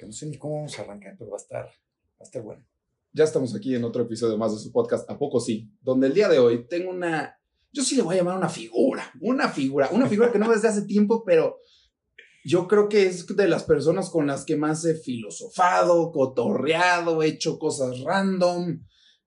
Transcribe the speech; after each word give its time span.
que 0.00 0.06
no 0.06 0.12
sé 0.12 0.26
ni 0.26 0.38
cómo 0.38 0.56
vamos 0.56 0.78
a 0.78 0.82
arrancar, 0.82 1.14
pero 1.18 1.30
va 1.30 1.36
a 1.36 1.42
estar, 1.42 1.66
va 1.66 2.20
a 2.20 2.24
estar 2.24 2.42
bueno. 2.42 2.66
Ya 3.12 3.24
estamos 3.24 3.54
aquí 3.54 3.74
en 3.74 3.84
otro 3.84 4.04
episodio 4.04 4.38
más 4.38 4.52
de 4.52 4.58
su 4.58 4.72
podcast, 4.72 5.08
¿A 5.10 5.18
poco 5.18 5.40
sí? 5.40 5.70
Donde 5.82 6.06
el 6.06 6.14
día 6.14 6.28
de 6.28 6.38
hoy 6.38 6.66
tengo 6.68 6.90
una, 6.90 7.38
yo 7.70 7.82
sí 7.82 7.96
le 7.96 8.02
voy 8.02 8.14
a 8.14 8.18
llamar 8.18 8.38
una 8.38 8.48
figura, 8.48 9.12
una 9.20 9.48
figura, 9.48 9.90
una 9.92 10.08
figura 10.08 10.32
que 10.32 10.38
no 10.38 10.50
desde 10.50 10.68
hace 10.68 10.82
tiempo, 10.86 11.22
pero 11.24 11.58
yo 12.44 12.66
creo 12.66 12.88
que 12.88 13.06
es 13.06 13.26
de 13.26 13.48
las 13.48 13.64
personas 13.64 14.08
con 14.08 14.26
las 14.26 14.46
que 14.46 14.56
más 14.56 14.84
he 14.86 14.94
filosofado, 14.94 16.10
cotorreado, 16.12 17.22
hecho 17.22 17.58
cosas 17.58 18.00
random. 18.00 18.82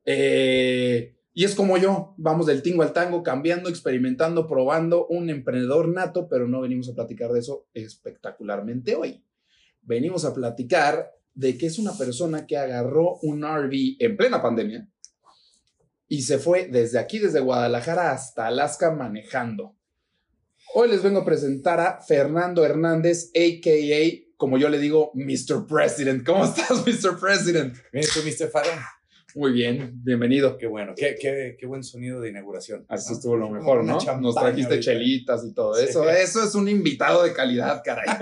Eh, 0.05 1.15
y 1.33 1.43
es 1.43 1.53
como 1.53 1.77
yo, 1.77 2.15
vamos 2.17 2.47
del 2.47 2.63
tingo 2.63 2.81
al 2.81 2.93
tango, 2.93 3.21
cambiando, 3.21 3.69
experimentando, 3.69 4.47
probando, 4.47 5.05
un 5.07 5.29
emprendedor 5.29 5.89
nato, 5.89 6.27
pero 6.27 6.47
no 6.47 6.61
venimos 6.61 6.89
a 6.89 6.95
platicar 6.95 7.31
de 7.31 7.41
eso 7.41 7.67
espectacularmente 7.73 8.95
hoy 8.95 9.23
venimos 9.83 10.25
a 10.25 10.33
platicar 10.33 11.11
de 11.33 11.57
que 11.57 11.67
es 11.67 11.79
una 11.79 11.97
persona 11.97 12.45
que 12.45 12.57
agarró 12.57 13.17
un 13.21 13.43
RV 13.43 13.97
en 13.99 14.17
plena 14.17 14.41
pandemia 14.41 14.87
y 16.07 16.21
se 16.21 16.37
fue 16.37 16.67
desde 16.67 16.99
aquí, 16.99 17.19
desde 17.19 17.39
Guadalajara 17.39 18.11
hasta 18.11 18.47
Alaska 18.47 18.91
manejando. 18.91 19.75
Hoy 20.75 20.89
les 20.89 21.03
vengo 21.03 21.19
a 21.21 21.25
presentar 21.25 21.79
a 21.79 22.01
Fernando 22.01 22.65
Hernández, 22.65 23.31
a.k.a., 23.35 24.33
como 24.37 24.57
yo 24.57 24.69
le 24.69 24.79
digo, 24.79 25.11
Mr. 25.13 25.65
President. 25.67 26.25
¿Cómo 26.25 26.45
estás, 26.45 26.85
Mr. 26.85 27.19
President? 27.19 27.75
Bien, 27.91 28.05
tú, 28.13 28.19
Mr. 28.23 28.49
Faro. 28.49 28.69
Muy 29.35 29.51
bien, 29.51 29.99
bienvenido. 30.03 30.57
Qué 30.57 30.67
bueno, 30.67 30.93
qué, 30.95 31.15
qué, 31.19 31.55
qué 31.57 31.65
buen 31.65 31.83
sonido 31.83 32.21
de 32.21 32.29
inauguración. 32.29 32.85
Así 32.87 33.13
estuvo 33.13 33.35
lo 33.35 33.49
mejor, 33.49 33.83
¿no? 33.83 33.97
Nos 34.21 34.35
trajiste 34.35 34.79
chelitas 34.79 35.43
y 35.43 35.53
todo 35.53 35.75
eso. 35.77 36.07
Eso 36.07 36.43
es 36.43 36.53
un 36.53 36.69
invitado 36.69 37.23
de 37.23 37.33
calidad, 37.33 37.81
caray. 37.83 38.05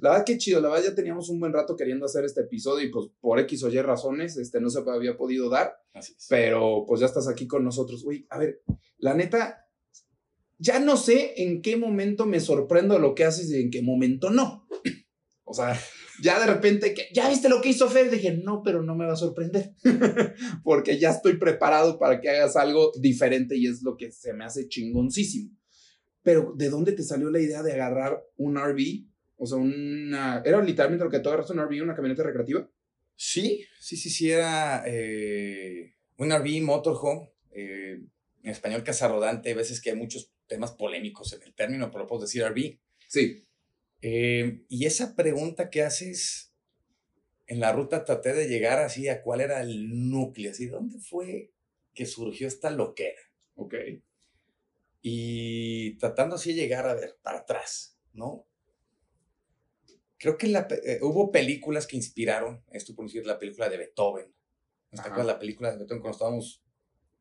la 0.00 0.10
verdad, 0.10 0.24
qué 0.24 0.38
chido. 0.38 0.60
La 0.60 0.68
verdad, 0.68 0.90
ya 0.90 0.94
teníamos 0.94 1.28
un 1.28 1.40
buen 1.40 1.52
rato 1.52 1.76
queriendo 1.76 2.06
hacer 2.06 2.24
este 2.24 2.42
episodio 2.42 2.86
y 2.86 2.90
pues 2.90 3.06
por 3.20 3.40
X 3.40 3.64
o 3.64 3.68
Y 3.68 3.80
razones 3.80 4.36
este, 4.36 4.60
no 4.60 4.70
se 4.70 4.78
había 4.88 5.16
podido 5.16 5.50
dar. 5.50 5.76
Así 5.92 6.14
es. 6.16 6.26
Pero 6.28 6.84
pues 6.86 7.00
ya 7.00 7.06
estás 7.06 7.26
aquí 7.26 7.48
con 7.48 7.64
nosotros. 7.64 8.04
Uy, 8.04 8.26
a 8.30 8.38
ver, 8.38 8.62
la 8.98 9.14
neta, 9.14 9.66
ya 10.58 10.78
no 10.78 10.96
sé 10.96 11.42
en 11.42 11.62
qué 11.62 11.76
momento 11.76 12.26
me 12.26 12.38
sorprendo 12.38 13.00
lo 13.00 13.16
que 13.16 13.24
haces 13.24 13.50
y 13.50 13.60
en 13.60 13.70
qué 13.70 13.82
momento 13.82 14.30
no. 14.30 14.68
O 15.46 15.52
sea, 15.52 15.78
ya 16.22 16.40
de 16.40 16.46
repente, 16.46 16.94
que, 16.94 17.08
¿ya 17.12 17.28
viste 17.28 17.48
lo 17.48 17.60
que 17.60 17.70
hizo 17.70 17.88
Fer? 17.88 18.10
Dije, 18.10 18.32
no, 18.32 18.62
pero 18.62 18.82
no 18.82 18.94
me 18.94 19.06
va 19.06 19.14
a 19.14 19.16
sorprender, 19.16 19.74
porque 20.64 20.98
ya 20.98 21.10
estoy 21.10 21.36
preparado 21.36 21.98
para 21.98 22.20
que 22.20 22.30
hagas 22.30 22.56
algo 22.56 22.92
diferente 23.00 23.56
y 23.56 23.66
es 23.66 23.82
lo 23.82 23.96
que 23.96 24.10
se 24.10 24.32
me 24.32 24.44
hace 24.44 24.68
chingoncísimo. 24.68 25.50
Pero, 26.22 26.54
¿de 26.56 26.70
dónde 26.70 26.92
te 26.92 27.02
salió 27.02 27.30
la 27.30 27.40
idea 27.40 27.62
de 27.62 27.72
agarrar 27.72 28.22
un 28.36 28.56
RV? 28.56 29.06
O 29.36 29.46
sea, 29.46 29.58
una... 29.58 30.42
¿Era 30.44 30.62
literalmente 30.62 31.04
lo 31.04 31.10
que 31.10 31.20
tú 31.20 31.28
agarraste 31.28 31.52
un 31.52 31.60
RV, 31.60 31.82
una 31.82 31.94
camioneta 31.94 32.22
recreativa? 32.22 32.68
Sí, 33.16 33.64
sí, 33.78 33.96
sí, 33.96 34.10
sí, 34.10 34.30
era 34.30 34.82
eh, 34.86 35.94
un 36.16 36.30
RV 36.32 36.62
motorhome, 36.62 37.30
eh, 37.50 38.00
en 38.42 38.50
español 38.50 38.82
casa 38.82 39.08
rodante, 39.08 39.52
a 39.52 39.54
veces 39.54 39.80
que 39.80 39.90
hay 39.90 39.96
muchos 39.96 40.32
temas 40.46 40.72
polémicos 40.72 41.32
en 41.32 41.42
el 41.42 41.54
término, 41.54 41.90
pero 41.90 42.06
puedo 42.06 42.22
decir 42.22 42.44
RV. 42.44 42.78
Sí. 43.08 43.43
Eh, 44.06 44.60
y 44.68 44.84
esa 44.84 45.16
pregunta 45.16 45.70
que 45.70 45.82
haces 45.82 46.52
en 47.46 47.58
la 47.58 47.72
ruta 47.72 48.04
traté 48.04 48.34
de 48.34 48.48
llegar 48.48 48.78
así 48.78 49.08
a 49.08 49.22
cuál 49.22 49.40
era 49.40 49.62
el 49.62 50.10
núcleo, 50.10 50.50
así, 50.50 50.66
¿dónde 50.66 50.98
fue 50.98 51.54
que 51.94 52.04
surgió 52.04 52.46
esta 52.46 52.68
loquera? 52.68 53.22
Ok. 53.54 53.74
Y 55.00 55.96
tratando 55.96 56.36
así 56.36 56.52
de 56.52 56.60
llegar 56.60 56.86
a 56.86 56.92
ver 56.92 57.16
para 57.22 57.38
atrás, 57.38 57.98
¿no? 58.12 58.46
Creo 60.18 60.36
que 60.36 60.48
la, 60.48 60.68
eh, 60.84 60.98
hubo 61.00 61.32
películas 61.32 61.86
que 61.86 61.96
inspiraron, 61.96 62.62
esto 62.72 62.94
por 62.94 63.06
decir 63.06 63.24
la 63.24 63.38
película 63.38 63.70
de 63.70 63.78
Beethoven. 63.78 64.34
¿Te 64.90 65.00
acuerdas 65.00 65.26
la 65.26 65.38
película 65.38 65.70
de 65.70 65.78
Beethoven 65.78 66.02
cuando 66.02 66.16
estábamos 66.16 66.62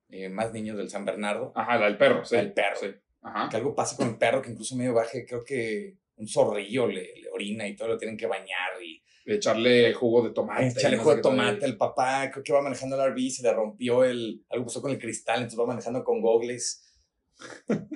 eh, 0.10 0.28
más 0.28 0.52
niños 0.52 0.76
del 0.76 0.90
San 0.90 1.06
Bernardo? 1.06 1.54
Ajá, 1.56 1.78
la 1.78 1.86
del 1.86 1.98
perro, 1.98 2.26
sí. 2.26 2.36
El 2.36 2.52
perro. 2.52 2.76
Sí. 2.76 2.88
Ajá. 3.22 3.48
Que 3.48 3.56
algo 3.56 3.74
pasa 3.74 3.96
con 3.96 4.10
el 4.10 4.18
perro 4.18 4.42
que 4.42 4.52
incluso 4.52 4.76
medio 4.76 4.94
baje, 4.94 5.26
creo 5.26 5.46
que 5.46 6.03
un 6.16 6.28
zorrillo 6.28 6.88
le, 6.88 7.14
le, 7.22 7.30
orina 7.32 7.68
y 7.68 7.76
todo, 7.76 7.90
lo 7.90 7.98
tienen 7.98 8.18
que 8.18 8.28
bañar 8.28 8.82
y... 8.84 9.02
Echarle 9.26 9.94
jugo 9.94 10.28
de 10.28 10.34
tomate. 10.34 10.68
Echarle 10.68 10.98
jugo 10.98 11.16
de 11.16 11.22
tomate. 11.22 11.66
El 11.66 11.78
papá 11.78 12.30
creo 12.30 12.44
que 12.44 12.52
va 12.52 12.62
manejando 12.62 13.02
el 13.02 13.12
RV, 13.14 13.30
se 13.30 13.44
le 13.44 13.54
rompió 13.54 14.04
el... 14.04 14.44
Algo 14.50 14.66
pasó 14.66 14.82
con 14.82 14.92
el 14.92 15.00
cristal, 15.00 15.38
entonces 15.38 15.60
va 15.60 15.66
manejando 15.66 16.04
con 16.04 16.22
gogles. 16.22 16.94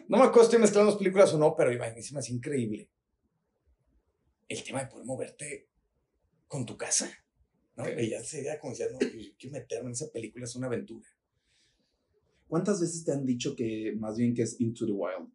No 0.07 0.17
me 0.17 0.23
acuerdo 0.23 0.41
si 0.41 0.45
estoy 0.45 0.59
mezclando 0.59 0.91
las 0.91 0.97
películas 0.97 1.33
o 1.33 1.37
no, 1.37 1.53
pero 1.55 1.69
me 1.69 1.99
es 1.99 2.29
increíble. 2.29 2.89
El 4.47 4.63
tema 4.63 4.83
de 4.83 4.87
poder 4.87 5.05
moverte 5.05 5.69
con 6.47 6.65
tu 6.65 6.77
casa. 6.77 7.11
¿no? 7.75 7.87
Y 7.89 8.09
ya 8.09 8.23
sería 8.23 8.59
como 8.59 8.71
decía, 8.71 8.87
no, 8.91 8.99
yo 8.99 9.31
quiero 9.37 9.53
meterme 9.53 9.87
en 9.87 9.93
esa 9.93 10.09
película, 10.11 10.45
es 10.45 10.55
una 10.55 10.67
aventura. 10.67 11.07
¿Cuántas 12.47 12.79
veces 12.79 13.03
te 13.03 13.11
han 13.11 13.25
dicho 13.25 13.55
que 13.55 13.93
más 13.97 14.17
bien 14.17 14.33
que 14.33 14.43
es 14.43 14.59
Into 14.61 14.85
the 14.85 14.93
Wild? 14.93 15.29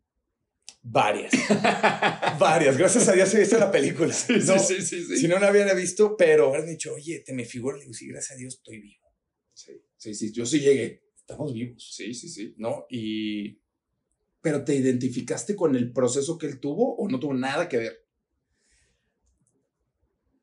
Varias. 0.82 1.32
Varias. 2.40 2.76
Gracias 2.76 3.08
a 3.08 3.12
Dios 3.12 3.32
he 3.34 3.40
visto 3.40 3.56
la 3.58 3.70
película. 3.70 4.12
Sí, 4.12 4.34
no, 4.44 4.58
sí, 4.58 4.82
sí, 4.82 5.04
sí, 5.04 5.16
Si 5.16 5.28
no 5.28 5.38
la 5.38 5.48
había 5.48 5.72
visto, 5.74 6.16
pero 6.16 6.52
han 6.54 6.66
dicho, 6.66 6.94
oye, 6.94 7.20
te 7.20 7.32
me 7.32 7.44
figuro. 7.44 7.76
Le 7.76 7.84
digo, 7.84 7.94
sí, 7.94 8.08
gracias 8.08 8.32
a 8.32 8.38
Dios 8.38 8.54
estoy 8.54 8.80
vivo. 8.80 9.06
Sí, 9.54 9.80
sí, 9.96 10.14
sí. 10.14 10.32
Yo 10.32 10.44
sí 10.44 10.58
llegué. 10.58 11.04
Estamos 11.16 11.54
vivos. 11.54 11.94
Sí, 11.94 12.12
sí, 12.14 12.28
sí. 12.28 12.54
¿No? 12.58 12.86
Y. 12.90 13.60
¿Pero 14.40 14.64
te 14.64 14.74
identificaste 14.74 15.54
con 15.54 15.76
el 15.76 15.92
proceso 15.92 16.36
que 16.36 16.46
él 16.46 16.58
tuvo 16.58 16.96
o 16.96 17.08
no 17.08 17.20
tuvo 17.20 17.34
nada 17.34 17.68
que 17.68 17.76
ver? 17.76 18.04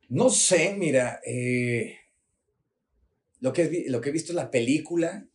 No 0.08 0.30
sé, 0.30 0.74
mira. 0.78 1.20
Eh, 1.26 1.98
lo, 3.42 3.52
que, 3.52 3.86
lo 3.90 4.00
que 4.00 4.10
he 4.10 4.14
visto 4.14 4.32
en 4.32 4.38
la 4.38 4.50
película, 4.50 5.28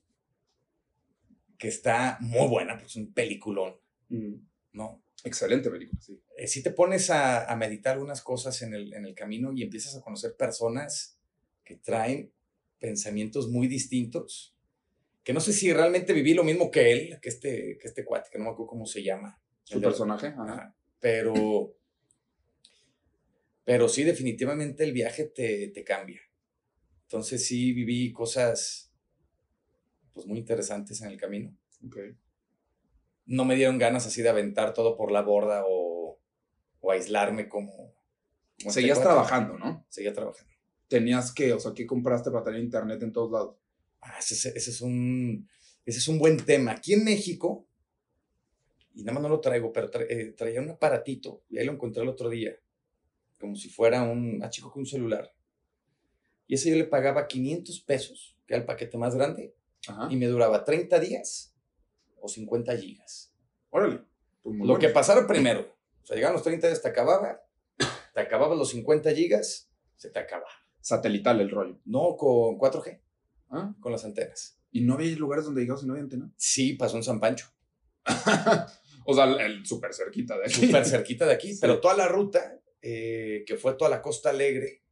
que 1.58 1.68
está 1.68 2.16
muy 2.22 2.48
buena, 2.48 2.78
pues 2.78 2.96
un 2.96 3.12
peliculón. 3.12 3.76
Mm. 4.08 4.53
¿No? 4.74 5.02
Excelente 5.24 5.70
película, 5.70 5.98
sí. 6.02 6.20
Eh, 6.36 6.46
si 6.46 6.62
te 6.62 6.70
pones 6.70 7.08
a, 7.08 7.50
a, 7.50 7.56
meditar 7.56 7.94
algunas 7.94 8.20
cosas 8.20 8.60
en 8.60 8.74
el, 8.74 8.92
en 8.92 9.06
el 9.06 9.14
camino 9.14 9.52
y 9.54 9.62
empiezas 9.62 9.96
a 9.96 10.02
conocer 10.02 10.36
personas 10.36 11.18
que 11.64 11.76
traen 11.76 12.30
pensamientos 12.78 13.48
muy 13.48 13.66
distintos, 13.66 14.54
que 15.22 15.32
no 15.32 15.40
sé 15.40 15.54
si 15.54 15.72
realmente 15.72 16.12
viví 16.12 16.34
lo 16.34 16.44
mismo 16.44 16.70
que 16.70 16.92
él, 16.92 17.18
que 17.22 17.30
este, 17.30 17.78
que 17.78 17.88
este 17.88 18.04
cuate, 18.04 18.28
que 18.30 18.38
no 18.38 18.44
me 18.44 18.50
acuerdo 18.50 18.68
cómo 18.68 18.84
se 18.84 19.02
llama. 19.02 19.40
¿Su 19.62 19.80
personaje? 19.80 20.26
Ajá. 20.26 20.42
Ajá. 20.42 20.76
Pero, 21.00 21.74
pero 23.64 23.88
sí, 23.88 24.04
definitivamente 24.04 24.84
el 24.84 24.92
viaje 24.92 25.24
te, 25.24 25.68
te 25.68 25.84
cambia. 25.84 26.20
Entonces 27.04 27.46
sí 27.46 27.72
viví 27.72 28.12
cosas 28.12 28.92
pues 30.12 30.26
muy 30.26 30.38
interesantes 30.38 31.00
en 31.00 31.10
el 31.10 31.16
camino. 31.16 31.56
Okay 31.86 32.14
no 33.26 33.44
me 33.44 33.56
dieron 33.56 33.78
ganas 33.78 34.06
así 34.06 34.22
de 34.22 34.28
aventar 34.28 34.74
todo 34.74 34.96
por 34.96 35.10
la 35.10 35.22
borda 35.22 35.64
o, 35.66 36.18
o 36.80 36.90
aislarme 36.90 37.48
como... 37.48 37.94
como 38.58 38.72
Seguías 38.72 38.98
este 38.98 39.08
trabajando, 39.08 39.58
¿no? 39.58 39.84
Seguía 39.88 40.12
trabajando. 40.12 40.52
Tenías 40.88 41.32
que, 41.32 41.52
o 41.52 41.60
sea, 41.60 41.72
¿qué 41.74 41.86
compraste 41.86 42.30
para 42.30 42.44
tener 42.44 42.60
internet 42.60 43.02
en 43.02 43.12
todos 43.12 43.32
lados? 43.32 43.56
Ah, 44.00 44.18
ese, 44.18 44.50
ese, 44.50 44.70
es 44.70 44.80
un, 44.82 45.48
ese 45.86 45.98
es 45.98 46.08
un 46.08 46.18
buen 46.18 46.36
tema. 46.36 46.72
Aquí 46.72 46.92
en 46.92 47.04
México, 47.04 47.66
y 48.94 49.02
nada 49.02 49.14
más 49.14 49.22
no 49.22 49.28
lo 49.30 49.40
traigo, 49.40 49.72
pero 49.72 49.90
tra, 49.90 50.02
eh, 50.02 50.34
traía 50.36 50.60
un 50.60 50.70
aparatito, 50.70 51.42
y 51.48 51.58
ahí 51.58 51.64
lo 51.64 51.72
encontré 51.72 52.02
el 52.02 52.08
otro 52.08 52.28
día, 52.28 52.54
como 53.40 53.56
si 53.56 53.70
fuera 53.70 54.02
un, 54.02 54.38
más 54.38 54.50
chico 54.50 54.72
que 54.72 54.78
un 54.78 54.86
celular. 54.86 55.32
Y 56.46 56.54
ese 56.54 56.70
yo 56.70 56.76
le 56.76 56.84
pagaba 56.84 57.26
500 57.26 57.80
pesos, 57.80 58.36
que 58.46 58.52
era 58.52 58.60
el 58.60 58.66
paquete 58.66 58.98
más 58.98 59.14
grande, 59.14 59.54
Ajá. 59.88 60.08
y 60.10 60.16
me 60.16 60.26
duraba 60.26 60.64
30 60.64 61.00
días 61.00 61.53
o 62.24 62.28
50 62.28 62.76
gigas. 62.78 63.34
Órale. 63.68 64.00
Pues 64.42 64.56
lo 64.56 64.64
bueno. 64.64 64.78
que 64.78 64.88
pasara 64.88 65.26
primero. 65.26 65.60
O 66.02 66.06
sea, 66.06 66.16
llegaban 66.16 66.34
los 66.34 66.42
30 66.42 66.68
días, 66.68 66.80
te 66.80 66.88
acababa, 66.88 67.42
te 68.14 68.20
acababa 68.20 68.54
los 68.54 68.70
50 68.70 69.10
gigas, 69.12 69.70
se 69.96 70.10
te 70.10 70.18
acababa. 70.18 70.48
Satelital 70.80 71.40
el 71.40 71.50
rollo. 71.50 71.80
No, 71.84 72.16
con 72.16 72.58
4G. 72.58 73.00
¿Ah? 73.50 73.74
Con 73.78 73.92
las 73.92 74.04
antenas. 74.04 74.58
¿Y 74.70 74.80
no 74.80 74.94
había 74.94 75.14
lugares 75.16 75.44
donde 75.44 75.60
llegabas 75.60 75.82
y 75.82 75.86
no 75.86 75.92
había 75.92 76.04
antena? 76.04 76.32
Sí, 76.36 76.72
pasó 76.74 76.96
en 76.96 77.02
San 77.02 77.20
Pancho. 77.20 77.46
o 79.06 79.14
sea, 79.14 79.24
el 79.24 79.64
súper 79.66 79.92
cerquita 79.92 80.38
de 80.38 80.44
aquí. 80.44 80.66
Súper 80.66 80.86
cerquita 80.86 81.26
de 81.26 81.34
aquí. 81.34 81.52
Sí. 81.52 81.58
Pero 81.60 81.78
toda 81.80 81.94
la 81.94 82.08
ruta, 82.08 82.58
eh, 82.80 83.44
que 83.46 83.56
fue 83.56 83.74
toda 83.74 83.90
la 83.90 84.00
costa 84.00 84.30
alegre 84.30 84.82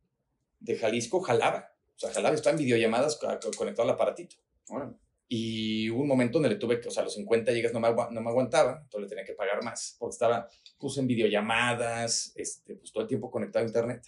de 0.60 0.76
Jalisco, 0.76 1.20
jalaba. 1.20 1.74
O 1.96 1.98
sea, 1.98 2.12
jalaba, 2.12 2.34
estaba 2.34 2.56
en 2.56 2.64
videollamadas 2.64 3.18
conectado 3.56 3.88
al 3.88 3.94
aparatito. 3.94 4.36
Órale. 4.68 4.96
Y 5.34 5.88
hubo 5.88 6.02
un 6.02 6.08
momento 6.08 6.34
donde 6.34 6.50
le 6.50 6.56
tuve 6.56 6.78
que, 6.78 6.88
o 6.88 6.90
sea, 6.90 7.04
los 7.04 7.14
50 7.14 7.54
gigas 7.54 7.72
no 7.72 7.80
me, 7.80 7.88
no 7.88 8.20
me 8.20 8.28
aguantaba, 8.28 8.82
entonces 8.84 9.00
le 9.00 9.08
tenía 9.08 9.24
que 9.24 9.32
pagar 9.32 9.64
más, 9.64 9.96
porque 9.98 10.12
estaba, 10.12 10.46
puse 10.76 11.00
en 11.00 11.06
videollamadas, 11.06 12.34
este, 12.36 12.76
pues 12.76 12.92
todo 12.92 13.04
el 13.04 13.08
tiempo 13.08 13.30
conectado 13.30 13.64
a 13.64 13.66
internet. 13.66 14.04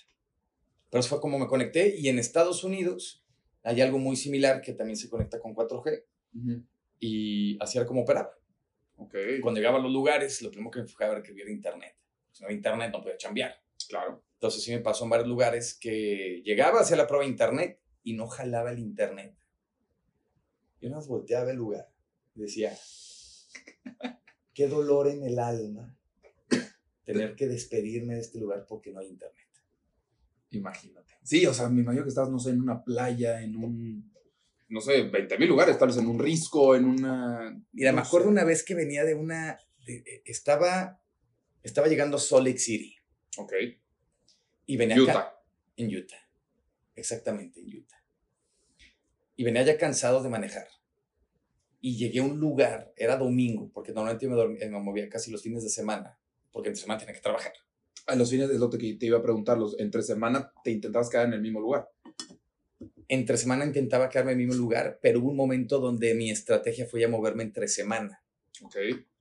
Pero 0.90 1.00
eso 1.00 1.08
fue 1.08 1.22
como 1.22 1.38
me 1.38 1.46
conecté, 1.46 1.96
y 1.96 2.08
en 2.08 2.18
Estados 2.18 2.62
Unidos 2.62 3.24
hay 3.62 3.80
algo 3.80 3.98
muy 3.98 4.16
similar 4.16 4.60
que 4.60 4.74
también 4.74 4.98
se 4.98 5.08
conecta 5.08 5.40
con 5.40 5.54
4G, 5.54 6.04
uh 6.34 6.38
-huh. 6.38 6.62
y 7.00 7.56
así 7.58 7.78
era 7.78 7.86
como 7.86 8.02
operaba. 8.02 8.36
Okay. 8.98 9.40
Cuando 9.40 9.60
llegaba 9.60 9.78
a 9.78 9.82
los 9.82 9.90
lugares, 9.90 10.42
lo 10.42 10.50
primero 10.50 10.72
que 10.72 10.80
me 10.80 10.82
enfocaba 10.82 11.14
era 11.14 11.22
que 11.22 11.32
hubiera 11.32 11.50
internet. 11.50 11.96
Si 12.32 12.42
no 12.42 12.48
había 12.48 12.58
internet, 12.58 12.90
no 12.92 13.00
podía 13.00 13.16
chambear. 13.16 13.58
Claro. 13.88 14.22
Entonces 14.34 14.62
sí 14.62 14.72
me 14.72 14.80
pasó 14.80 15.04
en 15.04 15.10
varios 15.10 15.28
lugares 15.28 15.72
que 15.72 16.42
llegaba 16.44 16.80
hacia 16.80 16.96
la 16.96 17.06
prueba 17.06 17.24
de 17.24 17.30
internet 17.30 17.80
y 18.02 18.12
no 18.12 18.26
jalaba 18.26 18.72
el 18.72 18.78
internet. 18.78 19.34
Yo 20.84 20.90
más 20.90 21.08
volteaba 21.08 21.50
el 21.50 21.56
lugar 21.56 21.88
y 22.34 22.42
decía, 22.42 22.76
qué 24.52 24.68
dolor 24.68 25.08
en 25.08 25.22
el 25.22 25.38
alma 25.38 25.96
tener 27.04 27.34
que 27.36 27.46
despedirme 27.46 28.14
de 28.16 28.20
este 28.20 28.38
lugar 28.38 28.66
porque 28.68 28.92
no 28.92 29.00
hay 29.00 29.08
internet. 29.08 29.46
Imagínate. 30.50 31.14
Sí, 31.22 31.46
o 31.46 31.54
sea, 31.54 31.70
me 31.70 31.80
imagino 31.80 32.02
que 32.02 32.10
estás, 32.10 32.28
no 32.28 32.38
sé, 32.38 32.50
en 32.50 32.60
una 32.60 32.84
playa, 32.84 33.40
en 33.40 33.56
un, 33.56 34.12
no 34.68 34.80
sé, 34.82 35.04
20 35.04 35.38
mil 35.38 35.48
lugares, 35.48 35.78
tal 35.78 35.88
vez 35.88 35.96
en 35.96 36.06
un 36.06 36.18
risco, 36.18 36.76
en 36.76 36.84
una... 36.84 37.58
Mira, 37.72 37.92
no 37.92 37.96
me 37.96 38.02
acuerdo 38.02 38.26
sé. 38.26 38.32
una 38.32 38.44
vez 38.44 38.62
que 38.62 38.74
venía 38.74 39.04
de 39.04 39.14
una, 39.14 39.58
de- 39.86 40.04
eh, 40.06 40.22
estaba, 40.26 41.00
estaba 41.62 41.86
llegando 41.88 42.18
a 42.18 42.20
Salt 42.20 42.46
Lake 42.46 42.58
City 42.58 42.94
Ok. 43.38 43.54
y 44.66 44.76
venía 44.76 44.96
acá- 44.96 45.02
Utah. 45.02 45.34
En 45.78 45.96
Utah. 45.96 46.28
Exactamente, 46.94 47.60
en 47.60 47.74
Utah. 47.74 48.03
Y 49.36 49.44
venía 49.44 49.62
ya 49.62 49.76
cansado 49.78 50.22
de 50.22 50.28
manejar. 50.28 50.66
Y 51.80 51.96
llegué 51.96 52.20
a 52.20 52.22
un 52.22 52.38
lugar, 52.38 52.92
era 52.96 53.16
domingo, 53.16 53.70
porque 53.72 53.92
normalmente 53.92 54.24
yo 54.24 54.30
me, 54.30 54.36
dormía- 54.36 54.68
me 54.70 54.80
movía 54.80 55.08
casi 55.08 55.30
los 55.30 55.42
fines 55.42 55.62
de 55.62 55.68
semana, 55.68 56.18
porque 56.52 56.68
entre 56.70 56.80
semana 56.82 56.98
tenía 57.00 57.14
que 57.14 57.20
trabajar. 57.20 57.52
A 58.06 58.14
los 58.16 58.30
fines 58.30 58.48
es 58.50 58.58
lo 58.58 58.70
que 58.70 58.78
te 58.94 59.06
iba 59.06 59.18
a 59.18 59.22
preguntar, 59.22 59.58
los, 59.58 59.78
entre 59.78 60.02
semana 60.02 60.52
te 60.62 60.70
intentabas 60.70 61.10
quedar 61.10 61.26
en 61.26 61.34
el 61.34 61.40
mismo 61.40 61.60
lugar. 61.60 61.88
Entre 63.08 63.36
semana 63.36 63.64
intentaba 63.66 64.08
quedarme 64.08 64.32
en 64.32 64.40
el 64.40 64.46
mismo 64.46 64.62
lugar, 64.62 64.98
pero 65.02 65.20
hubo 65.20 65.30
un 65.30 65.36
momento 65.36 65.78
donde 65.78 66.14
mi 66.14 66.30
estrategia 66.30 66.86
fue 66.86 67.00
ya 67.00 67.08
moverme 67.08 67.42
entre 67.42 67.68
semana, 67.68 68.22
Ok. 68.62 68.76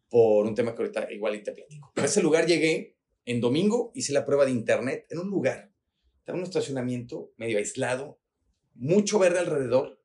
por 0.09 0.45
un 0.45 0.55
tema 0.55 0.73
que 0.73 0.83
ahorita 0.83 1.11
igual 1.11 1.35
y 1.35 1.43
te 1.43 1.51
platico. 1.51 1.91
A 1.95 2.05
ese 2.05 2.21
lugar 2.21 2.45
llegué 2.45 2.95
en 3.25 3.41
domingo, 3.41 3.91
hice 3.93 4.13
la 4.13 4.25
prueba 4.25 4.45
de 4.45 4.51
internet 4.51 5.05
en 5.09 5.19
un 5.19 5.29
lugar. 5.29 5.71
Estaba 6.19 6.37
en 6.37 6.43
un 6.43 6.47
estacionamiento 6.47 7.33
medio 7.37 7.57
aislado, 7.57 8.19
mucho 8.75 9.19
verde 9.19 9.39
alrededor. 9.39 9.99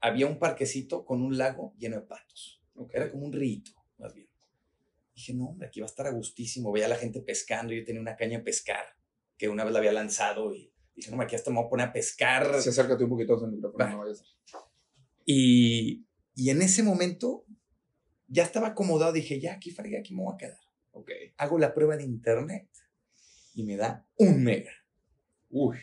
Había 0.00 0.26
un 0.26 0.38
parquecito 0.38 1.04
con 1.04 1.22
un 1.22 1.36
lago 1.36 1.74
lleno 1.78 1.96
de 1.96 2.02
patos. 2.02 2.62
Ok. 2.74 2.94
Era 2.94 3.10
como 3.10 3.26
un 3.26 3.32
rito, 3.32 3.72
más 3.98 4.14
bien. 4.14 4.28
Dije, 5.14 5.34
no, 5.34 5.46
hombre, 5.46 5.68
aquí 5.68 5.80
va 5.80 5.86
a 5.86 5.90
estar 5.90 6.06
a 6.06 6.10
gustísimo. 6.10 6.72
Veía 6.72 6.86
a 6.86 6.88
la 6.88 6.96
gente 6.96 7.20
pescando. 7.20 7.72
Yo 7.72 7.84
tenía 7.84 8.00
una 8.00 8.16
caña 8.16 8.38
de 8.38 8.44
pescar 8.44 8.84
que 9.36 9.48
una 9.48 9.64
vez 9.64 9.72
la 9.72 9.78
había 9.78 9.92
lanzado 9.92 10.54
y 10.54 10.72
dije, 10.94 11.10
no, 11.10 11.14
hombre, 11.14 11.26
aquí 11.26 11.36
hasta 11.36 11.50
me 11.50 11.56
voy 11.56 11.66
a 11.66 11.70
poner 11.70 11.88
a 11.88 11.92
pescar. 11.92 12.60
Sí, 12.60 12.68
acércate 12.70 13.04
un 13.04 13.10
poquito 13.10 13.34
al 13.42 13.52
micrófono, 13.52 13.90
no 13.90 13.98
vayas. 13.98 14.22
Y, 15.26 16.06
y 16.34 16.50
en 16.50 16.62
ese 16.62 16.82
momento 16.82 17.44
ya 18.28 18.44
estaba 18.44 18.68
acomodado. 18.68 19.12
Dije, 19.12 19.40
ya, 19.40 19.54
aquí 19.54 19.70
fregué, 19.70 19.98
aquí 19.98 20.14
me 20.14 20.22
voy 20.22 20.34
a 20.34 20.38
quedar. 20.38 20.60
Ok. 20.92 21.10
Hago 21.36 21.58
la 21.58 21.74
prueba 21.74 21.96
de 21.96 22.04
internet 22.04 22.68
y 23.54 23.64
me 23.64 23.76
da 23.76 24.06
un 24.16 24.42
mega. 24.42 24.72
Uy. 25.50 25.78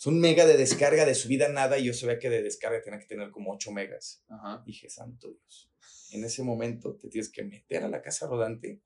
Es 0.00 0.06
un 0.06 0.18
mega 0.18 0.46
de 0.46 0.56
descarga 0.56 1.04
de 1.04 1.14
subida 1.14 1.50
nada 1.50 1.76
y 1.78 1.84
yo 1.84 1.92
sabía 1.92 2.18
que 2.18 2.30
de 2.30 2.42
descarga 2.42 2.80
tenía 2.80 2.98
que 2.98 3.04
tener 3.04 3.30
como 3.30 3.52
8 3.52 3.70
megas. 3.70 4.24
Ajá. 4.28 4.62
Dije, 4.64 4.88
santo 4.88 5.28
Dios. 5.30 5.70
En 6.12 6.24
ese 6.24 6.42
momento 6.42 6.96
te 6.96 7.08
tienes 7.10 7.30
que 7.30 7.42
meter 7.44 7.84
a 7.84 7.88
la 7.88 8.00
casa 8.00 8.26
rodante 8.26 8.80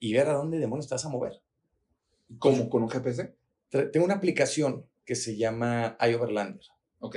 y 0.00 0.12
ver 0.12 0.26
a 0.26 0.32
dónde 0.32 0.58
demonios 0.58 0.88
vas 0.88 1.04
a 1.04 1.08
mover. 1.08 1.40
¿Cómo? 2.40 2.68
¿Con 2.68 2.82
un 2.82 2.90
GPS? 2.90 3.32
Tengo 3.92 4.04
una 4.04 4.14
aplicación 4.16 4.84
que 5.04 5.14
se 5.14 5.36
llama 5.36 5.96
iOverlander. 6.00 6.66
Ok. 6.98 7.16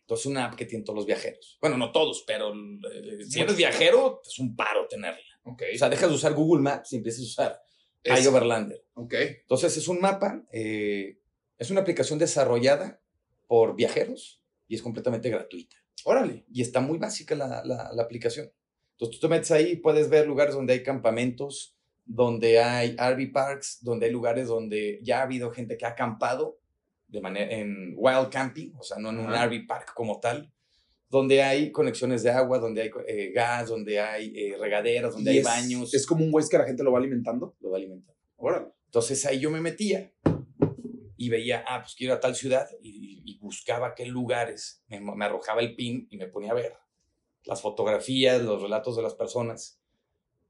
Entonces, 0.00 0.26
una 0.26 0.44
app 0.44 0.54
que 0.54 0.66
tienen 0.66 0.84
todos 0.84 0.96
los 0.98 1.06
viajeros. 1.06 1.56
Bueno, 1.58 1.78
no 1.78 1.90
todos, 1.90 2.22
pero 2.26 2.52
eh, 2.52 3.24
si 3.24 3.40
eres 3.40 3.56
viajero, 3.56 4.20
es 4.26 4.38
un 4.38 4.54
paro 4.54 4.86
tenerla. 4.88 5.24
Ok. 5.44 5.62
O 5.74 5.78
sea, 5.78 5.88
dejas 5.88 6.10
de 6.10 6.16
usar 6.16 6.34
Google 6.34 6.60
Maps 6.62 6.92
y 6.92 6.96
empiezas 6.96 7.20
a 7.20 7.24
usar 7.24 7.62
Es- 8.02 8.22
iOverlander. 8.26 8.84
Ok. 8.92 9.14
Entonces, 9.14 9.74
es 9.74 9.88
un 9.88 10.00
mapa, 10.00 10.44
eh, 10.52 11.18
es 11.62 11.70
una 11.70 11.80
aplicación 11.80 12.18
desarrollada 12.18 13.00
por 13.46 13.74
viajeros 13.76 14.42
y 14.68 14.74
es 14.74 14.82
completamente 14.82 15.30
gratuita. 15.30 15.76
Órale. 16.04 16.44
Y 16.52 16.62
está 16.62 16.80
muy 16.80 16.98
básica 16.98 17.34
la, 17.34 17.62
la- 17.64 17.90
la 17.92 18.02
aplicación. 18.02 18.50
Entonces, 18.92 19.18
tú 19.20 19.26
te 19.26 19.30
metes 19.30 19.50
ahí 19.50 19.70
y 19.72 19.76
puedes 19.76 20.08
ver 20.10 20.26
lugares 20.26 20.54
donde 20.54 20.72
hay 20.74 20.82
campamentos, 20.82 21.76
donde 22.04 22.60
hay 22.60 22.96
RV 22.96 23.32
parks, 23.32 23.78
donde 23.82 24.06
hay 24.06 24.12
lugares 24.12 24.48
donde 24.48 24.98
ya 25.02 25.20
ha 25.20 25.22
habido 25.22 25.50
gente 25.52 25.76
que 25.76 25.84
ha 25.86 25.90
acampado 25.90 26.58
de 27.08 27.20
manera 27.20 27.52
en 27.54 27.94
wild 27.96 28.30
camping, 28.30 28.72
o 28.78 28.82
sea, 28.82 28.98
no 28.98 29.10
en 29.10 29.18
un 29.18 29.32
Ajá. 29.32 29.46
RV 29.46 29.66
park 29.68 29.92
como 29.94 30.18
tal, 30.18 30.50
donde 31.10 31.42
hay 31.42 31.70
conexiones 31.70 32.22
de 32.22 32.30
agua, 32.30 32.58
donde 32.58 32.82
hay 32.82 32.90
eh, 33.06 33.32
gas, 33.34 33.68
donde 33.68 34.00
hay 34.00 34.32
eh, 34.34 34.56
regaderas, 34.58 35.12
donde 35.12 35.30
hay 35.30 35.38
es- 35.38 35.44
baños, 35.44 35.92
Es 35.94 36.06
como 36.06 36.24
un 36.24 36.30
güey 36.32 36.44
que 36.50 36.56
la 36.58 36.64
gente 36.64 36.82
lo 36.82 36.90
va 36.92 36.98
alimentando. 36.98 37.54
lo 37.60 37.70
va 37.70 37.76
alimentando. 37.76 38.18
Órale. 38.36 38.68
Entonces 38.86 39.24
ahí 39.26 39.38
yo 39.40 39.50
me 39.50 39.60
metía 39.60 40.10
y 41.24 41.28
veía, 41.28 41.64
ah, 41.68 41.80
pues 41.82 41.94
quiero 41.94 42.12
ir 42.14 42.16
a 42.16 42.20
tal 42.20 42.34
ciudad 42.34 42.66
y, 42.82 43.22
y 43.24 43.38
buscaba 43.38 43.94
qué 43.94 44.06
lugares, 44.06 44.82
me, 44.88 45.00
me 45.00 45.24
arrojaba 45.24 45.60
el 45.60 45.74
pin 45.76 46.06
y 46.10 46.16
me 46.16 46.26
ponía 46.26 46.50
a 46.52 46.54
ver 46.54 46.72
las 47.44 47.60
fotografías, 47.62 48.40
los 48.42 48.60
relatos 48.62 48.96
de 48.96 49.02
las 49.02 49.14
personas. 49.14 49.78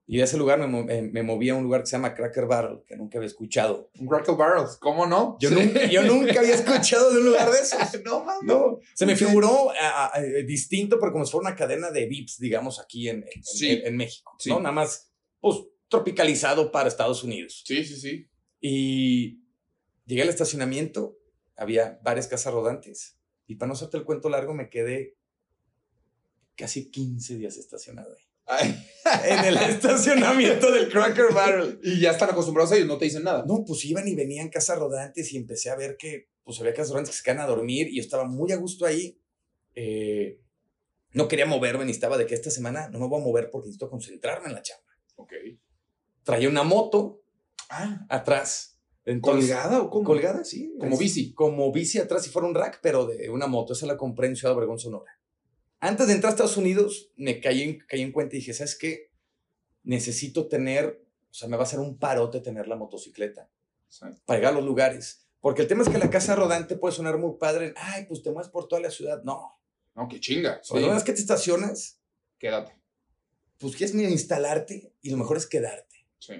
Y 0.06 0.16
de 0.18 0.24
ese 0.24 0.36
lugar 0.36 0.58
me, 0.58 0.66
me, 0.84 1.02
me 1.02 1.22
movía 1.22 1.52
a 1.52 1.56
un 1.56 1.62
lugar 1.62 1.82
que 1.82 1.86
se 1.86 1.92
llama 1.96 2.12
Cracker 2.14 2.46
Barrel, 2.46 2.80
que 2.86 2.96
nunca 2.96 3.18
había 3.18 3.28
escuchado. 3.28 3.90
Un 4.00 4.08
Crackle 4.08 4.34
Barrels. 4.34 4.76
¿Cómo 4.80 5.06
no? 5.06 5.36
Yo, 5.40 5.48
Sí. 5.48 5.54
nunca, 5.54 5.84
yo 5.86 6.02
nunca 6.02 6.40
había 6.40 6.54
escuchado 6.54 7.12
de 7.12 7.18
un 7.20 7.26
lugar 7.26 7.50
de 7.50 7.58
esos. 7.60 7.78
no 8.04 8.24
mames. 8.24 8.42
No, 8.42 8.78
se 8.94 9.06
me 9.06 9.14
figuró 9.14 9.70
a- 9.70 10.06
a- 10.06 10.16
a- 10.16 10.20
distinto, 10.44 10.98
pero 10.98 11.12
como 11.12 11.24
si 11.24 11.30
fuera 11.32 11.48
una 11.48 11.56
cadena 11.56 11.90
de 11.92 12.06
VIPs, 12.06 12.38
digamos, 12.40 12.80
aquí 12.80 13.08
en, 13.08 13.24
en, 13.32 13.44
Sí. 13.44 13.70
en- 13.70 13.86
en 13.86 13.96
México. 13.96 14.34
Sí. 14.38 14.50
¿no? 14.50 14.58
Nada 14.58 14.72
más, 14.72 15.12
pues, 15.40 15.56
tropicalizado 15.88 16.72
para 16.72 16.88
Estados 16.88 17.22
Unidos. 17.22 17.62
Sí, 17.64 17.84
sí, 17.84 17.96
sí. 17.96 18.26
Y 18.60 19.41
llegué 20.06 20.22
al 20.22 20.28
estacionamiento, 20.28 21.18
había 21.56 22.00
varias 22.02 22.28
casas 22.28 22.52
rodantes. 22.52 23.18
Y 23.46 23.56
para 23.56 23.68
no 23.68 23.74
hacerte 23.74 23.96
el 23.96 24.04
cuento 24.04 24.28
largo, 24.28 24.54
me 24.54 24.70
quedé 24.70 25.16
casi 26.56 26.90
15 26.90 27.36
días 27.36 27.56
estacionado 27.56 28.14
ahí. 28.14 28.24
Ay, 28.44 28.86
En 29.24 29.44
el 29.44 29.56
estacionamiento 29.56 30.70
del 30.70 30.88
Cracker 30.90 31.32
Barrel. 31.32 31.80
y 31.84 32.00
ya 32.00 32.10
están 32.10 32.30
acostumbrados 32.30 32.72
a 32.72 32.76
ellos, 32.76 32.88
no 32.88 32.98
te 32.98 33.04
dicen 33.04 33.24
nada. 33.24 33.44
No, 33.46 33.64
pues 33.64 33.84
iban 33.84 34.06
y 34.08 34.14
venían 34.14 34.48
casas 34.48 34.78
rodantes 34.78 35.32
y 35.32 35.36
empecé 35.36 35.70
a 35.70 35.76
ver 35.76 35.96
que 35.96 36.28
pues 36.44 36.58
había 36.60 36.74
casas 36.74 36.90
rodantes 36.90 37.12
que 37.12 37.18
se 37.18 37.24
quedan 37.24 37.40
a 37.40 37.46
dormir 37.46 37.88
y 37.88 37.96
yo 37.96 38.02
estaba 38.02 38.24
muy 38.24 38.52
a 38.52 38.56
gusto 38.56 38.84
ahí. 38.84 39.20
Eh, 39.74 40.40
no 41.12 41.28
quería 41.28 41.46
moverme, 41.46 41.84
ni 41.84 41.92
estaba 41.92 42.18
de 42.18 42.26
que 42.26 42.34
esta 42.34 42.50
semana 42.50 42.88
no 42.88 42.98
me 42.98 43.06
voy 43.06 43.20
a 43.20 43.24
mover 43.24 43.50
porque 43.50 43.66
necesito 43.66 43.88
concentrarme 43.90 44.48
en 44.48 44.54
la 44.54 44.62
chamba. 44.62 44.86
Ok. 45.16 45.32
Traía 46.24 46.48
una 46.48 46.62
moto 46.62 47.22
Ah, 47.74 48.04
atrás. 48.10 48.71
Entonces, 49.04 49.50
¿colgada 49.50 49.82
o 49.82 49.90
cómo? 49.90 50.04
Colgada, 50.04 50.44
sí. 50.44 50.74
Como 50.78 50.92
Es- 50.94 50.98
bici. 50.98 51.32
Como 51.34 51.72
bici 51.72 51.98
atrás, 51.98 52.22
si 52.24 52.30
fuera 52.30 52.46
un 52.48 52.54
rack, 52.54 52.78
pero 52.82 53.06
de 53.06 53.28
una 53.30 53.46
moto. 53.46 53.72
Esa 53.72 53.86
la 53.86 53.96
compré 53.96 54.28
en 54.28 54.36
Ciudad 54.36 54.54
Obregón, 54.56 54.78
Sonora. 54.78 55.18
Antes 55.80 56.06
de 56.06 56.12
entrar 56.14 56.30
a 56.30 56.34
Estados 56.34 56.56
Unidos, 56.56 57.10
me 57.16 57.40
caí 57.40 57.62
en, 57.62 57.78
caí 57.88 58.02
en 58.02 58.12
cuenta 58.12 58.36
y 58.36 58.38
dije, 58.38 58.54
¿sabes 58.54 58.76
qué? 58.78 59.10
Necesito 59.82 60.46
tener, 60.46 61.04
o 61.30 61.34
sea, 61.34 61.48
me 61.48 61.56
va 61.56 61.62
a 61.64 61.66
hacer 61.66 61.80
un 61.80 61.98
parote 61.98 62.40
tener 62.40 62.68
la 62.68 62.76
motocicleta 62.76 63.50
Sí. 63.88 64.06
para 64.24 64.38
llegar 64.38 64.52
a 64.52 64.56
los 64.56 64.64
lugares. 64.64 65.26
Porque 65.40 65.62
el 65.62 65.68
tema 65.68 65.82
es 65.82 65.88
que 65.88 65.98
la 65.98 66.08
casa 66.08 66.36
rodante 66.36 66.76
puede 66.76 66.94
sonar 66.94 67.18
muy 67.18 67.32
padre. 67.38 67.74
Ay, 67.76 68.06
pues 68.06 68.22
te 68.22 68.30
mueves 68.30 68.48
por 68.50 68.68
toda 68.68 68.80
la 68.80 68.90
ciudad. 68.90 69.22
No. 69.24 69.58
No, 69.96 70.06
qué 70.08 70.20
chinga. 70.20 70.60
Sí. 70.62 70.76
Una 70.78 70.94
vez 70.94 71.02
que 71.02 71.12
te 71.12 71.20
estacionas, 71.20 71.98
Quédate. 72.38 72.72
pues 73.58 73.74
quieres 73.76 73.94
instalarte 73.96 74.94
y 75.02 75.10
lo 75.10 75.16
mejor 75.16 75.36
es 75.36 75.46
quedarte. 75.48 76.06
Sí. 76.20 76.34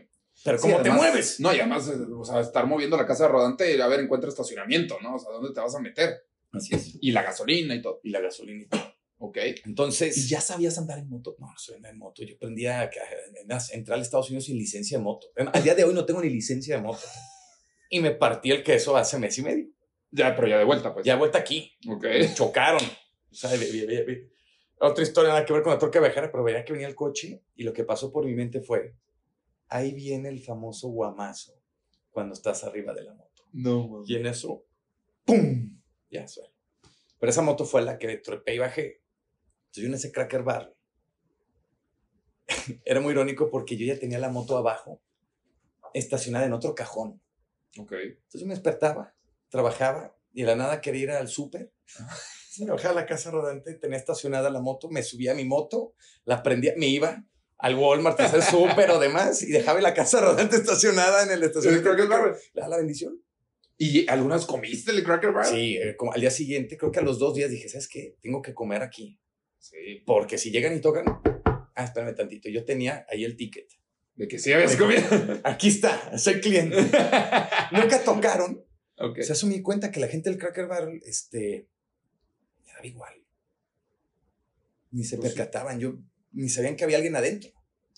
Pero 0.44 0.58
Sí, 0.58 0.62
¿cómo 0.62 0.74
te 0.82 0.88
además- 0.90 0.98
mueves? 0.98 1.40
No, 1.40 1.54
y 1.54 1.58
además, 1.60 1.88
o 1.88 2.24
sea, 2.24 2.40
estar 2.40 2.66
moviendo 2.66 2.96
la 2.96 3.06
casa 3.06 3.28
rodante, 3.28 3.80
a 3.80 3.86
ver, 3.88 4.00
encuentra 4.00 4.28
estacionamiento, 4.28 4.98
¿no? 5.00 5.14
O 5.14 5.18
sea, 5.18 5.30
¿dónde 5.32 5.52
te 5.54 5.60
vas 5.60 5.74
a 5.74 5.80
meter? 5.80 6.24
Así 6.52 6.74
es. 6.74 6.98
Y 7.00 7.12
la 7.12 7.22
gasolina 7.22 7.74
y 7.74 7.80
todo. 7.82 8.00
Y 8.02 8.10
la 8.10 8.20
gasolina. 8.20 8.62
y 8.64 8.66
todo. 8.66 8.80
Ok. 9.18 9.38
Entonces... 9.66 10.16
¿Y 10.18 10.28
ya 10.28 10.40
sabías 10.40 10.76
andar 10.78 10.98
en 10.98 11.08
moto? 11.08 11.36
No, 11.38 11.46
no 11.46 11.58
soy 11.58 11.76
en 11.82 11.96
moto. 11.98 12.22
Yo 12.24 12.34
aprendí 12.34 12.66
a, 12.66 12.80
a- 12.82 12.84
a 12.84 13.60
entrar 13.72 13.98
a 13.98 14.02
Estados 14.02 14.28
Unidos 14.30 14.46
sin 14.46 14.58
licencia 14.58 14.98
de 14.98 15.04
moto. 15.04 15.28
Al 15.36 15.62
día 15.62 15.74
de 15.76 15.84
hoy 15.84 15.94
no 15.94 16.04
tengo 16.04 16.20
ni 16.20 16.28
licencia 16.28 16.76
de 16.76 16.82
moto. 16.82 17.02
Y 17.88 18.00
me 18.00 18.10
partí 18.10 18.50
el 18.50 18.62
queso 18.64 18.96
hace 18.96 19.18
mes 19.18 19.38
y 19.38 19.42
medio. 19.42 19.66
Ya, 20.10 20.34
pero 20.34 20.48
ya 20.48 20.58
de 20.58 20.64
vuelta, 20.64 20.92
pues. 20.92 21.06
Ya 21.06 21.16
vuelta 21.16 21.38
aquí. 21.38 21.72
Ok. 21.88 22.02
Me 22.04 22.34
chocaron. 22.34 22.82
O 22.82 23.34
sea, 23.34 23.50
ve- 23.52 23.70
ve- 23.86 24.04
ve- 24.04 24.28
otra 24.80 25.04
historia 25.04 25.30
nada 25.30 25.44
que 25.46 25.52
ver 25.52 25.62
con 25.62 25.72
la 25.72 25.78
torca 25.78 26.00
viajera, 26.00 26.30
pero 26.32 26.42
veía 26.42 26.64
que 26.64 26.72
venía 26.72 26.88
el 26.88 26.94
coche 26.96 27.44
y 27.54 27.62
lo 27.62 27.72
que 27.72 27.84
pasó 27.84 28.10
por 28.12 28.26
mi 28.26 28.34
mente 28.34 28.60
fue, 28.60 28.96
ahí 29.72 29.92
viene 29.92 30.28
el 30.28 30.40
famoso 30.40 30.88
guamazo 30.88 31.58
cuando 32.10 32.34
estás 32.34 32.62
arriba 32.64 32.92
de 32.92 33.04
la 33.04 33.14
moto. 33.14 33.44
No, 33.52 33.88
mames. 33.88 34.10
Y 34.10 34.16
en 34.16 34.26
eso, 34.26 34.64
¡pum! 35.24 35.80
Ya 36.10 36.28
suena. 36.28 36.52
Pero 37.18 37.30
esa 37.30 37.42
moto 37.42 37.64
fue 37.64 37.82
la 37.82 37.98
que 37.98 38.18
trepé 38.18 38.54
y 38.54 38.58
bajé. 38.58 39.02
Entonces 39.66 39.82
yo 39.82 39.86
en 39.86 39.94
ese 39.94 40.12
cracker 40.12 40.42
bar. 40.42 40.74
Era 42.84 43.00
muy 43.00 43.12
irónico 43.12 43.50
porque 43.50 43.76
yo 43.76 43.86
ya 43.86 43.98
tenía 43.98 44.18
la 44.18 44.28
moto 44.28 44.58
abajo, 44.58 45.00
estacionada 45.94 46.44
en 46.44 46.52
otro 46.52 46.74
cajón. 46.74 47.22
Ok. 47.78 47.92
Entonces 47.92 48.40
yo 48.42 48.46
me 48.46 48.54
despertaba, 48.54 49.14
trabajaba 49.48 50.14
y 50.34 50.42
de 50.42 50.48
la 50.48 50.56
nada 50.56 50.80
quería 50.82 51.02
ir 51.02 51.10
al 51.12 51.28
súper. 51.28 51.72
Entonces 51.88 52.60
me 52.66 52.72
bajaba 52.72 52.92
a 52.92 53.02
la 53.02 53.06
casa 53.06 53.30
rodante, 53.30 53.74
tenía 53.74 53.96
estacionada 53.96 54.50
la 54.50 54.60
moto, 54.60 54.90
me 54.90 55.02
subía 55.02 55.32
a 55.32 55.34
mi 55.34 55.46
moto, 55.46 55.94
la 56.24 56.42
prendía, 56.42 56.74
me 56.76 56.88
iba 56.88 57.24
al 57.62 57.76
Walmart 57.76 58.18
a 58.20 58.24
hacer 58.26 58.42
súper 58.42 58.90
o 58.90 58.98
demás 58.98 59.42
y 59.42 59.46
dejaba 59.52 59.80
la 59.80 59.94
casa 59.94 60.20
rodante 60.24 60.56
estacionada 60.56 61.22
en 61.22 61.30
el 61.30 61.42
estacionamiento. 61.44 61.90
¿El 61.90 61.96
Cracker 61.96 62.10
Barrel? 62.10 62.34
Le 62.54 62.60
da 62.60 62.68
la 62.68 62.76
bendición. 62.76 63.22
¿Y 63.78 64.08
algunas 64.08 64.46
comiste 64.46 64.90
el 64.90 65.02
Cracker 65.02 65.32
Barrel? 65.32 65.52
Sí, 65.54 65.76
eh, 65.76 65.96
como 65.96 66.12
al 66.12 66.20
día 66.20 66.30
siguiente, 66.30 66.76
creo 66.76 66.92
que 66.92 66.98
a 67.00 67.02
los 67.02 67.18
dos 67.18 67.34
días 67.34 67.50
dije, 67.50 67.68
¿sabes 67.68 67.88
qué? 67.88 68.16
Tengo 68.20 68.42
que 68.42 68.52
comer 68.52 68.82
aquí. 68.82 69.18
Sí. 69.58 70.02
Porque 70.06 70.38
si 70.38 70.50
llegan 70.50 70.76
y 70.76 70.80
tocan, 70.80 71.04
ah, 71.44 71.84
espérame 71.84 72.14
tantito, 72.14 72.48
yo 72.48 72.64
tenía 72.64 73.06
ahí 73.08 73.24
el 73.24 73.36
ticket. 73.36 73.68
De 74.16 74.28
que 74.28 74.38
sí 74.38 74.52
habías 74.52 74.76
comido. 74.76 75.02
Aquí 75.44 75.68
está, 75.68 76.18
soy 76.18 76.40
cliente. 76.40 76.76
Nunca 77.72 78.02
tocaron. 78.04 78.64
ok. 78.98 79.18
O 79.20 79.22
sea, 79.22 79.32
eso 79.34 79.46
me 79.46 79.54
di 79.54 79.62
cuenta 79.62 79.90
que 79.90 80.00
la 80.00 80.08
gente 80.08 80.28
del 80.30 80.38
Cracker 80.38 80.66
Barrel, 80.66 81.00
este, 81.06 81.68
le 82.66 82.72
daba 82.72 82.86
igual. 82.86 83.14
Ni 84.90 85.04
se 85.04 85.16
Pues 85.16 85.32
sí. 85.32 85.38
percataban, 85.38 85.80
yo 85.80 85.94
ni 86.32 86.48
sabían 86.48 86.76
que 86.76 86.84
había 86.84 86.96
alguien 86.96 87.16
adentro. 87.16 87.50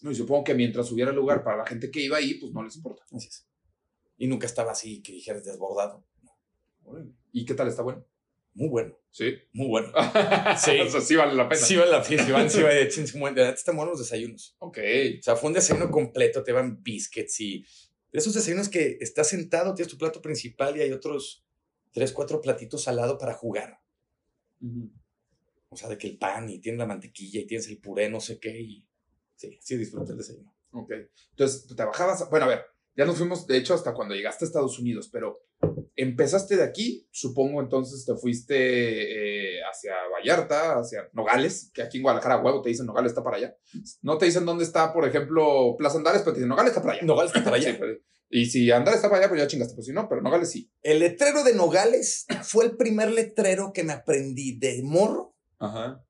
No, 0.02 0.10
y 0.10 0.14
supongo 0.14 0.44
que 0.44 0.54
mientras 0.54 0.90
hubiera 0.92 1.12
lugar 1.12 1.42
para 1.42 1.56
la 1.56 1.66
gente 1.66 1.90
que 1.90 2.00
iba 2.00 2.16
ahí, 2.18 2.34
pues 2.34 2.52
no 2.52 2.62
les 2.62 2.76
importa. 2.76 3.04
Así 3.12 3.28
es. 3.28 3.46
Y 4.16 4.26
nunca 4.26 4.46
estaba 4.46 4.72
así, 4.72 5.02
que 5.02 5.12
dijeras 5.12 5.44
desbordado. 5.44 6.04
¿Y 7.32 7.44
qué 7.44 7.54
tal? 7.54 7.68
¿Está 7.68 7.82
bueno? 7.82 8.04
Muy 8.54 8.68
bueno, 8.68 8.96
Sí. 9.10 9.34
muy 9.52 9.66
bueno. 9.66 9.88
sí. 10.58 10.78
o 10.80 10.88
sea, 10.88 11.00
sí 11.00 11.16
vale 11.16 11.34
la 11.34 11.48
pena. 11.48 11.60
Sí, 11.60 11.76
vale 11.76 11.90
la 11.90 12.04
Iván, 12.28 12.48
sí, 12.50 12.62
vale, 12.62 12.74
de 12.76 12.88
chin, 12.88 13.06
sí, 13.06 13.18
de 13.18 13.30
verdad 13.30 13.54
están 13.54 13.76
buenos 13.76 13.98
los 13.98 14.06
desayunos. 14.08 14.54
Ok. 14.60 14.78
O 15.18 15.22
sea, 15.22 15.34
fue 15.34 15.48
un 15.48 15.54
desayuno 15.54 15.90
completo, 15.90 16.44
te 16.44 16.52
van 16.52 16.82
biscuits 16.82 17.40
y 17.40 17.60
de 18.12 18.18
esos 18.18 18.34
desayunos 18.34 18.68
que 18.68 18.98
estás 19.00 19.28
sentado, 19.28 19.74
tienes 19.74 19.90
tu 19.90 19.98
plato 19.98 20.22
principal 20.22 20.76
y 20.76 20.82
hay 20.82 20.92
otros 20.92 21.44
tres, 21.92 22.12
cuatro 22.12 22.40
platitos 22.40 22.86
al 22.86 22.96
lado 22.96 23.18
para 23.18 23.34
jugar. 23.34 23.80
O 25.74 25.76
sea, 25.76 25.88
de 25.88 25.98
que 25.98 26.06
el 26.06 26.16
pan 26.18 26.48
y 26.48 26.60
tienes 26.60 26.78
la 26.78 26.86
mantequilla 26.86 27.40
y 27.40 27.46
tienes 27.46 27.68
el 27.68 27.78
puré, 27.78 28.08
no 28.08 28.20
sé 28.20 28.38
qué. 28.38 28.58
Y 28.60 28.86
sí, 29.36 29.58
sí 29.60 29.76
disfruté 29.76 30.12
el 30.12 30.18
desayuno. 30.18 30.54
Ok. 30.70 30.90
Entonces, 31.30 31.66
te 31.76 31.84
bajabas. 31.84 32.28
Bueno, 32.30 32.46
a 32.46 32.48
ver, 32.48 32.62
ya 32.96 33.04
nos 33.04 33.18
fuimos, 33.18 33.46
de 33.46 33.56
hecho, 33.58 33.74
hasta 33.74 33.92
cuando 33.92 34.14
llegaste 34.14 34.44
a 34.44 34.46
Estados 34.46 34.78
Unidos, 34.78 35.08
pero 35.12 35.40
empezaste 35.96 36.56
de 36.56 36.62
aquí, 36.64 37.08
supongo 37.10 37.60
entonces 37.60 38.04
te 38.04 38.14
fuiste 38.16 39.56
eh, 39.56 39.60
hacia 39.70 39.94
Vallarta, 40.12 40.78
hacia 40.78 41.08
Nogales, 41.12 41.70
que 41.72 41.82
aquí 41.82 41.98
en 41.98 42.02
Guadalajara, 42.02 42.42
huevo, 42.42 42.62
te 42.62 42.68
dicen 42.70 42.86
Nogales 42.86 43.10
está 43.12 43.22
para 43.22 43.36
allá. 43.36 43.56
No 44.02 44.18
te 44.18 44.26
dicen 44.26 44.44
dónde 44.44 44.64
está, 44.64 44.92
por 44.92 45.06
ejemplo, 45.06 45.74
Plaza 45.78 45.98
Andares, 45.98 46.22
pero 46.22 46.32
te 46.34 46.40
dicen 46.40 46.48
Nogales 46.48 46.70
está 46.70 46.82
para 46.82 46.94
allá. 46.94 47.02
Nogales 47.04 47.32
está 47.34 47.44
para 47.44 47.56
allá. 47.56 47.70
Sí, 47.72 47.76
pero- 47.78 47.98
y 48.30 48.46
si 48.46 48.70
Andares 48.72 48.96
está 48.98 49.08
para 49.08 49.20
allá, 49.20 49.28
pues 49.28 49.40
ya 49.40 49.46
chingaste, 49.46 49.74
pues 49.74 49.86
si 49.86 49.92
no, 49.92 50.08
pero 50.08 50.20
Nogales 50.20 50.50
sí. 50.50 50.68
El 50.82 50.98
letrero 50.98 51.44
de 51.44 51.54
Nogales 51.54 52.26
fue 52.42 52.64
el 52.64 52.76
primer 52.76 53.12
letrero 53.12 53.72
que 53.72 53.84
me 53.84 53.92
aprendí 53.92 54.58
de 54.58 54.80
morro 54.82 55.33
Ajá. 55.64 56.04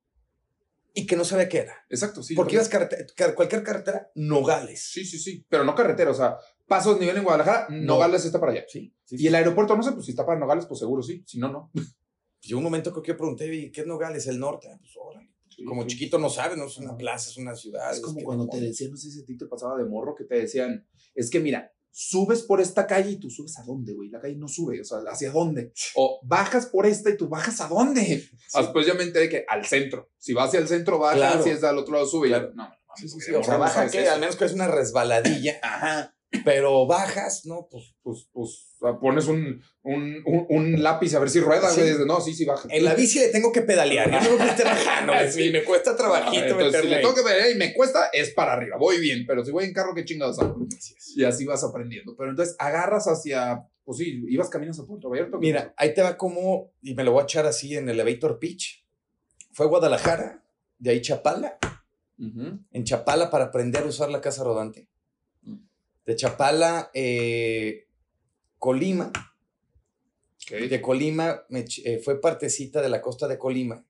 y 0.97 1.05
que 1.05 1.15
no 1.17 1.25
sabía 1.25 1.49
qué 1.49 1.57
era. 1.59 1.75
Exacto, 1.89 2.23
sí. 2.23 2.35
Porque 2.35 2.55
ibas 2.55 2.69
carrete- 2.71 3.05
car- 3.15 3.35
cualquier 3.35 3.63
carretera, 3.63 4.09
Nogales. 4.15 4.81
Sí, 4.91 5.03
sí, 5.05 5.19
sí. 5.19 5.45
Pero 5.49 5.65
no 5.65 5.75
carretera, 5.75 6.11
o 6.11 6.13
sea, 6.13 6.37
pasos 6.67 6.97
nivel 6.99 7.17
en 7.17 7.23
Guadalajara, 7.23 7.67
Nogales 7.69 8.23
está 8.23 8.39
para 8.39 8.53
allá. 8.53 8.63
Sí. 8.69 8.95
sí, 9.03 9.17
Y 9.19 9.27
el 9.27 9.35
aeropuerto, 9.35 9.75
no 9.75 9.83
sé, 9.83 9.91
pues 9.91 10.05
si 10.05 10.11
está 10.11 10.25
para 10.25 10.39
Nogales, 10.39 10.65
pues 10.67 10.79
seguro 10.79 11.03
sí. 11.03 11.21
Si 11.27 11.37
no, 11.37 11.49
no. 11.51 11.71
Yo 12.41 12.57
un 12.59 12.63
momento 12.63 12.91
creo 12.91 13.03
que 13.03 13.11
yo 13.11 13.17
pregunté, 13.17 13.53
"¿Y 13.53 13.71
¿qué 13.71 13.81
es 13.81 13.87
Nogales? 13.87 14.25
El 14.27 14.39
norte. 14.39 14.69
Ah, 14.71 14.77
Pues 14.79 14.91
órale. 14.97 15.31
Como 15.65 15.85
chiquito 15.87 16.17
no 16.19 16.29
sabes, 16.29 16.57
no 16.57 16.65
es 16.65 16.77
una 16.77 16.95
plaza, 16.97 17.29
es 17.29 17.37
una 17.37 17.55
ciudad. 17.55 17.91
Es 17.91 18.01
como 18.01 18.17
que 18.17 18.23
cuando 18.23 18.47
te 18.47 18.59
decían, 18.59 18.91
no 18.91 18.97
sé 18.97 19.09
si 19.09 19.21
a 19.21 19.25
ti 19.25 19.37
te 19.37 19.45
pasaba 19.47 19.77
de 19.77 19.85
morro, 19.85 20.13
que 20.15 20.25
te 20.25 20.35
decían, 20.35 20.85
es 21.13 21.29
que 21.29 21.39
mira, 21.39 21.73
subes 21.97 22.43
por 22.43 22.59
esta 22.59 22.85
calle 22.85 23.11
y 23.11 23.19
tú 23.21 23.29
subes 23.29 23.57
a 23.57 23.63
dónde, 23.63 23.93
güey. 23.93 24.09
La 24.09 24.19
calle 24.19 24.35
no 24.35 24.49
sube, 24.49 24.81
o 24.81 24.83
sea, 24.83 24.97
¿hacia 25.09 25.31
dónde? 25.31 25.71
O 25.95 26.19
bajas 26.23 26.65
por 26.65 26.85
esta 26.85 27.09
y 27.09 27.15
tú 27.15 27.29
bajas 27.29 27.61
a 27.61 27.69
dónde. 27.69 28.27
Después 28.53 28.85
yo 28.87 28.95
me 28.95 29.03
enteré 29.03 29.29
que 29.29 29.45
al 29.47 29.65
centro. 29.65 30.09
Si 30.17 30.33
vas 30.33 30.49
hacia 30.49 30.59
el 30.59 30.67
centro, 30.67 30.99
bajas, 30.99 31.17
Claro. 31.17 31.43
si 31.43 31.51
es 31.51 31.63
al 31.63 31.77
otro 31.77 31.93
lado, 31.93 32.05
sube. 32.05 32.27
Claro. 32.27 32.51
no, 32.53 32.63
no, 32.63 32.69
no, 32.69 32.75
Sí, 32.97 33.07
sí, 33.07 33.19
sí, 33.21 33.33
O 33.33 33.43
sea, 33.43 33.57
baja 33.57 33.89
que 33.89 34.07
al 34.09 34.19
menos 34.19 34.35
que 34.35 34.43
es 34.45 34.53
una 34.53 34.67
resbaladilla. 34.67 35.59
Ajá. 35.63 36.15
Pero 36.43 36.85
bajas, 36.85 37.45
no, 37.45 37.67
pues 37.71 37.95
Pues, 38.03 38.27
pues, 38.33 38.49
sea, 38.51 38.74
pones 38.99 39.27
un, 39.27 39.61
un, 39.83 40.21
un, 40.25 40.45
un 40.49 40.83
lápiz 40.83 41.13
a 41.15 41.19
ver 41.19 41.29
si 41.29 41.39
rueda, 41.39 41.69
Sí. 41.69 41.81
güey. 41.81 42.05
No, 42.05 42.21
sí, 42.21 42.33
sí, 42.33 42.45
baja. 42.45 42.67
en 42.71 42.83
la 42.83 42.93
bici 42.95 43.19
le 43.19 43.29
tengo 43.29 43.51
que 43.51 43.61
pedalear. 43.61 44.09
Yo 44.23 44.31
no 44.37 44.43
me 44.43 44.49
esté 44.49 44.63
bajando. 44.63 45.13
Sí. 45.31 45.49
Me 45.51 45.63
cuesta 45.63 45.91
Ah, 45.91 45.95
trabajito 45.95 46.45
Entonces, 46.45 46.81
si 46.81 46.87
le 46.87 46.97
tengo 46.97 47.15
que 47.15 47.23
ver 47.23 47.51
y 47.55 47.57
me 47.57 47.73
cuesta, 47.73 48.09
es 48.13 48.31
para 48.31 48.53
arriba. 48.53 48.77
Voy 48.77 48.99
bien, 48.99 49.25
pero 49.27 49.43
si 49.43 49.51
voy 49.51 49.65
en 49.65 49.73
carro, 49.73 49.93
qué 49.95 50.05
chingados 50.05 50.39
hago? 50.39 50.57
Y 51.15 51.23
así 51.23 51.45
vas 51.45 51.63
aprendiendo. 51.63 52.15
Pero 52.17 52.31
entonces 52.31 52.55
agarras 52.59 53.07
hacia, 53.07 53.63
pues 53.83 53.97
sí, 53.97 54.23
ibas 54.29 54.49
caminas 54.49 54.79
a 54.79 54.85
Puerto 54.85 55.09
Vallarta. 55.09 55.37
¿o 55.37 55.39
qué 55.39 55.47
Mira, 55.47 55.73
ahí 55.77 55.93
te 55.93 56.01
va 56.01 56.17
como, 56.17 56.71
y 56.81 56.93
me 56.95 57.03
lo 57.03 57.11
voy 57.11 57.21
a 57.21 57.23
echar 57.23 57.45
así 57.45 57.75
en 57.75 57.87
elevator 57.89 58.39
pitch. 58.39 58.85
Fue 59.51 59.67
Guadalajara, 59.67 60.43
de 60.79 60.89
ahí 60.91 61.01
Chapala. 61.01 61.57
pasó? 61.59 61.75
Ujú. 62.17 62.59
En 62.71 62.83
Chapala 62.83 63.29
para 63.29 63.45
aprender 63.45 63.83
a 63.83 63.87
usar 63.87 64.09
la 64.09 64.21
casa 64.21 64.43
rodante. 64.43 64.89
Mm. 65.43 65.55
De 66.05 66.15
Chapala, 66.15 66.91
eh, 66.93 67.84
Colima. 68.59 69.11
Ok. 70.43 70.51
De 70.69 70.81
Colima 70.81 71.43
me 71.49 71.65
eh, 71.83 71.99
fue 72.03 72.19
partecita 72.21 72.81
de 72.81 72.89
la 72.89 73.01
costa 73.01 73.27
de 73.27 73.37
Colima. 73.37 73.85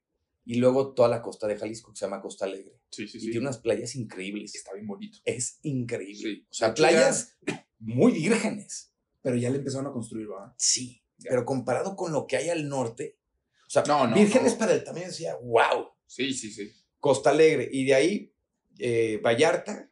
Y 0.47 0.55
luego 0.55 0.93
toda 0.93 1.09
la 1.09 1.23
costa 1.23 1.47
de 1.47 1.57
Jalisco, 1.57 1.91
que 1.91 1.97
se 1.97 2.05
llama 2.05 2.21
Costa 2.21 2.45
Alegre. 2.45 2.79
Sí, 2.91 3.07
sí, 3.07 3.17
Y 3.17 3.21
sí. 3.21 3.25
tiene 3.31 3.47
unas 3.47 3.57
playas 3.57 3.95
increíbles. 3.95 4.53
Está 4.53 4.73
bien 4.73 4.85
bonito. 4.85 5.17
Es 5.25 5.57
increíble. 5.63 6.15
Sí. 6.15 6.45
O 6.47 6.53
sea, 6.53 6.67
ya- 6.67 6.73
playas 6.75 7.35
muy 7.79 8.11
vírgenes. 8.11 8.91
Pero 9.23 9.37
ya 9.37 9.49
le 9.49 9.57
empezaron 9.57 9.87
a 9.87 9.91
construir, 9.91 10.27
¿verdad? 10.27 10.53
Sí. 10.55 11.01
Ya. 11.17 11.31
Pero 11.31 11.45
comparado 11.45 11.95
con 11.95 12.11
lo 12.11 12.27
que 12.27 12.37
hay 12.37 12.49
al 12.49 12.69
norte. 12.69 13.17
O 13.65 13.69
sea, 13.71 13.83
No, 13.87 14.05
no, 14.07 14.15
vírgenes 14.15 14.53
no. 14.53 14.59
para 14.59 14.73
el 14.73 14.83
tamaño 14.83 15.07
decía, 15.07 15.35
wow. 15.41 15.87
Sí, 16.05 16.31
sí, 16.31 16.51
sí. 16.51 16.71
Costa 16.99 17.31
Alegre. 17.31 17.67
Y 17.71 17.85
de 17.85 17.95
ahí, 17.95 18.33
eh, 18.77 19.19
Vallarta, 19.23 19.89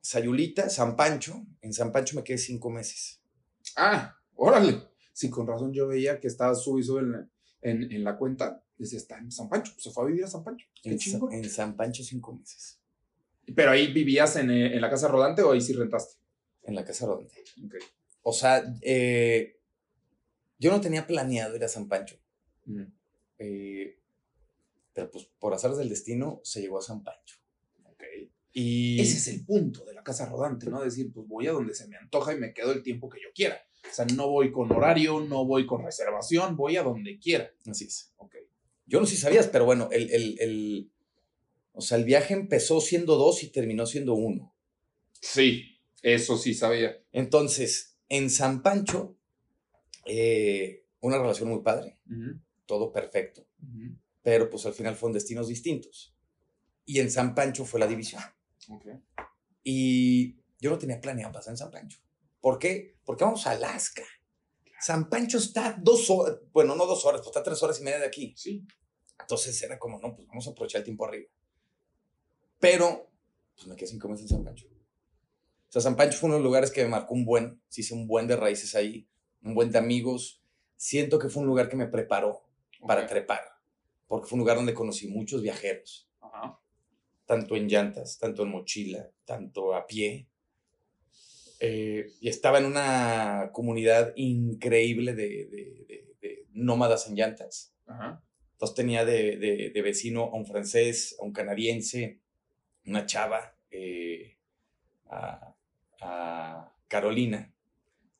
Sayulita, 0.00 0.68
San 0.68 0.96
Pancho. 0.96 1.46
En 1.62 1.72
San 1.72 1.92
Pancho 1.92 2.16
me 2.16 2.24
quedé 2.24 2.38
cinco 2.38 2.70
meses. 2.70 3.20
Ah, 3.76 4.16
órale. 4.34 4.82
Sí, 5.12 5.30
con 5.30 5.46
razón 5.46 5.72
yo 5.72 5.86
veía 5.86 6.18
que 6.20 6.26
estaba 6.28 6.54
sube 6.54 6.80
en 7.00 7.12
la, 7.12 7.28
en, 7.62 7.92
en 7.92 8.04
la 8.04 8.16
cuenta. 8.16 8.62
Decía, 8.78 8.98
está 8.98 9.18
en 9.18 9.30
San 9.32 9.48
Pancho. 9.48 9.72
Se 9.78 9.90
fue 9.90 10.04
a 10.04 10.06
vivir 10.08 10.24
a 10.24 10.28
San 10.28 10.44
Pancho. 10.44 10.66
Qué 10.82 10.90
En, 10.90 10.98
Sa- 10.98 11.04
chingón. 11.04 11.32
en 11.32 11.48
San 11.48 11.76
Pancho 11.76 12.02
cinco 12.04 12.34
meses. 12.34 12.78
Pero 13.54 13.70
ahí 13.70 13.92
vivías 13.92 14.36
en, 14.36 14.50
eh, 14.50 14.74
en 14.74 14.80
la 14.80 14.90
casa 14.90 15.08
rodante 15.08 15.42
o 15.42 15.52
ahí 15.52 15.60
sí 15.60 15.72
rentaste. 15.72 16.14
En 16.62 16.74
la 16.74 16.84
casa 16.84 17.06
rodante. 17.06 17.44
O 18.22 18.32
sea, 18.32 18.62
eh, 18.82 19.60
yo 20.58 20.70
no 20.72 20.80
tenía 20.80 21.06
planeado 21.06 21.54
ir 21.56 21.64
a 21.64 21.68
San 21.68 21.88
Pancho. 21.88 22.16
Mm. 22.64 22.82
eh, 23.38 24.00
pero 24.92 25.10
pues 25.10 25.26
por 25.38 25.52
azares 25.54 25.76
del 25.78 25.88
destino 25.90 26.40
se 26.42 26.60
llegó 26.62 26.78
a 26.78 26.82
San 26.82 27.04
Pancho. 27.04 27.35
Y 28.58 28.98
Ese 29.00 29.18
es 29.18 29.28
el 29.28 29.44
punto 29.44 29.84
de 29.84 29.92
la 29.92 30.02
casa 30.02 30.26
rodante, 30.26 30.70
¿no? 30.70 30.82
Decir, 30.82 31.12
pues 31.12 31.26
voy 31.28 31.46
a 31.46 31.52
donde 31.52 31.74
se 31.74 31.86
me 31.88 31.96
antoja 31.98 32.32
y 32.32 32.38
me 32.38 32.54
quedo 32.54 32.72
el 32.72 32.82
tiempo 32.82 33.06
que 33.10 33.20
yo 33.22 33.28
quiera. 33.34 33.60
O 33.90 33.94
sea, 33.94 34.06
no 34.06 34.28
voy 34.30 34.50
con 34.50 34.72
horario, 34.72 35.20
no 35.20 35.44
voy 35.44 35.66
con 35.66 35.84
reservación, 35.84 36.56
voy 36.56 36.78
a 36.78 36.82
donde 36.82 37.18
quiera. 37.18 37.52
así 37.68 37.84
es. 37.84 38.14
Ok. 38.16 38.34
Yo 38.86 38.98
no 38.98 39.04
sé 39.04 39.16
si 39.16 39.20
sabías, 39.20 39.46
pero 39.48 39.66
bueno, 39.66 39.90
el, 39.92 40.08
el, 40.10 40.36
el- 40.40 40.90
o 41.72 41.82
sea, 41.82 41.98
el 41.98 42.04
viaje 42.04 42.32
empezó 42.32 42.80
siendo 42.80 43.16
dos 43.16 43.42
y 43.42 43.48
terminó 43.50 43.84
siendo 43.84 44.14
uno. 44.14 44.56
Sí, 45.20 45.78
eso 46.00 46.38
sí 46.38 46.54
sabía. 46.54 46.96
Entonces, 47.12 47.98
en 48.08 48.30
San 48.30 48.62
Pancho, 48.62 49.18
eh, 50.06 50.86
una 51.00 51.18
relación 51.18 51.50
muy 51.50 51.60
padre, 51.62 51.98
todo 52.64 52.90
perfecto, 52.90 53.46
pero 54.22 54.48
pues 54.48 54.64
al 54.64 54.72
final 54.72 54.96
fueron 54.96 55.12
destinos 55.12 55.48
distintos. 55.48 56.14
Y 56.86 57.00
en 57.00 57.10
San 57.10 57.34
Pancho 57.34 57.64
fue 57.66 57.80
la 57.80 57.86
división. 57.86 58.22
Ok. 58.70 58.86
Y 59.62 60.36
yo 60.60 60.70
no 60.70 60.78
tenía 60.78 61.00
planeado 61.00 61.32
pasar 61.32 61.52
en 61.52 61.58
San 61.58 61.70
Pancho. 61.70 61.98
¿Por 62.40 62.58
qué? 62.58 62.96
Porque 63.04 63.24
vamos 63.24 63.46
a 63.46 63.52
Alaska. 63.52 64.04
San 64.80 65.08
Pancho 65.08 65.38
está 65.38 65.76
dos 65.80 66.10
horas, 66.10 66.38
bueno, 66.52 66.74
no 66.76 66.86
dos 66.86 67.04
horas, 67.04 67.20
pues 67.22 67.28
está 67.28 67.42
tres 67.42 67.62
horas 67.62 67.80
y 67.80 67.84
media 67.84 67.98
de 67.98 68.06
aquí. 68.06 68.34
Sí. 68.36 68.66
Entonces 69.18 69.60
era 69.62 69.78
como, 69.78 69.98
no, 69.98 70.14
pues 70.14 70.28
vamos 70.28 70.46
a 70.46 70.50
aprovechar 70.50 70.80
el 70.80 70.84
tiempo 70.84 71.06
arriba. 71.06 71.26
Pero, 72.58 73.10
pues 73.54 73.66
me 73.66 73.76
quedé 73.76 73.88
cinco 73.88 74.08
meses 74.08 74.30
en 74.30 74.36
San 74.36 74.44
Pancho. 74.44 74.66
O 74.68 75.72
sea, 75.72 75.82
San 75.82 75.96
Pancho 75.96 76.18
fue 76.18 76.28
uno 76.28 76.36
de 76.36 76.40
los 76.42 76.46
lugares 76.46 76.70
que 76.70 76.82
me 76.84 76.90
marcó 76.90 77.14
un 77.14 77.24
buen, 77.24 77.60
sí 77.68 77.80
hice 77.80 77.94
un 77.94 78.06
buen 78.06 78.26
de 78.26 78.36
raíces 78.36 78.74
ahí, 78.74 79.08
un 79.42 79.54
buen 79.54 79.70
de 79.70 79.78
amigos. 79.78 80.42
Siento 80.76 81.18
que 81.18 81.28
fue 81.28 81.42
un 81.42 81.48
lugar 81.48 81.68
que 81.68 81.76
me 81.76 81.86
preparó 81.86 82.46
para 82.86 83.02
Ok. 83.02 83.08
trepar, 83.08 83.40
porque 84.06 84.28
fue 84.28 84.36
un 84.36 84.40
lugar 84.40 84.56
donde 84.56 84.74
conocí 84.74 85.08
muchos 85.08 85.42
viajeros, 85.42 86.08
Ajá. 86.20 86.58
Tanto 87.26 87.56
en 87.56 87.68
llantas, 87.68 88.18
tanto 88.18 88.42
en 88.44 88.50
mochila, 88.50 89.10
tanto 89.24 89.74
a 89.74 89.86
pie. 89.86 90.26
Eh, 91.60 92.06
y 92.20 92.28
estaba 92.28 92.58
en 92.58 92.66
una 92.66 93.50
comunidad 93.52 94.12
increíble 94.16 95.14
de, 95.14 95.28
de- 95.46 95.84
de- 95.88 96.16
de 96.20 96.46
nómadas 96.52 97.08
en 97.08 97.16
llantas. 97.16 97.74
Ajá. 97.86 98.22
Entonces 98.52 98.74
tenía 98.74 99.04
de, 99.04 99.70
vecino 99.82 100.24
a 100.24 100.34
un 100.34 100.46
francés, 100.46 101.16
a 101.20 101.24
un 101.24 101.32
canadiense, 101.32 102.20
una 102.86 103.04
chava, 103.04 103.54
eh, 103.70 104.36
a, 105.10 105.54
a 106.00 106.72
Carolina. 106.88 107.52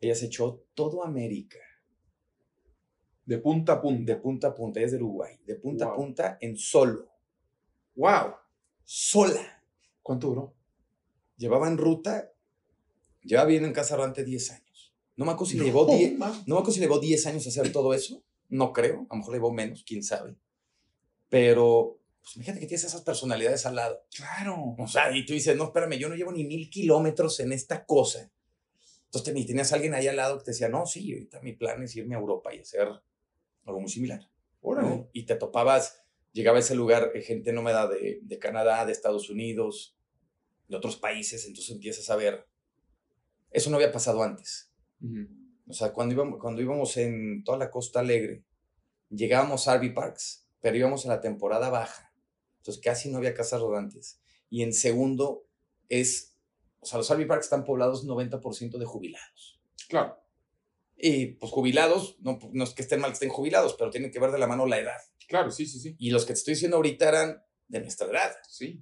Ella 0.00 0.14
se 0.14 0.26
echó 0.26 0.64
todo 0.74 1.04
América, 1.04 1.58
De 3.24 3.38
punta 3.38 3.72
a 3.74 3.80
punta. 3.80 4.12
de 4.12 4.18
punta 4.20 4.48
a 4.48 4.54
punta, 4.54 4.80
es 4.80 4.92
de 4.92 4.98
Uruguay, 4.98 5.36
de 5.46 5.56
punta 5.56 5.86
a 5.86 5.94
punta 5.94 6.38
en 6.40 6.56
solo, 6.56 7.08
¡Wow! 7.96 8.34
Sola. 8.86 9.62
¿Cuánto 10.02 10.28
duró? 10.28 10.54
llevaba 11.36 11.68
en 11.68 11.76
ruta, 11.76 12.32
llevaba 13.22 13.46
bien 13.48 13.66
en 13.66 13.74
casa 13.74 13.94
rodante 13.96 14.24
10 14.24 14.50
años. 14.52 14.94
No 15.16 15.24
me 15.24 15.32
acuerdo 15.32 15.50
si 15.52 15.58
le 15.58 15.64
llevó 15.64 15.86
10, 15.86 16.18
no 16.18 16.26
me 16.46 16.52
acuerdo 16.54 16.72
si 16.72 16.80
le 16.80 16.86
llevó 16.86 16.98
10 16.98 17.26
años 17.26 17.46
hacer 17.46 17.72
todo 17.72 17.94
eso. 17.94 18.22
No 18.50 18.72
creo, 18.74 19.06
a 19.08 19.14
lo 19.14 19.18
mejor 19.18 19.32
le 19.32 19.38
llevó 19.38 19.50
menos, 19.52 19.82
quién 19.86 20.02
sabe. 20.02 20.36
Pero, 21.30 21.98
pues 22.22 22.36
imagínate 22.36 22.60
que 22.60 22.66
tienes 22.66 22.84
esas 22.84 23.00
personalidades 23.02 23.64
al 23.66 23.76
lado. 23.76 24.04
Claro. 24.14 24.74
O 24.78 24.86
sea, 24.86 25.14
y 25.16 25.24
tú 25.24 25.32
dices, 25.32 25.56
no, 25.56 25.64
espérame, 25.64 25.98
yo 25.98 26.08
no 26.10 26.14
llevo 26.16 26.32
ni 26.32 26.44
mil 26.44 26.68
kilómetros 26.70 27.40
en 27.40 27.52
esta 27.52 27.86
cosa. 27.86 28.30
Entonces 29.06 29.34
te- 29.34 29.44
tenías 29.46 29.72
a 29.72 29.76
alguien 29.76 29.94
ahí 29.94 30.06
al 30.06 30.16
lado 30.16 30.36
que 30.38 30.44
te 30.44 30.50
decía, 30.50 30.68
no, 30.68 30.84
sí, 30.86 31.10
ahorita 31.12 31.40
mi 31.40 31.54
plan 31.54 31.82
es 31.82 31.96
irme 31.96 32.14
a 32.14 32.18
Europa 32.18 32.54
y 32.54 32.60
hacer 32.60 32.88
algo 33.64 33.80
muy 33.80 33.88
similar. 33.90 34.28
¿no? 34.82 35.08
Y 35.14 35.24
te 35.24 35.36
topabas, 35.36 36.02
llegaba 36.36 36.58
a 36.58 36.60
ese 36.60 36.74
lugar 36.74 37.12
eh, 37.14 37.22
gente 37.22 37.50
nómada 37.52 37.88
de, 37.88 38.20
de 38.22 38.38
Canadá, 38.38 38.84
de 38.84 38.92
Estados 38.92 39.30
Unidos, 39.30 39.96
de 40.68 40.76
otros 40.76 40.96
países, 40.96 41.46
entonces 41.46 41.74
empiezas 41.74 42.10
a 42.10 42.16
ver. 42.16 42.46
Eso 43.50 43.70
no 43.70 43.76
había 43.76 43.90
pasado 43.90 44.22
antes. 44.22 44.70
Ujú. 45.00 45.28
O 45.66 45.72
sea, 45.72 45.94
cuando 45.94 46.14
íbamos, 46.14 46.38
cuando 46.38 46.60
íbamos 46.60 46.94
en 46.98 47.42
toda 47.42 47.56
la 47.56 47.70
Costa 47.70 48.00
Alegre, 48.00 48.44
llegábamos 49.08 49.66
a 49.66 49.78
RV 49.78 49.94
Parks, 49.94 50.46
pero 50.60 50.76
íbamos 50.76 51.06
en 51.06 51.12
la 51.12 51.22
temporada 51.22 51.70
baja. 51.70 52.12
Entonces 52.58 52.82
casi 52.82 53.10
no 53.10 53.16
había 53.16 53.32
casas 53.32 53.62
rodantes. 53.62 54.20
Y 54.50 54.62
en 54.62 54.74
segundo 54.74 55.48
es, 55.88 56.36
o 56.80 56.86
sea, 56.86 56.98
los 56.98 57.10
RV 57.10 57.26
Parks 57.26 57.46
están 57.46 57.64
poblados 57.64 58.06
90% 58.06 58.76
de 58.76 58.84
jubilados. 58.84 59.58
Claro. 59.88 60.20
Y 60.98 61.26
pues 61.36 61.50
jubilados, 61.50 62.18
no, 62.20 62.38
no 62.52 62.64
es 62.64 62.74
que 62.74 62.82
estén 62.82 63.00
mal 63.00 63.10
que 63.10 63.14
estén 63.14 63.30
jubilados, 63.30 63.74
pero 63.74 63.90
tienen 63.90 64.10
que 64.10 64.20
ver 64.20 64.32
de 64.32 64.38
la 64.38 64.46
mano 64.46 64.66
la 64.66 64.78
edad. 64.78 65.00
Claro, 65.26 65.50
sí, 65.50 65.66
sí, 65.66 65.78
sí. 65.80 65.96
Y 65.98 66.10
los 66.10 66.24
que 66.24 66.32
te 66.32 66.38
estoy 66.38 66.54
diciendo 66.54 66.76
ahorita 66.76 67.08
eran 67.08 67.42
de 67.68 67.80
nuestra 67.80 68.08
edad. 68.08 68.32
Sí. 68.48 68.80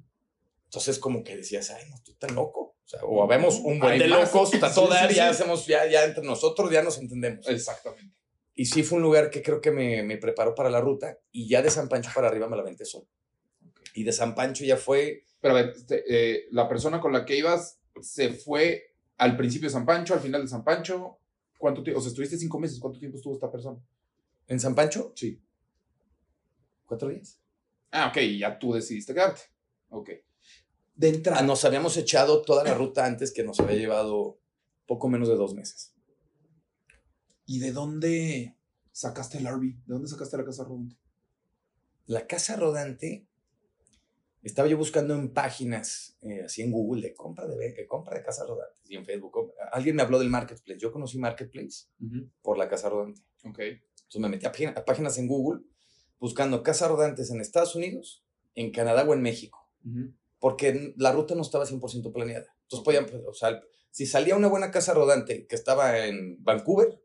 Entonces 0.64 0.98
como 0.98 1.22
que 1.24 1.36
decías, 1.36 1.70
ay, 1.70 1.88
no 1.88 1.96
estoy 1.96 2.14
tan 2.14 2.34
loco. 2.34 2.60
O 2.84 2.86
sea, 2.88 3.00
o 3.04 3.22
habemos 3.22 3.60
un 3.60 3.78
buen 3.80 3.98
de 3.98 4.08
más. 4.08 4.32
locos, 4.32 4.52
a 4.54 4.68
Sí, 4.68 4.74
toda 4.74 4.96
sí, 4.98 5.02
dar, 5.04 5.08
ya 5.12 5.24
sí. 5.32 5.40
hacemos, 5.42 5.66
ya, 5.66 5.86
ya 5.86 6.04
entre 6.04 6.24
nosotros 6.24 6.70
ya 6.70 6.82
nos 6.82 6.98
entendemos. 6.98 7.48
Exactamente. 7.48 8.14
Y 8.54 8.66
sí 8.66 8.82
fue 8.82 8.98
un 8.98 9.02
lugar 9.02 9.30
que 9.30 9.42
creo 9.42 9.60
que 9.60 9.70
me, 9.70 10.02
me 10.02 10.16
preparó 10.18 10.54
para 10.54 10.70
la 10.70 10.80
ruta 10.80 11.18
y 11.32 11.48
ya 11.48 11.62
de 11.62 11.70
San 11.70 11.88
Pancho 11.88 12.10
para 12.14 12.28
arriba 12.28 12.48
me 12.48 12.56
la 12.56 12.62
aventé 12.62 12.84
solo. 12.84 13.06
Y 13.94 14.04
de 14.04 14.12
San 14.12 14.34
Pancho 14.34 14.64
ya 14.64 14.76
fue, 14.76 15.24
Pero 15.40 15.56
a 15.56 15.62
ver, 15.62 15.72
este, 15.76 16.04
eh, 16.08 16.44
la 16.50 16.68
persona 16.68 17.00
con 17.00 17.12
la 17.12 17.24
que 17.24 17.36
ibas 17.36 17.78
se 18.00 18.30
fue 18.32 18.94
al 19.16 19.36
principio 19.36 19.68
de 19.68 19.72
San 19.72 19.86
Pancho, 19.86 20.14
al 20.14 20.20
final 20.20 20.42
de 20.42 20.48
San 20.48 20.62
Pancho. 20.64 21.18
¿Cuánto 21.58 21.82
tiempo? 21.82 21.98
O 22.00 22.02
sea, 22.02 22.08
estuviste 22.10 22.36
cinco 22.36 22.58
meses. 22.58 22.78
¿Cuánto 22.80 22.98
tiempo 22.98 23.16
estuvo 23.16 23.34
esta 23.34 23.50
persona? 23.50 23.78
en 24.46 24.60
San 24.60 24.74
Pancho, 24.74 25.12
Sí. 25.16 25.40
Cuatro 26.86 27.08
días. 27.08 27.40
Ah, 27.90 28.08
ok, 28.08 28.16
y 28.18 28.38
ya 28.38 28.58
tú 28.58 28.72
decidiste 28.72 29.14
quedarte. 29.14 29.42
Ok. 29.88 30.10
De 30.94 31.08
entrada. 31.08 31.42
Nos 31.42 31.64
habíamos 31.64 31.96
echado 31.96 32.42
toda 32.42 32.64
la 32.64 32.74
ruta 32.74 33.06
antes 33.06 33.32
que 33.32 33.44
nos 33.44 33.60
había 33.60 33.76
llevado 33.76 34.40
poco 34.86 35.08
menos 35.08 35.28
de 35.28 35.36
dos 35.36 35.54
meses. 35.54 35.94
¿Y 37.46 37.58
de 37.58 37.72
dónde 37.72 38.56
sacaste 38.92 39.38
el 39.38 39.46
RV? 39.46 39.60
¿De 39.60 39.94
dónde 39.94 40.08
sacaste 40.08 40.36
la 40.36 40.44
casa 40.44 40.64
rodante? 40.64 40.96
La 42.06 42.26
casa 42.26 42.56
rodante, 42.56 43.26
estaba 44.42 44.68
yo 44.68 44.76
buscando 44.76 45.14
en 45.14 45.32
páginas, 45.32 46.18
eh, 46.20 46.42
así 46.44 46.62
en 46.62 46.70
Google, 46.70 47.00
de 47.00 47.14
compra 47.14 47.46
de, 47.46 47.72
de 47.72 47.86
compra 47.86 48.16
de 48.16 48.22
casas 48.22 48.46
rodantes 48.46 48.82
y 48.90 48.96
en 48.96 49.06
Facebook. 49.06 49.54
Alguien 49.72 49.96
me 49.96 50.02
habló 50.02 50.18
del 50.18 50.28
Marketplace. 50.28 50.78
Yo 50.78 50.92
conocí 50.92 51.18
Marketplace 51.18 51.86
por 52.42 52.58
la 52.58 52.68
casa 52.68 52.90
rodante. 52.90 53.22
Ok. 53.44 53.58
Entonces 53.58 54.20
me 54.20 54.28
metí 54.28 54.46
a 54.46 54.84
páginas 54.84 55.16
en 55.16 55.28
Google 55.28 55.62
buscando 56.18 56.62
casas 56.62 56.88
rodantes 56.90 57.30
en 57.30 57.40
Estados 57.40 57.74
Unidos, 57.74 58.24
en 58.54 58.70
Canadá 58.70 59.04
o 59.04 59.12
en 59.14 59.22
México, 59.22 59.68
porque 60.38 60.94
la 60.96 61.12
ruta 61.12 61.34
no 61.34 61.42
estaba 61.42 61.66
100% 61.66 62.12
planeada. 62.12 62.54
Entonces 62.62 62.84
podían, 62.84 63.06
pues, 63.06 63.22
o 63.26 63.34
sea, 63.34 63.60
si 63.90 64.06
salía 64.06 64.36
una 64.36 64.48
buena 64.48 64.70
casa 64.70 64.94
rodante 64.94 65.46
que 65.46 65.54
estaba 65.54 65.98
en 66.06 66.42
Vancouver, 66.42 67.00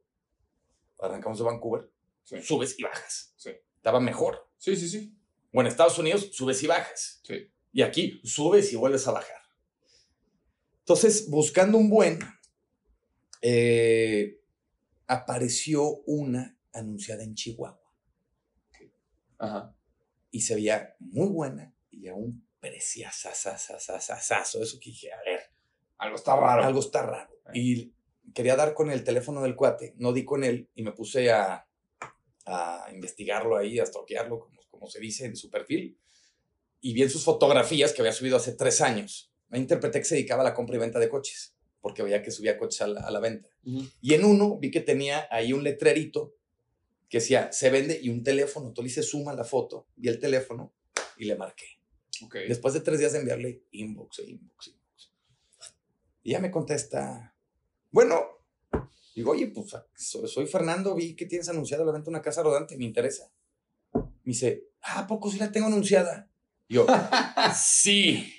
arrancamos 0.99 1.37
de 1.39 1.43
Vancouver, 1.45 1.89
Sí. 2.23 2.41
subes 2.43 2.77
y 2.77 2.83
bajas. 2.83 3.33
Sí. 3.37 3.51
Estaba 3.77 3.99
mejor. 3.99 4.47
Sí, 4.57 4.75
sí, 4.75 4.87
sí. 4.89 5.15
O 5.53 5.61
en 5.61 5.67
Estados 5.67 5.97
Unidos, 5.97 6.29
subes 6.33 6.61
y 6.63 6.67
bajas. 6.67 7.21
Sí. 7.23 7.51
Y 7.71 7.81
aquí, 7.81 8.19
subes 8.23 8.71
y 8.73 8.75
vuelves 8.75 9.07
a 9.07 9.11
bajar. 9.11 9.37
Entonces, 10.79 11.29
buscando 11.29 11.77
un 11.77 11.89
buen, 11.89 12.19
eh, 13.41 14.39
apareció 15.07 16.01
una 16.05 16.57
anunciada 16.73 17.23
en 17.23 17.35
Chihuahua. 17.35 17.78
Ajá. 19.39 19.73
y 20.31 20.41
se 20.41 20.55
veía 20.55 20.95
muy 20.99 21.27
buena 21.29 21.73
y 21.89 22.07
a 22.07 22.13
un 22.13 22.47
preciazazazazazazo. 22.59 24.61
Eso 24.61 24.79
que 24.79 24.89
dije, 24.91 25.11
a 25.11 25.21
ver, 25.23 25.41
Algo 25.97 26.15
está 26.15 26.35
raro. 26.35 26.63
algo 26.63 26.79
está 26.79 27.01
raro. 27.03 27.29
Y 27.53 27.93
quería 28.33 28.55
dar 28.55 28.73
con 28.73 28.91
el 28.91 29.03
teléfono 29.03 29.41
del 29.41 29.55
cuate, 29.55 29.93
no 29.97 30.13
di 30.13 30.23
con 30.25 30.43
él 30.43 30.69
y 30.75 30.83
me 30.83 30.91
puse 30.91 31.31
a, 31.31 31.67
a 32.45 32.87
investigarlo 32.93 33.57
ahí, 33.57 33.79
a 33.79 33.85
stalkearlo, 33.85 34.39
como, 34.39 34.59
como 34.69 34.87
se 34.87 34.99
dice 34.99 35.25
en 35.25 35.35
su 35.35 35.49
perfil. 35.49 35.97
Y 36.81 36.93
vi 36.93 37.03
en 37.03 37.09
sus 37.09 37.23
fotografías 37.25 37.91
que 37.93 38.01
había 38.01 38.13
subido 38.13 38.37
hace 38.37 38.53
tres 38.53 38.81
años. 38.81 39.31
Me 39.49 39.57
interpreté 39.57 39.99
que 39.99 40.05
se 40.05 40.15
dedicaba 40.15 40.41
a 40.41 40.45
la 40.45 40.53
compra 40.53 40.75
y 40.75 40.79
venta 40.79 40.99
de 40.99 41.09
coches, 41.09 41.55
porque 41.81 42.03
veía 42.03 42.21
que 42.21 42.31
subía 42.31 42.57
coches 42.57 42.81
a 42.81 42.87
la, 42.87 43.01
a 43.01 43.11
la 43.11 43.19
venta. 43.19 43.49
Ujú. 43.65 43.85
Y 44.01 44.13
en 44.13 44.23
uno 44.23 44.57
vi 44.59 44.71
que 44.71 44.79
tenía 44.81 45.27
ahí 45.31 45.51
un 45.53 45.63
letrerito 45.63 46.35
que 47.09 47.17
decía, 47.17 47.51
se 47.51 47.69
vende 47.69 47.99
y 48.01 48.09
un 48.09 48.23
teléfono. 48.23 48.67
Entonces 48.67 48.95
le 48.95 49.01
hice 49.01 49.09
suma 49.09 49.33
la 49.33 49.43
foto, 49.43 49.87
vi 49.95 50.09
el 50.09 50.19
teléfono 50.19 50.73
y 51.17 51.25
le 51.25 51.35
marqué. 51.35 51.65
Después 52.47 52.73
de 52.73 52.81
tres 52.81 52.99
días 52.99 53.13
de 53.13 53.19
enviarle 53.19 53.63
inbox, 53.71 54.19
inbox, 54.19 54.67
inbox. 54.67 55.13
Y 56.21 56.31
ya 56.31 56.39
me 56.39 56.51
contesta, 56.51 57.35
bueno, 57.91 58.21
digo, 59.15 59.31
oye, 59.31 59.47
pues 59.47 59.73
soy, 59.95 60.45
Fernando, 60.47 60.95
vi 60.95 61.15
que 61.15 61.25
tienes 61.25 61.49
anunciado 61.49 61.85
la 61.85 61.93
venta 61.93 62.05
de 62.05 62.09
una 62.11 62.21
casa 62.21 62.43
rodante, 62.43 62.77
me 62.77 62.85
interesa. 62.85 63.31
Me 63.93 64.03
dice, 64.23 64.67
ah, 64.81 64.99
¿a 64.99 65.07
poco 65.07 65.31
sí 65.31 65.39
la 65.39 65.51
tengo 65.51 65.67
anunciada? 65.67 66.29
Yo, 66.67 66.85
sí, 67.55 68.31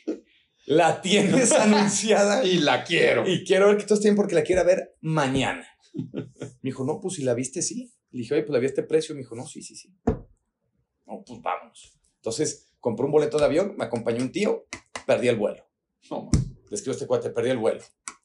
la 0.67 1.01
tienes 1.01 1.51
anunciada 1.51 2.45
Y 2.45 2.59
la 2.59 2.85
quiero. 2.85 3.27
y 3.27 3.45
quiero 3.45 3.69
ver 3.69 3.79
que 3.79 3.85
todos 3.85 4.01
tienen 4.01 4.17
porque 4.17 4.35
la 4.37 4.45
quiero 4.45 4.65
ver 4.65 4.97
mañana. 5.01 5.67
Me 5.95 6.71
dijo, 6.71 6.85
no, 6.85 7.01
pues 7.01 7.15
si 7.15 7.23
la 7.23 7.35
viste, 7.35 7.63
sí. 7.63 7.93
Le 8.13 8.21
dije, 8.21 8.35
oye, 8.35 8.43
pues 8.43 8.53
la 8.53 8.59
vi 8.59 8.67
a 8.67 8.69
este 8.69 8.83
precio. 8.83 9.15
Me 9.15 9.21
dijo, 9.21 9.35
no, 9.35 9.47
sí, 9.47 9.63
sí, 9.63 9.75
sí. 9.77 9.93
No, 10.07 11.23
pues 11.27 11.41
vamos. 11.43 11.97
Entonces, 12.17 12.73
compré 12.81 13.07
un 13.07 13.13
boleto 13.13 13.39
de 13.39 13.45
avión, 13.45 13.75
me 13.77 13.85
acompañó 13.85 14.23
un 14.23 14.33
tío, 14.33 14.67
perdí 15.07 15.29
el 15.29 15.37
vuelo. 15.37 15.65
No, 16.11 16.23
man. 16.25 16.33
Le 16.69 16.75
escribo 16.77 16.93
a 16.93 16.97
este 16.97 17.07
cuate, 17.07 17.31
perdí 17.31 17.51
el 17.51 17.59
vuelo. 17.59 17.81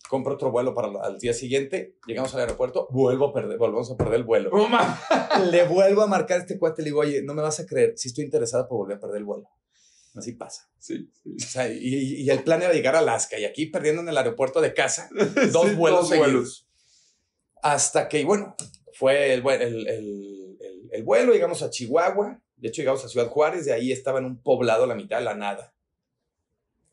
Compro 0.09 0.35
otro 0.35 0.51
vuelo 0.51 0.75
para 0.75 0.89
al 1.01 1.17
día 1.17 1.33
siguiente, 1.33 1.97
llegamos 2.05 2.31
al 2.35 2.41
aeropuerto, 2.41 2.87
vuelvo 2.91 3.29
a 3.29 3.33
perder, 3.33 3.57
volvemos 3.57 3.89
a 3.89 3.97
perder 3.97 4.15
el 4.15 4.23
vuelo. 4.23 4.51
No. 4.51 4.67
Le 5.51 5.67
vuelvo 5.67 6.03
a 6.03 6.07
marcar 6.07 6.37
a 6.37 6.41
este 6.41 6.59
cuate, 6.59 6.83
le 6.83 6.89
digo, 6.89 6.99
oye, 6.99 7.23
no 7.23 7.33
me 7.33 7.41
vas 7.41 7.59
a 7.59 7.65
creer, 7.65 7.93
si 7.97 8.09
estoy 8.09 8.23
interesada 8.23 8.67
por 8.67 8.77
volver 8.77 8.97
a 8.97 8.99
perder 8.99 9.17
el 9.17 9.23
vuelo. 9.25 9.49
Así 10.13 10.33
pasa. 10.33 10.69
Sí, 10.77 11.11
sí. 11.23 11.35
O 11.43 11.47
sea, 11.47 11.67
y, 11.73 12.21
y 12.21 12.29
el 12.29 12.43
plan 12.43 12.61
era 12.61 12.71
llegar 12.71 12.95
a 12.95 12.99
Alaska 12.99 13.39
y 13.39 13.45
aquí 13.45 13.65
perdiendo 13.65 14.01
en 14.03 14.09
el 14.09 14.17
aeropuerto 14.17 14.61
de 14.61 14.73
casa 14.75 15.09
dos 15.51 15.69
Sí, 15.69 15.75
vuelos 15.75 16.01
dos 16.01 16.09
seguidos. 16.09 16.31
vuelos. 16.31 16.67
Hasta 17.63 18.07
que, 18.07 18.23
bueno, 18.23 18.55
fue 18.95 19.33
el, 19.33 19.45
el, 19.45 19.87
el- 19.87 20.57
el- 20.59 20.89
el 20.91 21.03
vuelo, 21.03 21.33
llegamos 21.33 21.61
a 21.61 21.69
Chihuahua, 21.69 22.41
de 22.55 22.67
hecho 22.69 22.81
llegamos 22.81 23.03
a 23.03 23.09
Ciudad 23.09 23.27
Juárez, 23.29 23.65
de 23.65 23.73
ahí 23.73 23.91
estaba 23.91 24.19
en 24.19 24.25
un 24.25 24.41
poblado 24.41 24.85
a 24.85 24.87
la 24.87 24.95
mitad 24.95 25.17
de 25.19 25.25
la 25.25 25.35
nada. 25.35 25.75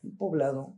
Un 0.01 0.17
poblado, 0.17 0.77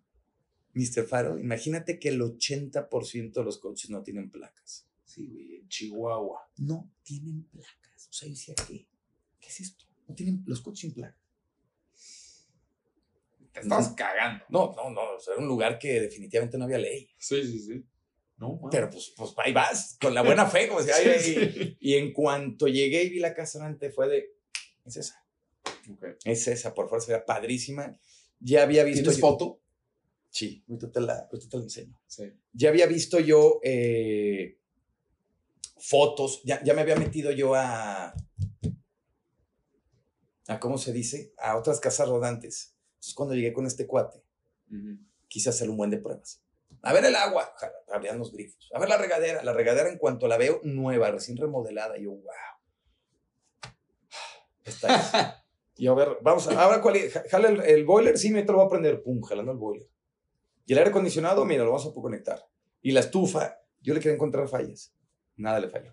Mr. 0.73 1.05
Farrell, 1.07 1.39
imagínate 1.39 1.97
que 1.99 2.09
el 2.09 2.21
80% 2.21 3.33
de 3.33 3.43
los 3.43 3.57
coches 3.57 3.89
no 3.89 4.03
tienen 4.03 4.29
placas. 4.29 4.87
Sí, 5.03 5.27
güey, 5.27 5.55
en 5.55 5.67
Chihuahua. 5.67 6.47
No 6.57 6.91
tienen 7.03 7.43
placas. 7.45 8.07
O 8.09 8.13
sea, 8.13 8.27
yo 8.27 8.33
decía, 8.35 8.53
¿qué? 8.67 8.87
¿Qué 9.39 9.47
es 9.47 9.59
esto? 9.61 9.85
No 10.07 10.13
tienen 10.13 10.43
los 10.45 10.61
coches 10.61 10.81
sin 10.81 10.93
placas. 10.93 11.19
Te 13.53 13.61
estás 13.61 13.89
cagando. 13.95 14.43
No, 14.49 14.73
no, 14.75 14.89
no, 14.91 15.01
o 15.15 15.19
sea, 15.19 15.33
era 15.33 15.41
un 15.41 15.47
lugar 15.47 15.79
que 15.79 16.01
definitivamente 16.01 16.57
no 16.57 16.65
había 16.65 16.77
ley. 16.77 17.09
Sí, 17.17 17.41
sí, 17.43 17.59
sí. 17.59 17.85
No. 18.37 18.59
Pero 18.69 18.89
pues, 18.89 19.13
pues 19.15 19.31
ahí 19.37 19.53
vas, 19.53 19.97
con 20.01 20.13
la 20.13 20.21
buena 20.21 20.45
fe, 20.45 20.67
como 20.67 20.81
decía. 20.81 20.95
Sí, 21.21 21.35
"Ay, 21.37 21.49
sí. 21.53 21.77
Y 21.79 21.93
en 21.95 22.11
cuanto 22.13 22.67
llegué 22.67 23.03
y 23.03 23.09
vi 23.09 23.19
la 23.19 23.33
casa 23.33 23.65
antes 23.65 23.93
fue 23.95 24.09
de, 24.09 24.35
es 24.85 24.97
esa, 24.97 25.25
es 26.25 26.47
esa, 26.47 26.73
por 26.73 26.89
fuerza, 26.89 27.13
era 27.13 27.25
padrísima. 27.25 27.97
Ya 28.39 28.63
había 28.63 28.83
visto 28.83 29.03
¿Tienes 29.03 29.17
yo- 29.17 29.21
foto? 29.27 29.61
Sí, 30.29 30.65
ahorita 30.67 30.91
te 30.91 30.99
la, 30.99 31.27
ahorita 31.31 31.47
te 31.49 31.57
la 31.57 31.63
enseño. 31.63 31.97
Sí. 32.07 32.23
Ya 32.51 32.67
había 32.69 32.87
visto 32.87 33.21
yo 33.21 33.61
eh, 33.63 34.57
fotos, 35.77 36.41
ya, 36.43 36.61
ya 36.61 36.73
me 36.73 36.81
había 36.81 36.97
metido 36.97 37.31
yo 37.31 37.55
a, 37.55 38.13
a, 40.47 40.59
¿cómo 40.59 40.77
se 40.77 40.91
dice? 40.91 41.33
A 41.37 41.57
otras 41.57 41.79
casas 41.79 42.09
rodantes. 42.09 42.75
Entonces 42.95 43.13
cuando 43.13 43.33
llegué 43.35 43.53
con 43.53 43.65
este 43.65 43.87
cuate, 43.87 44.21
quise 45.29 45.49
hacer 45.49 45.69
un 45.69 45.77
buen 45.77 45.89
de 45.89 45.97
pruebas. 45.99 46.41
A 46.85 46.93
ver 46.93 47.03
el 47.05 47.15
agua, 47.15 47.53
abrían 47.91 48.19
los 48.19 48.31
grifos. 48.31 48.69
A 48.73 48.79
ver 48.79 48.87
la 48.89 48.97
regadera. 48.97 49.43
La 49.43 49.53
regadera, 49.53 49.89
en 49.89 49.97
cuanto 49.97 50.27
la 50.27 50.37
veo 50.37 50.59
nueva, 50.63 51.09
recién 51.11 51.35
remodelada, 51.37 51.97
yo, 51.97 52.11
wow. 52.11 52.21
Esta 54.63 54.95
es. 54.95 55.11
Y 55.77 55.87
a 55.87 55.93
ver, 55.93 56.17
vamos 56.21 56.47
a, 56.47 56.61
ahora 56.63 56.81
cuál 56.81 56.95
es? 56.95 57.11
Ja- 57.13 57.23
jala 57.29 57.49
el, 57.49 57.59
el 57.61 57.85
boiler, 57.85 58.17
sí, 58.17 58.31
me 58.31 58.43
te 58.43 58.51
lo 58.51 58.59
voy 58.59 58.67
a 58.67 58.69
prender. 58.69 59.01
Pum, 59.03 59.21
jalando 59.23 59.51
el 59.51 59.57
boiler. 59.57 59.87
Y 60.65 60.73
el 60.73 60.79
aire 60.79 60.89
acondicionado, 60.91 61.43
mira, 61.45 61.63
lo 61.63 61.71
vamos 61.71 61.85
a 61.87 61.93
conectar. 62.01 62.47
Y 62.81 62.91
la 62.91 63.01
estufa, 63.01 63.59
yo 63.81 63.93
le 63.93 63.99
quería 63.99 64.15
encontrar 64.15 64.47
fallas. 64.47 64.93
Nada 65.35 65.59
le 65.59 65.69
falló. 65.69 65.91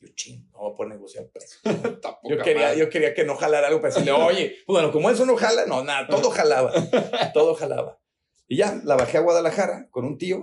Yo, 0.00 0.08
ching, 0.14 0.50
no 0.52 0.58
voy 0.58 0.72
a 0.72 0.76
poder 0.76 0.92
negociar 0.92 1.26
precio. 1.28 1.58
yo, 2.24 2.38
quería, 2.42 2.74
yo 2.74 2.88
quería 2.90 3.14
que 3.14 3.24
no 3.24 3.36
jalara 3.36 3.68
algo 3.68 3.80
para 3.80 3.92
decirle, 3.94 4.12
oye, 4.12 4.56
pues 4.66 4.74
bueno, 4.74 4.92
como 4.92 5.10
eso 5.10 5.24
no 5.26 5.36
jala, 5.36 5.66
no, 5.66 5.82
nada, 5.84 6.06
todo 6.08 6.30
jalaba. 6.30 6.72
todo 7.34 7.54
jalaba. 7.54 7.98
Y 8.48 8.56
ya, 8.56 8.80
la 8.84 8.96
bajé 8.96 9.18
a 9.18 9.20
Guadalajara 9.20 9.88
con 9.90 10.04
un 10.04 10.18
tío, 10.18 10.42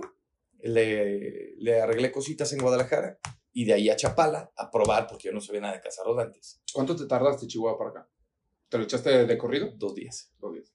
le, 0.60 1.56
le 1.56 1.80
arreglé 1.80 2.12
cositas 2.12 2.52
en 2.52 2.60
Guadalajara 2.60 3.18
y 3.52 3.64
de 3.64 3.72
ahí 3.72 3.88
a 3.88 3.96
Chapala 3.96 4.52
a 4.54 4.70
probar, 4.70 5.06
porque 5.06 5.28
yo 5.28 5.32
no 5.32 5.40
sabía 5.40 5.62
nada 5.62 5.74
de 5.74 5.80
cazar 5.80 6.04
rodantes. 6.04 6.60
¿Cuánto 6.72 6.94
te 6.94 7.06
tardaste, 7.06 7.46
Chihuahua, 7.46 7.78
para 7.78 7.90
acá? 7.90 8.08
¿Te 8.68 8.78
lo 8.78 8.84
echaste 8.84 9.26
de, 9.26 9.38
corrido? 9.38 9.72
Dos 9.76 9.94
días. 9.94 10.30
Dos 10.38 10.54
días. 10.54 10.74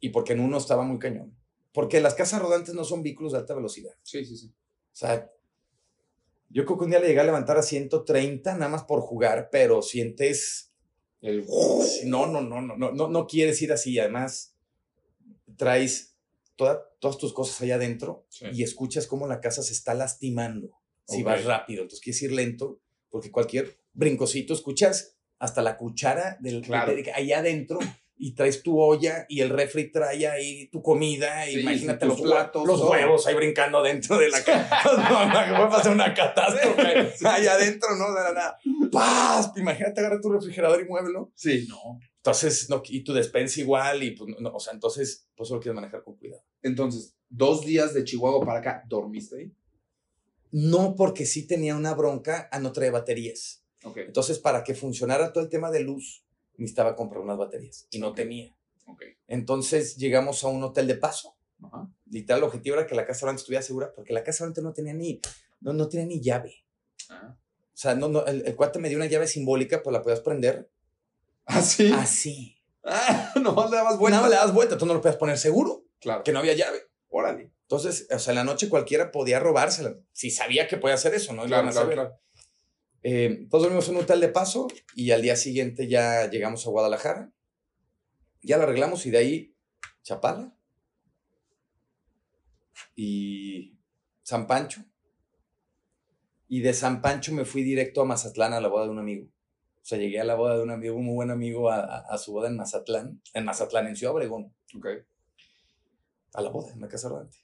Y 0.00 0.08
porque 0.08 0.32
en 0.32 0.40
uno 0.40 0.56
estaba 0.58 0.84
muy 0.84 0.98
cañón. 0.98 1.36
Porque 1.72 2.00
las 2.00 2.14
casas 2.14 2.40
rodantes 2.40 2.74
no 2.74 2.84
son 2.84 3.02
vehículos 3.02 3.32
de 3.32 3.38
alta 3.38 3.54
velocidad. 3.54 3.92
Sí, 4.02 4.24
sí, 4.24 4.36
sí. 4.36 4.48
O 4.48 4.96
sea, 4.96 5.30
yo 6.48 6.64
creo 6.64 6.78
que 6.78 6.84
un 6.84 6.90
día 6.90 7.00
le 7.00 7.08
llegué 7.08 7.20
a 7.20 7.24
levantar 7.24 7.58
a 7.58 7.62
130 7.62 8.54
nada 8.54 8.70
más 8.70 8.84
por 8.84 9.00
jugar, 9.00 9.50
pero 9.52 9.82
sientes... 9.82 10.72
El... 11.20 11.44
No, 12.06 12.26
no, 12.26 12.40
no, 12.40 12.62
no, 12.62 12.76
no, 12.76 12.92
no, 12.92 13.08
no 13.08 13.26
quieres 13.26 13.60
ir 13.60 13.70
así. 13.70 13.98
Además, 13.98 14.56
traes 15.56 16.07
todas 16.58 17.18
tus 17.18 17.32
cosas 17.32 17.60
allá 17.62 17.76
adentro 17.76 18.26
y 18.52 18.62
escuchas 18.62 19.06
cómo 19.06 19.26
la 19.26 19.40
casa 19.40 19.62
se 19.62 19.72
está 19.72 19.94
lastimando 19.94 20.70
si 21.06 21.22
vas 21.22 21.44
rápido. 21.44 21.82
Entonces 21.82 22.02
quieres 22.02 22.22
ir 22.22 22.32
lento 22.32 22.80
porque 23.08 23.30
cualquier 23.30 23.78
brincocito 23.92 24.52
escuchas 24.52 25.16
hasta 25.38 25.62
la 25.62 25.76
cuchara 25.76 26.36
del 26.40 26.62
claro. 26.62 26.92
allá 27.14 27.38
adentro 27.38 27.78
y 28.20 28.34
traes 28.34 28.64
tu 28.64 28.80
olla 28.80 29.24
y 29.28 29.40
el 29.40 29.50
refri 29.50 29.92
trae 29.92 30.26
ahí 30.26 30.68
tu 30.70 30.82
comida. 30.82 31.48
imagínate 31.48 32.04
los 32.04 32.20
platos, 32.20 32.66
los 32.66 32.80
huevos 32.80 33.26
ahí 33.28 33.34
brincando 33.36 33.80
dentro 33.82 34.18
de 34.18 34.28
la 34.28 34.42
casa. 34.42 34.82
no, 35.08 35.18
a 35.18 35.70
pasar 35.70 35.92
una 35.92 36.12
catástrofe 36.12 37.12
allá 37.24 37.52
adentro, 37.52 37.94
¿no? 37.96 38.12
De 38.12 38.20
la 38.20 38.32
nada. 38.32 38.58
¡Paz! 38.90 39.52
Imagínate 39.56 40.00
agarrar 40.00 40.20
tu 40.20 40.30
refrigerador 40.30 40.80
y 40.80 40.84
muévelo. 40.86 41.30
Sí, 41.36 41.66
no. 41.68 42.00
Entonces, 42.16 42.68
no, 42.68 42.82
y 42.84 43.04
tu 43.04 43.14
despensa 43.14 43.60
igual, 43.60 44.02
y 44.02 44.10
pues, 44.10 44.34
no, 44.38 44.50
o 44.52 44.60
sea, 44.60 44.74
entonces, 44.74 45.28
pues 45.36 45.48
solo 45.48 45.60
quieres 45.60 45.76
manejar 45.76 46.02
con 46.02 46.16
cuidado. 46.16 46.42
Entonces, 46.62 47.14
dos 47.28 47.64
días 47.64 47.94
de 47.94 48.04
Chihuahua 48.04 48.44
para 48.44 48.60
acá, 48.60 48.84
¿dormiste 48.88 49.36
ahí? 49.36 49.52
No, 50.50 50.94
porque 50.94 51.26
sí 51.26 51.46
tenía 51.46 51.76
una 51.76 51.94
bronca 51.94 52.48
a 52.50 52.58
no 52.58 52.72
traer 52.72 52.92
baterías. 52.92 53.62
Okay. 53.82 54.04
Entonces, 54.04 54.38
para 54.38 54.64
que 54.64 54.74
funcionara 54.74 55.32
todo 55.32 55.44
el 55.44 55.50
tema 55.50 55.70
de 55.70 55.80
luz, 55.80 56.24
necesitaba 56.56 56.96
comprar 56.96 57.22
unas 57.22 57.38
baterías 57.38 57.86
y 57.90 57.98
no 57.98 58.14
tenía. 58.14 58.54
Okay. 58.86 59.16
Entonces, 59.26 59.96
llegamos 59.96 60.42
a 60.42 60.48
un 60.48 60.62
hotel 60.62 60.86
de 60.86 60.96
paso. 60.96 61.36
Ajá. 61.62 61.90
Literal, 62.06 62.38
el 62.38 62.44
objetivo 62.44 62.76
era 62.76 62.86
que 62.86 62.94
la 62.94 63.06
casa 63.06 63.28
antes 63.28 63.42
estuviera 63.42 63.62
segura, 63.62 63.92
porque 63.94 64.12
la 64.12 64.24
casa 64.24 64.44
antes 64.44 64.64
no 64.64 64.72
tenía 64.72 64.94
ni, 64.94 65.20
no, 65.60 65.72
no 65.72 65.88
tenía 65.88 66.06
ni 66.06 66.20
llave. 66.20 66.64
Ah. 67.10 67.36
O 67.36 67.80
sea, 67.80 67.94
no, 67.94 68.08
no, 68.08 68.24
el, 68.26 68.56
cuate 68.56 68.78
me 68.78 68.88
dio 68.88 68.98
una 68.98 69.06
llave 69.06 69.26
simbólica, 69.26 69.82
pues 69.82 69.92
la 69.92 70.02
podías 70.02 70.20
prender. 70.20 70.70
¿Así? 71.44 71.92
Así. 71.92 72.56
Ah, 72.82 73.32
no 73.40 73.68
le 73.68 73.76
dabas 73.76 73.98
vuelta. 73.98 74.20
No 74.20 74.28
le 74.28 74.34
dabas 74.34 74.52
vuelta, 74.52 74.78
tú 74.78 74.86
no 74.86 74.94
lo 74.94 75.00
podías 75.00 75.16
poner 75.16 75.38
seguro. 75.38 75.84
Claro. 76.00 76.22
Que 76.22 76.32
no 76.32 76.38
había 76.38 76.54
llave. 76.54 76.78
Órale. 77.08 77.52
Entonces, 77.62 78.06
o 78.10 78.18
sea, 78.18 78.32
en 78.32 78.36
la 78.36 78.44
noche 78.44 78.68
cualquiera 78.68 79.10
podía 79.10 79.40
robársela. 79.40 79.96
Si 80.12 80.30
sabía 80.30 80.68
que 80.68 80.78
podía 80.78 80.94
hacer 80.94 81.14
eso, 81.14 81.32
¿no? 81.32 81.44
Claro, 81.44 81.70
claro, 81.70 81.90
claro. 81.90 82.20
Eh, 83.02 83.46
todos 83.50 83.64
dormimos 83.64 83.88
en 83.88 83.96
un 83.96 84.02
hotel 84.02 84.20
de 84.20 84.28
paso 84.28 84.68
y 84.94 85.10
al 85.10 85.22
día 85.22 85.36
siguiente 85.36 85.86
ya 85.86 86.30
llegamos 86.30 86.66
a 86.66 86.70
Guadalajara. 86.70 87.32
Ya 88.42 88.56
la 88.56 88.64
arreglamos 88.64 89.04
y 89.06 89.10
de 89.10 89.18
ahí 89.18 89.56
Chapala 90.02 90.56
y 92.96 93.78
San 94.22 94.46
Pancho. 94.46 94.84
Y 96.48 96.60
de 96.60 96.72
San 96.72 97.02
Pancho 97.02 97.32
me 97.32 97.44
fui 97.44 97.62
directo 97.62 98.00
a 98.00 98.06
Mazatlán 98.06 98.54
a 98.54 98.60
la 98.60 98.68
boda 98.68 98.84
de 98.84 98.90
un 98.90 98.98
amigo. 98.98 99.26
O 99.26 99.84
sea, 99.88 99.98
llegué 99.98 100.20
a 100.20 100.24
la 100.24 100.34
boda 100.34 100.56
de 100.56 100.62
un 100.62 100.70
amigo, 100.70 100.96
un 100.96 101.04
muy 101.04 101.14
buen 101.14 101.30
amigo, 101.30 101.70
a, 101.70 101.98
a, 102.00 102.18
su 102.18 102.32
boda 102.32 102.48
en 102.48 102.56
Mazatlán, 102.56 103.22
en 103.34 103.44
Mazatlán, 103.44 103.86
en 103.86 103.96
Ciudad 103.96 104.14
Obregón. 104.14 104.54
Ok. 104.74 104.86
A 106.38 106.42
la 106.42 106.50
boda, 106.50 106.72
en 106.72 106.80
la 106.80 106.86
casa 106.86 107.08
rodante. 107.08 107.38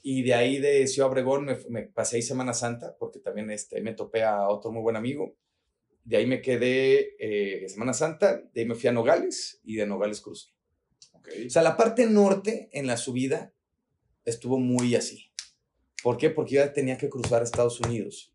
Y 0.00 0.22
de 0.22 0.34
ahí 0.34 0.58
de 0.58 0.86
Ciudad 0.86 1.10
Obregón 1.10 1.44
me, 1.68 1.82
pasé 1.82 2.16
ahí 2.16 2.22
Semana 2.22 2.54
Santa, 2.54 2.96
porque 2.96 3.18
también 3.18 3.50
este, 3.50 3.80
me 3.80 3.94
topé 3.94 4.22
a 4.22 4.48
otro 4.48 4.70
muy 4.70 4.80
buen 4.80 4.94
amigo. 4.94 5.34
De 6.04 6.18
ahí 6.18 6.26
me 6.26 6.40
quedé 6.40 7.16
eh, 7.18 7.68
Semana 7.68 7.92
Santa, 7.92 8.42
de 8.54 8.60
ahí 8.60 8.66
me 8.66 8.76
fui 8.76 8.88
a 8.88 8.92
Nogales 8.92 9.60
y 9.64 9.74
de 9.74 9.86
Nogales 9.86 10.20
crucé. 10.20 10.50
Okay. 11.14 11.48
O 11.48 11.50
sea, 11.50 11.62
la 11.62 11.76
parte 11.76 12.06
norte 12.06 12.68
en 12.72 12.86
la 12.86 12.96
subida 12.96 13.52
estuvo 14.24 14.60
muy 14.60 14.94
así. 14.94 15.32
¿Por 16.04 16.16
qué? 16.16 16.30
Porque 16.30 16.54
ya 16.54 16.72
tenía 16.72 16.96
que 16.96 17.08
cruzar 17.08 17.42
Estados 17.42 17.80
Unidos. 17.80 18.32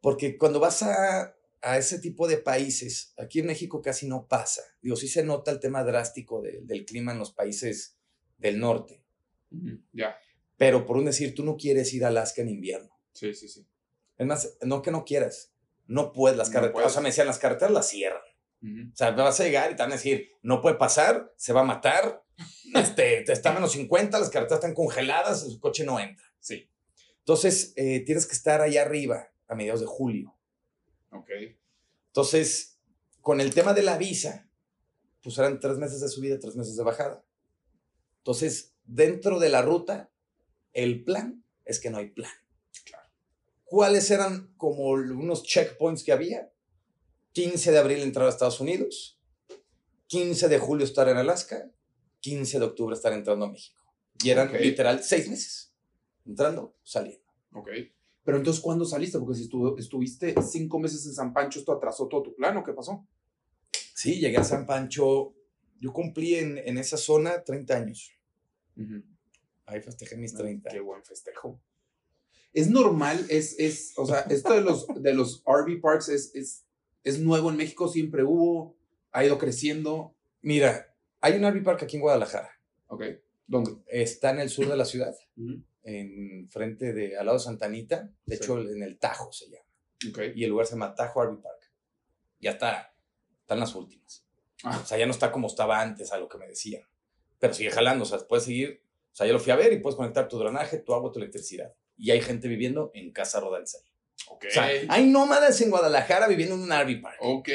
Porque 0.00 0.36
cuando 0.36 0.58
vas 0.58 0.82
a, 0.82 1.33
a 1.64 1.78
ese 1.78 1.98
tipo 1.98 2.28
de 2.28 2.38
países, 2.38 3.14
aquí 3.16 3.40
en 3.40 3.46
México 3.46 3.82
casi 3.82 4.06
no 4.06 4.26
pasa. 4.28 4.62
Digo, 4.82 4.96
sí 4.96 5.08
se 5.08 5.24
nota 5.24 5.50
el 5.50 5.60
tema 5.60 5.82
drástico 5.82 6.42
del 6.42 6.84
clima 6.84 7.12
en 7.12 7.18
los 7.18 7.32
países 7.32 7.96
del 8.38 8.60
norte 8.60 9.04
ya. 9.92 10.16
Pero 10.56 10.86
por 10.86 10.96
un 10.96 11.06
decir, 11.06 11.34
tú 11.34 11.44
no 11.44 11.56
quieres 11.56 11.92
ir 11.92 12.04
a 12.04 12.08
Alaska 12.08 12.42
en 12.42 12.48
invierno. 12.48 12.90
Sí, 13.12 13.34
sí, 13.34 13.48
sí. 13.48 13.66
Es 14.16 14.26
más, 14.26 14.56
no 14.62 14.82
que 14.82 14.90
no 14.90 15.04
quieras. 15.04 15.52
No 15.86 16.12
puedes 16.12 16.38
las 16.38 16.50
carreteras. 16.50 16.86
O 16.86 16.90
sea, 16.90 17.02
me 17.02 17.08
decían, 17.08 17.26
las 17.26 17.38
carreteras 17.38 17.72
las 17.72 17.88
cierran. 17.88 18.22
O 18.62 18.96
sea, 18.96 19.10
vas 19.10 19.40
a 19.40 19.44
llegar 19.44 19.72
y 19.72 19.76
te 19.76 19.82
van 19.82 19.92
a 19.92 19.96
decir, 19.96 20.30
no 20.40 20.62
puede 20.62 20.76
pasar, 20.76 21.34
se 21.36 21.52
va 21.52 21.60
a 21.60 21.64
matar, 21.64 22.24
este, 22.74 23.30
está 23.30 23.50
a 23.50 23.52
menos 23.52 23.72
50, 23.72 24.18
las 24.18 24.30
carreteras 24.30 24.60
están 24.60 24.74
congeladas, 24.74 25.42
su 25.42 25.60
coche 25.60 25.84
no 25.84 26.00
entra. 26.00 26.24
Sí. 26.40 26.70
Entonces, 27.18 27.74
eh, 27.76 28.00
tienes 28.06 28.26
que 28.26 28.32
estar 28.32 28.62
allá 28.62 28.80
arriba 28.80 29.28
a 29.48 29.54
mediados 29.54 29.80
de 29.80 29.86
julio. 29.86 30.34
Ok. 31.14 31.30
Entonces, 32.08 32.78
con 33.20 33.40
el 33.40 33.54
tema 33.54 33.72
de 33.72 33.82
la 33.82 33.96
visa, 33.96 34.48
pues 35.22 35.38
eran 35.38 35.58
tres 35.58 35.78
meses 35.78 36.00
de 36.00 36.08
subida, 36.08 36.38
tres 36.38 36.56
meses 36.56 36.76
de 36.76 36.84
bajada. 36.84 37.24
Entonces, 38.18 38.74
dentro 38.84 39.38
de 39.38 39.48
la 39.48 39.62
ruta, 39.62 40.10
el 40.72 41.02
plan 41.04 41.44
es 41.64 41.80
que 41.80 41.90
no 41.90 41.98
hay 41.98 42.10
plan. 42.10 42.30
¿Cuáles 43.64 44.10
eran 44.10 44.54
como 44.56 44.90
unos 44.90 45.42
checkpoints 45.42 46.04
que 46.04 46.12
había? 46.12 46.52
15 47.32 47.72
de 47.72 47.78
abril 47.78 48.00
entrar 48.00 48.26
a 48.26 48.30
Estados 48.30 48.60
Unidos, 48.60 49.18
15 50.06 50.48
de 50.48 50.58
julio 50.58 50.84
estar 50.84 51.08
en 51.08 51.16
Alaska, 51.16 51.70
15 52.20 52.60
de 52.60 52.64
octubre 52.64 52.94
estar 52.94 53.12
entrando 53.12 53.46
a 53.46 53.50
México. 53.50 53.82
Y 54.22 54.30
eran 54.30 54.52
literal 54.52 55.02
seis 55.02 55.28
meses, 55.28 55.74
entrando, 56.24 56.76
saliendo. 56.84 57.26
Ok. 57.52 57.70
Pero 58.24 58.38
entonces, 58.38 58.62
¿cuándo 58.62 58.84
saliste? 58.86 59.18
Porque 59.18 59.34
si 59.34 59.50
estuviste 59.78 60.34
cinco 60.42 60.78
meses 60.78 61.04
en 61.06 61.12
San 61.12 61.32
Pancho, 61.32 61.58
¿esto 61.58 61.72
atrasó 61.72 62.08
todo 62.08 62.22
tu 62.22 62.34
plan 62.34 62.56
o 62.56 62.64
qué 62.64 62.72
pasó? 62.72 63.06
Sí, 63.94 64.18
llegué 64.18 64.38
a 64.38 64.44
San 64.44 64.66
Pancho. 64.66 65.34
Yo 65.78 65.92
cumplí 65.92 66.36
en, 66.36 66.58
en 66.58 66.78
esa 66.78 66.96
zona 66.96 67.44
30 67.44 67.76
años. 67.76 68.12
Ahí 69.66 69.80
festejé 69.80 70.16
mis 70.16 70.34
30. 70.34 70.70
Qué 70.70 70.80
buen 70.80 71.04
festejo. 71.04 71.60
Es 72.54 72.70
normal, 72.70 73.26
es, 73.28 73.58
es, 73.58 73.92
o 73.96 74.06
sea, 74.06 74.20
esto 74.30 74.54
de 74.54 74.60
los, 74.60 74.86
de 74.86 75.12
los 75.12 75.42
RV 75.44 75.80
parks 75.80 76.08
es, 76.08 76.34
es, 76.34 76.64
es 77.02 77.18
nuevo 77.18 77.50
en 77.50 77.56
México, 77.56 77.88
siempre 77.88 78.22
hubo, 78.22 78.76
ha 79.10 79.24
ido 79.24 79.38
creciendo. 79.38 80.14
Mira, 80.40 80.94
hay 81.20 81.36
un 81.36 81.50
RV 81.50 81.64
park 81.64 81.82
aquí 81.82 81.96
en 81.96 82.02
Guadalajara. 82.02 82.50
Ok. 82.86 83.02
¿Dónde? 83.48 83.72
Está 83.88 84.30
en 84.30 84.38
el 84.38 84.50
sur 84.50 84.68
de 84.68 84.76
la 84.76 84.84
ciudad, 84.84 85.14
en 85.84 86.48
frente 86.50 86.92
de, 86.92 87.16
al 87.16 87.26
lado 87.26 87.38
de 87.38 87.44
Santa 87.44 87.66
Anita, 87.66 88.10
de 88.26 88.36
hecho 88.36 88.58
en 88.58 88.82
el 88.82 88.98
Tajo 88.98 89.32
se 89.32 89.46
llama. 89.50 89.64
Okay. 90.10 90.32
Y 90.34 90.44
el 90.44 90.50
lugar 90.50 90.66
se 90.66 90.72
llama 90.72 90.94
Tajo 90.94 91.22
RV 91.24 91.40
Park. 91.40 91.70
Ya 92.40 92.52
está, 92.52 92.94
están 93.40 93.60
las 93.60 93.74
últimas. 93.74 94.26
Ah. 94.64 94.80
O 94.82 94.86
sea, 94.86 94.98
ya 94.98 95.06
no 95.06 95.12
está 95.12 95.30
como 95.30 95.46
estaba 95.46 95.80
antes, 95.80 96.12
a 96.12 96.18
lo 96.18 96.28
que 96.28 96.38
me 96.38 96.46
decían 96.48 96.82
pero 97.44 97.52
sigue 97.52 97.70
jalando, 97.70 98.04
o 98.04 98.06
sea, 98.06 98.18
puedes 98.20 98.46
seguir, 98.46 98.80
o 99.12 99.16
sea, 99.16 99.26
yo 99.26 99.34
lo 99.34 99.38
fui 99.38 99.52
a 99.52 99.56
ver 99.56 99.70
y 99.70 99.78
puedes 99.78 99.96
conectar 99.96 100.28
tu 100.28 100.38
drenaje, 100.38 100.78
tu 100.78 100.94
agua, 100.94 101.12
tu 101.12 101.18
electricidad. 101.18 101.74
Y 101.98 102.10
hay 102.10 102.22
gente 102.22 102.48
viviendo 102.48 102.90
en 102.94 103.12
casa. 103.12 103.42
Okay. 104.26 104.48
O 104.48 104.52
sea, 104.52 104.70
hay 104.88 105.06
nómadas 105.06 105.60
en 105.60 105.68
Guadalajara 105.68 106.26
viviendo 106.26 106.54
en 106.54 106.62
un 106.62 106.70
RV 106.70 107.02
park. 107.02 107.18
Ok, 107.20 107.48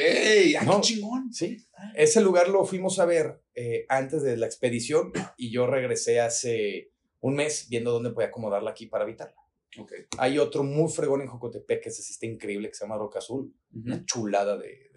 ah, 0.60 0.64
qué 0.64 0.80
chingón. 0.80 1.32
Sí, 1.32 1.56
ese 1.96 2.20
lugar 2.20 2.48
lo 2.48 2.64
fuimos 2.64 3.00
a 3.00 3.04
ver 3.04 3.42
eh, 3.56 3.84
antes 3.88 4.22
de 4.22 4.36
la 4.36 4.46
expedición 4.46 5.12
y 5.36 5.50
yo 5.50 5.66
regresé 5.66 6.20
hace 6.20 6.92
un 7.20 7.34
mes 7.34 7.68
viendo 7.68 7.92
dónde 7.92 8.10
podía 8.10 8.28
acomodarla 8.28 8.70
aquí 8.70 8.86
para 8.86 9.04
habitarla. 9.04 9.36
Okay. 9.78 10.06
Hay 10.18 10.38
otro 10.38 10.64
muy 10.64 10.90
fregón 10.90 11.20
en 11.22 11.28
Jocotepec 11.28 11.84
que 11.84 11.90
sí 11.90 12.12
está 12.12 12.26
increíble, 12.26 12.68
que 12.68 12.74
se 12.74 12.84
llama 12.84 12.98
Roca 12.98 13.20
Azul. 13.20 13.54
Una 13.72 14.04
chulada 14.04 14.56
de, 14.56 14.90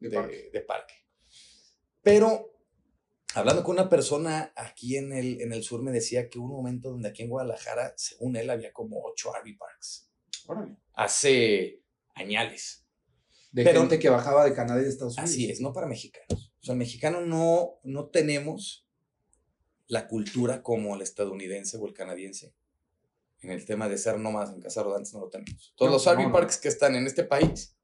de, 0.00 0.08
de, 0.08 0.50
de, 0.50 0.60
parque. 0.62 0.94
Pero 2.02 2.52
hablando 3.34 3.62
con 3.62 3.74
una 3.74 3.90
persona 3.90 4.52
aquí 4.56 4.96
en 4.96 5.12
el, 5.12 5.40
en 5.42 5.52
el 5.52 5.62
sur, 5.62 5.82
me 5.82 5.92
decía 5.92 6.30
que 6.30 6.38
hubo 6.38 6.46
un 6.46 6.56
momento 6.56 6.90
donde 6.90 7.10
aquí 7.10 7.24
en 7.24 7.28
Guadalajara, 7.28 7.92
según 7.96 8.36
él, 8.36 8.48
había 8.48 8.72
como 8.72 9.02
ocho 9.04 9.32
RV 9.32 9.58
parks. 9.58 10.10
Hace 10.94 11.82
añales. 12.14 12.86
De 13.52 13.64
Pero, 13.64 13.80
gente 13.80 13.98
que 13.98 14.08
bajaba 14.08 14.44
de 14.44 14.54
Canadá 14.54 14.80
y 14.80 14.84
de 14.84 14.90
Estados 14.90 15.14
Unidos. 15.14 15.30
Así 15.30 15.50
es, 15.50 15.60
no 15.60 15.72
para 15.72 15.86
mexicanos. 15.86 16.52
O 16.60 16.64
sea, 16.64 16.72
el 16.72 16.78
mexicano 16.78 17.20
no, 17.20 17.80
no 17.84 18.08
tenemos 18.08 18.85
la 19.88 20.06
cultura 20.08 20.62
como 20.62 20.94
el 20.96 21.02
estadounidense 21.02 21.76
o 21.78 21.86
el 21.86 21.94
canadiense. 21.94 22.54
En 23.40 23.50
el 23.50 23.64
tema 23.64 23.88
de 23.88 23.98
ser 23.98 24.18
nómadas 24.18 24.52
en 24.54 24.60
casa 24.60 24.82
rodantes 24.82 25.12
no 25.14 25.20
lo 25.20 25.28
tenemos. 25.28 25.72
Todos 25.76 25.90
No, 25.90 25.96
los 25.96 26.06
RV 26.06 26.22
no, 26.22 26.28
no. 26.28 26.32
parks 26.34 26.58
que 26.58 26.68
están 26.68 26.96
en 26.96 27.06
este 27.06 27.22
país, 27.24 27.76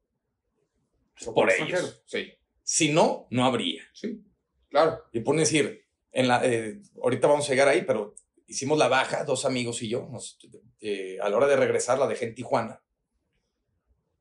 Son 1.15 1.33
por 1.33 1.49
ellos. 1.51 2.01
Sí, 2.05 2.33
si 2.63 2.91
no, 2.91 3.27
no 3.29 3.45
habría. 3.45 3.83
sí. 3.93 4.23
Claro. 4.69 5.03
Y 5.11 5.19
por 5.19 5.37
decir, 5.37 5.85
en 6.11 6.27
la, 6.27 6.43
eh, 6.43 6.81
ahorita 7.01 7.27
vamos 7.27 7.45
a 7.47 7.51
llegar 7.51 7.67
ahí, 7.67 7.83
pero 7.83 8.15
hicimos 8.47 8.77
la 8.77 8.87
baja, 8.87 9.23
dos 9.23 9.45
amigos 9.45 9.83
y 9.83 9.89
yo. 9.89 10.09
nos- 10.11 10.39
eh, 10.81 11.19
a 11.21 11.29
la 11.29 11.37
hora 11.37 11.47
de 11.47 11.55
regresar, 11.55 11.99
la 11.99 12.07
dejé 12.07 12.25
en 12.25 12.35
Tijuana. 12.35 12.81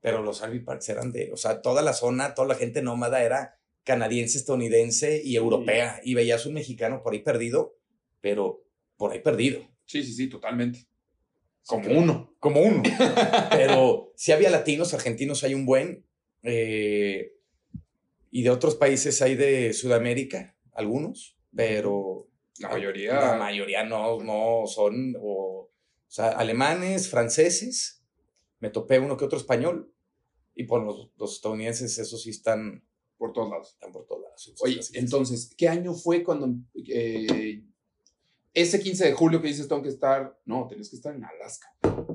Pero 0.00 0.22
los 0.22 0.42
RV 0.42 0.60
parks 0.64 0.88
eran 0.90 1.10
de, 1.10 1.32
o 1.32 1.36
sea, 1.36 1.62
toda 1.62 1.80
la 1.80 1.92
zona, 1.94 2.34
toda 2.34 2.48
la 2.48 2.54
gente 2.54 2.82
nómada 2.82 3.22
era 3.22 3.58
canadiense, 3.84 4.38
estadounidense 4.38 5.20
y 5.24 5.36
europea. 5.36 6.00
Y 6.04 6.14
veías 6.14 6.46
un 6.46 6.54
mexicano 6.54 7.02
por 7.02 7.12
ahí 7.12 7.20
perdido, 7.20 7.76
pero 8.20 8.64
por 8.96 9.12
ahí 9.12 9.20
perdido. 9.20 9.60
Sí, 9.84 10.02
sí, 10.04 10.12
sí, 10.12 10.28
totalmente. 10.28 10.86
Como 11.66 11.82
que- 11.82 11.94
uno. 11.94 12.34
Como 12.38 12.60
uno. 12.60 12.82
pero 13.50 14.12
sí 14.16 14.32
había 14.32 14.50
latinos, 14.50 14.94
argentinos 14.94 15.42
hay 15.44 15.54
un 15.54 15.66
buen. 15.66 16.04
eh, 16.42 17.32
y 18.34 18.42
de 18.42 18.50
otros 18.50 18.74
países 18.76 19.20
hay 19.20 19.34
de 19.34 19.72
Sudamérica, 19.74 20.56
algunos, 20.72 21.36
pero 21.54 22.28
La 22.58 22.70
mayoría. 22.70 23.12
la 23.14 23.36
mayoría 23.36 23.84
no, 23.84 24.22
no 24.22 24.62
son, 24.66 25.14
o, 25.20 25.68
o 25.68 25.70
sea, 26.08 26.30
alemanes, 26.30 27.10
franceses, 27.10 28.02
me 28.58 28.70
topé 28.70 28.98
uno 28.98 29.18
que 29.18 29.26
otro 29.26 29.36
español, 29.38 29.92
y 30.54 30.64
por 30.64 30.82
los, 30.82 31.10
los 31.18 31.34
estadounidenses, 31.34 31.98
esos 31.98 32.22
sí 32.22 32.30
están, 32.30 32.82
por 33.22 33.32
todos 33.32 33.50
lados. 33.50 33.68
están 33.74 33.92
por 33.92 34.04
todos 34.04 34.20
lados. 34.20 34.54
Oye, 34.62 34.80
entonces, 34.94 35.54
¿qué 35.56 35.68
año 35.68 35.94
fue 35.94 36.24
cuando 36.24 36.56
eh, 36.88 37.62
ese 38.52 38.80
15 38.80 39.04
de 39.04 39.12
julio 39.12 39.40
que 39.40 39.46
dices 39.46 39.68
tengo 39.68 39.80
que 39.80 39.90
estar, 39.90 40.36
no, 40.44 40.66
tenías 40.66 40.90
que 40.90 40.96
estar 40.96 41.14
en 41.14 41.24
Alaska. 41.24 41.68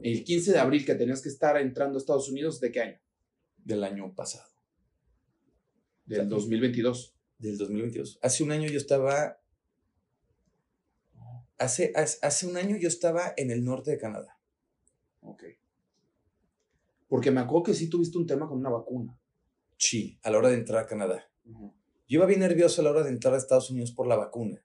El 0.04 0.26
15 0.26 0.52
de 0.52 0.60
abril 0.60 0.86
que 0.86 0.96
tenías 0.96 1.22
que 1.22 1.30
estar 1.30 1.56
entrando 1.56 1.98
a 1.98 2.00
Estados 2.02 2.28
Unidos, 2.28 2.60
¿de 2.60 2.74
qué 2.74 2.82
año? 2.82 3.00
Del 3.56 3.86
año 3.86 4.14
pasado, 4.16 4.52
Del 6.04 6.28
2022. 6.28 7.16
del 7.38 7.58
2022. 7.58 8.20
Hace 8.22 8.44
un 8.44 8.52
año 8.52 8.68
yo 8.68 8.78
estaba, 8.78 9.40
hace, 11.58 11.94
hace, 11.96 12.18
hace 12.22 12.48
un 12.48 12.58
año 12.58 12.76
yo 12.76 12.90
estaba 12.90 13.34
en 13.38 13.50
el 13.50 13.64
norte 13.64 13.92
de 13.92 13.98
Canadá. 13.98 14.38
Ok. 15.22 15.44
Porque 17.08 17.32
me 17.32 17.40
acuerdo 17.40 17.64
que 17.64 17.74
sí 17.74 17.90
tuviste 17.90 18.18
un 18.18 18.28
tema 18.28 18.46
con 18.50 18.58
una 18.58 18.72
vacuna. 18.72 19.18
Sí, 19.78 20.20
a 20.24 20.32
la 20.32 20.38
hora 20.40 20.50
de 20.50 20.56
entrar 20.56 20.84
a 20.84 20.88
Canadá. 20.88 21.30
Yo 21.46 22.20
iba 22.20 22.26
bien 22.26 22.40
nervioso 22.40 22.82
a 22.82 22.84
la 22.84 22.92
hora 22.92 23.04
de 23.04 23.10
entrar 23.10 23.34
a 23.34 23.38
Estados 23.38 23.70
Unidos 23.70 23.92
por 23.92 24.08
la 24.08 24.16
vacuna, 24.16 24.64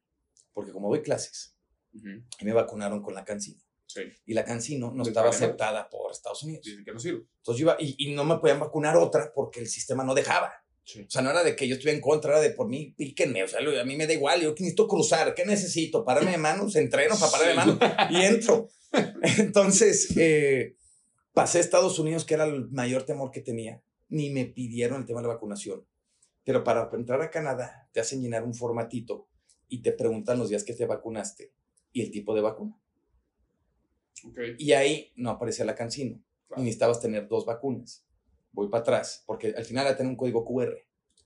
porque 0.53 0.73
como 0.73 0.89
doy 0.89 1.03
clases, 1.03 1.57
y 1.93 2.45
me 2.45 2.53
vacunaron 2.53 3.03
con 3.03 3.15
la 3.15 3.25
Cancino. 3.25 3.61
Sí. 3.87 4.03
Y 4.25 4.33
la 4.33 4.45
Cancino 4.45 4.91
no 4.95 5.03
estaba 5.03 5.29
aceptada 5.29 5.91
por 5.91 6.11
Estados 6.11 6.43
Unidos. 6.45 6.65
Dicen 6.65 6.85
que 6.85 6.93
no 6.93 6.99
sirve. 6.99 7.27
Entonces 7.39 7.61
yo 7.61 7.67
iba, 7.67 7.77
y, 7.79 7.95
y 7.99 8.15
no 8.15 8.25
me 8.25 8.39
podían 8.39 8.59
vacunar 8.59 8.97
otra 8.97 9.33
porque 9.35 9.61
el 9.61 9.69
sistema 9.69 10.03
no 10.03 10.15
dejaba. 10.15 10.51
Sí. 10.85 11.03
O 11.03 11.11
sea, 11.11 11.23
no 11.23 11.31
era 11.31 11.45
de 11.45 11.55
que 11.55 11.69
yo 11.69 11.75
estuviera 11.75 11.97
en 11.97 12.03
contra, 12.03 12.33
era 12.33 12.41
de 12.41 12.51
por 12.51 12.69
mí, 12.69 12.95
píquenme. 12.97 13.45
O 13.45 13.49
sea, 13.49 13.61
a 13.61 13.85
mí 13.85 13.97
me 13.97 14.07
da 14.07 14.15
igual, 14.15 14.41
yo 14.41 14.51
necesito 14.51 14.89
cruzar, 14.89 15.35
¿qué 15.35 15.45
necesito? 15.45 16.05
Pararme 16.05 16.33
de 16.33 16.39
manos, 16.39 16.75
entreno 16.77 17.15
para 17.19 17.31
pararme 17.33 17.51
de 17.51 17.57
manos 17.57 17.79
y 18.11 18.23
entro. 18.23 18.69
Entonces, 19.39 20.17
eh, 20.17 20.77
pasé 21.33 21.59
a 21.59 21.61
Estados 21.61 21.99
Unidos, 21.99 22.25
que 22.25 22.35
era 22.35 22.45
el 22.45 22.69
mayor 22.71 23.05
temor 23.05 23.31
que 23.31 23.41
tenía. 23.41 23.83
Ni 24.13 24.29
me 24.29 24.45
pidieron 24.45 25.01
el 25.01 25.07
tema 25.07 25.23
de 25.23 25.29
la 25.29 25.35
vacunación. 25.35 25.87
Pero 26.45 26.63
para 26.63 26.91
entrar 26.93 27.23
a 27.23 27.31
Canadá, 27.31 27.89
te 27.93 28.01
hacen 28.01 28.21
llenar 28.21 28.45
un 28.45 28.53
formatito 28.53 29.27
y 29.69 29.81
te 29.81 29.93
preguntan 29.93 30.39
los 30.39 30.51
días 30.51 30.65
que 30.65 30.75
te 30.75 30.85
vacunaste 30.85 31.55
y 31.93 32.03
el 32.03 32.11
tipo 32.11 32.35
de 32.35 32.43
vacuna. 32.43 32.79
Ok. 34.27 34.39
Y 34.59 34.73
ahí 34.73 35.15
no 35.17 35.31
aparecía 35.31 35.65
la 35.65 35.75
cancino. 35.75 36.23
Claro. 36.47 36.61
Y 36.61 36.67
necesitabas 36.67 37.01
tener 37.01 37.27
dos 37.27 37.47
vacunas. 37.47 38.05
Voy 38.53 38.69
para 38.69 38.83
atrás, 38.83 39.25
porque 39.27 39.55
al 39.57 39.65
final 39.65 39.87
era 39.87 39.97
tener 39.97 40.11
un 40.11 40.17
código 40.17 40.45
QR 40.45 40.77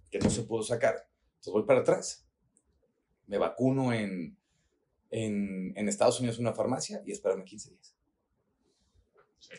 que 0.08 0.20
no 0.20 0.30
se 0.30 0.44
pudo 0.44 0.62
sacar. 0.62 1.08
Entonces 1.30 1.52
voy 1.52 1.64
para 1.64 1.80
atrás. 1.80 2.24
Me 3.26 3.36
vacuno 3.36 3.92
en, 3.92 4.38
en, 5.10 5.76
en 5.76 5.88
Estados 5.88 6.20
Unidos 6.20 6.38
en 6.38 6.46
una 6.46 6.54
farmacia 6.54 7.02
y 7.04 7.10
espérame 7.10 7.42
15 7.42 7.70
días. 7.70 7.96
Sí. 9.40 9.54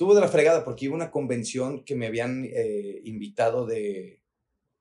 Tuvo 0.00 0.14
de 0.14 0.22
la 0.22 0.28
fregada 0.28 0.64
porque 0.64 0.86
iba 0.86 0.94
a 0.94 0.96
una 0.96 1.10
convención 1.10 1.84
que 1.84 1.94
me 1.94 2.06
habían 2.06 2.46
eh, 2.46 3.02
invitado 3.04 3.66
de, 3.66 4.22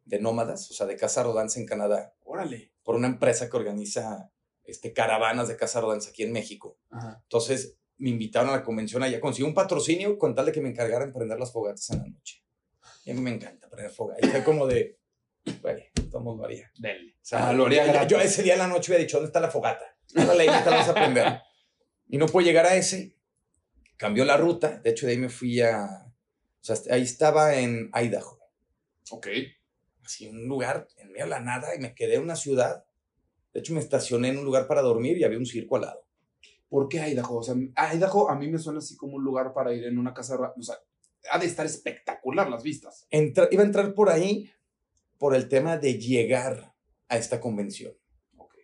de 0.05 0.19
nómadas, 0.19 0.71
o 0.71 0.73
sea, 0.73 0.87
de 0.87 0.95
casa 0.95 1.23
rodanza 1.23 1.59
en 1.59 1.65
Canadá, 1.65 2.15
Órale. 2.23 2.71
por 2.83 2.95
una 2.95 3.07
empresa 3.07 3.49
que 3.49 3.57
organiza 3.57 4.31
este, 4.63 4.93
caravanas 4.93 5.49
de 5.49 5.57
casa 5.57 5.81
rodanza 5.81 6.11
aquí 6.11 6.23
en 6.23 6.31
México. 6.31 6.79
Ajá. 6.89 7.19
Entonces 7.21 7.75
me 7.97 8.11
invitaron 8.11 8.49
a 8.51 8.53
la 8.53 8.63
convención 8.63 9.03
allá. 9.03 9.19
Conseguí 9.19 9.45
un 9.45 9.53
patrocinio 9.53 10.17
con 10.17 10.33
tal 10.35 10.45
de 10.45 10.51
que 10.53 10.61
me 10.61 10.69
encargaran 10.69 11.11
prender 11.11 11.37
las 11.37 11.51
fogatas 11.51 11.89
en 11.89 11.97
la 11.99 12.05
noche. 12.07 12.41
Y 13.03 13.11
a 13.11 13.13
mí 13.13 13.19
me 13.19 13.31
encanta 13.31 13.69
prender 13.69 13.91
fogatas. 13.91 14.23
Y 14.23 14.31
fue 14.31 14.41
como 14.45 14.67
de, 14.67 14.99
güey, 15.61 15.91
todo 16.09 16.33
lo 16.37 16.45
haría. 16.45 16.71
Dele. 16.77 17.15
O 17.15 17.19
sea, 17.25 17.49
Ah, 17.49 17.51
lo 17.53 17.65
haría 17.65 18.07
yo- 18.07 18.21
ese 18.21 18.41
día 18.41 18.53
en 18.53 18.59
la 18.59 18.67
noche 18.67 18.91
hubiera 18.91 19.03
dicho, 19.03 19.17
¿dónde 19.17 19.27
está 19.27 19.41
la 19.41 19.51
fogata? 19.51 19.97
Órale, 20.15 20.49
ahí 20.49 20.63
te 20.63 20.69
la 20.69 20.77
vas 20.77 20.87
a 20.87 20.93
prender. 20.93 21.41
Y 22.07 22.17
no 22.17 22.25
puedo 22.27 22.45
llegar 22.47 22.65
a 22.65 22.75
ese. 22.77 23.18
Cambió 23.99 24.23
la 24.23 24.37
ruta. 24.37 24.79
De 24.79 24.91
hecho, 24.91 25.05
de 25.05 25.11
ahí 25.11 25.17
me 25.17 25.27
fui 25.27 25.59
a... 25.59 26.05
O 26.07 26.63
sea, 26.63 26.77
ahí 26.95 27.01
estaba 27.01 27.55
en 27.55 27.91
Idaho. 27.93 28.39
Ok. 29.11 29.27
Así, 30.05 30.25
un 30.27 30.47
lugar 30.47 30.87
en 30.95 31.11
medio 31.11 31.25
de 31.25 31.29
la 31.29 31.41
nada. 31.41 31.75
Y 31.75 31.79
me 31.79 31.93
quedé 31.93 32.15
en 32.15 32.21
una 32.23 32.37
ciudad. 32.37 32.85
De 33.53 33.59
hecho, 33.59 33.73
me 33.73 33.81
estacioné 33.81 34.29
en 34.29 34.37
un 34.37 34.45
lugar 34.45 34.67
para 34.67 34.81
dormir 34.81 35.17
y 35.17 35.25
había 35.25 35.37
un 35.37 35.45
circo 35.45 35.75
al 35.75 35.81
lado. 35.81 36.07
¿Por 36.69 36.87
qué 36.87 36.99
Idaho? 37.09 37.35
O 37.39 37.43
sea, 37.43 37.55
Idaho 37.93 38.29
a 38.29 38.35
mí 38.35 38.47
me 38.47 38.57
suena 38.57 38.79
así 38.79 38.95
como 38.95 39.17
un 39.17 39.23
lugar 39.23 39.53
para 39.53 39.73
ir 39.73 39.83
en 39.83 39.97
una 39.97 40.13
casa. 40.13 40.37
O 40.57 40.61
sea, 40.63 40.75
ha 41.31 41.37
de 41.37 41.47
estar 41.47 41.65
espectacular 41.65 42.49
las 42.49 42.63
vistas. 42.63 43.05
Entra- 43.11 43.49
iba 43.51 43.63
a 43.63 43.65
entrar 43.65 43.93
por 43.93 44.09
ahí 44.09 44.49
por 45.17 45.35
el 45.35 45.49
tema 45.49 45.77
de 45.77 45.99
llegar 45.99 46.73
a 47.09 47.17
esta 47.17 47.41
convención. 47.41 47.93
Ok. 48.37 48.55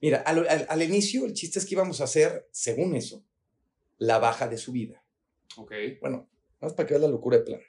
Mira, 0.00 0.18
al, 0.18 0.46
al- 0.46 0.66
al 0.68 0.82
inicio 0.82 1.24
el 1.24 1.32
chiste 1.32 1.58
es 1.58 1.66
que 1.66 1.74
íbamos 1.74 2.00
a 2.00 2.04
hacer, 2.04 2.48
según 2.52 2.94
eso, 2.94 3.24
la 4.02 4.18
baja 4.18 4.48
de 4.48 4.58
subida. 4.58 5.04
Ok. 5.56 5.72
Bueno, 6.00 6.28
más 6.60 6.72
para 6.74 6.86
que 6.88 6.94
veas 6.94 7.02
la 7.02 7.08
locura 7.08 7.38
de 7.38 7.44
plan. 7.44 7.60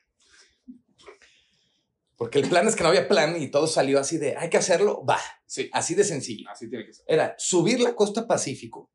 Porque 2.15 2.39
el 2.39 2.47
plan 2.49 2.67
es 2.67 2.75
que 2.75 2.83
no 2.83 2.89
había 2.89 3.07
plan 3.07 3.39
y 3.41 3.49
todo 3.49 3.67
salió 3.67 3.99
así 3.99 4.17
de, 4.17 4.35
hay 4.37 4.49
que 4.49 4.57
hacerlo, 4.57 5.03
va, 5.05 5.19
Sí. 5.45 5.69
así 5.73 5.93
de 5.95 6.03
sencillo. 6.03 6.49
Así 6.49 6.69
tiene 6.69 6.85
que 6.85 6.93
ser. 6.93 7.05
Era 7.07 7.35
subir 7.37 7.79
la 7.79 7.95
costa 7.95 8.27
Pacífico, 8.27 8.91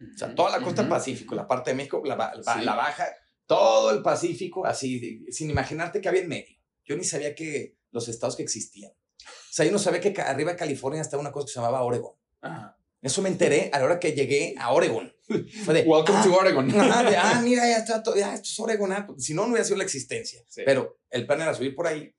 o 0.00 0.18
sea, 0.18 0.34
toda 0.34 0.50
la 0.58 0.62
costa. 0.64 0.88
Pacífico, 0.88 1.34
la 1.34 1.46
parte 1.46 1.70
de 1.70 1.76
México, 1.76 2.02
la, 2.04 2.16
ba- 2.16 2.34
la- 2.34 2.54
Sí. 2.58 2.64
la 2.64 2.74
baja, 2.74 3.06
todo 3.46 3.90
el 3.92 4.02
Pacífico, 4.02 4.66
así, 4.66 4.98
de- 4.98 5.32
sin 5.32 5.48
imaginarte 5.50 6.00
que 6.00 6.08
había 6.08 6.22
en 6.22 6.28
medio. 6.28 6.56
Yo 6.84 6.96
ni 6.96 7.04
sabía 7.04 7.34
que 7.34 7.78
los 7.92 8.08
estados 8.08 8.36
que 8.36 8.42
existían. 8.42 8.92
O 8.92 9.52
sea, 9.52 9.64
yo 9.64 9.72
no 9.72 9.78
sabía 9.78 10.00
que 10.00 10.20
arriba 10.20 10.50
de 10.52 10.58
California 10.58 11.00
estaba 11.00 11.20
una 11.20 11.32
cosa 11.32 11.46
que 11.46 11.52
se 11.52 11.58
llamaba 11.60 11.82
Oregon. 11.82 12.12
Ajá. 12.42 12.76
Eso 13.00 13.22
me 13.22 13.28
enteré 13.28 13.70
a 13.72 13.78
la 13.78 13.84
hora 13.84 14.00
que 14.00 14.12
llegué 14.12 14.54
a 14.58 14.72
Oregon. 14.72 15.13
Fue 15.26 15.74
de, 15.74 15.82
Welcome 15.84 16.18
ah, 16.18 16.22
to 16.24 16.34
Oregon. 16.34 16.70
ajá, 16.80 17.02
de, 17.10 17.16
ah, 17.16 17.40
mira, 17.42 17.66
ya 17.66 17.78
está 17.78 18.02
todo, 18.02 18.14
ya, 18.16 18.34
esto 18.34 18.48
es 18.48 18.60
Oregon. 18.60 18.92
ah, 18.92 19.04
porque 19.06 19.22
si 19.22 19.32
no, 19.34 19.42
no 19.42 19.48
hubiera 19.52 19.64
sido 19.64 19.78
la 19.78 19.84
existencia. 19.84 20.42
Sí. 20.48 20.62
Pero 20.66 20.98
el 21.10 21.26
plan 21.26 21.40
era 21.40 21.54
subir 21.54 21.74
por 21.74 21.86
ahí, 21.86 22.14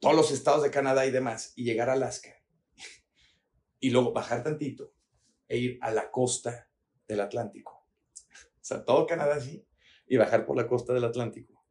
todos 0.00 0.14
los 0.14 0.30
estados 0.30 0.62
de 0.62 0.70
Canadá 0.70 1.06
y 1.06 1.10
demás, 1.10 1.52
y 1.56 1.64
llegar 1.64 1.90
a 1.90 1.94
Alaska. 1.94 2.30
Y 3.80 3.90
luego 3.90 4.12
bajar 4.12 4.42
tantito 4.42 4.92
e 5.48 5.58
ir 5.58 5.78
a 5.82 5.90
la 5.90 6.10
costa 6.10 6.68
del 7.08 7.20
Atlántico. 7.20 7.72
O 7.72 8.64
sea, 8.66 8.84
todo 8.84 9.06
Canadá 9.06 9.34
así, 9.36 9.66
y 10.06 10.16
bajar 10.16 10.46
por 10.46 10.56
la 10.56 10.66
costa 10.66 10.92
del 10.94 11.04
Atlántico. 11.04 11.64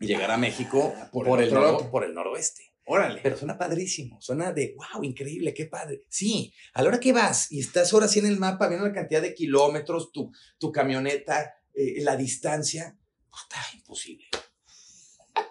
Y 0.00 0.06
llegar 0.06 0.30
a 0.30 0.36
México 0.36 0.94
por 1.12 1.26
por, 1.26 1.42
el 1.42 1.52
nor- 1.52 1.90
por 1.90 2.04
el 2.04 2.14
noroeste. 2.14 2.69
Órale. 2.92 3.20
Pero 3.22 3.36
suena 3.36 3.56
padrísimo, 3.56 4.20
suena 4.20 4.52
de, 4.52 4.74
wow, 4.76 5.04
increíble, 5.04 5.54
qué 5.54 5.66
padre. 5.66 6.02
Sí, 6.08 6.52
a 6.74 6.82
la 6.82 6.88
hora 6.88 6.98
que 6.98 7.12
vas 7.12 7.52
y 7.52 7.60
estás 7.60 7.92
ahora 7.92 8.08
sí 8.08 8.18
en 8.18 8.26
el 8.26 8.36
mapa, 8.36 8.66
viendo 8.66 8.84
la 8.84 8.92
cantidad 8.92 9.22
de 9.22 9.32
kilómetros, 9.32 10.10
tu, 10.10 10.32
tu 10.58 10.72
camioneta, 10.72 11.54
eh, 11.72 12.00
la 12.02 12.16
distancia, 12.16 12.98
puta, 13.30 13.58
imposible. 13.74 14.24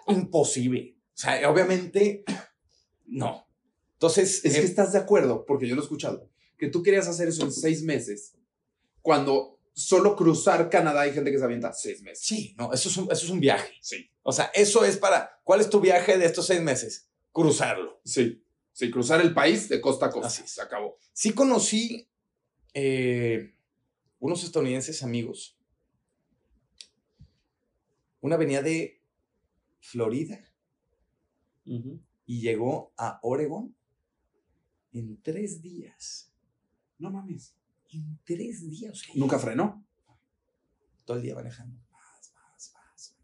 Imposible. 0.08 0.98
O 0.98 1.16
sea, 1.16 1.50
obviamente, 1.50 2.24
no. 3.06 3.48
Entonces, 3.94 4.44
Es 4.44 4.56
eh, 4.56 4.60
que 4.60 4.66
estás 4.66 4.92
de 4.92 4.98
acuerdo, 4.98 5.46
porque 5.46 5.66
yo 5.66 5.74
lo 5.74 5.80
he 5.80 5.84
escuchado, 5.84 6.28
que 6.58 6.68
tú 6.68 6.82
querías 6.82 7.08
hacer 7.08 7.28
eso 7.28 7.42
en 7.46 7.52
seis 7.52 7.82
meses, 7.82 8.34
cuando 9.00 9.58
solo 9.72 10.14
cruzar 10.14 10.68
Canadá 10.68 11.00
hay 11.00 11.12
gente 11.14 11.32
que 11.32 11.38
se 11.38 11.44
avienta 11.44 11.72
seis 11.72 12.02
meses. 12.02 12.22
sí, 12.22 12.54
no, 12.58 12.70
eso 12.74 12.90
es, 12.90 12.96
un, 12.98 13.04
eso 13.10 13.24
es 13.24 13.30
un 13.30 13.40
viaje. 13.40 13.72
Sí. 13.80 14.10
O 14.22 14.30
sea, 14.30 14.50
eso 14.52 14.84
es 14.84 14.98
para, 14.98 15.40
¿cuál 15.42 15.62
es 15.62 15.70
tu 15.70 15.80
viaje 15.80 16.18
de 16.18 16.26
estos 16.26 16.46
seis 16.46 16.60
meses? 16.60 17.06
Cruzarlo. 17.32 18.00
Sí. 18.04 18.44
Sí, 18.72 18.90
cruzar 18.90 19.20
el 19.20 19.34
país 19.34 19.68
de 19.68 19.80
costa 19.80 20.06
a 20.06 20.10
costa. 20.10 20.28
Así. 20.28 20.42
Se 20.46 20.62
acabó. 20.62 20.96
Sí 21.12 21.32
conocí 21.32 22.08
eh, 22.72 23.54
unos 24.18 24.42
estadounidenses 24.44 25.02
amigos. 25.02 25.58
Una 28.20 28.36
venía 28.36 28.62
de 28.62 29.02
Florida 29.80 30.44
y 31.64 32.40
llegó 32.40 32.92
a 32.96 33.18
Oregon 33.22 33.74
En 34.92 35.20
tres 35.22 35.62
días. 35.62 36.32
No 36.98 37.10
mames. 37.10 37.54
En 37.90 38.18
tres 38.24 38.68
días. 38.68 38.92
o 38.92 38.94
sea, 38.94 39.14
¿Nunca 39.16 39.38
frenó? 39.38 39.84
todo 41.04 41.16
el 41.16 41.22
día 41.24 41.34
manejando. 41.34 41.80
Vas, 41.90 42.32
vas, 42.34 42.72
vas. 42.74 43.16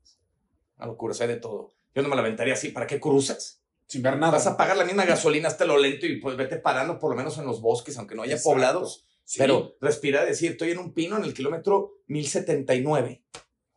Una 0.76 0.86
locura, 0.86 1.12
o 1.12 1.14
sea, 1.14 1.26
de 1.28 1.36
todo. 1.36 1.76
Yo 1.94 2.02
no 2.02 2.08
me 2.08 2.16
la 2.16 2.22
aventaría 2.22 2.54
así. 2.54 2.70
¿Para 2.70 2.86
qué 2.86 2.98
cruzas? 2.98 3.62
Sin 3.86 4.02
ver 4.02 4.18
nada. 4.18 4.32
Vas 4.32 4.46
a 4.46 4.56
pagar 4.56 4.76
la 4.76 4.84
misma 4.84 5.04
gasolina 5.04 5.48
hasta 5.48 5.64
lo 5.64 5.78
lento 5.78 6.06
y 6.06 6.20
pues 6.20 6.36
vete 6.36 6.56
parando 6.56 6.98
por 6.98 7.10
lo 7.10 7.16
menos 7.16 7.38
en 7.38 7.46
los 7.46 7.60
bosques, 7.60 7.96
aunque 7.98 8.14
no 8.14 8.22
haya 8.22 8.34
Exacto. 8.34 8.50
poblados. 8.50 9.06
Sí. 9.24 9.38
Pero 9.38 9.76
respira, 9.80 10.24
decir, 10.24 10.52
estoy 10.52 10.70
en 10.70 10.78
un 10.78 10.92
pino 10.92 11.16
en 11.16 11.24
el 11.24 11.34
kilómetro 11.34 12.02
1079. 12.06 13.24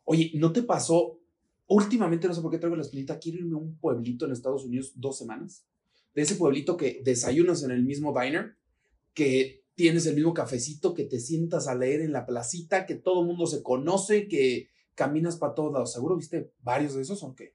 Oye, 0.04 0.32
¿no 0.34 0.52
te 0.52 0.62
pasó? 0.62 1.18
Últimamente, 1.66 2.26
no 2.26 2.34
sé 2.34 2.40
por 2.40 2.50
qué 2.50 2.58
traigo 2.58 2.76
la 2.76 2.82
espinita, 2.82 3.18
quiero 3.18 3.38
irme 3.38 3.54
a 3.54 3.58
un 3.58 3.78
pueblito 3.78 4.26
en 4.26 4.32
Estados 4.32 4.64
Unidos 4.64 4.92
dos 4.96 5.16
semanas. 5.18 5.64
De 6.14 6.22
ese 6.22 6.34
pueblito 6.34 6.76
que 6.76 7.00
desayunas 7.04 7.62
en 7.62 7.70
el 7.70 7.84
mismo 7.84 8.12
diner, 8.18 8.56
que 9.14 9.64
tienes 9.76 10.06
el 10.06 10.16
mismo 10.16 10.34
cafecito, 10.34 10.94
que 10.94 11.04
te 11.04 11.20
sientas 11.20 11.68
a 11.68 11.74
leer 11.74 12.00
en 12.00 12.12
la 12.12 12.26
placita, 12.26 12.86
que 12.86 12.96
todo 12.96 13.20
el 13.20 13.26
mundo 13.26 13.46
se 13.46 13.62
conoce, 13.62 14.26
que 14.26 14.68
caminas 14.94 15.36
para 15.36 15.54
todos 15.54 15.72
lados. 15.72 15.92
¿Seguro 15.92 16.16
viste 16.16 16.52
varios 16.60 16.94
de 16.94 17.02
esos 17.02 17.22
o 17.22 17.34
qué? 17.34 17.54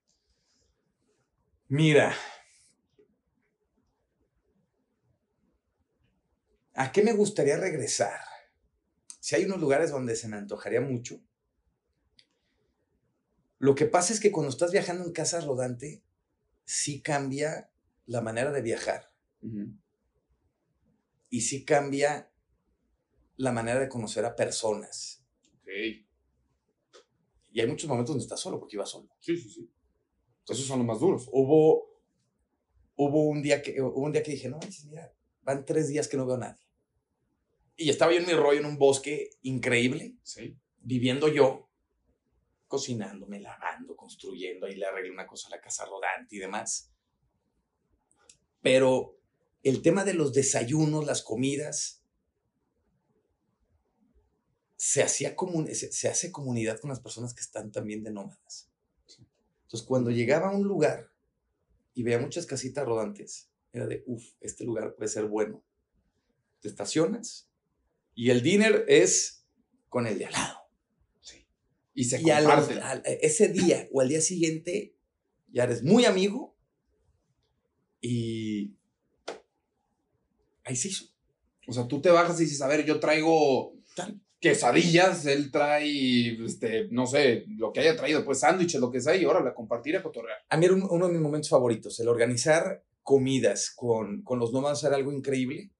Mira. 1.67 2.15
¿A 6.75 6.91
qué 6.91 7.03
me 7.03 7.13
gustaría 7.13 7.57
regresar? 7.57 8.19
Si 9.19 9.35
hay 9.35 9.45
unos 9.45 9.59
lugares 9.59 9.91
donde 9.91 10.15
se 10.15 10.27
me 10.27 10.37
antojaría 10.37 10.81
mucho. 10.81 11.19
Lo 13.59 13.73
que 13.75 13.85
pasa 13.85 14.13
es 14.13 14.19
que 14.19 14.31
cuando 14.31 14.49
estás 14.49 14.71
viajando 14.71 15.05
en 15.05 15.13
casa 15.13 15.39
rodante, 15.39 16.03
sí 16.65 17.01
cambia 17.01 17.71
la 18.05 18.21
manera 18.21 18.51
de 18.51 18.61
viajar 18.61 19.11
y 21.29 21.41
sí 21.41 21.63
cambia 21.65 22.31
la 23.37 23.51
manera 23.51 23.79
de 23.79 23.89
conocer 23.89 24.25
a 24.25 24.35
personas. 24.35 25.23
Ok. 25.59 25.67
Y 27.51 27.61
hay 27.61 27.67
muchos 27.67 27.89
momentos 27.89 28.13
donde 28.13 28.23
estás 28.23 28.39
solo 28.39 28.59
porque 28.59 28.75
ibas 28.75 28.89
solo. 28.89 29.09
Sí, 29.19 29.37
sí, 29.37 29.49
sí. 29.49 29.71
Esos 30.47 30.65
son 30.65 30.79
los 30.79 30.87
más 30.87 30.99
duros. 30.99 31.29
Hubo, 31.31 31.87
hubo, 32.95 33.27
un 33.27 33.41
día 33.41 33.61
que, 33.61 33.81
hubo 33.81 34.01
un 34.01 34.11
día 34.11 34.23
que 34.23 34.31
dije, 34.31 34.49
no, 34.49 34.59
mira, 34.89 35.13
van 35.41 35.65
tres 35.65 35.87
días 35.87 36.07
que 36.07 36.17
no 36.17 36.25
veo 36.25 36.35
a 36.35 36.39
nadie. 36.39 36.64
Y 37.77 37.89
estaba 37.89 38.13
yo 38.13 38.19
en 38.19 38.25
mi 38.25 38.33
rollo 38.33 38.59
en 38.59 38.65
un 38.65 38.77
bosque 38.77 39.31
increíble, 39.41 40.15
Sí. 40.23 40.57
viviendo 40.77 41.27
yo, 41.27 41.69
cocinándome, 42.67 43.39
lavando, 43.39 43.95
construyendo, 43.95 44.65
ahí 44.65 44.75
le 44.75 44.85
arreglé 44.85 45.11
una 45.11 45.27
cosa 45.27 45.47
a 45.47 45.51
la 45.51 45.61
casa 45.61 45.85
rodante 45.85 46.35
y 46.35 46.39
demás. 46.39 46.91
Pero 48.61 49.17
el 49.63 49.81
tema 49.81 50.03
de 50.03 50.13
los 50.13 50.33
desayunos, 50.33 51.05
las 51.05 51.21
comidas, 51.21 52.01
se, 54.77 55.03
hacía 55.03 55.35
comun- 55.35 55.71
se, 55.73 55.91
se 55.91 56.07
hace 56.07 56.31
comunidad 56.31 56.79
con 56.79 56.89
las 56.89 56.99
personas 56.99 57.33
que 57.33 57.41
están 57.41 57.71
también 57.71 58.03
de 58.03 58.11
nómadas. 58.11 58.69
Entonces, 59.63 59.87
cuando 59.87 60.11
llegaba 60.11 60.49
a 60.49 60.55
un 60.55 60.63
lugar 60.67 61.11
y 61.93 62.03
veía 62.03 62.19
muchas 62.19 62.45
casitas 62.45 62.85
rodantes, 62.85 63.49
era 63.73 63.87
de, 63.87 64.03
uff, 64.05 64.23
este 64.41 64.63
lugar 64.63 64.95
puede 64.95 65.09
ser 65.09 65.25
bueno. 65.25 65.63
Te 66.61 66.67
estacionas 66.67 67.49
y 68.15 68.29
el 68.31 68.41
dinner 68.41 68.85
es 68.87 69.45
con 69.89 70.07
el 70.07 70.17
de 70.17 70.25
al 70.27 70.31
lado. 70.33 70.57
Sí. 71.21 71.45
Y 71.93 72.05
se 72.05 72.19
Y 72.21 72.23
comparten. 72.23 72.79
al- 72.79 73.03
ese 73.05 73.49
día 73.49 73.87
o 73.91 74.01
al 74.01 74.09
día 74.09 74.21
siguiente 74.21 74.95
ya 75.51 75.63
eres 75.65 75.83
muy 75.83 76.05
amigo 76.05 76.55
y 78.01 78.73
ahí 80.63 80.75
se 80.75 80.89
hizo. 80.89 81.05
O 81.67 81.73
sea, 81.73 81.87
tú 81.87 82.01
te 82.01 82.09
bajas 82.09 82.39
y 82.39 82.43
dices, 82.43 82.61
a 82.61 82.67
ver, 82.67 82.85
yo 82.85 82.99
traigo 82.99 83.73
Tal. 83.95 84.19
quesadillas, 84.39 85.25
él 85.25 85.51
trae, 85.51 86.43
este, 86.45 86.87
no 86.91 87.07
sé, 87.07 87.45
lo 87.47 87.71
que 87.73 87.79
haya 87.79 87.95
traído, 87.95 88.23
pues 88.23 88.39
sándwiches, 88.41 88.79
lo 88.79 88.91
que 88.91 89.01
sea, 89.01 89.15
y 89.15 89.23
ahora 89.25 89.43
la 89.43 89.55
compartir 89.55 89.97
a 89.97 90.03
cotorrear. 90.03 90.37
A 90.49 90.57
mí 90.57 90.65
era 90.65 90.75
un- 90.75 90.87
uno 90.89 91.07
de 91.07 91.13
mis 91.13 91.21
momentos 91.21 91.49
favoritos, 91.49 91.99
el 91.99 92.07
organizar 92.07 92.83
comidas 93.01 93.71
con, 93.75 94.21
con 94.23 94.37
los 94.39 94.51
nómadas 94.53 94.83
era 94.83 94.95
algo 94.95 95.11
increíble, 95.11 95.71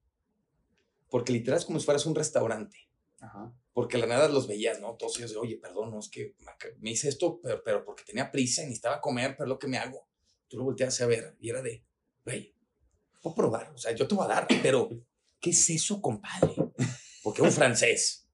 porque 1.15 1.31
literal 1.31 1.57
es 1.59 1.65
como 1.65 1.79
si 1.79 1.85
fueras 1.85 2.05
un 2.05 2.13
restaurante. 2.13 2.77
Ajá. 3.21 3.53
porque 3.73 3.97
la 3.97 4.05
nada 4.05 4.27
los 4.27 4.45
veías, 4.45 4.81
¿no? 4.81 4.95
Todos 4.97 5.17
ellos 5.17 5.31
de, 5.31 5.37
oye, 5.37 5.57
perdón, 5.57 5.89
no, 5.91 5.99
es 5.99 6.09
que 6.09 6.35
me 6.79 6.91
hice 6.91 7.07
esto, 7.07 7.39
pero, 7.41 7.63
pero 7.63 7.85
porque 7.85 8.03
tenía 8.03 8.29
prisa 8.29 8.61
y 8.61 8.65
necesitaba 8.65 8.99
comer, 8.99 9.35
pero 9.37 9.45
es 9.45 9.49
lo 9.49 9.57
que 9.57 9.67
me 9.67 9.77
hago. 9.77 10.05
Tú 10.49 10.57
lo 10.57 10.65
volteas 10.65 10.99
a 10.99 11.05
ver 11.07 11.35
y 11.39 11.49
era 11.49 11.61
de, 11.61 11.81
güey, 12.25 12.53
voy 13.23 13.31
a 13.31 13.35
probar, 13.35 13.71
o 13.73 13.77
sea, 13.77 13.93
yo 13.93 14.05
te 14.07 14.13
voy 14.13 14.25
a 14.25 14.27
dar, 14.27 14.47
pero, 14.61 14.89
¿qué 15.39 15.51
es 15.51 15.69
eso, 15.69 16.01
compadre? 16.01 16.53
Porque 17.23 17.41
un 17.41 17.51
francés. 17.51 18.27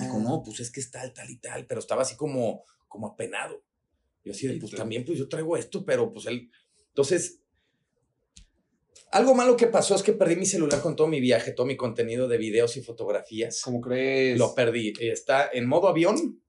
Dijo, 0.00 0.18
no, 0.20 0.42
pues 0.44 0.60
es 0.60 0.70
que 0.70 0.80
es 0.80 0.90
tal, 0.90 1.12
tal 1.12 1.28
y 1.28 1.36
tal, 1.38 1.66
pero 1.66 1.80
estaba 1.80 2.02
así 2.02 2.16
como, 2.16 2.64
como 2.88 3.08
apenado. 3.08 3.62
Yo 4.24 4.32
así 4.32 4.46
de, 4.46 4.58
pues 4.58 4.70
tú- 4.70 4.76
también, 4.76 5.04
pues 5.04 5.18
yo 5.18 5.28
traigo 5.28 5.56
esto, 5.56 5.84
pero 5.84 6.10
pues 6.12 6.26
él. 6.26 6.50
Entonces, 6.88 7.40
algo 9.14 9.34
malo 9.34 9.56
que 9.56 9.66
pasó 9.66 9.94
es 9.94 10.02
que 10.02 10.12
perdí 10.12 10.36
mi 10.36 10.46
celular 10.46 10.80
con 10.82 10.96
todo 10.96 11.06
mi 11.06 11.20
viaje, 11.20 11.52
todo 11.52 11.66
mi 11.66 11.76
contenido 11.76 12.28
de 12.28 12.36
videos 12.38 12.76
y 12.76 12.82
fotografías. 12.82 13.60
¿Cómo 13.62 13.80
crees? 13.80 14.38
Lo 14.38 14.54
perdí. 14.54 14.92
Está 15.00 15.48
en 15.52 15.66
modo 15.66 15.88
avión, 15.88 16.42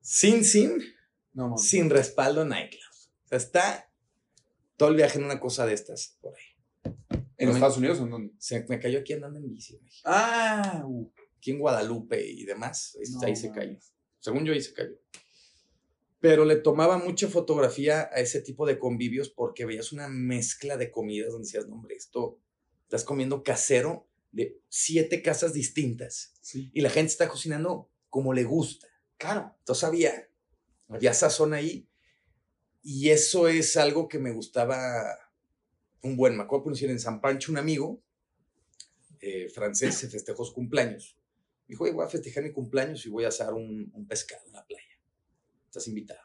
sin 0.00 0.44
SIM, 0.44 0.78
No, 1.32 1.56
sin 1.58 1.90
respaldo 1.90 2.42
en 2.42 2.48
iCloud. 2.48 2.94
O 3.24 3.28
sea, 3.28 3.38
está 3.38 3.90
todo 4.76 4.88
el 4.90 4.96
viaje 4.96 5.18
en 5.18 5.24
una 5.24 5.40
cosa 5.40 5.66
de 5.66 5.74
estas 5.74 6.16
por 6.20 6.34
ahí. 6.34 6.92
¿En 7.38 7.48
me- 7.48 7.54
Estados 7.54 7.76
Unidos 7.78 7.98
o 8.00 8.04
en 8.04 8.10
dónde? 8.10 8.34
Se 8.38 8.64
me 8.68 8.78
cayó 8.78 9.00
aquí 9.00 9.12
andando 9.12 9.38
en 9.38 9.48
bici 9.48 9.74
en 9.76 9.82
México. 9.82 10.08
Ah, 10.10 10.82
uh, 10.86 11.10
Aquí 11.38 11.50
en 11.52 11.58
Guadalupe 11.58 12.24
y 12.26 12.44
demás. 12.44 12.96
Ahí- 12.98 13.12
no 13.12 13.20
ahí 13.26 13.36
se 13.36 13.50
cayó. 13.52 13.78
Según 14.18 14.44
yo, 14.44 14.52
ahí 14.52 14.60
se 14.60 14.72
cayó. 14.72 14.96
Pero 16.20 16.44
le 16.44 16.56
tomaba 16.56 16.98
mucha 16.98 17.28
fotografía 17.28 18.08
a 18.12 18.20
ese 18.20 18.40
tipo 18.40 18.66
de 18.66 18.78
convivios 18.78 19.28
porque 19.28 19.64
veías 19.66 19.92
una 19.92 20.08
mezcla 20.08 20.76
de 20.76 20.90
comidas 20.90 21.32
donde 21.32 21.46
decías, 21.46 21.66
no, 21.68 21.74
hombre, 21.74 21.94
esto 21.94 22.38
estás 22.82 23.04
comiendo 23.04 23.42
casero 23.42 24.08
de 24.32 24.60
siete 24.68 25.22
casas 25.22 25.52
distintas 25.52 26.32
Sí. 26.40 26.70
y 26.72 26.80
la 26.80 26.90
gente 26.90 27.10
está 27.12 27.28
cocinando 27.28 27.90
como 28.08 28.32
le 28.32 28.44
gusta. 28.44 28.86
Claro. 29.18 29.54
Entonces 29.58 29.84
había, 29.84 30.28
había 30.88 31.12
sazón 31.12 31.52
ahí 31.54 31.88
y 32.82 33.10
eso 33.10 33.48
es 33.48 33.76
algo 33.76 34.08
que 34.08 34.18
me 34.18 34.30
gustaba 34.32 35.18
un 36.02 36.16
buen. 36.16 36.36
Me 36.36 36.44
acuerdo 36.44 36.64
conocer 36.64 36.88
en 36.90 37.00
San 37.00 37.20
Pancho 37.20 37.50
un 37.50 37.58
amigo 37.58 38.00
eh, 39.20 39.48
francés, 39.48 39.96
se 39.96 40.08
festejó 40.08 40.44
su 40.44 40.54
cumpleaños. 40.54 41.18
Me 41.66 41.72
dijo, 41.72 41.92
voy 41.92 42.04
a 42.04 42.08
festejar 42.08 42.44
mi 42.44 42.52
cumpleaños 42.52 43.04
y 43.06 43.08
voy 43.08 43.24
a 43.24 43.28
asar 43.28 43.54
un, 43.54 43.90
un 43.92 44.06
pescado 44.06 44.46
en 44.46 44.52
la 44.52 44.64
playa. 44.64 44.85
Estás 45.76 45.88
invitado. 45.88 46.20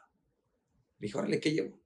Le 0.98 1.06
dije, 1.08 1.18
órale, 1.18 1.38
¿qué 1.38 1.52
llevo? 1.52 1.78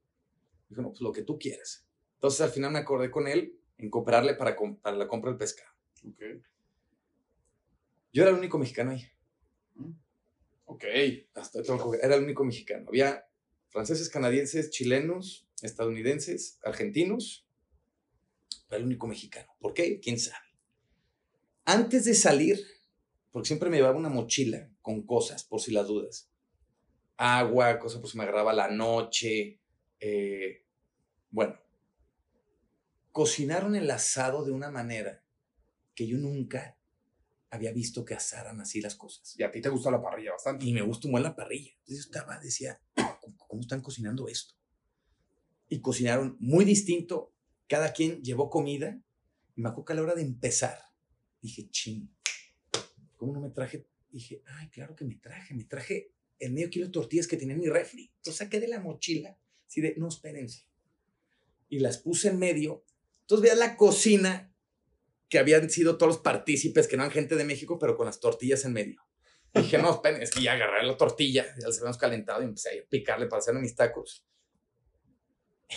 Dijo, 0.69 0.83
no, 0.83 0.91
pues 0.91 1.01
lo 1.01 1.11
que 1.11 1.23
tú 1.23 1.37
quieras. 1.37 1.85
Entonces 2.15 2.41
al 2.43 2.51
final 2.51 2.71
me 2.71 2.79
acordé 2.79 3.11
con 3.11 3.27
él 3.27 3.59
en 3.79 3.91
comprarle 3.91 4.35
para, 4.35 4.55
com- 4.55 4.77
para 4.77 4.97
la 4.97 5.09
compra 5.09 5.33
del 5.33 5.39
pescado. 5.39 5.73
Ok. 6.09 6.23
Yo 8.13 8.23
era 8.23 8.31
el 8.31 8.37
único 8.39 8.57
mexicano 8.57 8.93
ahí. 8.93 9.05
Ok. 10.67 10.85
hasta 11.35 11.59
era 12.01 12.15
el 12.15 12.23
único 12.23 12.45
mexicano. 12.45 12.87
Había 12.89 13.27
franceses, 13.71 14.09
canadienses, 14.11 14.71
chilenos, 14.71 15.49
estadounidenses, 15.61 16.61
argentinos. 16.63 17.49
Era 18.69 18.77
el 18.79 18.85
único 18.85 19.09
mexicano. 19.09 19.53
¿Por 19.59 19.75
qué? 19.75 19.99
¿Quién 19.99 20.21
sabe? 20.21 20.47
Antes 21.65 22.05
de 22.05 22.15
salir, 22.15 22.65
porque 23.33 23.49
siempre 23.49 23.71
me 23.71 23.77
llevaba 23.79 23.99
una 23.99 24.09
mochila 24.09 24.71
con 24.83 25.03
cosas, 25.05 25.43
por 25.43 25.61
si 25.61 25.73
las 25.73 25.89
dudas. 25.89 26.31
Agua, 27.17 27.79
cosas 27.79 28.01
por 28.01 28.11
si 28.11 28.19
me 28.19 28.25
agarraba 28.25 28.53
la 28.53 28.69
noche. 28.69 29.61
eh, 30.01 30.63
bueno, 31.31 31.59
cocinaron 33.13 33.75
el 33.75 33.91
asado 33.91 34.45
de 34.45 34.53
una 34.53 34.71
manera 34.71 35.25
que 35.95 36.07
yo 36.07 36.19
nunca 36.19 36.77
había 37.51 37.73
visto 37.73 38.05
que 38.05 38.15
asaran 38.15 38.61
así 38.61 38.81
las 38.81 38.95
cosas. 38.95 39.35
Y 39.39 39.43
a 39.43 39.51
ti 39.51 39.61
te 39.61 39.71
gusta 39.71 39.91
la 39.91 40.03
parrilla 40.03 40.33
bastante. 40.33 40.67
Y 40.67 40.73
me 40.75 40.83
gusta 40.83 41.09
buen 41.09 41.23
la 41.23 41.35
parrilla. 41.35 41.71
Entonces 41.79 42.05
yo 42.05 42.11
estaba, 42.11 42.39
decía, 42.39 42.81
¿cómo, 42.95 43.37
cómo 43.49 43.61
están 43.63 43.81
cocinando 43.81 44.29
esto? 44.29 44.55
Y 45.69 45.81
cocinaron 45.81 46.37
muy 46.41 46.65
distinto. 46.65 47.33
Cada 47.67 47.93
quien 47.93 48.23
llevó 48.23 48.51
comida. 48.51 49.01
Y 49.57 49.63
me 49.63 49.71
acuerdo 49.71 49.87
que 49.87 49.93
a 49.95 49.97
la 49.97 50.03
hora 50.03 50.15
de 50.15 50.23
empezar, 50.23 50.79
dije, 51.41 51.71
ching, 51.71 52.15
¿cómo 53.17 53.33
no 53.33 53.41
me 53.41 53.51
traje? 53.51 53.87
Dije, 54.11 54.43
ay, 54.47 54.69
claro 54.69 54.95
que 54.95 55.07
me 55.07 55.17
traje. 55.17 55.55
Me 55.55 55.65
traje 55.65 56.13
el 56.39 56.53
medio 56.53 56.71
kilo 56.71 56.87
de 56.87 56.93
tortillas 56.93 57.27
que 57.27 57.37
tenía 57.37 57.55
en 57.55 57.61
mi 57.61 57.69
refri. 57.69 58.13
Entonces 58.17 58.37
saqué 58.37 58.61
de 58.61 58.69
la 58.69 58.81
mochila, 58.81 59.39
así 59.67 59.81
de, 59.81 59.95
no, 59.97 60.09
espérense. 60.09 60.67
Y 61.69 61.79
las 61.81 61.99
puse 61.99 62.29
en 62.29 62.39
medio. 62.39 62.85
Entonces 63.23 63.43
veía 63.43 63.55
la 63.55 63.77
cocina 63.77 64.53
que 65.29 65.39
habían 65.39 65.69
sido 65.71 65.99
todos 65.99 66.15
los 66.15 66.23
partícipes, 66.23 66.87
que 66.87 66.97
no 66.97 67.03
eran 67.03 67.13
gente 67.13 67.37
de 67.37 67.45
México, 67.45 67.79
pero 67.79 67.97
con 67.97 68.07
las 68.07 68.21
tortillas 68.21 68.65
en 68.65 68.73
medio. 68.73 69.03
Dije, 69.55 69.79
no, 69.79 69.91
esperen, 69.91 70.23
es 70.23 70.31
que 70.31 70.43
ya 70.43 70.53
agarré 70.53 70.85
la 70.87 70.97
tortilla, 70.97 71.47
ya 71.59 71.67
las 71.67 71.79
habíamos 71.79 71.97
calentado 71.97 72.43
y 72.43 72.45
empecé 72.45 72.81
a 72.81 72.89
picarle 72.89 73.27
para 73.27 73.41
hacerme 73.41 73.61
mis 73.61 73.75
tacos. 73.75 74.25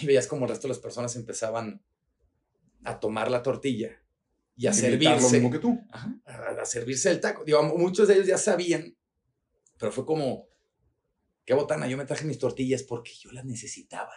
Y 0.02 0.06
veías 0.06 0.28
como 0.28 0.46
el 0.46 0.50
resto 0.50 0.68
de 0.68 0.74
las 0.74 0.80
personas 0.80 1.16
empezaban 1.16 1.82
a 2.84 3.00
tomar 3.00 3.32
la 3.32 3.42
tortilla 3.42 4.04
y 4.56 4.68
a 4.68 4.72
lo 4.72 4.76
servirse. 4.76 5.36
mismo 5.36 5.50
que 5.50 5.60
tú. 5.60 5.80
Ajá, 5.92 6.14
a, 6.26 6.62
a 6.62 6.66
servirse 6.66 7.10
el 7.10 7.22
taco. 7.22 7.44
Digo, 7.46 7.64
muchos 7.64 8.08
de 8.08 8.16
ellos 8.16 8.28
ya 8.28 8.38
sabían, 8.38 8.96
pero 9.78 9.92
fue 9.92 10.06
como, 10.06 10.49
qué 11.50 11.56
botana, 11.56 11.88
yo 11.88 11.98
me 11.98 12.06
traje 12.06 12.26
mis 12.26 12.38
tortillas 12.38 12.84
porque 12.84 13.12
yo 13.20 13.32
las 13.32 13.44
necesitaba. 13.44 14.12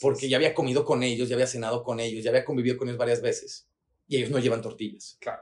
Porque 0.00 0.28
ya 0.28 0.38
había 0.38 0.54
comido 0.54 0.84
con 0.84 1.04
ellos, 1.04 1.28
ya 1.28 1.36
había 1.36 1.46
cenado 1.46 1.84
con 1.84 2.00
ellos, 2.00 2.24
ya 2.24 2.30
había 2.30 2.44
convivido 2.44 2.76
con 2.76 2.88
ellos 2.88 2.98
varias 2.98 3.22
veces. 3.22 3.68
Y 4.08 4.16
ellos 4.16 4.30
no 4.30 4.40
llevan 4.40 4.60
tortillas. 4.60 5.16
Claro. 5.20 5.40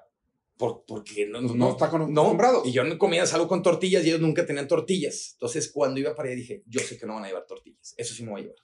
Por, 0.58 0.84
porque 0.86 1.24
no, 1.26 1.40
No, 1.40 1.54
no, 1.54 1.70
está 1.70 1.88
con- 1.88 2.12
no, 2.12 2.20
acostumbrado. 2.20 2.62
y 2.66 2.72
yo 2.72 2.84
no 2.84 2.98
comía 2.98 3.22
algo 3.24 3.48
con 3.48 3.62
tortillas 3.62 4.04
y 4.04 4.08
ellos 4.08 4.20
nunca 4.20 4.44
tenían 4.44 4.68
tortillas. 4.68 5.30
Entonces, 5.32 5.72
cuando 5.72 5.98
iba 6.00 6.14
para 6.14 6.28
allá 6.28 6.36
dije, 6.36 6.62
yo 6.66 6.80
sé 6.80 6.98
que 6.98 7.06
no 7.06 7.14
van 7.14 7.24
a 7.24 7.28
llevar 7.28 7.46
tortillas. 7.46 7.94
Eso 7.96 8.12
sí 8.14 8.24
me 8.24 8.30
voy 8.32 8.42
a 8.42 8.44
llevar. 8.44 8.58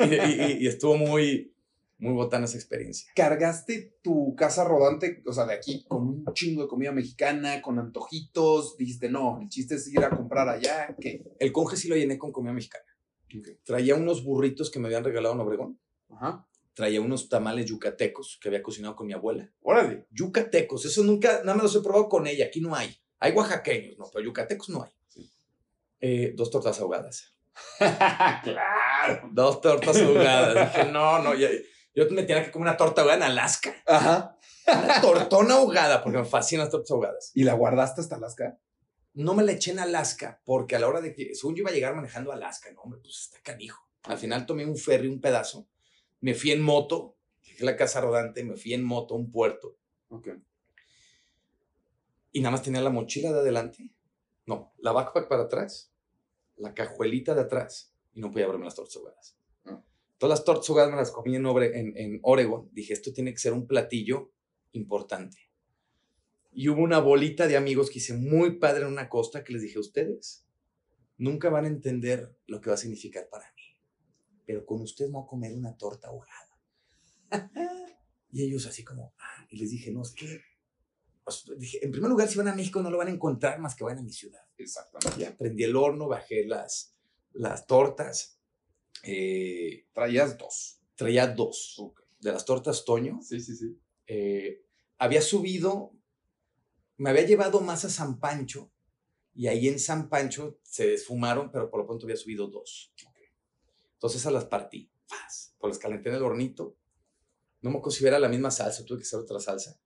Y, 0.00 0.42
y- 0.42 0.64
y 0.64 0.66
estuvo 0.66 0.96
muy, 0.96 1.53
muy 1.98 2.12
botana 2.12 2.44
esa 2.46 2.56
experiencia. 2.56 3.10
cargaste 3.14 3.96
tu 4.02 4.34
casa 4.36 4.64
rodante, 4.64 5.22
o 5.26 5.32
sea, 5.32 5.46
de 5.46 5.54
aquí, 5.54 5.84
con 5.88 6.02
un 6.08 6.24
chingo 6.34 6.62
de 6.62 6.68
comida 6.68 6.92
mexicana, 6.92 7.62
con 7.62 7.78
antojitos, 7.78 8.76
dijiste, 8.76 9.08
no, 9.08 9.38
el 9.40 9.48
chiste 9.48 9.76
es 9.76 9.88
ir 9.88 10.00
a 10.04 10.10
comprar 10.10 10.48
allá, 10.48 10.94
¿qué? 11.00 11.24
El 11.38 11.52
conge 11.52 11.76
sí 11.76 11.88
lo 11.88 11.96
llené 11.96 12.18
con 12.18 12.32
comida 12.32 12.52
mexicana. 12.52 12.84
Traía 13.64 13.94
unos 13.96 14.22
burritos 14.24 14.70
que 14.70 14.78
me 14.78 14.86
habían 14.88 15.02
regalado 15.04 15.34
en 15.34 15.40
Obregón. 15.40 15.80
Ajá. 16.10 16.46
Traía 16.74 17.00
unos 17.00 17.28
tamales 17.28 17.66
yucatecos 17.66 18.38
que 18.40 18.48
había 18.48 18.62
cocinado 18.62 18.94
con 18.96 19.06
mi 19.06 19.12
abuela. 19.12 19.50
Órale. 19.62 20.06
Yucatecos, 20.10 20.84
eso 20.84 21.02
nunca, 21.04 21.40
nada 21.44 21.54
más 21.54 21.62
los 21.64 21.76
he 21.76 21.80
probado 21.80 22.08
con 22.08 22.26
ella. 22.26 22.46
Aquí 22.46 22.60
no 22.60 22.74
hay. 22.74 22.94
Hay 23.20 23.32
oaxaqueños, 23.32 23.96
no, 23.98 24.04
pero 24.12 24.24
yucatecos 24.24 24.68
no 24.68 24.82
hay. 24.84 24.90
Eh, 26.00 26.32
dos 26.36 26.50
tortas 26.50 26.78
ahogadas. 26.80 27.34
claro. 27.78 29.30
Dos 29.32 29.60
tortas 29.60 29.96
ahogadas. 30.00 30.74
Dije, 30.74 30.90
no, 30.92 31.18
no, 31.22 31.34
ya- 31.34 31.48
yo 31.94 32.08
me 32.10 32.24
tenía 32.24 32.44
que 32.44 32.50
comer 32.50 32.68
una 32.68 32.76
torta 32.76 33.02
ahogada 33.02 33.18
en 33.18 33.30
Alaska. 33.32 33.74
Ajá. 33.86 34.38
Una 34.66 35.00
tortona 35.00 35.54
ahogada, 35.54 36.02
porque 36.02 36.18
me 36.18 36.24
fascinan 36.24 36.64
las 36.64 36.72
tortas 36.72 36.90
ahogadas. 36.90 37.30
¿Y 37.34 37.44
la 37.44 37.54
guardaste 37.54 38.00
hasta 38.00 38.16
Alaska? 38.16 38.58
No 39.12 39.34
me 39.34 39.44
la 39.44 39.52
eché 39.52 39.70
en 39.70 39.78
Alaska, 39.78 40.40
porque 40.44 40.74
a 40.74 40.78
la 40.78 40.88
hora 40.88 41.00
de 41.00 41.14
que, 41.14 41.34
según 41.34 41.54
yo 41.54 41.60
iba 41.60 41.70
a 41.70 41.74
llegar 41.74 41.94
manejando 41.94 42.32
a 42.32 42.34
Alaska, 42.34 42.72
no, 42.72 42.80
hombre, 42.80 43.00
pues 43.00 43.20
está 43.20 43.38
canijo. 43.42 43.88
Al 44.04 44.18
final 44.18 44.44
tomé 44.46 44.66
un 44.66 44.76
ferry, 44.76 45.06
un 45.08 45.20
pedazo. 45.20 45.68
Me 46.20 46.34
fui 46.34 46.50
en 46.50 46.62
moto, 46.62 47.16
dejé 47.46 47.64
la 47.64 47.76
casa 47.76 48.00
rodante, 48.00 48.42
me 48.42 48.56
fui 48.56 48.74
en 48.74 48.82
moto 48.84 49.14
a 49.14 49.18
un 49.18 49.30
puerto. 49.30 49.76
Ok. 50.08 50.28
y 52.32 52.40
nada 52.40 52.52
más 52.52 52.62
tenía 52.62 52.80
la 52.80 52.90
mochila 52.90 53.32
de 53.32 53.40
adelante. 53.40 53.94
No, 54.46 54.74
la 54.78 54.92
backpack 54.92 55.28
para 55.28 55.44
atrás, 55.44 55.92
la 56.56 56.74
cajuelita 56.74 57.34
de 57.34 57.42
atrás 57.42 57.94
y 58.12 58.20
no 58.20 58.30
podía 58.30 58.46
abrirme 58.46 58.64
las 58.64 58.74
tortas 58.74 58.96
ahogadas. 58.96 59.36
Todas 60.24 60.38
las 60.38 60.44
tortas 60.46 60.70
ahogadas 60.70 60.90
me 60.90 60.96
las 60.96 61.10
comí 61.10 61.36
en, 61.36 61.44
Obre- 61.44 61.72
en, 61.74 61.94
en 61.98 62.18
Oregon. 62.22 62.70
Dije, 62.72 62.94
esto 62.94 63.12
tiene 63.12 63.32
que 63.32 63.38
ser 63.38 63.52
un 63.52 63.66
platillo 63.66 64.32
importante. 64.72 65.36
Y 66.50 66.70
hubo 66.70 66.80
una 66.80 66.98
bolita 66.98 67.46
de 67.46 67.58
amigos 67.58 67.90
que 67.90 67.98
hice 67.98 68.14
muy 68.14 68.58
padre 68.58 68.86
en 68.86 68.92
una 68.92 69.10
costa 69.10 69.44
que 69.44 69.52
les 69.52 69.60
dije, 69.60 69.78
ustedes 69.78 70.46
nunca 71.18 71.50
van 71.50 71.66
a 71.66 71.68
entender 71.68 72.34
lo 72.46 72.58
que 72.62 72.70
va 72.70 72.74
a 72.74 72.78
significar 72.78 73.28
para 73.28 73.52
mí. 73.54 73.76
Pero 74.46 74.64
con 74.64 74.80
ustedes 74.80 75.10
no 75.10 75.18
voy 75.18 75.26
a 75.26 75.28
comer 75.28 75.52
una 75.52 75.76
torta 75.76 76.08
ahogada. 76.08 76.58
y 78.32 78.44
ellos 78.44 78.64
así 78.64 78.82
como, 78.82 79.12
ah, 79.18 79.46
y 79.50 79.58
les 79.58 79.72
dije, 79.72 79.92
no, 79.92 80.00
es 80.00 80.12
que 80.12 80.40
pues, 81.22 81.44
dije, 81.58 81.84
en 81.84 81.90
primer 81.92 82.08
lugar, 82.08 82.28
si 82.28 82.38
van 82.38 82.48
a 82.48 82.54
México 82.54 82.80
no 82.82 82.88
lo 82.90 82.96
van 82.96 83.08
a 83.08 83.12
encontrar 83.12 83.60
más 83.60 83.74
que 83.74 83.84
vayan 83.84 83.98
a 83.98 84.02
mi 84.04 84.12
ciudad. 84.14 84.40
Exactamente. 84.56 85.20
Ya 85.22 85.36
prendí 85.36 85.64
el 85.64 85.76
horno, 85.76 86.08
bajé 86.08 86.46
las, 86.46 86.96
las 87.34 87.66
tortas. 87.66 88.33
Eh, 89.02 89.86
Traías 89.92 90.38
dos. 90.38 90.80
traía 90.94 91.26
dos 91.26 91.74
Ok. 91.78 92.00
de 92.20 92.32
las 92.32 92.44
tortas 92.44 92.84
Toño. 92.84 93.20
Sí, 93.22 93.40
sí, 93.40 93.56
sí. 93.56 93.78
eh, 94.06 94.64
había 94.98 95.20
subido, 95.22 95.92
me 96.96 97.10
había 97.10 97.26
llevado 97.26 97.60
más 97.60 97.84
a 97.84 97.90
San 97.90 98.20
Pancho 98.20 98.70
y 99.34 99.48
ahí 99.48 99.68
en 99.68 99.78
San 99.78 100.08
Pancho 100.08 100.58
se 100.62 100.86
desfumaron, 100.86 101.50
pero 101.50 101.68
por 101.70 101.80
lo 101.80 101.86
pronto 101.86 102.06
había 102.06 102.16
subido 102.16 102.46
dos. 102.48 102.92
Entonces 103.94 104.20
esas 104.20 104.32
las 104.32 104.44
partí, 104.44 104.90
¡fas! 105.06 105.54
pues 105.58 105.72
las 105.74 105.78
calenté 105.78 106.10
en 106.10 106.16
el 106.16 106.22
hornito. 106.22 106.76
No 107.60 107.70
me 107.70 107.78
acuerdo 107.78 107.96
si 107.96 108.06
era 108.06 108.18
la 108.18 108.28
misma 108.28 108.50
salsa, 108.50 108.84
tuve 108.84 108.98
que 108.98 109.04
hacer 109.04 109.18
otra 109.18 109.40
salsa. 109.40 109.80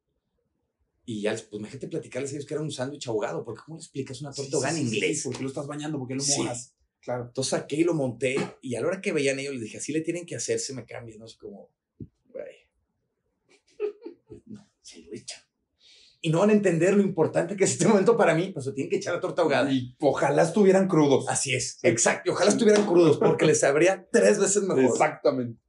Y 1.04 1.22
ya, 1.22 1.34
pues 1.48 1.62
me 1.62 1.70
gente 1.70 1.88
platicarles 1.88 2.32
a 2.32 2.34
ellos 2.34 2.44
que 2.46 2.52
era 2.54 2.62
un 2.62 2.70
sándwich 2.70 3.06
ahogado, 3.08 3.42
porque 3.44 3.62
¿cómo 3.64 3.78
le 3.78 3.82
explicas 3.82 4.20
una 4.20 4.32
torta 4.32 4.56
ahogada 4.56 4.76
en 4.78 4.86
inglés? 4.88 5.22
¿Por 5.24 5.34
qué 5.36 5.42
lo 5.42 5.48
estás 5.48 5.66
bañando? 5.66 5.98
¿Por 5.98 6.08
qué 6.08 6.14
lo 6.16 6.20
Sí. 6.20 6.38
mojas? 6.42 6.74
Claro. 7.00 7.26
Entonces 7.26 7.50
saqué 7.50 7.76
y 7.76 7.84
lo 7.84 7.94
monté 7.94 8.36
y 8.60 8.74
a 8.74 8.80
la 8.80 8.88
hora 8.88 9.00
que 9.00 9.12
veían 9.12 9.38
ellos 9.38 9.54
les 9.54 9.62
dije, 9.62 9.78
así 9.78 9.92
le 9.92 10.00
tienen 10.00 10.26
que 10.26 10.36
hacer, 10.36 10.58
se 10.58 10.74
me 10.74 10.84
cambia, 10.84 11.16
no 11.18 11.26
sé 11.26 11.38
cómo, 11.38 11.70
güey. 12.26 12.68
No, 14.46 14.68
se 14.82 15.00
lo 15.02 15.12
echan. 15.12 15.40
Y 16.20 16.30
no 16.30 16.40
van 16.40 16.50
a 16.50 16.54
entender 16.54 16.94
lo 16.94 17.02
importante 17.02 17.56
que 17.56 17.64
es 17.64 17.72
este 17.72 17.86
momento 17.86 18.16
para 18.16 18.34
mí, 18.34 18.50
pues 18.52 18.64
se 18.64 18.72
tienen 18.72 18.90
que 18.90 18.96
echar 18.96 19.14
la 19.14 19.20
torta 19.20 19.42
ahogada. 19.42 19.70
Y 19.72 19.94
ojalá 20.00 20.42
estuvieran 20.42 20.88
crudos. 20.88 21.28
Así 21.28 21.54
es, 21.54 21.78
exacto. 21.82 22.28
y 22.28 22.32
Ojalá 22.32 22.50
estuvieran 22.50 22.84
crudos 22.86 23.18
porque 23.18 23.46
les 23.46 23.60
sabría 23.60 24.08
tres 24.10 24.40
veces 24.40 24.62
mejor. 24.64 24.84
Exactamente. 24.84 25.60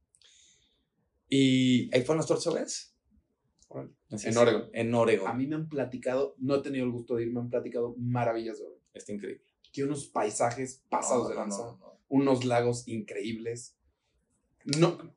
Y 1.28 1.94
ahí 1.94 2.02
fueron 2.02 2.18
las 2.18 2.26
tortas 2.26 2.48
ahogadas. 2.48 2.96
Así 4.10 4.26
En 4.26 4.32
es, 4.32 4.36
Oregon. 4.36 4.68
En 4.72 4.92
Oregon. 4.92 5.28
A 5.28 5.34
mí 5.34 5.46
me 5.46 5.54
han 5.54 5.68
platicado, 5.68 6.34
no 6.38 6.56
he 6.56 6.62
tenido 6.62 6.84
el 6.84 6.90
gusto 6.90 7.14
de 7.14 7.22
ir, 7.22 7.32
me 7.32 7.38
han 7.38 7.48
platicado 7.48 7.94
maravillas 7.96 8.58
de 8.58 8.64
Oregon. 8.64 8.82
Está 8.92 9.12
increíble. 9.12 9.44
Que 9.72 9.84
unos 9.84 10.06
paisajes 10.08 10.82
pasados 10.88 11.28
de 11.28 11.34
No, 11.34 11.40
lanza, 11.40 11.62
no, 11.64 11.76
no. 11.78 12.00
unos 12.08 12.44
lagos 12.44 12.86
increíbles. 12.88 13.76
No, 14.64 15.14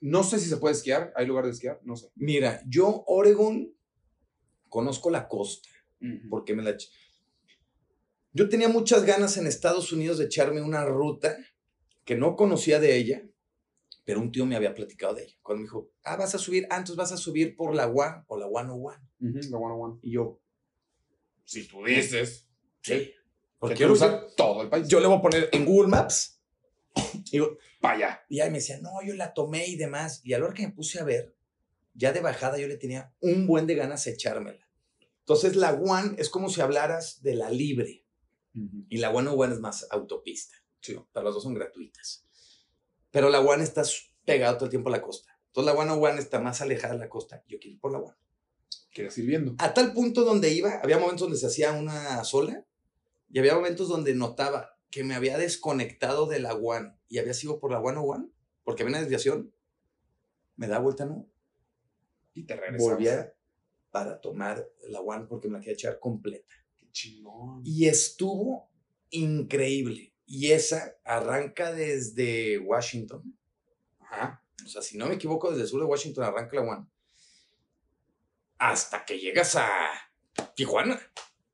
no 0.00 0.22
sé 0.24 0.38
si 0.38 0.48
se 0.48 0.56
puede 0.56 0.74
esquiar, 0.74 1.12
hay 1.16 1.26
lugar 1.26 1.44
de 1.44 1.50
esquiar, 1.50 1.80
no 1.84 1.96
sé. 1.96 2.10
Mira, 2.14 2.62
yo 2.66 3.04
Oregon 3.06 3.72
conozco 4.68 5.10
la 5.10 5.28
costa. 5.28 5.68
Por- 6.00 6.28
porque 6.30 6.54
me 6.54 6.62
la. 6.62 6.76
Yo 8.32 8.48
tenía 8.48 8.68
muchas 8.68 9.04
ganas 9.04 9.36
en 9.36 9.46
Estados 9.46 9.92
Unidos 9.92 10.18
de 10.18 10.26
echarme 10.26 10.62
una 10.62 10.84
ruta 10.84 11.36
que 12.04 12.14
no 12.14 12.36
conocía 12.36 12.78
de 12.78 12.96
ella, 12.96 13.26
pero 14.04 14.20
un 14.20 14.30
tío 14.30 14.46
me 14.46 14.54
había 14.56 14.74
platicado 14.74 15.14
de 15.14 15.24
ella. 15.24 15.34
Cuando 15.42 15.60
me 15.62 15.64
dijo, 15.66 15.90
ah, 16.04 16.16
vas 16.16 16.34
a 16.34 16.38
subir, 16.38 16.64
entonces 16.64 16.96
vas 16.96 17.12
a 17.12 17.16
subir 17.16 17.56
por 17.56 17.74
la 17.74 17.86
One 17.88 18.22
o 18.28 18.38
la 18.38 18.46
101. 18.46 18.96
Ujú, 19.20 19.34
la 19.34 19.42
101. 19.42 19.98
Y 20.02 20.12
yo, 20.12 20.40
Si 21.44 21.66
tú 21.66 21.84
dices, 21.84 22.46
sí. 22.82 23.12
Porque 23.58 23.74
que 23.74 23.80
yo, 23.82 23.88
cruza 23.88 24.26
todo 24.36 24.62
el 24.62 24.68
país. 24.68 24.86
yo 24.88 25.00
le 25.00 25.06
voy 25.06 25.18
a 25.18 25.22
poner 25.22 25.48
en 25.52 25.64
Google 25.64 25.88
Maps. 25.88 26.40
Y, 27.24 27.32
digo, 27.32 27.58
para 27.80 27.94
allá. 27.94 28.24
y 28.28 28.40
ahí 28.40 28.50
me 28.50 28.58
decía, 28.58 28.78
no, 28.80 28.90
yo 29.04 29.14
la 29.14 29.34
tomé 29.34 29.66
y 29.66 29.76
demás. 29.76 30.20
Y 30.24 30.32
a 30.32 30.38
la 30.38 30.46
hora 30.46 30.54
que 30.54 30.66
me 30.66 30.72
puse 30.72 30.98
a 30.98 31.04
ver, 31.04 31.34
ya 31.94 32.12
de 32.12 32.20
bajada 32.20 32.58
yo 32.58 32.66
le 32.68 32.76
tenía 32.76 33.12
un 33.20 33.46
buen 33.46 33.66
de 33.66 33.74
ganas 33.74 34.04
de 34.04 34.12
echármela. 34.12 34.68
Entonces 35.20 35.56
la 35.56 35.72
One 35.72 36.14
es 36.16 36.30
como 36.30 36.48
si 36.48 36.60
hablaras 36.60 37.22
de 37.22 37.34
la 37.34 37.50
libre. 37.50 38.04
Y 38.88 38.98
la 38.98 39.10
One 39.10 39.28
One 39.28 39.54
es 39.54 39.60
más 39.60 39.86
autopista. 39.90 40.56
Sí. 40.80 40.98
Pero 41.12 41.24
las 41.24 41.34
dos 41.34 41.42
son 41.42 41.54
gratuitas. 41.54 42.24
Pero 43.10 43.28
la 43.28 43.40
One 43.40 43.62
está 43.62 43.82
pegada 44.24 44.56
todo 44.56 44.64
el 44.64 44.70
tiempo 44.70 44.88
a 44.88 44.92
la 44.92 45.02
costa. 45.02 45.38
Entonces 45.48 45.74
la 45.74 45.78
One 45.78 45.92
One 45.92 46.18
está 46.18 46.40
más 46.40 46.60
alejada 46.60 46.94
de 46.94 47.00
la 47.00 47.08
costa. 47.08 47.44
Yo 47.46 47.58
quiero 47.58 47.74
ir 47.74 47.80
por 47.80 47.92
la 47.92 47.98
One. 47.98 48.16
Quieres 48.90 49.16
ir 49.18 49.26
viendo. 49.26 49.54
A 49.58 49.74
tal 49.74 49.92
punto 49.92 50.24
donde 50.24 50.50
iba, 50.50 50.80
había 50.82 50.98
momentos 50.98 51.22
donde 51.22 51.36
se 51.36 51.46
hacía 51.46 51.72
una 51.72 52.24
sola 52.24 52.64
y 53.30 53.38
había 53.38 53.54
momentos 53.54 53.88
donde 53.88 54.14
notaba 54.14 54.78
que 54.90 55.04
me 55.04 55.14
había 55.14 55.36
desconectado 55.36 56.26
de 56.26 56.40
la 56.40 56.54
One 56.54 56.94
y 57.08 57.18
había 57.18 57.34
sido 57.34 57.60
por 57.60 57.70
la 57.70 57.80
One 57.80 57.98
One 57.98 58.30
porque 58.64 58.82
había 58.82 58.96
una 58.96 59.00
desviación. 59.00 59.52
Me 60.56 60.66
da 60.66 60.78
vuelta, 60.78 61.04
¿no? 61.04 61.28
Y 62.34 62.44
te 62.44 62.56
regresamos. 62.56 62.92
Volvía 62.92 63.34
para 63.90 64.20
tomar 64.20 64.66
la 64.88 65.00
One 65.00 65.26
porque 65.26 65.48
me 65.48 65.54
la 65.54 65.60
quería 65.60 65.74
echar 65.74 65.98
completa. 65.98 66.54
Qué 66.76 66.90
chingón. 66.90 67.62
Y 67.64 67.86
estuvo 67.86 68.70
increíble. 69.10 70.14
Y 70.26 70.52
esa 70.52 70.96
arranca 71.04 71.72
desde 71.72 72.58
Washington. 72.58 73.38
Ajá. 74.00 74.42
O 74.64 74.68
sea, 74.68 74.82
si 74.82 74.98
no 74.98 75.06
me 75.06 75.14
equivoco, 75.14 75.50
desde 75.50 75.62
el 75.62 75.68
sur 75.68 75.80
de 75.80 75.86
Washington 75.86 76.24
arranca 76.24 76.56
la 76.56 76.62
One. 76.62 76.86
Hasta 78.58 79.04
que 79.04 79.18
llegas 79.18 79.54
a 79.56 79.68
Tijuana. 80.54 81.00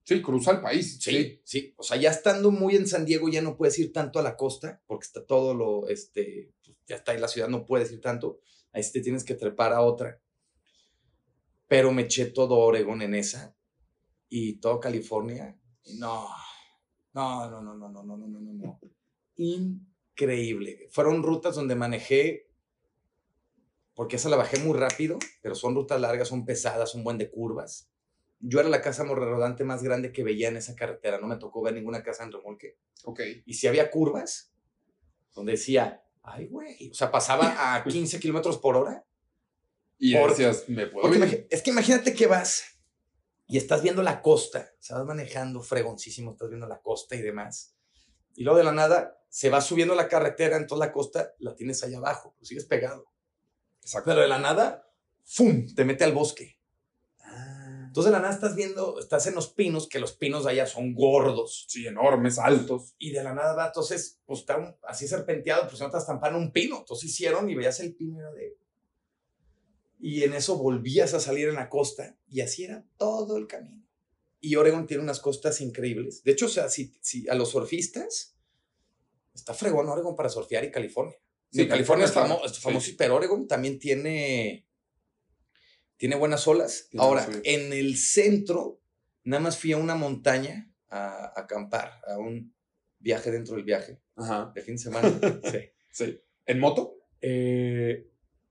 Sí, 0.05 0.20
cruza 0.20 0.52
el 0.52 0.61
país. 0.61 0.98
Sí, 1.00 1.40
sí. 1.44 1.74
O 1.78 1.82
sea, 1.82 1.96
ya 1.96 2.11
estando 2.11 2.50
muy 2.50 2.76
en 2.76 2.86
San 2.86 3.07
Diego, 3.07 3.28
ya 3.30 3.40
no 3.40 3.57
puedes 3.57 3.78
ir 3.78 3.90
tanto 3.90 4.18
a 4.18 4.22
la 4.22 4.36
costa, 4.36 4.82
porque 4.86 5.07
está 5.07 5.24
todo 5.24 5.55
lo, 5.55 5.88
este, 5.88 6.52
pues, 6.62 6.76
ya 6.86 6.96
está 6.96 7.12
ahí 7.12 7.18
la 7.18 7.28
ciudad, 7.28 7.48
no 7.48 7.64
puedes 7.64 7.90
ir 7.90 8.02
tanto. 8.02 8.40
Ahí 8.72 8.82
sí 8.82 8.92
te 8.92 9.00
tienes 9.00 9.24
que 9.24 9.34
trepar 9.34 9.72
a 9.72 9.80
otra. 9.80 10.20
Pero 11.66 11.90
me 11.90 12.02
eché 12.02 12.26
todo 12.26 12.59
Oregon 12.59 13.00
en 13.00 13.14
esa 13.14 13.57
y 14.28 14.61
todo 14.61 14.78
California. 14.78 15.59
no, 15.98 16.28
no, 17.14 17.50
no, 17.50 17.62
no, 17.62 17.74
no, 17.74 17.88
no, 17.88 18.02
no, 18.02 18.16
no, 18.16 18.28
no, 18.28 18.52
no. 18.52 18.80
Increíble. 19.36 20.88
Fueron 20.90 21.22
rutas 21.22 21.55
donde 21.55 21.76
manejé, 21.76 22.50
porque 23.94 24.16
esa 24.16 24.28
la 24.28 24.36
bajé 24.36 24.59
muy 24.59 24.76
rápido, 24.76 25.18
pero 25.40 25.55
son 25.55 25.74
rutas 25.74 25.98
largas, 25.98 26.28
son 26.28 26.44
pesadas, 26.44 26.90
son 26.90 27.05
buen 27.05 27.16
de 27.16 27.30
curvas. 27.30 27.90
Yo 28.47 28.61
era 28.61 28.68
la 28.68 28.82
casa 28.82 29.05
rodante 29.05 29.64
más 29.64 29.82
grande 29.82 30.12
que 30.12 30.22
veía 30.22 30.49
en 30.49 30.57
esa 30.57 30.74
carretera. 30.74 31.18
No 31.18 31.26
me 31.26 31.36
tocó 31.36 31.62
ver 31.62 31.74
ninguna 31.74 32.03
casa 32.03 32.24
en 32.24 32.32
remolque. 32.32 32.76
Ok. 33.05 33.20
Y 33.47 33.55
si 33.55 33.66
había 33.66 33.90
curvas, 33.90 34.53
donde 35.34 35.53
decía, 35.53 36.03
ay, 36.22 36.47
güey. 36.49 36.90
O 36.90 36.95
sea, 36.95 37.11
pasaba 37.11 37.74
a 37.74 37.82
15 37.88 38.20
kilómetros 38.20 38.59
por 38.59 38.76
hora 38.76 39.05
Y 39.99 40.14
Por- 40.16 40.30
decías, 40.30 40.68
me 40.68 40.86
puedo 40.86 41.09
Porque 41.09 41.26
ir? 41.26 41.47
es 41.51 41.62
que 41.62 41.70
imagínate 41.70 42.12
que 42.14 42.26
vas 42.26 42.64
y 43.47 43.57
estás 43.59 43.82
viendo 43.82 44.03
la 44.03 44.20
costa, 44.22 44.70
o 44.78 44.82
sea, 44.82 44.97
vas 44.99 45.07
manejando 45.07 45.62
fregoncísimo, 45.62 46.32
estás 46.32 46.49
viendo 46.49 46.66
la 46.66 46.80
costa 46.80 47.14
y 47.14 47.22
demás. 47.22 47.74
Y 48.36 48.42
luego 48.45 48.59
de 48.59 48.64
la 48.64 48.72
nada 48.72 49.18
se 49.28 49.49
va 49.51 49.61
subiendo 49.61 49.95
la 49.95 50.09
carretera, 50.09 50.57
entonces 50.57 50.86
la 50.86 50.92
costa 50.92 51.32
la 51.38 51.55
tienes 51.55 51.82
allá 51.84 51.99
abajo, 51.99 52.34
pues 52.38 52.49
sigues 52.49 52.64
pegado. 52.66 53.07
Exacto. 53.82 54.11
Pero 54.11 54.22
de 54.22 54.28
la 54.28 54.38
nada, 54.38 54.90
¡fum! 55.24 55.66
te 55.74 55.84
mete 55.84 56.05
al 56.05 56.12
bosque. 56.12 56.59
Entonces 57.95 58.11
de 58.11 58.16
la 58.18 58.22
nada 58.22 58.34
estás 58.34 58.57
viendo, 58.57 58.99
estás 58.99 59.24
en 59.28 59.36
los 59.36 59.53
pinos, 59.53 59.88
que 59.88 60.01
los 60.01 60.14
pinos 60.14 60.47
allá 60.47 60.66
son 60.66 60.95
gordos. 60.95 61.66
sí, 61.68 61.86
enormes, 61.86 62.40
altos. 62.40 62.97
Y 62.99 63.12
de 63.12 63.22
la 63.22 63.34
nada 63.34 63.55
va, 63.55 63.66
entonces, 63.68 64.18
pues 64.26 64.40
está 64.40 64.57
un- 64.59 64.74
así 64.88 65.07
serpenteado, 65.07 65.68
pues 65.68 65.80
no 65.80 65.88
te 65.92 65.99
estampando 65.99 66.36
un 66.36 66.51
pino. 66.51 66.78
Entonces 66.78 67.09
hicieron 67.11 67.49
y 67.49 67.55
veías 67.55 67.78
el 67.78 67.95
pino 67.95 68.32
de... 68.32 68.59
Y 70.01 70.24
en 70.24 70.34
eso 70.34 70.59
volvías 70.59 71.14
a 71.14 71.20
salir 71.20 71.49
en 71.49 71.55
la 71.55 71.68
costa 71.68 72.18
y 72.28 72.40
así 72.40 72.64
era 72.64 72.84
todo 72.99 73.36
el 73.36 73.47
camino. 73.47 73.86
Y 74.40 74.57
Oregon 74.57 74.88
tiene 74.88 75.05
unas 75.05 75.20
costas 75.20 75.61
increíbles. 75.61 76.24
De 76.24 76.32
hecho, 76.32 76.47
o 76.47 76.49
sea, 76.51 76.68
si, 76.68 76.92
si 77.01 77.28
a 77.28 77.36
los 77.36 77.51
surfistas, 77.51 78.36
está 79.32 79.55
fregón 79.55 79.88
Oregon 79.88 80.16
para 80.16 80.28
surfear 80.30 80.64
y 80.64 80.72
California. 80.72 81.14
Sí, 81.53 81.62
Sí, 81.62 81.68
California 81.68 82.07
es, 82.07 82.11
California, 82.11 82.42
famo- 82.42 82.51
es 82.51 82.57
sí. 82.57 82.61
famoso, 82.61 82.90
pero 82.99 83.14
Oregon 83.14 83.47
también 83.47 83.78
tiene, 83.78 84.66
tiene 86.05 86.16
buenas 86.16 86.46
olas. 86.46 86.88
Tiene 86.90 87.02
Ahora, 87.02 87.24
buenas 87.24 87.40
en 87.46 87.72
el 87.72 87.96
centro, 87.96 88.78
nada 89.22 89.42
más 89.42 89.59
fui 89.59 89.72
a 89.72 89.78
una 89.78 89.94
montaña 89.94 90.70
a, 90.90 91.09
a 91.34 91.40
acampar, 91.40 91.98
a 92.07 92.18
un 92.18 92.55
viaje 92.98 93.30
dentro 93.30 93.57
del 93.57 93.64
viaje, 93.64 94.02
Ajá. 94.14 94.52
de 94.55 94.61
fin 94.61 94.74
de 94.76 94.82
semana. 94.82 95.09
sí. 95.50 95.61
Sí. 95.90 96.20
¿En 96.44 96.61
moto? 96.61 96.96
Eh, 97.22 98.07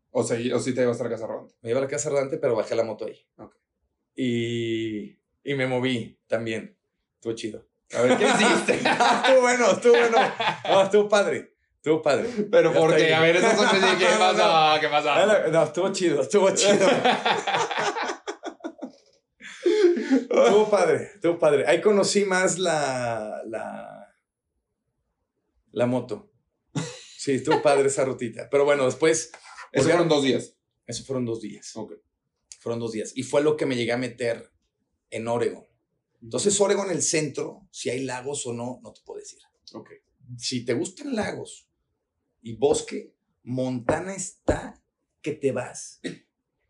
O 0.10 0.24
sea, 0.24 0.36
o 0.56 0.60
sí 0.60 0.74
te 0.74 0.82
ibas 0.82 1.00
a 1.00 1.04
la 1.04 1.12
casa 1.12 1.28
rodante. 1.28 1.54
me 1.62 1.70
iba 1.70 1.78
a 1.78 1.84
la 1.84 1.88
casa 1.88 2.10
rodante, 2.10 2.40
pero 2.40 2.56
bajé 2.56 2.74
la 2.74 2.84
moto 2.86 3.06
ahí. 3.06 3.24
Ok. 3.38 3.56
Y, 4.16 5.20
y 5.44 5.54
me 5.56 5.68
moví 5.68 6.20
también. 6.26 6.76
Estuvo 7.18 7.34
chido. 7.36 7.68
A 7.94 8.02
ver, 8.02 8.18
¿qué 8.18 8.26
hiciste? 8.30 8.74
estuvo 8.78 9.42
bueno, 9.42 9.72
estuvo 9.74 9.94
bueno. 9.94 10.18
No, 10.70 10.82
estuvo 10.82 11.08
padre. 11.08 11.53
Estuvo 11.84 12.02
padre. 12.02 12.30
Pero 12.50 12.74
Ya 12.74 12.80
¿por 12.80 12.92
está 12.92 12.98
qué? 12.98 13.06
ahí. 13.08 13.12
A 13.12 13.20
ver, 13.20 13.36
eso 13.36 13.50
son 13.58 13.68
¿qué 14.00 14.06
No, 14.06 14.12
no, 14.12 14.20
pasa? 14.20 14.80
¿Qué 14.80 14.88
Ah, 14.88 14.90
pasa? 14.90 15.26
No, 15.26 15.48
no, 15.52 15.64
estuvo 15.66 15.92
chido, 15.92 16.22
estuvo 16.22 16.50
chido. 16.56 16.88
estuvo 20.22 20.70
padre, 20.70 21.12
estuvo 21.16 21.38
padre. 21.38 21.66
Ahí 21.68 21.82
conocí 21.82 22.24
más 22.26 22.58
la, 22.58 23.42
la, 23.48 24.16
la 25.72 25.86
moto. 25.86 26.32
Sí, 27.18 27.34
estuvo 27.34 27.62
padre 27.62 27.88
esa 27.88 28.06
rutita. 28.06 28.50
Pero 28.50 28.66
bueno, 28.66 28.86
después, 28.86 29.32
Eso 29.74 29.84
fueron 29.90 30.08
dos 30.10 30.24
días. 30.24 30.56
eso 30.88 31.04
fueron 31.04 31.26
dos 31.26 31.42
días. 31.42 31.76
Ok. 31.76 31.94
Fueron 32.60 32.80
dos 32.80 32.92
días. 32.94 33.12
Y 33.16 33.24
fue 33.24 33.42
lo 33.44 33.58
que 33.58 33.66
me 33.66 33.76
llegué 33.76 33.92
a 33.94 33.98
meter 33.98 34.52
en 35.10 35.28
Oregon. 35.28 35.66
Entonces, 36.22 36.60
Oregon, 36.62 36.90
el 36.92 37.02
centro, 37.02 37.68
si 37.72 37.90
hay 37.90 38.04
lagos 38.04 38.46
o 38.46 38.54
no, 38.54 38.80
no 38.82 38.94
te 38.94 39.02
puedo 39.06 39.20
decir. 39.20 39.40
Ok. 39.74 39.90
Si 40.38 40.64
te 40.66 40.74
gustan 40.74 41.14
lagos 41.16 41.68
y 42.44 42.56
bosque, 42.56 43.16
Montana 43.44 44.14
está 44.14 44.82
que 45.22 45.32
te 45.32 45.52
vas 45.52 46.02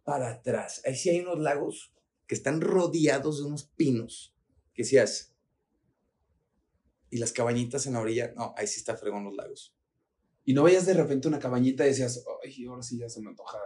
para 0.04 0.30
atrás. 0.30 0.82
Ahí 0.86 0.96
sí 0.96 1.10
hay 1.10 1.20
unos 1.20 1.40
lagos 1.40 1.92
que 2.28 2.36
están 2.36 2.62
rodeados 2.62 3.40
de 3.40 3.46
unos 3.46 3.66
pinos. 3.66 4.36
Que 4.74 4.84
decías. 4.84 5.36
Y 7.10 7.18
las 7.18 7.32
cabañitas 7.32 7.86
en 7.88 7.94
la 7.94 8.00
orilla. 8.00 8.34
No, 8.36 8.54
ahí 8.56 8.68
sí 8.68 8.80
está 8.80 8.96
fregón 8.96 9.24
los 9.24 9.36
lagos. 9.36 9.76
Y 10.46 10.54
no 10.54 10.64
veías 10.64 10.86
de 10.86 10.94
repente 10.94 11.28
una 11.28 11.40
cabañita 11.40 11.86
y 11.86 11.90
decías, 11.90 12.24
ay, 12.44 12.66
ahora 12.66 12.84
sí 12.84 12.98
ya 12.98 13.10
se 13.10 13.22
me 13.22 13.30
antoja. 13.30 13.58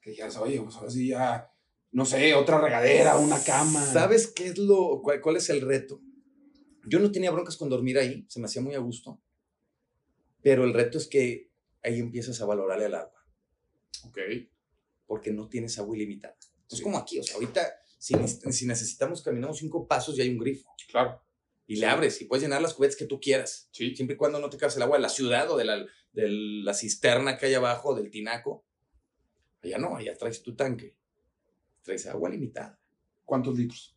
Que 0.00 0.14
ya 0.14 0.28
oye, 0.40 0.60
pues 0.60 0.76
ahora 0.76 0.90
sí 0.90 1.08
ya, 1.08 1.52
no 1.92 2.04
sé, 2.04 2.34
otra 2.34 2.60
regadera, 2.60 3.16
una 3.16 3.42
cama. 3.42 3.84
¿Sabes 3.84 4.26
qué 4.28 4.46
es 4.48 4.58
lo, 4.58 5.00
cuál, 5.02 5.20
cuál 5.20 5.36
es 5.36 5.48
el 5.50 5.60
reto? 5.60 6.00
Yo 6.86 6.98
no 7.00 7.10
tenía 7.12 7.30
broncas 7.30 7.56
con 7.56 7.68
dormir 7.68 7.98
ahí, 7.98 8.24
se 8.28 8.40
me 8.40 8.46
hacía 8.46 8.62
muy 8.62 8.74
a 8.74 8.78
gusto. 8.78 9.20
Pero 10.42 10.64
el 10.64 10.72
reto 10.74 10.98
es 10.98 11.06
que 11.06 11.50
ahí 11.82 11.98
empiezas 11.98 12.40
a 12.40 12.46
valorarle 12.46 12.86
al 12.86 12.94
agua, 12.94 13.24
Ok. 14.06 14.18
porque 15.06 15.32
no 15.32 15.48
tienes 15.48 15.78
agua 15.78 15.96
ilimitada. 15.96 16.36
Es 16.70 16.78
Sí. 16.78 16.82
como 16.82 16.98
aquí, 16.98 17.18
o 17.18 17.22
sea, 17.22 17.34
ahorita 17.34 17.66
si, 17.98 18.14
ne- 18.14 18.28
si 18.28 18.66
necesitamos 18.66 19.22
caminamos 19.22 19.58
cinco 19.58 19.86
pasos 19.86 20.16
y 20.18 20.22
hay 20.22 20.28
un 20.30 20.38
grifo. 20.38 20.70
Claro. 20.88 21.22
Y 21.66 21.76
le 21.76 21.86
abres 21.86 22.20
y 22.22 22.24
puedes 22.26 22.42
llenar 22.42 22.62
las 22.62 22.74
cubetas 22.74 22.96
que 22.96 23.04
tú 23.06 23.20
quieras. 23.20 23.68
Sí. 23.72 23.94
Siempre 23.94 24.14
y 24.14 24.16
cuando 24.16 24.38
no 24.38 24.48
te 24.48 24.56
cabes 24.56 24.76
el 24.76 24.82
agua 24.82 24.96
de 24.96 25.02
la 25.02 25.08
ciudad 25.08 25.50
o 25.50 25.56
de 25.56 25.64
la, 25.64 25.76
de 26.12 26.28
la 26.28 26.72
cisterna 26.74 27.36
que 27.36 27.46
hay 27.46 27.54
abajo, 27.54 27.94
del 27.94 28.10
tinaco. 28.10 28.64
Allá 29.62 29.78
no, 29.78 29.96
allá 29.96 30.16
traes 30.16 30.42
tu 30.42 30.54
tanque. 30.54 30.96
Traes 31.82 32.06
agua 32.06 32.30
limitada. 32.30 32.78
¿Cuántos 33.24 33.56
litros? 33.56 33.96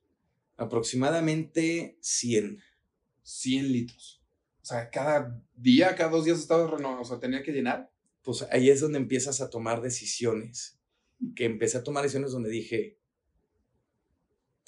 Aproximadamente 0.58 1.98
100. 2.02 2.62
100 3.24 3.72
litros. 3.72 4.22
O 4.62 4.66
sea, 4.66 4.90
cada 4.90 5.42
día, 5.56 5.96
cada 5.96 6.12
dos 6.12 6.26
días 6.26 6.40
estabas 6.40 6.70
renovando, 6.70 7.02
o 7.02 7.06
sea, 7.06 7.20
tenía 7.20 7.42
que 7.44 7.52
llenar. 7.52 7.92
Pues 8.24 8.44
ahí 8.52 8.70
es 8.70 8.80
donde 8.82 9.00
empiezas 9.00 9.42
a 9.42 9.50
tomar 9.50 9.82
decisiones. 9.82 10.78
Que 11.36 11.46
empecé 11.46 11.78
a 11.78 11.84
tomar 11.84 12.04
decisiones 12.04 12.32
donde 12.32 12.50
dije, 12.50 13.02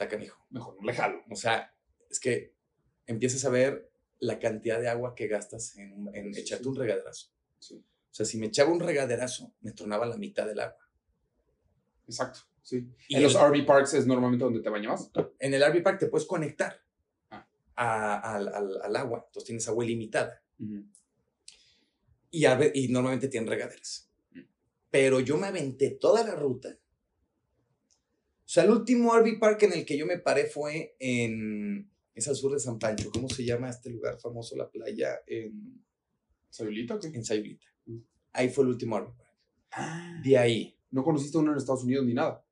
canijo. 0.08 0.46
Mejor 0.50 0.76
no 0.80 0.86
le 0.86 0.94
jalo. 0.94 1.22
O 1.30 1.36
sea, 1.36 1.74
es 2.10 2.20
que 2.20 2.54
empiezas 3.06 3.44
a 3.46 3.50
ver 3.50 3.92
la 4.20 4.40
cantidad 4.40 4.80
de 4.80 4.88
agua 4.90 5.16
que 5.16 5.28
gastas 5.28 5.76
en, 5.78 6.10
en 6.14 6.34
Sí, 6.34 6.42
echarte 6.42 6.64
sí. 6.64 6.70
un 6.70 6.76
regaderazo. 6.76 7.28
Sí. 7.60 7.76
O 7.76 8.14
sea, 8.14 8.26
si 8.26 8.38
me 8.38 8.48
echaba 8.48 8.72
un 8.72 8.80
regaderazo, 8.80 9.54
me 9.62 9.72
tronaba 9.72 10.06
la 10.06 10.18
mitad 10.18 10.46
del 10.46 10.60
agua. 10.60 10.90
Exacto. 12.08 12.42
Sí. 12.64 12.88
Y 13.10 13.16
en 13.18 13.24
los 13.24 13.36
RV 13.36 13.66
parks 13.66 13.94
es 13.94 14.08
normalmente 14.08 14.44
donde 14.46 14.62
te 14.62 14.70
bañabas. 14.70 15.12
En 15.40 15.54
el 15.54 15.62
RV 15.62 15.84
Park 15.84 16.00
te 16.00 16.08
puedes 16.08 16.26
conectar 16.26 16.82
Ah. 17.30 17.46
a- 17.76 18.36
al, 18.36 18.48
al- 18.48 18.82
al 18.82 18.96
agua. 18.96 19.24
Entonces 19.28 19.46
tienes 19.46 19.68
agua 19.68 19.84
ilimitada. 19.86 20.42
Y, 22.32 22.46
a 22.46 22.60
y 22.74 22.88
normalmente 22.88 23.28
tienen 23.28 23.50
regaderas. 23.50 24.10
Mm. 24.32 24.40
Pero 24.90 25.20
yo 25.20 25.38
me 25.38 25.48
aventé 25.48 25.92
toda 25.92 26.24
la 26.24 26.36
ruta. 26.36 26.70
O 28.46 28.50
sea, 28.54 28.64
el 28.64 28.72
último 28.72 29.14
RV 29.16 29.40
Park 29.40 29.64
en 29.64 29.74
el 29.74 29.86
que 29.86 29.98
yo 29.98 30.06
me 30.06 30.20
paré 30.20 30.46
fue 30.46 30.96
en... 31.00 31.90
Es 32.16 32.28
al 32.28 32.36
sur 32.36 32.54
de 32.54 32.60
San 32.60 32.78
Pancho. 32.80 33.10
¿Cómo 33.12 33.28
se 33.30 33.44
llama 33.44 33.70
este 33.70 33.90
lugar 33.90 34.20
famoso, 34.20 34.56
la 34.56 34.70
playa? 34.70 35.20
En, 35.28 35.84
¿Sayulita 36.50 36.96
o 36.96 37.00
qué? 37.00 37.08
en 37.08 37.26
Sayulita. 37.26 37.66
Mm. 37.88 37.98
Ahí 38.34 38.50
fue 38.50 38.64
el 38.64 38.70
último 38.72 38.98
RV 39.00 39.16
Park. 39.18 39.34
Ah, 39.72 40.22
De 40.24 40.38
ahí, 40.38 40.78
no 40.92 41.04
conociste 41.04 41.38
uno 41.40 41.52
en 41.52 41.58
Estados 41.58 41.84
Unidos 41.84 42.06
ni 42.06 42.14
nada. 42.14 42.43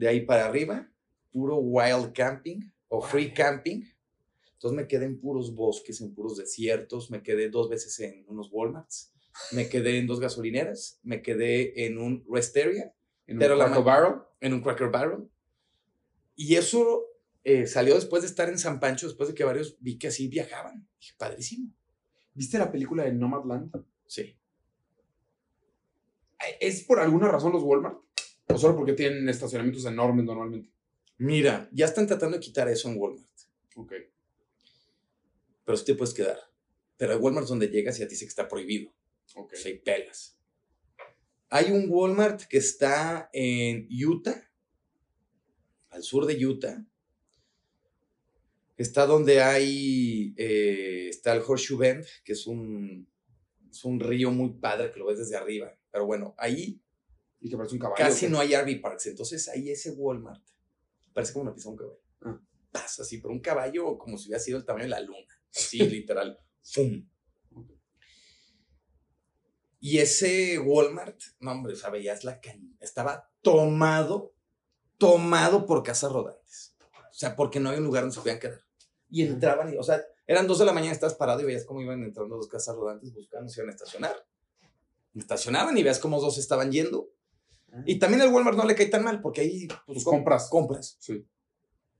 De 0.00 0.08
ahí 0.08 0.22
para 0.22 0.46
arriba, 0.46 0.90
puro 1.30 1.56
wild 1.56 2.14
camping 2.14 2.60
o 2.88 3.02
free 3.02 3.34
camping. 3.34 3.84
Entonces 4.54 4.74
me 4.74 4.88
quedé 4.88 5.04
en 5.04 5.20
puros 5.20 5.54
bosques, 5.54 6.00
en 6.00 6.14
puros 6.14 6.38
desiertos, 6.38 7.10
me 7.10 7.22
quedé 7.22 7.50
dos 7.50 7.68
veces 7.68 8.00
en 8.00 8.24
unos 8.26 8.50
Walmarts, 8.50 9.12
me 9.52 9.68
quedé 9.68 9.98
en 9.98 10.06
dos 10.06 10.18
gasolineras, 10.18 10.98
me 11.02 11.20
quedé 11.20 11.84
en 11.84 11.98
un 11.98 12.24
rest 12.32 12.56
area, 12.56 12.94
En 13.26 13.38
Pero 13.38 13.54
un 13.56 13.60
Cracker 13.60 13.84
Barrel. 13.84 14.14
en 14.40 14.54
un 14.54 14.62
Cracker 14.62 14.90
Barrel. 14.90 15.28
Y 16.34 16.54
eso 16.54 17.04
eh, 17.44 17.66
salió 17.66 17.94
después 17.94 18.22
de 18.22 18.28
estar 18.28 18.48
en 18.48 18.58
San 18.58 18.80
Pancho, 18.80 19.06
después 19.06 19.28
de 19.28 19.34
que 19.34 19.44
varios 19.44 19.76
vi 19.80 19.98
que 19.98 20.08
así 20.08 20.28
viajaban. 20.28 20.88
Dije, 20.98 21.12
padrísimo. 21.18 21.70
¿Viste 22.32 22.56
la 22.56 22.72
película 22.72 23.04
de 23.04 23.12
Nomadland? 23.12 23.70
Sí. 24.06 24.34
¿Es 26.58 26.84
por 26.84 27.00
alguna 27.00 27.28
razón 27.28 27.52
los 27.52 27.62
Walmart? 27.62 27.98
¿O 28.52 28.58
solo 28.58 28.76
porque 28.76 28.92
tienen 28.92 29.28
estacionamientos 29.28 29.84
enormes 29.84 30.24
normalmente? 30.24 30.70
Mira, 31.18 31.68
ya 31.72 31.86
están 31.86 32.06
tratando 32.06 32.36
de 32.36 32.42
quitar 32.42 32.68
eso 32.68 32.88
en 32.88 32.98
Walmart, 32.98 33.28
Ok. 33.76 33.92
pero 35.64 35.76
sí 35.76 35.84
te 35.84 35.94
puedes 35.94 36.14
quedar. 36.14 36.38
Pero 36.96 37.12
hay 37.12 37.18
Walmart 37.18 37.46
donde 37.46 37.68
llegas 37.68 37.98
y 37.98 38.02
a 38.02 38.06
ti 38.08 38.14
dice 38.14 38.24
que 38.24 38.30
está 38.30 38.48
prohibido. 38.48 38.92
Ok. 39.34 39.52
O 39.52 39.56
sea, 39.56 39.70
hay 39.70 39.78
pelas. 39.78 40.36
Hay 41.48 41.70
un 41.72 41.86
Walmart 41.88 42.42
que 42.42 42.58
está 42.58 43.28
en 43.32 43.88
Utah, 43.90 44.50
al 45.90 46.02
sur 46.02 46.26
de 46.26 46.44
Utah. 46.46 46.84
Está 48.76 49.04
donde 49.04 49.42
hay, 49.42 50.32
eh, 50.38 51.08
está 51.10 51.34
el 51.34 51.42
Horseshoe 51.46 51.76
Bend, 51.76 52.06
que 52.24 52.32
es 52.32 52.46
un, 52.46 53.06
es 53.70 53.84
un 53.84 54.00
río 54.00 54.30
muy 54.30 54.54
padre 54.54 54.90
que 54.90 54.98
lo 54.98 55.06
ves 55.06 55.18
desde 55.18 55.36
arriba. 55.36 55.76
Pero 55.90 56.06
bueno, 56.06 56.34
ahí 56.38 56.80
Y 57.40 57.48
que 57.50 57.56
parece 57.56 57.74
un 57.74 57.80
caballo. 57.80 57.96
casi 57.96 58.28
no 58.28 58.38
hay 58.38 58.54
RV 58.54 58.80
parks. 58.80 59.06
Entonces 59.06 59.48
ahí 59.48 59.70
ese 59.70 59.92
Walmart 59.92 60.42
parece 61.12 61.32
como 61.32 61.44
una 61.44 61.54
pizza 61.54 61.68
de 61.68 61.72
un 61.72 61.78
caballo. 61.78 62.00
Ah. 62.22 62.40
Pasa 62.70 63.02
así, 63.02 63.18
pero 63.18 63.32
un 63.32 63.40
caballo 63.40 63.96
como 63.98 64.16
si 64.18 64.26
hubiera 64.28 64.40
sido 64.40 64.58
el 64.58 64.64
tamaño 64.64 64.84
de 64.84 64.90
la 64.90 65.00
luna. 65.00 65.26
Así, 65.54 65.78
literal. 65.80 66.38
¡Fum! 66.62 67.06
Y 69.82 69.98
ese 69.98 70.58
Walmart, 70.58 71.18
no 71.40 71.52
hombre, 71.52 71.72
o 71.72 71.76
sea, 71.76 71.88
veías 71.90 72.22
la 72.24 72.38
can- 72.40 72.76
estaba 72.80 73.30
tomado, 73.40 74.34
tomado 74.98 75.64
por 75.64 75.82
casas 75.82 76.12
rodantes. 76.12 76.76
O 77.10 77.14
sea, 77.14 77.34
porque 77.34 77.60
no 77.60 77.70
había 77.70 77.80
un 77.80 77.86
lugar 77.86 78.02
donde 78.02 78.14
se 78.14 78.20
podían 78.20 78.38
quedar. 78.40 78.60
Y 79.08 79.22
entraban 79.22 79.72
y, 79.72 79.76
o 79.78 79.82
sea, 79.82 80.02
Eran 80.26 80.46
dos 80.46 80.58
de 80.60 80.64
la 80.66 80.72
mañana, 80.72 80.92
estabas 80.92 81.14
parado 81.16 81.40
y 81.40 81.44
veías 81.44 81.64
cómo 81.64 81.80
iban 81.80 82.02
entrando 82.04 82.36
dos 82.36 82.46
casas 82.46 82.76
rodantes 82.76 83.12
buscando 83.12 83.48
si 83.50 83.58
iban 83.58 83.70
a 83.70 83.72
estacionar. 83.72 84.14
Estacionaban 85.16 85.76
y 85.76 85.82
veías 85.82 85.98
cómo 85.98 86.20
dos 86.20 86.38
estaban 86.38 86.70
yendo. 86.70 87.08
Y 87.86 87.98
también 87.98 88.22
al 88.22 88.32
Walmart 88.32 88.56
no 88.56 88.64
le 88.64 88.74
cae 88.74 88.86
tan 88.86 89.04
mal 89.04 89.20
porque 89.20 89.42
ahí 89.42 89.66
pues, 89.66 89.80
Pues 89.86 90.04
com- 90.04 90.16
compras. 90.16 90.48
compras. 90.48 90.96
Sí. 91.00 91.24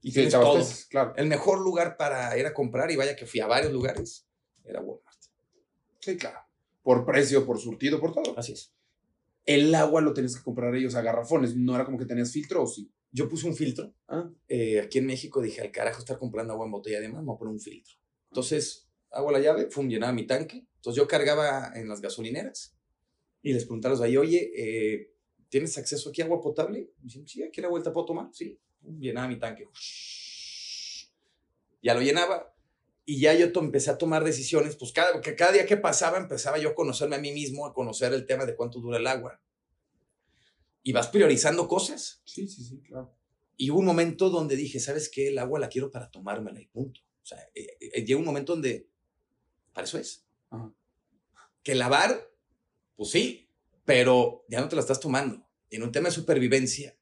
Y 0.01 0.11
tienes 0.11 0.33
todo. 0.33 0.51
abasteces, 0.53 0.85
claro. 0.87 1.13
El 1.15 1.27
mejor 1.27 1.59
lugar 1.61 1.95
para 1.97 2.35
ir 2.37 2.45
a 2.45 2.53
comprar, 2.53 2.89
y 2.91 2.95
vaya 2.95 3.15
que 3.15 3.25
fui 3.25 3.39
a 3.39 3.47
varios 3.47 3.71
lugares, 3.71 4.25
era 4.65 4.81
Walmart. 4.81 5.17
Sí, 5.99 6.17
claro. 6.17 6.39
Por 6.81 7.05
precio, 7.05 7.45
por 7.45 7.59
surtido, 7.59 7.99
por 7.99 8.11
todo. 8.13 8.37
Así 8.37 8.53
es. 8.53 8.73
El 9.45 9.73
agua 9.75 10.01
lo 10.01 10.13
tenías 10.13 10.35
que 10.35 10.43
comprar 10.43 10.73
ellos 10.75 10.95
a 10.95 11.01
garrafones. 11.01 11.55
No 11.55 11.75
era 11.75 11.85
como 11.85 11.97
que 11.99 12.05
tenías 12.05 12.31
filtro 12.31 12.63
o 12.63 12.67
sí. 12.67 12.91
Yo 13.11 13.27
puse 13.29 13.47
un 13.47 13.55
filtro. 13.55 13.93
Ah. 14.07 14.29
eh, 14.47 14.79
aquí 14.81 14.97
en 14.99 15.05
México 15.05 15.41
dije, 15.41 15.61
al 15.61 15.71
carajo 15.71 15.99
estar 15.99 16.17
comprando 16.17 16.53
agua 16.53 16.65
en 16.65 16.71
botella 16.71 16.99
de 16.99 17.09
más, 17.09 17.21
me 17.21 17.27
voy 17.27 17.35
a 17.35 17.39
poner 17.39 17.53
un 17.53 17.59
filtro. 17.59 17.93
Entonces, 18.29 18.87
hago 19.11 19.31
la 19.31 19.39
llave, 19.39 19.69
fum, 19.69 19.87
llenaba 19.87 20.13
mi 20.13 20.25
tanque. 20.25 20.65
Entonces 20.77 20.97
yo 21.01 21.07
cargaba 21.07 21.71
en 21.75 21.87
las 21.87 22.01
gasolineras 22.01 22.75
y 23.43 23.53
les 23.53 23.65
preguntaba 23.65 24.03
ahí, 24.03 24.17
oye, 24.17 24.51
eh, 24.55 25.10
¿tienes 25.51 25.77
acceso 25.77 26.09
aquí 26.09 26.21
a 26.21 26.25
agua 26.25 26.41
potable? 26.41 26.79
Y 26.79 27.03
dicen, 27.03 27.27
sí, 27.27 27.43
aquí 27.43 27.59
a 27.59 27.63
la 27.63 27.69
vuelta 27.69 27.91
puedo 27.91 28.05
tomar. 28.05 28.29
Sí, 28.33 28.57
llenaba 28.99 29.27
mi 29.27 29.37
tanque. 29.37 29.67
Ya 31.83 31.93
lo 31.93 32.01
llenaba 32.01 32.55
y 33.05 33.19
ya 33.19 33.33
yo 33.33 33.51
empecé 33.55 33.91
a 33.91 33.97
tomar 33.97 34.23
decisiones, 34.23 34.77
pues 34.77 34.93
cada, 34.93 35.19
que 35.19 35.35
cada 35.35 35.51
día 35.51 35.65
que 35.65 35.75
pasaba 35.75 36.17
empezaba 36.17 36.57
yo 36.57 36.69
a 36.69 36.75
conocerme 36.75 37.17
a 37.17 37.19
mí 37.19 37.33
mismo, 37.33 37.65
a 37.65 37.73
conocer 37.73 38.13
el 38.13 38.25
tema 38.25 38.45
de 38.45 38.55
cuánto 38.55 38.79
dura 38.79 38.97
el 38.97 39.07
agua. 39.07 39.41
Y 40.83 40.93
vas 40.93 41.09
priorizando 41.09 41.67
cosas. 41.67 42.21
Sí, 42.23 42.47
sí, 42.47 42.63
sí, 42.63 42.79
claro. 42.79 43.13
Y 43.57 43.69
hubo 43.69 43.79
un 43.79 43.85
momento 43.85 44.29
donde 44.29 44.55
dije, 44.55 44.79
¿sabes 44.79 45.09
qué? 45.09 45.27
El 45.27 45.37
agua 45.37 45.59
la 45.59 45.69
quiero 45.69 45.91
para 45.91 46.09
tomármela 46.09 46.61
y 46.61 46.67
punto. 46.67 47.01
O 47.21 47.25
sea, 47.25 47.37
eh, 47.53 47.77
eh, 47.79 48.05
llega 48.05 48.19
un 48.19 48.25
momento 48.25 48.53
donde, 48.53 48.87
para 49.73 49.85
eso 49.85 49.97
es. 49.97 50.25
Ajá. 50.49 50.73
Que 51.61 51.75
lavar, 51.75 52.31
pues 52.95 53.11
sí, 53.11 53.50
pero 53.85 54.45
ya 54.49 54.59
no 54.61 54.67
te 54.69 54.75
la 54.75 54.81
estás 54.81 54.99
tomando. 54.99 55.47
Y 55.69 55.77
en 55.77 55.83
un 55.83 55.91
tema 55.91 56.09
de 56.09 56.15
supervivencia, 56.15 56.97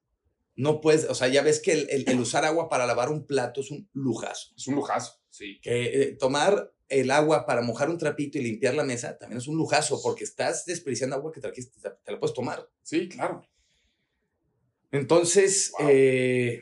no 0.55 0.81
puedes, 0.81 1.05
o 1.05 1.15
sea, 1.15 1.27
ya 1.29 1.41
ves 1.41 1.59
que 1.61 1.71
el, 1.71 1.89
el- 1.89 2.09
el 2.09 2.19
usar 2.19 2.45
agua 2.45 2.67
para 2.69 2.85
lavar 2.85 3.09
un 3.09 3.25
plato 3.25 3.61
es 3.61 3.71
un 3.71 3.89
lujazo. 3.93 4.53
Es 4.57 4.67
un 4.67 4.75
lujazo. 4.75 5.13
Sí. 5.29 5.59
Que 5.61 6.01
eh, 6.03 6.15
tomar 6.15 6.73
el 6.89 7.11
agua 7.11 7.45
para 7.45 7.61
mojar 7.61 7.89
un 7.89 7.97
trapito 7.97 8.37
y 8.37 8.41
limpiar 8.41 8.73
la 8.73 8.83
mesa 8.83 9.17
también 9.17 9.37
es 9.37 9.47
un 9.47 9.55
lujazo, 9.57 10.01
porque 10.01 10.23
estás 10.23 10.65
desperdiciando 10.65 11.15
agua 11.15 11.31
que 11.31 11.39
trajiste, 11.39 11.79
te, 11.79 11.89
te 12.03 12.11
la 12.11 12.19
puedes 12.19 12.33
tomar. 12.33 12.67
Sí, 12.81 13.07
claro. 13.07 13.47
Entonces, 14.91 15.71
Wow. 15.79 15.87
eh, 15.91 16.61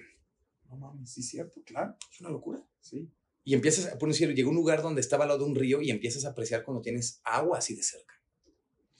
No 0.70 0.76
mames, 0.78 1.10
sí, 1.12 1.24
cierto, 1.24 1.62
claro. 1.66 1.96
es 2.12 2.20
una 2.22 2.30
locura. 2.30 2.62
Sí. 2.82 3.10
Y 3.46 3.54
empiezas, 3.54 3.86
a 3.94 3.98
por 3.98 4.10
decir, 4.10 4.34
llegó 4.36 4.50
un 4.50 4.58
lugar 4.58 4.82
donde 4.82 5.00
estaba 5.00 5.24
al 5.24 5.30
lado 5.30 5.46
de 5.46 5.50
un 5.50 5.56
río 5.56 5.82
y 5.82 5.90
empiezas 5.92 6.26
a 6.26 6.30
apreciar 6.32 6.64
cuando 6.66 6.82
tienes 6.82 7.22
agua 7.24 7.60
así 7.60 7.74
de 7.76 7.84
cerca. 7.84 8.14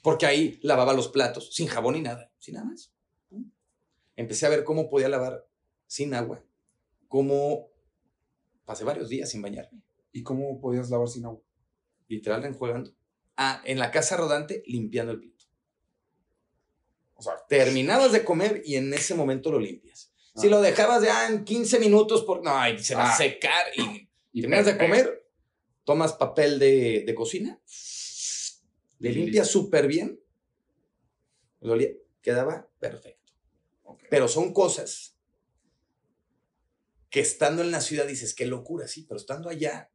Porque 0.02 0.26
ahí 0.26 0.58
lavaba 0.62 0.92
los 0.94 1.08
platos, 1.08 1.54
sin 1.54 1.66
jabón 1.66 1.94
ni 1.94 2.02
nada, 2.02 2.30
sin 2.38 2.54
nada 2.54 2.66
más. 2.66 2.92
Empecé 4.16 4.46
a 4.46 4.48
ver 4.48 4.64
cómo 4.64 4.88
podía 4.90 5.08
lavar 5.08 5.46
sin 5.86 6.14
agua, 6.14 6.42
cómo 7.08 7.68
pasé 8.64 8.84
varios 8.84 9.08
días 9.08 9.30
sin 9.30 9.42
bañarme, 9.42 9.80
¿Y 10.12 10.22
cómo 10.22 10.60
podías 10.60 10.90
lavar 10.90 11.08
sin 11.08 11.24
agua? 11.24 11.40
literal 12.08 12.44
enjuagando. 12.46 12.92
Ah, 13.36 13.60
en 13.66 13.78
la 13.78 13.90
casa 13.90 14.16
rodante 14.16 14.62
limpiando 14.66 15.12
el 15.12 15.20
plato. 15.20 15.44
O 17.14 17.22
sea, 17.22 17.34
Terminabas 17.48 18.12
de 18.12 18.24
comer 18.24 18.62
y 18.64 18.76
en 18.76 18.92
ese 18.94 19.14
momento 19.14 19.50
lo 19.52 19.58
limpias. 19.60 20.10
Si 20.36 20.46
Ah. 20.46 20.50
lo 20.50 20.60
dejabas 20.62 21.02
de 21.02 21.10
ah, 21.10 21.28
en 21.28 21.44
15 21.44 21.78
minutos, 21.80 22.22
por, 22.24 22.42
no, 22.42 22.56
ay, 22.56 22.78
se 22.78 22.94
va 22.94 23.08
Ah. 23.10 23.12
a 23.12 23.16
secar 23.16 23.66
y 23.76 24.08
y 24.32 24.40
terminas 24.40 24.66
de 24.66 24.78
comer, 24.78 25.26
tomas 25.84 26.12
papel 26.12 26.58
de, 26.58 27.02
de 27.06 27.14
cocina, 27.14 27.60
le 28.98 29.10
listo. 29.12 29.44
súper 29.44 29.86
bien, 29.86 30.20
quedaba 32.22 32.68
perfecto. 32.78 33.32
Pero 34.10 34.28
son 34.28 34.52
cosas 34.52 35.16
que 37.10 37.20
estando 37.20 37.62
en 37.62 37.70
la 37.70 37.80
ciudad 37.80 38.06
dices, 38.06 38.34
qué 38.34 38.46
locura, 38.46 38.86
sí, 38.88 39.04
pero 39.04 39.16
estando 39.18 39.48
allá, 39.48 39.90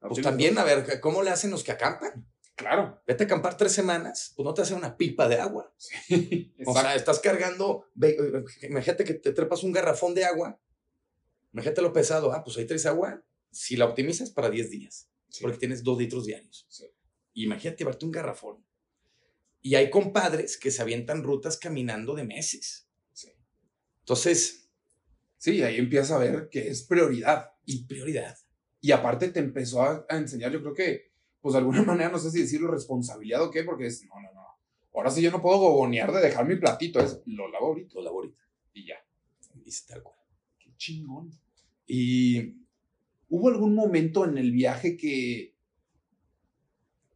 No 0.00 0.08
pues 0.08 0.22
también, 0.22 0.54
dos. 0.54 0.62
a 0.62 0.66
ver, 0.66 1.00
¿cómo 1.00 1.22
le 1.22 1.30
hacen 1.30 1.50
los 1.50 1.64
que 1.64 1.72
acampan? 1.72 2.26
Claro. 2.54 3.02
Vete 3.06 3.24
a 3.24 3.26
acampar 3.26 3.56
tres 3.56 3.72
semanas, 3.72 4.32
pues 4.36 4.44
no 4.44 4.54
te 4.54 4.62
hacen 4.62 4.76
una 4.76 4.96
pipa 4.96 5.26
de 5.28 5.36
agua. 5.36 5.72
Sí. 5.76 6.54
O 6.66 6.72
sea, 6.74 6.94
estás 6.94 7.18
cargando, 7.18 7.88
eh, 8.00 8.16
imagínate 8.62 9.04
que 9.04 9.14
te 9.14 9.32
trepas 9.32 9.64
un 9.64 9.72
garrafón 9.72 10.14
de 10.14 10.24
agua, 10.24 10.60
imagínate 11.52 11.82
lo 11.82 11.92
pesado, 11.92 12.32
ah, 12.32 12.44
pues 12.44 12.56
ahí 12.56 12.66
traes 12.66 12.86
agua, 12.86 13.24
si 13.50 13.76
la 13.76 13.86
optimizas 13.86 14.30
para 14.30 14.48
10 14.50 14.70
días, 14.70 15.08
Sí. 15.28 15.42
porque 15.42 15.58
tienes 15.58 15.82
2 15.82 15.98
litros 15.98 16.24
diarios. 16.26 16.66
Sí. 16.68 16.86
Imagínate 17.34 17.78
llevarte 17.78 18.04
un 18.04 18.12
garrafón. 18.12 18.64
Y 19.60 19.74
hay 19.76 19.90
compadres 19.90 20.58
que 20.58 20.70
se 20.70 20.82
avientan 20.82 21.22
rutas 21.22 21.56
caminando 21.56 22.14
de 22.14 22.24
meses. 22.24 22.88
Sí. 23.12 23.28
Entonces, 24.00 24.62
Sí, 25.42 25.60
ahí 25.60 25.76
empiezas 25.78 26.12
a 26.12 26.18
ver 26.18 26.48
que 26.52 26.68
es 26.68 26.84
prioridad. 26.84 27.50
y 27.66 27.84
prioridad. 27.86 28.36
Y 28.80 28.92
aparte 28.92 29.28
te 29.30 29.40
empezó 29.40 29.82
a, 29.82 30.06
a 30.08 30.16
enseñar, 30.16 30.52
yo 30.52 30.60
creo 30.60 30.72
que, 30.72 31.10
pues 31.40 31.54
de 31.54 31.58
alguna 31.58 31.82
manera, 31.82 32.10
no 32.10 32.18
sé 32.20 32.30
si 32.30 32.42
decirlo 32.42 32.70
responsabilidad 32.70 33.42
o 33.42 33.50
qué, 33.50 33.64
porque 33.64 33.86
es, 33.86 34.04
no, 34.04 34.20
no, 34.20 34.32
no. 34.32 34.46
Ahora 34.94 35.10
sí 35.10 35.20
yo 35.20 35.32
no 35.32 35.42
puedo 35.42 35.58
gogonear 35.58 36.12
de 36.12 36.20
dejar 36.20 36.46
mi 36.46 36.54
platito, 36.54 37.00
es, 37.00 37.22
lo 37.26 37.48
lavo 37.48 37.66
ahorita 37.66 37.94
Lo 37.96 38.02
lavo 38.02 38.16
ahorita. 38.18 38.40
y 38.72 38.86
ya. 38.86 39.04
Dice 39.64 39.84
tal 39.88 40.04
cual. 40.04 40.16
Qué 40.60 40.70
chingón. 40.76 41.32
Y 41.88 42.54
¿Hubo 43.28 43.48
algún 43.48 43.74
momento 43.74 44.24
en 44.24 44.38
el 44.38 44.52
viaje 44.52 44.96
que, 44.96 45.51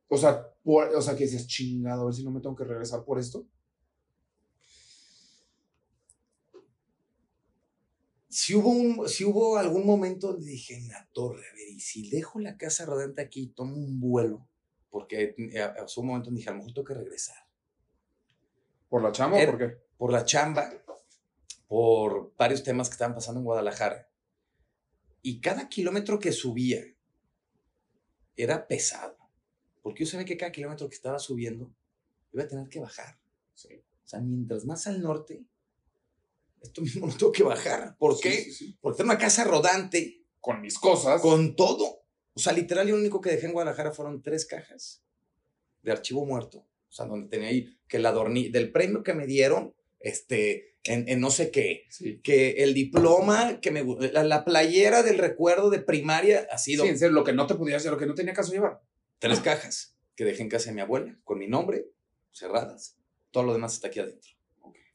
o 0.08 0.16
sea, 0.16 0.52
por- 0.62 0.94
o 0.94 1.00
sea, 1.02 1.16
que 1.16 1.24
dices, 1.24 1.46
chingado, 1.46 2.02
a 2.02 2.04
ver 2.06 2.14
si 2.14 2.24
no 2.24 2.30
me 2.30 2.40
tengo 2.40 2.56
que 2.56 2.64
regresar 2.64 3.04
por 3.04 3.18
esto? 3.18 3.46
si 8.28 8.54
hubo, 8.54 8.68
un, 8.70 9.08
si 9.08 9.24
hubo 9.24 9.56
algún 9.56 9.86
momento 9.86 10.28
donde 10.32 10.46
dije, 10.50 10.76
en 10.76 10.88
la 10.88 11.08
torre, 11.12 11.42
a 11.50 11.54
ver, 11.54 11.68
y 11.70 11.80
si 11.80 12.10
dejo 12.10 12.38
la 12.38 12.56
casa 12.58 12.84
rodante 12.84 13.22
aquí 13.22 13.42
y 13.44 13.46
tomo 13.48 13.74
un 13.76 13.98
vuelo, 14.00 14.46
porque 14.90 15.34
eh, 15.38 15.60
a- 15.62 15.66
a- 15.78 15.84
hubo 15.84 16.00
un 16.02 16.06
momento 16.08 16.26
donde 16.26 16.38
dije, 16.40 16.50
a 16.50 16.52
lo 16.52 16.58
mejor 16.58 16.74
tengo 16.74 16.86
que 16.86 16.94
regresar. 16.94 17.36
¿Por 18.88 19.02
la 19.02 19.12
chamba 19.12 19.36
o 19.38 19.40
Er- 19.40 19.50
por 19.50 19.58
qué? 19.58 19.76
Por 19.96 20.12
la 20.12 20.24
chamba, 20.24 20.70
por 21.66 22.34
varios 22.36 22.62
temas 22.62 22.88
que 22.88 22.92
estaban 22.94 23.14
pasando 23.14 23.40
en 23.40 23.44
Guadalajara. 23.44 24.08
Y 25.22 25.40
cada 25.40 25.68
kilómetro 25.68 26.18
que 26.18 26.32
subía 26.32 26.82
era 28.36 28.66
pesado. 28.68 29.15
Porque 29.86 30.02
yo 30.04 30.10
sabía 30.10 30.26
que 30.26 30.36
cada 30.36 30.50
kilómetro 30.50 30.88
que 30.88 30.96
estaba 30.96 31.20
subiendo 31.20 31.72
iba 32.32 32.42
a 32.42 32.48
tener 32.48 32.68
que 32.68 32.80
bajar. 32.80 33.16
Sí. 33.54 33.68
O 34.04 34.08
sea, 34.08 34.18
mientras 34.20 34.64
más 34.64 34.84
al 34.88 35.00
norte, 35.00 35.44
esto 36.60 36.80
mismo 36.82 37.06
lo 37.06 37.14
tengo 37.16 37.30
que 37.30 37.44
bajar. 37.44 37.96
¿Por 37.96 38.16
Sí, 38.16 38.22
qué? 38.22 38.50
sí. 38.50 38.76
Porque 38.80 38.96
tengo 38.98 39.10
una 39.12 39.18
casa 39.20 39.44
rodante 39.44 40.24
Con 40.40 40.60
mis 40.60 40.76
cosas. 40.76 41.22
con 41.22 41.54
todo. 41.54 42.02
O 42.34 42.40
sea, 42.40 42.52
literal, 42.52 42.88
lo 42.88 42.96
único 42.96 43.20
que 43.20 43.30
dejé 43.30 43.46
en 43.46 43.52
Guadalajara 43.52 43.92
fueron 43.92 44.22
tres 44.22 44.44
cajas 44.44 45.04
de 45.82 45.92
archivo 45.92 46.26
muerto. 46.26 46.66
O 46.88 46.92
sea, 46.92 47.06
donde 47.06 47.28
tenía 47.28 47.48
ahí 47.50 47.78
que 47.86 48.00
la 48.00 48.08
adorni 48.08 48.48
del 48.48 48.72
premio 48.72 49.04
que 49.04 49.14
me 49.14 49.24
dieron, 49.24 49.72
este, 50.00 50.74
en, 50.82 51.08
en 51.08 51.20
no 51.20 51.30
sé 51.30 51.52
qué, 51.52 51.84
Sí. 51.90 52.20
que 52.24 52.64
el 52.64 52.74
diploma, 52.74 53.60
que 53.60 53.70
me 53.70 53.84
la, 54.12 54.24
la 54.24 54.44
playera 54.44 55.04
del 55.04 55.18
recuerdo 55.18 55.70
de 55.70 55.78
primaria 55.78 56.44
ha 56.50 56.58
sido 56.58 56.82
Sí, 56.82 56.90
en 56.90 56.98
serio, 56.98 57.14
lo 57.14 57.22
que 57.24 57.32
no 57.32 57.46
te 57.46 57.54
podías 57.54 57.78
hacer, 57.82 57.92
lo 57.92 57.98
que 57.98 58.06
no 58.06 58.14
tenía 58.16 58.34
caso 58.34 58.50
llevar. 58.52 58.80
Tres 59.18 59.40
cajas 59.40 59.96
que 60.14 60.24
dejé 60.24 60.42
en 60.42 60.48
casa 60.48 60.70
de 60.70 60.74
mi 60.74 60.80
abuela, 60.80 61.18
con 61.24 61.38
mi 61.38 61.46
nombre, 61.46 61.86
cerradas. 62.32 62.96
Todo 63.30 63.44
lo 63.44 63.52
demás 63.52 63.74
está 63.74 63.88
aquí 63.88 64.00
adentro. 64.00 64.32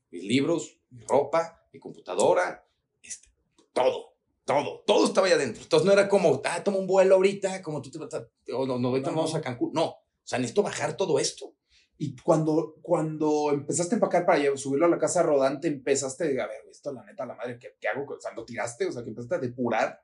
Mis 0.09 0.23
libros, 0.23 0.79
mi 0.89 1.03
ropa, 1.05 1.67
mi 1.71 1.79
computadora, 1.79 2.67
este, 3.01 3.29
todo, 3.73 4.15
todo, 4.45 4.83
todo 4.85 5.05
estaba 5.05 5.27
ahí 5.27 5.33
adentro. 5.33 5.63
Entonces 5.63 5.85
no 5.85 5.93
era 5.93 6.09
como, 6.09 6.41
ah, 6.43 6.63
toma 6.63 6.77
un 6.79 6.87
vuelo 6.87 7.15
ahorita, 7.15 7.61
como 7.61 7.81
tú 7.81 7.89
te 7.91 7.97
vas 7.99 8.13
a, 8.13 8.27
o 8.53 8.65
no, 8.65 8.77
no, 8.77 8.89
ahorita 8.89 9.11
No, 9.11 9.17
vamos 9.17 9.33
no. 9.33 9.39
a 9.39 9.41
Cancún. 9.41 9.71
No, 9.73 9.85
o 9.85 10.03
sea, 10.23 10.39
necesito 10.39 10.63
bajar 10.63 10.97
todo 10.97 11.19
esto. 11.19 11.55
Y 11.97 12.15
cuando, 12.15 12.75
cuando 12.81 13.51
empezaste 13.51 13.93
a 13.93 13.97
empacar 13.97 14.25
para 14.25 14.57
subirlo 14.57 14.87
a 14.87 14.89
la 14.89 14.97
casa 14.97 15.21
rodante, 15.21 15.67
empezaste 15.67 16.41
a 16.41 16.47
ver, 16.47 16.61
esto 16.69 16.91
la 16.91 17.03
neta, 17.05 17.25
la 17.27 17.35
madre, 17.35 17.59
¿qué, 17.59 17.75
qué 17.79 17.87
hago? 17.87 18.11
O 18.11 18.19
sea, 18.19 18.33
¿lo 18.33 18.43
tiraste? 18.43 18.87
O 18.87 18.91
sea, 18.91 19.03
que 19.03 19.09
empezaste 19.09 19.35
a 19.35 19.39
depurar. 19.39 20.03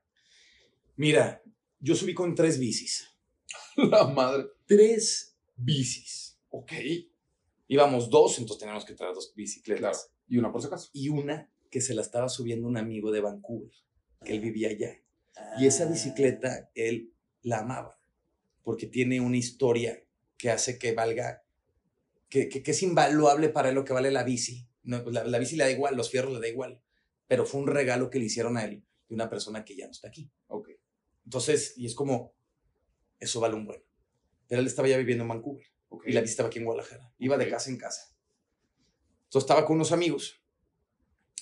Mira, 0.95 1.41
yo 1.80 1.95
subí 1.95 2.13
con 2.13 2.36
tres 2.36 2.59
bicis. 2.59 3.16
La 3.91 4.07
madre. 4.07 4.47
Tres 4.65 5.38
bicis. 5.55 6.39
Ok. 6.49 6.71
Íbamos 7.67 8.09
dos, 8.09 8.39
entonces 8.39 8.59
teníamos 8.59 8.86
que 8.86 8.95
traer 8.95 9.13
dos 9.13 9.34
bicicletas. 9.36 9.82
Claro. 9.82 9.97
Y 10.28 10.38
una 10.38 10.51
por 10.51 10.61
si 10.61 10.67
acaso. 10.67 10.89
Y 10.93 11.09
una 11.09 11.51
que 11.69 11.82
se 11.82 11.93
la 11.93 12.01
estaba 12.01 12.28
subiendo 12.28 12.67
un 12.67 12.78
amigo 12.78 13.11
de 13.11 13.21
Vancouver, 13.21 13.71
que 14.23 14.34
él 14.34 14.39
vivía 14.39 14.69
allá. 14.69 14.99
Y 15.59 15.67
esa 15.67 15.86
bicicleta 15.86 16.71
él 16.73 17.13
la 17.43 17.59
amaba, 17.59 17.99
porque 18.63 18.88
tiene 18.88 19.21
una 19.21 19.38
historia 19.38 20.03
que 20.38 20.49
hace 20.49 20.80
que 20.80 20.93
valga, 20.93 21.43
que, 22.30 22.49
que, 22.49 22.63
que 22.63 22.71
es 22.71 22.82
invaluable 22.82 23.49
para 23.49 23.69
él 23.69 23.75
lo 23.75 23.86
que 23.86 23.93
vale 23.93 24.09
la 24.11 24.23
bici. 24.23 24.67
No, 24.84 25.03
pues 25.03 25.13
la, 25.13 25.23
la 25.25 25.38
bici 25.38 25.55
le 25.55 25.65
da 25.65 25.71
igual, 25.71 25.95
los 25.95 26.09
fierros 26.09 26.34
le 26.34 26.39
da 26.39 26.47
igual, 26.47 26.82
pero 27.28 27.45
fue 27.45 27.61
un 27.61 27.67
regalo 27.67 28.09
que 28.09 28.17
le 28.17 28.25
hicieron 28.25 28.57
a 28.57 28.63
él 28.65 28.84
de 29.07 29.15
una 29.15 29.30
persona 29.30 29.63
que 29.63 29.75
ya 29.75 29.86
no 29.86 29.91
está 29.91 30.07
aquí. 30.07 30.32
Ok. 30.47 30.69
Entonces, 31.25 31.73
y 31.78 31.86
es 31.86 31.93
como, 31.93 32.36
Eso 33.20 33.39
vale 33.39 33.55
un 33.55 33.65
buen. 33.65 33.82
Pero 34.47 34.61
él 34.61 34.68
estaba 34.68 34.88
ya 34.88 34.97
viviendo 34.97 35.24
en 35.24 35.30
Vancouver. 35.30 35.65
Y 36.05 36.11
la 36.13 36.22
bici 36.22 36.32
estaba 36.32 36.47
aquí 36.47 36.59
en 36.59 36.65
Guadalajara. 36.65 37.13
Iba 37.18 37.38
de 37.38 37.49
casa 37.49 37.70
en 37.70 37.78
casa. 37.78 38.15
Entonces 39.26 39.43
estaba 39.43 39.65
con 39.65 39.76
unos 39.78 39.91
amigos 39.91 40.41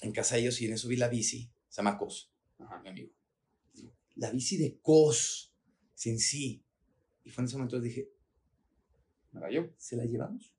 en 0.02 0.12
casa 0.12 0.36
de 0.36 0.42
ellos 0.42 0.60
y 0.62 0.66
en 0.66 0.74
eso 0.74 0.88
vi 0.88 0.96
la 0.98 1.08
bici. 1.08 1.52
Se 1.68 1.78
llama 1.82 1.98
Cos, 1.98 2.32
Ajá. 2.60 2.80
mi 2.82 2.90
amigo. 2.90 3.12
La 4.16 4.32
bici 4.32 4.58
de 4.58 4.80
Cos, 4.82 5.54
sin 5.94 6.20
sí. 6.20 6.64
Y 7.24 7.30
fue 7.32 7.42
en 7.44 7.48
ese 7.48 7.58
momento 7.58 7.78
que 7.78 7.88
dije, 7.88 8.10
Era 9.34 9.52
yo. 9.52 9.70
¿se 9.78 9.96
la 9.98 10.06
llevamos? 10.06 10.54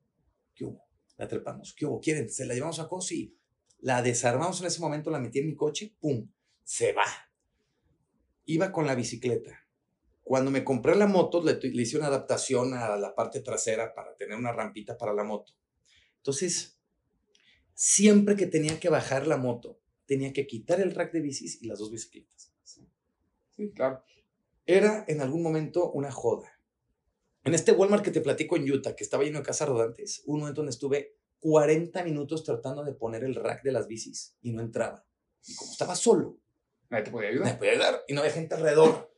¿Qué 0.53 0.65
hubo? 0.65 0.85
La 1.17 1.27
trepamos. 1.27 1.73
¿Qué 1.73 1.85
hubo? 1.85 1.99
¿Quieren? 1.99 2.29
¿Se 2.29 2.45
la 2.45 2.53
llevamos 2.53 2.79
a 2.79 2.87
Cos? 2.87 3.07
Sí. 3.07 3.35
La 3.79 4.01
desarmamos 4.01 4.59
en 4.61 4.67
ese 4.67 4.79
momento, 4.79 5.09
la 5.09 5.19
metí 5.19 5.39
en 5.39 5.47
mi 5.47 5.55
coche, 5.55 5.95
¡pum! 5.99 6.29
Se 6.63 6.93
va. 6.93 7.05
Iba 8.45 8.71
con 8.71 8.85
la 8.85 8.95
bicicleta. 8.95 9.66
Cuando 10.27 10.51
me 10.51 10.65
compré 10.65 10.93
la 10.95 11.07
moto, 11.07 11.41
le, 11.41 11.53
le 11.53 11.81
hice 11.81 11.97
una 11.97 12.07
adaptación 12.07 12.73
a 12.73 12.97
la 12.97 13.15
parte 13.15 13.39
trasera 13.39 13.93
para 13.93 14.13
tener 14.17 14.37
una 14.37 14.51
rampita 14.51 14.97
para 14.97 15.13
la 15.13 15.23
moto. 15.23 15.53
Entonces, 16.17 16.77
siempre 17.73 18.35
que 18.35 18.45
tenía 18.45 18.77
que 18.77 18.89
bajar 18.89 19.25
la 19.25 19.37
moto, 19.37 19.79
tenía 20.05 20.33
que 20.33 20.45
quitar 20.45 20.81
el 20.81 20.93
rack 20.93 21.13
de 21.13 21.21
bicis 21.21 21.61
y 21.61 21.67
las 21.67 21.79
dos 21.79 21.91
bicicletas. 21.91 22.51
Sí, 23.55 23.71
claro. 23.73 24.03
Era 24.65 25.05
en 25.07 25.21
algún 25.21 25.41
momento 25.41 25.91
una 25.91 26.11
joda. 26.11 26.59
En 27.45 27.53
este 27.53 27.71
Walmart 27.71 28.03
que 28.03 28.11
te 28.11 28.19
platico 28.19 28.57
en 28.57 28.69
Utah, 28.69 28.97
que 28.97 29.05
estaba 29.05 29.23
lleno 29.23 29.39
de 29.39 29.45
casas 29.45 29.69
rodantes, 29.69 30.23
un 30.25 30.41
momento 30.41 30.59
donde 30.59 30.71
estuve 30.71 31.15
40 31.39 32.03
minutos 32.03 32.43
tratando 32.43 32.83
de 32.83 32.91
poner 32.91 33.23
el 33.23 33.33
rack 33.33 33.63
de 33.63 33.71
las 33.71 33.87
bicis 33.87 34.35
y 34.41 34.51
no 34.51 34.61
entraba. 34.61 35.05
Y 35.45 35.55
como 35.55 35.71
estaba 35.71 35.95
solo, 35.95 36.37
Nadie 36.89 37.05
te 37.05 37.11
podía 37.11 37.29
ayudar. 37.29 37.57
podía 37.57 37.71
ayudar 37.71 38.03
y 38.07 38.13
no 38.13 38.19
había 38.21 38.33
gente 38.33 38.55
alrededor. 38.55 39.09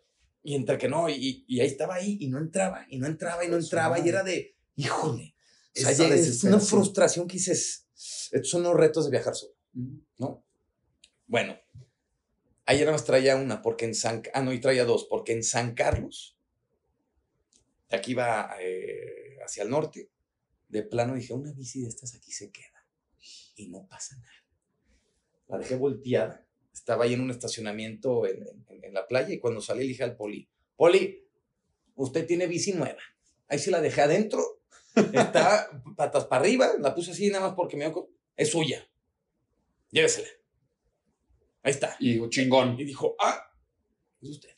Y 0.44 0.56
entre 0.56 0.78
que 0.78 0.88
no, 0.88 1.10
y, 1.10 1.44
y 1.48 1.60
ahí 1.60 1.68
estaba 1.68 1.96
ahí 1.96 2.18
y 2.20 2.30
no 2.30 2.38
entraba, 2.38 2.86
y 2.90 2.98
no 2.98 3.08
entraba, 3.08 3.44
y 3.44 3.50
no 3.50 3.58
entraba, 3.58 4.00
y 4.00 4.08
era 4.08 4.24
de, 4.24 4.56
híjole. 4.76 5.36
O 5.76 5.80
sea, 5.80 5.92
Esa 5.92 6.08
ya 6.08 6.16
es 6.16 6.44
una 6.44 6.60
frustración 6.60 7.28
que 7.28 7.34
dices, 7.34 7.88
estos 8.32 8.50
son 8.50 8.64
los 8.64 8.76
retos 8.76 9.06
de 9.06 9.12
viajar 9.12 9.36
solo. 9.36 9.54
¿no? 10.18 10.44
Bueno, 11.28 11.58
ayer 12.66 12.86
nada 12.86 12.94
más 12.94 13.06
traía 13.06 13.36
una, 13.36 13.62
porque 13.62 13.86
en 13.86 13.96
San... 13.96 14.24
Ah, 14.34 14.42
no, 14.42 14.54
y 14.54 14.60
traía 14.60 14.86
dos, 14.86 15.06
porque 15.10 15.34
en 15.34 15.44
San 15.44 15.76
Carlos, 15.76 16.38
de 17.90 17.98
aquí 17.98 18.14
va 18.14 18.56
eh, 18.62 19.38
hacia 19.46 19.64
el 19.64 19.70
norte, 19.70 20.10
de 20.68 20.84
plano 20.84 21.16
dije, 21.16 21.34
una 21.34 21.52
bici 21.52 21.82
de 21.82 21.90
estas 21.90 22.16
aquí 22.16 22.32
se 22.32 22.52
queda 22.52 22.86
y 23.56 23.68
no 23.70 23.88
pasa 23.88 24.16
nada. 24.18 24.30
La 25.48 25.58
dejé 25.58 25.76
volteada, 25.76 26.46
estaba 26.74 27.06
ahí 27.06 27.14
en 27.14 27.22
un 27.22 27.32
estacionamiento 27.32 28.26
en, 28.26 28.44
en- 28.68 28.84
en 28.84 28.94
la 28.94 29.08
playa 29.08 29.34
y 29.34 29.40
cuando 29.40 29.62
salí 29.62 29.82
le 29.82 29.88
dije 29.88 30.04
al 30.04 30.16
poli, 30.16 30.48
poli, 30.76 31.24
usted 31.96 32.26
tiene 32.26 32.48
bici 32.48 32.74
nueva. 32.74 33.02
Ahí 33.48 33.60
se 33.60 33.72
la 33.72 33.82
dejé 33.82 34.02
adentro, 34.02 34.62
está 35.14 35.70
patas 35.98 36.26
para 36.26 36.42
arriba, 36.42 36.72
la 36.80 36.94
puse 36.96 37.12
así 37.12 37.30
nada 37.30 37.48
más 37.48 37.56
porque 37.56 37.76
me 37.78 37.86
dio 37.86 37.94
co- 37.94 38.10
es 38.36 38.50
suya. 38.52 38.88
Llévesela. 39.92 40.28
Ahí 41.64 41.72
está. 41.72 41.96
Y 42.00 42.14
digo, 42.14 42.30
chingón. 42.30 42.80
Y 42.80 42.84
dijo, 42.86 43.16
ah, 43.20 43.52
es 44.22 44.30
usted. 44.30 44.50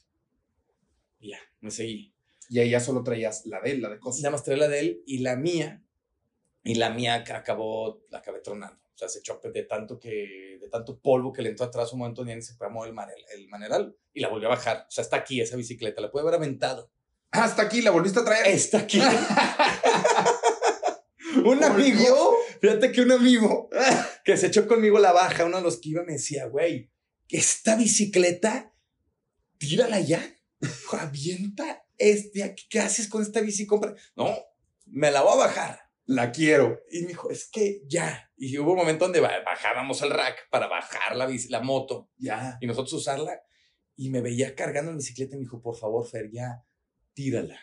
Y 1.20 1.30
ya, 1.30 1.40
me 1.62 1.72
seguí. 1.72 2.14
Y 2.50 2.60
ahí 2.60 2.70
ya 2.70 2.80
solo 2.80 3.02
traías 3.04 3.46
la 3.46 3.60
de 3.62 3.72
él, 3.72 3.82
la 3.82 3.90
de 3.90 4.00
cosas. 4.00 4.22
Nada 4.22 4.34
más 4.34 4.44
traía 4.44 4.60
la 4.60 4.68
de 4.68 4.80
él 4.80 5.04
y 5.08 5.20
la 5.20 5.36
mía. 5.36 5.82
Y 6.64 6.76
la 6.76 6.90
mía 6.92 7.24
ca- 7.24 7.38
acabó, 7.38 8.04
la 8.10 8.20
acabé 8.20 8.40
tronando. 8.42 8.80
Sea, 9.02 9.10
se 9.10 9.20
echó 9.20 9.42
de 9.44 9.64
tanto 9.64 9.98
que, 10.00 10.60
de 10.62 10.70
tanto 10.70 11.00
polvo 11.00 11.34
que 11.34 11.42
le 11.42 11.50
entró 11.50 11.66
atrás 11.66 11.92
un 11.92 12.00
momento 12.00 12.24
ni 12.24 12.40
se 12.42 12.54
pegó 12.54 12.86
el, 12.86 12.94
maneral, 12.94 13.26
el 13.34 13.48
maneral 13.48 13.98
y 14.14 14.22
la 14.22 14.28
volvió 14.28 14.48
a 14.48 14.52
bajar. 14.52 14.86
O 14.88 14.92
sea, 14.92 15.02
está 15.02 15.18
aquí 15.18 15.42
esa 15.42 15.56
bicicleta, 15.56 16.02
la 16.02 16.12
puede 16.12 16.22
haber 16.22 16.36
aventado. 16.36 16.92
Hasta 17.32 17.64
aquí, 17.64 17.82
la 17.82 17.90
volviste 17.90 18.20
a 18.20 18.26
traer. 18.26 18.46
Está 18.48 18.78
aquí. 18.80 19.00
un 21.38 21.44
¿Por 21.44 21.64
amigo, 21.64 22.38
fíjate 22.62 22.92
que 22.92 23.02
un 23.02 23.12
amigo 23.12 23.70
que 24.24 24.38
se 24.38 24.46
echó 24.48 24.68
conmigo 24.68 25.00
la 25.00 25.14
baja, 25.14 25.46
uno 25.46 25.58
de 25.58 25.64
los 25.64 25.82
que 25.82 25.90
iba, 25.90 26.04
me 26.04 26.14
decía, 26.14 26.46
güey, 26.46 26.92
esta 27.28 27.76
bicicleta, 27.76 28.72
tírala 29.58 30.00
ya. 30.00 30.22
Avienta 30.92 31.86
este, 31.98 32.56
¿qué 32.70 32.80
haces 32.80 33.08
con 33.08 33.24
esta 33.24 33.42
bici? 33.42 33.66
Compra. 33.66 33.96
No, 34.16 34.36
me 34.86 35.10
la 35.10 35.22
voy 35.22 35.34
a 35.34 35.46
bajar. 35.48 35.91
La 36.14 36.32
quiero. 36.32 36.82
Y 36.92 37.02
me 37.02 37.08
dijo, 37.10 37.30
es 37.30 37.50
que 37.50 37.82
ya. 37.88 38.30
Y 38.38 38.58
hubo 38.58 38.72
un 38.72 38.78
momento 38.78 39.06
donde 39.06 39.20
ba- 39.22 39.42
bajábamos 39.46 40.02
el 40.02 40.10
rack 40.10 40.50
para 40.50 40.68
bajar 40.68 41.16
la, 41.16 41.30
la 41.50 41.60
moto 41.62 42.10
Ya. 42.18 42.58
y 42.62 42.68
nosotros 42.68 42.94
usarla. 42.94 43.42
Y 43.96 44.10
me 44.10 44.22
veía 44.22 44.56
cargando 44.56 44.92
la 44.92 44.98
bicicleta 44.98 45.36
y 45.36 45.40
me 45.40 45.44
dijo, 45.44 45.62
por 45.62 45.76
favor, 45.78 46.06
Fer, 46.08 46.30
ya, 46.32 46.64
tírala. 47.14 47.58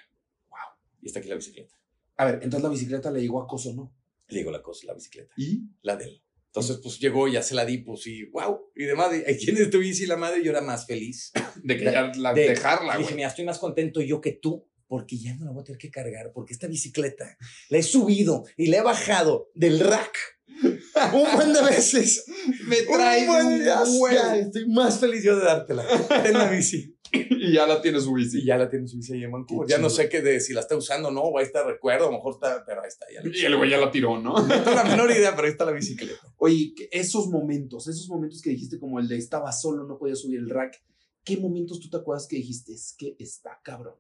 Wow. 0.48 0.58
Y 1.02 1.06
está 1.08 1.18
aquí 1.20 1.28
la 1.28 1.34
bicicleta. 1.34 1.74
A 2.16 2.24
ver, 2.24 2.34
entonces 2.36 2.62
la 2.62 2.68
bicicleta 2.68 3.10
le 3.10 3.20
llegó 3.20 3.42
a 3.42 3.46
Coso, 3.46 3.72
¿no? 3.74 3.94
Le 4.28 4.38
digo 4.38 4.50
la 4.50 4.62
cosa, 4.62 4.86
la 4.86 4.94
bicicleta, 4.94 5.32
¿Y? 5.36 5.62
la 5.82 5.96
de 5.96 6.04
él. 6.04 6.22
Entonces, 6.46 6.78
pues 6.82 6.98
llegó, 6.98 7.28
ya 7.28 7.42
se 7.42 7.54
la 7.54 7.64
di, 7.64 7.78
pues 7.78 8.06
y 8.06 8.24
wow. 8.30 8.70
Y 8.74 8.84
demás, 8.84 9.10
y 9.14 9.36
¿quién 9.36 9.56
es 9.58 9.70
tu 9.70 9.78
bici? 9.78 10.06
La 10.06 10.16
madre, 10.16 10.42
yo 10.42 10.50
era 10.50 10.60
más 10.62 10.86
feliz. 10.86 11.32
De 11.62 11.76
que 11.76 11.84
De- 11.84 11.92
ya 11.92 12.12
la, 12.16 12.32
de- 12.34 12.48
dejarla, 12.48 12.96
Y 12.96 13.02
dije, 13.02 13.14
mira, 13.14 13.28
estoy 13.28 13.44
más 13.44 13.58
contento 13.58 14.00
yo 14.00 14.20
que 14.20 14.32
tú, 14.32 14.66
porque 14.88 15.16
ya 15.18 15.34
no 15.36 15.44
la 15.44 15.52
voy 15.52 15.60
a 15.60 15.64
tener 15.64 15.78
que 15.78 15.90
cargar, 15.90 16.32
porque 16.34 16.52
esta 16.54 16.66
bicicleta 16.66 17.36
la 17.68 17.78
he 17.78 17.82
subido 17.82 18.44
y 18.56 18.66
la 18.68 18.78
he 18.78 18.82
bajado 18.82 19.50
del 19.54 19.78
rack 19.80 20.16
un 21.14 21.36
buen 21.36 21.52
de 21.52 21.62
veces. 21.62 22.24
Me 22.66 22.80
Un 22.80 22.86
trae 22.96 23.26
buen- 23.28 23.46
un 23.46 23.64
ya, 23.64 23.82
huevo. 23.84 24.08
ya, 24.12 24.36
estoy 24.36 24.66
más 24.68 24.98
feliz 24.98 25.22
yo 25.22 25.36
de 25.38 25.44
dártela. 25.44 25.84
En 26.24 26.32
la 26.32 26.50
bici. 26.50 26.94
Y 27.10 27.52
ya 27.54 27.66
la 27.66 27.80
tiene 27.80 28.00
su 28.00 28.12
bici. 28.12 28.40
Y 28.40 28.44
ya 28.46 28.58
la 28.58 28.68
tiene 28.68 28.86
su 28.86 28.96
bici 28.98 29.14
ahí 29.14 29.24
en 29.24 29.30
Vancouver. 29.32 29.66
Qué 29.66 29.72
Ya 29.72 29.78
no 29.78 29.88
sé 29.88 30.10
qué 30.10 30.20
de 30.20 30.40
si 30.40 30.52
la 30.52 30.60
está 30.60 30.76
usando 30.76 31.08
o 31.08 31.10
no, 31.10 31.22
o 31.22 31.38
ahí 31.38 31.44
está 31.46 31.62
recuerdo, 31.64 32.08
a 32.08 32.10
lo 32.10 32.16
mejor 32.18 32.34
está, 32.34 32.62
pero 32.66 32.82
ahí 32.82 32.88
está. 32.88 33.06
Ya 33.10 33.22
Y 33.24 33.44
el 33.46 33.56
güey 33.56 33.70
ya 33.70 33.78
la 33.78 33.90
tiró, 33.90 34.20
¿no? 34.20 34.34
No 34.34 34.46
tengo 34.46 34.72
la 34.72 34.84
menor 34.84 35.10
idea, 35.10 35.30
pero 35.34 35.46
ahí 35.46 35.52
está 35.52 35.64
la 35.64 35.72
bicicleta. 35.72 36.20
Oye, 36.36 36.74
esos 36.90 37.28
momentos, 37.28 37.88
esos 37.88 38.08
momentos 38.10 38.42
que 38.42 38.50
dijiste 38.50 38.78
como 38.78 38.98
el 39.00 39.08
de 39.08 39.16
estaba 39.16 39.50
solo, 39.52 39.84
no 39.86 39.96
podía 39.96 40.16
subir 40.16 40.38
el 40.40 40.50
rack, 40.50 40.82
¿qué 41.24 41.38
momentos 41.38 41.80
tú 41.80 41.88
te 41.88 41.96
acuerdas 41.96 42.26
que 42.28 42.36
dijiste? 42.36 42.74
Es 42.74 42.94
que 42.98 43.16
está 43.18 43.58
cabrón. 43.64 43.94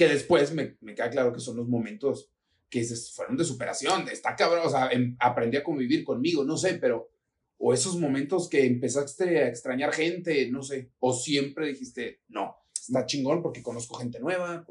Que 0.00 0.08
después 0.08 0.54
me, 0.54 0.78
me 0.80 0.94
queda 0.94 1.10
claro 1.10 1.30
que 1.30 1.40
son 1.40 1.58
los 1.58 1.68
momentos 1.68 2.30
que 2.70 2.82
fueron 3.14 3.36
de 3.36 3.44
superación, 3.44 4.06
de 4.06 4.14
está 4.14 4.34
cabrón, 4.34 4.62
o 4.64 4.70
sea, 4.70 4.88
em- 4.90 5.14
aprendí 5.20 5.58
a 5.58 5.62
convivir 5.62 6.04
conmigo, 6.04 6.42
no 6.42 6.56
sé, 6.56 6.78
pero, 6.78 7.10
o 7.58 7.74
esos 7.74 7.98
momentos 7.98 8.48
que 8.48 8.64
empezaste 8.64 9.40
a 9.40 9.48
extrañar 9.48 9.92
gente, 9.92 10.50
no 10.50 10.62
sé, 10.62 10.90
o 11.00 11.12
siempre 11.12 11.66
dijiste, 11.66 12.22
no, 12.28 12.56
está 12.72 13.04
chingón 13.04 13.42
porque 13.42 13.62
conozco 13.62 13.96
gente 13.96 14.18
nueva. 14.20 14.64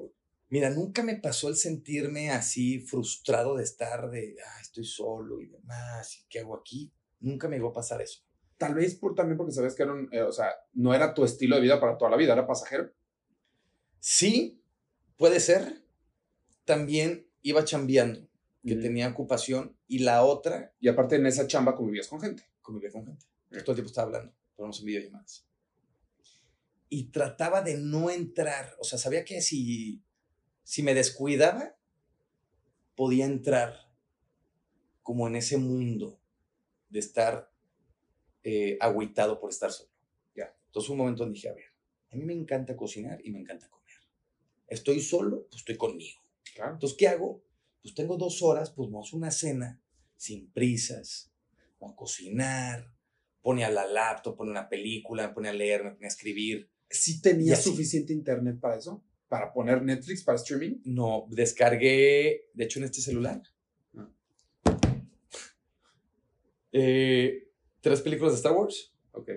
Mira, 0.47 0.71
nunca 0.71 1.03
me 1.03 1.17
pasó 1.17 1.47
el 1.49 1.57
sentirme 1.57 2.31
así 2.31 2.79
frustrado 2.79 3.55
de 3.55 3.65
estar 3.65 4.09
de, 4.09 4.35
ah, 4.43 4.61
estoy 4.61 4.85
solo 4.85 5.41
y 5.41 5.45
demás, 5.45 6.17
¿y 6.17 6.25
qué 6.27 6.39
hago 6.39 6.55
aquí? 6.55 6.91
Nunca 7.19 7.47
me 7.47 7.57
llegó 7.57 7.69
a 7.69 7.73
pasar 7.73 8.01
eso. 8.01 8.21
Tal 8.57 8.73
vez 8.73 8.95
por, 8.95 9.13
también 9.13 9.37
porque 9.37 9.53
sabes 9.53 9.75
que 9.75 9.83
era 9.83 9.93
un, 9.93 10.09
eh, 10.11 10.23
o 10.23 10.31
sea, 10.31 10.49
no 10.73 10.91
era 10.95 11.13
tu 11.13 11.23
estilo 11.23 11.55
de 11.57 11.61
vida 11.61 11.79
para 11.79 11.99
toda 11.99 12.09
la 12.09 12.17
vida, 12.17 12.33
era 12.33 12.47
pasajero. 12.47 12.91
Sí, 13.99 14.58
puede 15.19 15.41
ser. 15.41 15.83
También 16.65 17.27
iba 17.41 17.63
chambeando, 17.65 18.27
que 18.65 18.75
tenía 18.75 19.09
ocupación, 19.09 19.75
y 19.87 19.99
la 19.99 20.23
otra, 20.23 20.73
Y 20.79 20.87
aparte 20.87 21.17
en 21.17 21.25
esa 21.25 21.45
chamba 21.45 21.75
convivías 21.75 22.07
con 22.07 22.21
gente. 22.21 22.43
convivía 22.61 22.91
con 22.91 23.05
gente. 23.05 23.25
Entonces, 23.45 23.65
todo 23.65 23.73
el 23.73 23.77
tiempo 23.77 23.89
estaba 23.89 24.07
hablando, 24.07 24.33
ponemos 24.55 24.79
en 24.79 24.85
videollamadas. 24.85 25.45
Y 26.87 27.11
trataba 27.11 27.61
de 27.61 27.77
no 27.77 28.09
entrar, 28.09 28.75
o 28.79 28.83
sea, 28.83 28.97
sabía 28.97 29.25
que 29.25 29.41
si, 29.41 30.01
si 30.63 30.83
me 30.83 30.93
descuidaba, 30.93 31.75
podía 32.95 33.25
entrar 33.25 33.91
como 35.03 35.27
en 35.27 35.35
ese 35.35 35.57
mundo 35.57 36.19
de 36.89 36.99
estar 36.99 37.51
eh, 38.43 38.77
agüitado 38.79 39.39
por 39.39 39.49
estar 39.49 39.71
solo. 39.71 39.91
Ya. 40.35 40.55
Entonces, 40.67 40.89
un 40.89 40.97
momento 40.97 41.27
dije, 41.27 41.49
a 41.49 41.53
ver, 41.53 41.65
a 42.11 42.15
mí 42.15 42.23
me 42.23 42.33
encanta 42.33 42.77
cocinar 42.77 43.19
y 43.23 43.31
me 43.31 43.39
encanta 43.39 43.69
comer. 43.69 43.88
Estoy 44.69 45.01
solo, 45.01 45.45
pues 45.49 45.61
estoy 45.61 45.77
conmigo. 45.77 46.19
Claro. 46.55 46.73
Entonces, 46.73 46.97
¿qué 46.97 47.07
hago? 47.07 47.43
Pues 47.81 47.93
tengo 47.95 48.17
dos 48.17 48.41
horas, 48.41 48.71
pues 48.71 48.89
vamos 48.89 49.13
a 49.13 49.17
una 49.17 49.31
cena 49.31 49.81
sin 50.15 50.51
prisas, 50.51 51.31
a 51.81 51.95
cocinar, 51.95 52.91
pone 53.41 53.63
a 53.63 53.69
la 53.71 53.85
laptop, 53.87 54.35
pone 54.35 54.51
una 54.51 54.67
película, 54.67 55.27
me 55.27 55.33
pone 55.33 55.49
a 55.49 55.53
leer, 55.53 55.83
me 55.83 55.91
pone 55.91 56.05
a 56.05 56.09
escribir. 56.09 56.69
¿Sí 56.89 57.21
tenías 57.21 57.63
suficiente 57.63 58.11
internet 58.13 58.59
para 58.59 58.77
eso? 58.77 59.03
¿Para 59.27 59.53
poner 59.53 59.81
Netflix 59.81 60.23
para 60.23 60.37
streaming? 60.37 60.81
No, 60.83 61.25
descargué, 61.29 62.49
de 62.53 62.63
hecho, 62.63 62.79
en 62.79 62.85
este 62.85 62.99
celular, 63.01 63.41
Ah. 63.95 64.09
eh, 66.71 67.47
tres 67.81 68.01
películas 68.01 68.33
de 68.33 68.37
Star 68.37 68.53
Wars 68.53 68.93
Ok. 69.13 69.29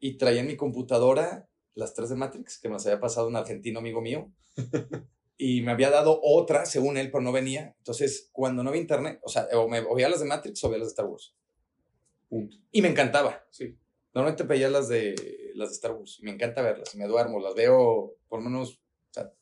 y 0.00 0.16
traía 0.16 0.40
en 0.40 0.46
mi 0.48 0.56
computadora 0.56 1.48
las 1.74 1.94
tres 1.94 2.08
de 2.10 2.16
Matrix, 2.16 2.58
que 2.58 2.68
me 2.68 2.74
las 2.74 2.86
había 2.86 3.00
pasado 3.00 3.28
un 3.28 3.36
argentino 3.36 3.78
amigo 3.80 4.00
mío. 4.00 4.30
y 5.38 5.62
me 5.62 5.72
había 5.72 5.90
dado 5.90 6.20
otra, 6.22 6.66
según 6.66 6.96
él, 6.98 7.10
pero 7.10 7.22
no 7.22 7.32
venía. 7.32 7.74
Entonces, 7.78 8.28
cuando 8.32 8.62
no 8.62 8.68
había 8.70 8.82
internet, 8.82 9.20
o 9.22 9.28
sea, 9.28 9.48
o, 9.54 9.68
me, 9.68 9.80
o 9.80 9.94
veía 9.94 10.08
las 10.08 10.20
de 10.20 10.26
Matrix 10.26 10.62
o 10.64 10.68
veía 10.68 10.78
las 10.80 10.88
de 10.88 10.92
Star 10.92 11.06
Wars. 11.06 11.34
Punto. 12.28 12.56
Y 12.70 12.82
me 12.82 12.88
encantaba. 12.88 13.44
Sí. 13.50 13.76
Normalmente 14.14 14.44
veía 14.44 14.68
las 14.70 14.88
de, 14.88 15.14
las 15.54 15.70
de 15.70 15.74
Star 15.74 15.92
Wars. 15.92 16.18
y 16.20 16.24
Me 16.24 16.30
encanta 16.32 16.62
verlas. 16.62 16.94
Me 16.94 17.06
duermo, 17.06 17.40
las 17.40 17.54
veo 17.54 18.16
por 18.28 18.42
lo 18.42 18.48
menos 18.50 18.74
o 18.74 19.12
sea, 19.12 19.32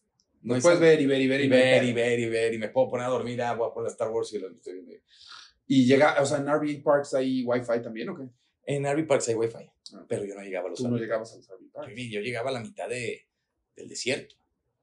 No 0.42 0.54
Después 0.54 0.74
es- 0.76 0.80
ver 0.80 1.00
y 1.00 1.06
ver 1.06 1.20
y 1.20 1.26
ver 1.28 1.40
y 1.40 1.44
y 1.44 1.48
ver 1.48 1.60
ver. 1.80 1.84
y 1.84 1.92
ver 1.92 2.20
y 2.20 2.28
ver 2.28 2.54
y 2.54 2.58
me 2.58 2.68
puedo 2.68 2.88
poner 2.88 3.06
a 3.06 3.10
dormir 3.10 3.42
agua 3.42 3.74
por 3.74 3.86
Star 3.88 4.10
Wars 4.10 4.32
y 4.32 4.38
lo 4.38 4.48
estoy 4.50 4.74
viendo. 4.74 4.92
Y 5.66 5.86
llega, 5.86 6.16
o 6.20 6.26
sea, 6.26 6.38
en 6.38 6.48
RV 6.48 6.82
Parks 6.82 7.14
hay 7.14 7.44
Wi-Fi 7.44 7.82
también, 7.82 8.08
¿o 8.08 8.16
qué? 8.16 8.28
En 8.66 8.86
RV 8.86 9.06
Parks 9.06 9.28
hay 9.28 9.34
wifi, 9.36 9.70
Ah. 9.94 10.04
pero 10.08 10.24
yo 10.24 10.34
no 10.34 10.42
llegaba 10.42 10.66
a 10.66 10.70
los 10.70 10.78
Tú 10.78 10.88
no 10.88 10.96
llegabas 10.96 11.32
a 11.32 11.36
los 11.36 11.48
RV 11.48 12.10
Yo, 12.10 12.20
llegaba 12.20 12.50
a 12.50 12.52
la 12.52 12.60
mitad 12.60 12.88
de, 12.88 13.26
del 13.76 13.88
desierto, 13.88 14.36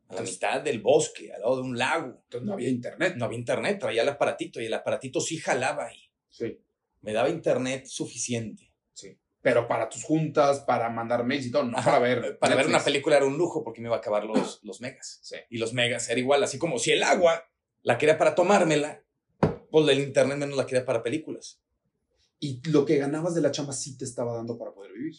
a 0.09 0.13
la 0.13 0.19
Entonces- 0.19 0.35
mitad 0.35 0.61
del 0.61 0.79
bosque, 0.81 1.31
al 1.33 1.41
lado 1.41 1.57
de 1.57 1.61
un 1.63 1.77
lago. 1.77 2.21
Entonces 2.23 2.45
no 2.47 2.53
había 2.53 2.69
internet. 2.69 3.15
No 3.17 3.25
había 3.25 3.37
internet, 3.37 3.79
traía 3.79 4.01
el 4.03 4.09
aparatito 4.09 4.61
y 4.61 4.65
el 4.65 4.73
aparatito 4.73 5.19
sí 5.21 5.37
jalaba 5.37 5.85
ahí. 5.87 6.09
Sí, 6.29 6.59
Me 7.01 7.13
daba 7.13 7.29
internet 7.29 7.85
suficiente. 7.85 8.71
sí. 8.93 9.17
Pero 9.41 9.67
para 9.67 9.87
tus 9.87 10.03
juntas, 10.03 10.61
para 10.61 10.89
mandar 10.89 11.23
mails 11.23 11.45
y 11.45 11.51
todo, 11.51 11.63
no 11.63 11.77
Ajá, 11.77 11.91
para 11.91 11.99
ver. 11.99 12.37
Para 12.39 12.55
ver 12.55 12.65
una 12.65 12.73
Netflix. 12.77 12.83
película 12.91 13.15
era 13.17 13.25
un 13.25 13.37
lujo 13.37 13.63
porque 13.63 13.79
me 13.79 13.87
iba 13.87 13.95
a 13.95 13.99
acabar 13.99 14.25
los, 14.25 14.59
los 14.63 14.81
megas. 14.81 15.19
Sí. 15.21 15.37
Y 15.49 15.57
los 15.57 15.73
megas 15.73 16.09
era 16.09 16.19
igual, 16.19 16.43
así 16.43 16.57
como 16.57 16.79
si 16.79 16.91
el 16.91 17.01
agua 17.03 17.47
la 17.83 17.97
quería 17.97 18.17
para 18.17 18.35
tomármela, 18.35 19.03
pues 19.71 19.87
el 19.87 19.99
internet 19.99 20.37
menos 20.37 20.57
la 20.57 20.65
quería 20.65 20.83
para 20.83 21.01
películas. 21.01 21.61
Y 22.39 22.61
lo 22.69 22.85
que 22.85 22.97
ganabas 22.97 23.33
de 23.35 23.41
la 23.41 23.51
chamba 23.51 23.73
sí 23.73 23.97
te 23.97 24.05
estaba 24.05 24.35
dando 24.35 24.57
para 24.57 24.73
poder 24.73 24.93
vivir. 24.93 25.15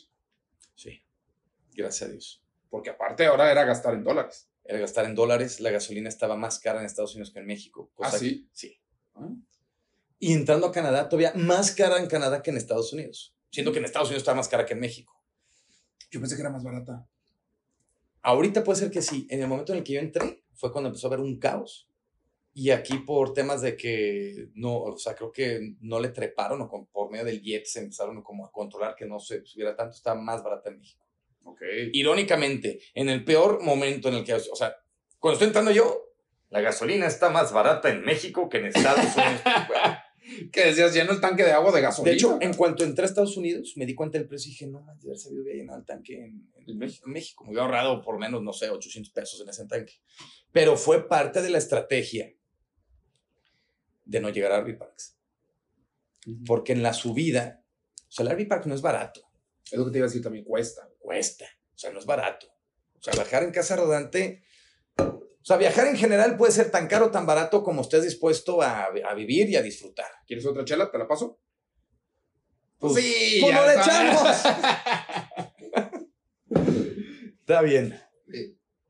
Sí, 0.75 1.03
gracias 1.73 2.09
a 2.09 2.13
Dios. 2.13 2.43
Porque 2.71 2.91
aparte 2.91 3.27
ahora 3.27 3.51
era 3.51 3.65
gastar 3.65 3.95
en 3.95 4.05
dólares. 4.05 4.49
Era 4.65 4.79
gastar 4.81 5.07
en 5.07 5.15
dólares, 5.15 5.61
la 5.61 5.71
gasolina 5.71 6.09
estaba 6.09 6.37
más 6.37 6.59
cara 6.59 6.81
en 6.81 6.87
Estados 6.87 7.15
Unidos 7.15 7.33
que 7.33 7.39
en 7.41 7.47
México. 7.47 7.91
¿Ah, 7.95 7.97
cosa 7.97 8.19
sí? 8.19 8.43
que- 8.45 8.49
sí. 8.53 8.81
Ah. 9.15 9.31
Y 10.21 10.33
entrando 10.35 10.67
a 10.67 10.73
Canadá, 10.73 11.09
todavía 11.09 11.33
más 11.35 11.73
cara 11.73 11.99
en 11.99 12.07
Canadá 12.07 12.43
que 12.43 12.51
en 12.51 12.57
Estados 12.59 12.93
Unidos. 12.93 13.35
Siendo 13.51 13.73
que 13.73 13.79
en 13.79 13.85
Estados 13.87 14.09
Unidos 14.09 14.23
está 14.23 14.35
más 14.35 14.47
cara 14.49 14.67
que 14.67 14.75
en 14.75 14.81
México. 14.81 15.15
Yo 16.11 16.21
pensé 16.21 16.35
que 16.37 16.43
era 16.43 16.51
más 16.51 16.63
barata. 16.63 17.09
Ahorita 18.23 18.63
puede 18.63 18.79
ser 18.79 18.91
que 18.91 19.01
sí. 19.01 19.27
En 19.31 19.41
el 19.41 19.49
momento 19.49 19.73
en 19.73 19.79
el 19.79 19.85
que 19.85 19.95
yo 19.95 20.01
entré, 20.01 20.45
fue 20.55 20.71
cuando 20.73 20.89
empezó 20.89 21.07
a 21.07 21.15
haber 21.15 21.21
un 21.25 21.39
caos. 21.39 21.88
Y 22.61 22.73
aquí 22.73 22.99
por 22.99 23.35
temas 23.35 23.63
de 23.63 23.77
que 23.77 24.49
no, 24.55 24.81
o 24.81 24.99
sea, 24.99 25.15
creo 25.15 25.31
que 25.31 25.77
no 25.81 26.01
le 26.01 26.09
treparon 26.09 26.61
o 26.61 26.69
con, 26.69 26.87
por 26.87 27.09
medio 27.09 27.25
del 27.25 27.41
jet 27.41 27.65
se 27.65 27.79
empezaron 27.79 28.21
como 28.21 28.45
a 28.45 28.51
controlar 28.51 28.97
que 28.97 29.07
no 29.07 29.21
se 29.21 29.47
subiera 29.47 29.77
tanto, 29.77 29.95
estaba 29.95 30.21
más 30.21 30.43
barata 30.43 30.69
en 30.71 30.81
México. 30.81 31.07
Ok. 31.45 31.63
Irónicamente, 31.93 32.81
en 32.95 33.11
el 33.11 33.25
peor 33.25 33.63
momento 33.63 34.09
en 34.09 34.17
el 34.17 34.25
que, 34.25 34.35
o 34.35 34.57
sea, 34.57 34.75
cuando 35.21 35.35
estoy 35.35 35.47
entrando 35.47 35.71
yo, 35.71 36.03
la 36.51 36.61
gasolina 36.61 37.07
está 37.07 37.31
más 37.31 37.53
barata 37.53 37.91
en 37.91 38.03
México 38.03 38.49
que 38.49 38.57
en 38.57 38.67
Estados 38.67 39.05
Unidos. 39.17 39.41
¿Qué 40.53 40.65
decías? 40.65 40.93
Lleno 40.93 41.13
el 41.13 41.21
tanque 41.21 41.45
de 41.45 41.53
agua 41.53 41.71
de 41.71 41.81
gasolina. 41.81 42.11
De 42.11 42.17
hecho, 42.17 42.39
en 42.41 42.55
cuanto 42.55 42.83
entré 42.83 43.05
a 43.05 43.07
Estados 43.07 43.37
Unidos, 43.37 43.75
me 43.77 43.87
di 43.87 43.95
cuenta 43.95 44.19
del 44.19 44.27
precio 44.27 44.49
y 44.49 44.55
dije, 44.55 44.67
no, 44.67 44.81
man, 44.81 44.99
de 44.99 45.11
haber 45.11 45.19
sabido 45.19 45.43
hubiera 45.43 45.61
llenado 45.61 45.79
el 45.79 45.87
tanque 45.87 46.15
en, 46.15 46.51
en 46.57 46.71
¿En 46.71 46.77
México? 46.77 47.07
en 47.07 47.13
México. 47.13 47.45
Me 47.45 47.51
hubiera 47.51 47.67
ahorrado 47.67 48.03
por 48.03 48.19
menos, 48.19 48.43
no 48.43 48.53
sé, 48.53 48.69
800 48.69 49.13
pesos 49.13 49.41
en 49.43 49.49
ese 49.49 49.65
tanque. 49.67 49.93
Pero 50.51 50.77
fue 50.77 51.07
parte 51.07 51.41
de 51.41 51.51
la 51.51 51.59
estrategia 51.59 52.35
de 54.09 54.21
no 54.21 54.31
llegar 54.31 54.53
a 54.53 54.61
RV 54.61 54.79
Parks. 54.79 55.17
Porque 56.47 56.73
en 56.73 56.83
la 56.83 56.95
subida, 56.95 57.63
o 58.09 58.11
sea, 58.11 58.27
el 58.27 58.33
RV 58.33 58.49
Park 58.49 58.67
no 58.67 58.75
es 58.75 58.83
barato, 58.83 59.21
Es 59.71 59.79
lo 59.79 59.85
que 59.85 59.93
te 59.93 59.99
iba 59.99 60.07
a 60.07 60.09
decir 60.09 60.23
también, 60.23 60.45
cuesta. 60.45 60.89
cuesta, 60.99 61.45
o 61.75 61.79
sea, 61.79 61.93
no 61.93 61.99
es 62.01 62.07
barato. 62.07 62.47
O 62.99 63.03
sea, 63.03 63.13
viajar 63.13 63.45
en 63.45 63.53
casa 63.53 63.77
rodante, 63.77 64.43
o 64.99 65.45
sea, 65.45 65.57
viajar 65.57 65.87
en 65.87 65.97
general 65.97 66.37
puede 66.37 66.53
ser 66.53 66.71
tan 66.71 66.89
caro 66.89 67.07
o 67.07 67.11
tan 67.11 67.27
barato 67.27 67.63
como 67.63 67.83
estés 67.83 68.03
dispuesto 68.03 68.61
a, 68.63 68.85
a 68.87 69.15
vivir 69.15 69.49
y 69.49 69.57
a 69.57 69.63
disfrutar. 69.63 70.11
¿Quieres 70.27 70.45
otra 70.47 70.65
chela? 70.65 70.91
¿Te 70.91 70.99
la 70.99 71.07
paso? 71.07 71.39
Pues, 72.79 72.95
sí, 72.95 73.39
pues 73.41 73.55
ya 73.55 73.61
no 73.61 73.67
le 73.67 73.75
está. 73.75 74.59
Está 77.41 77.63
bien. 77.63 77.99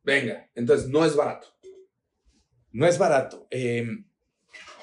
Venga, 0.02 0.50
entonces 0.54 0.88
no 0.88 1.04
es 1.04 1.14
barato. 1.14 1.48
No 2.72 2.86
es 2.86 2.98
barato. 2.98 3.46
Eh, 3.50 3.86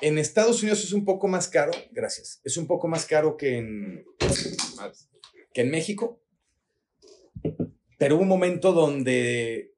en 0.02 0.18
Estados 0.18 0.62
Unidos 0.62 0.84
es 0.84 0.94
un 0.94 1.06
poco 1.06 1.28
más 1.28 1.48
caro, 1.48 1.72
gracias. 1.92 2.42
Es 2.44 2.58
un 2.58 2.68
poco 2.68 2.88
más 2.88 3.06
caro 3.06 3.38
que 3.38 3.58
en, 3.58 4.06
que 5.54 5.62
en 5.62 5.72
México. 5.72 6.22
Pero 7.98 8.16
hubo 8.16 8.24
un 8.24 8.28
momento 8.28 8.74
donde 8.74 9.74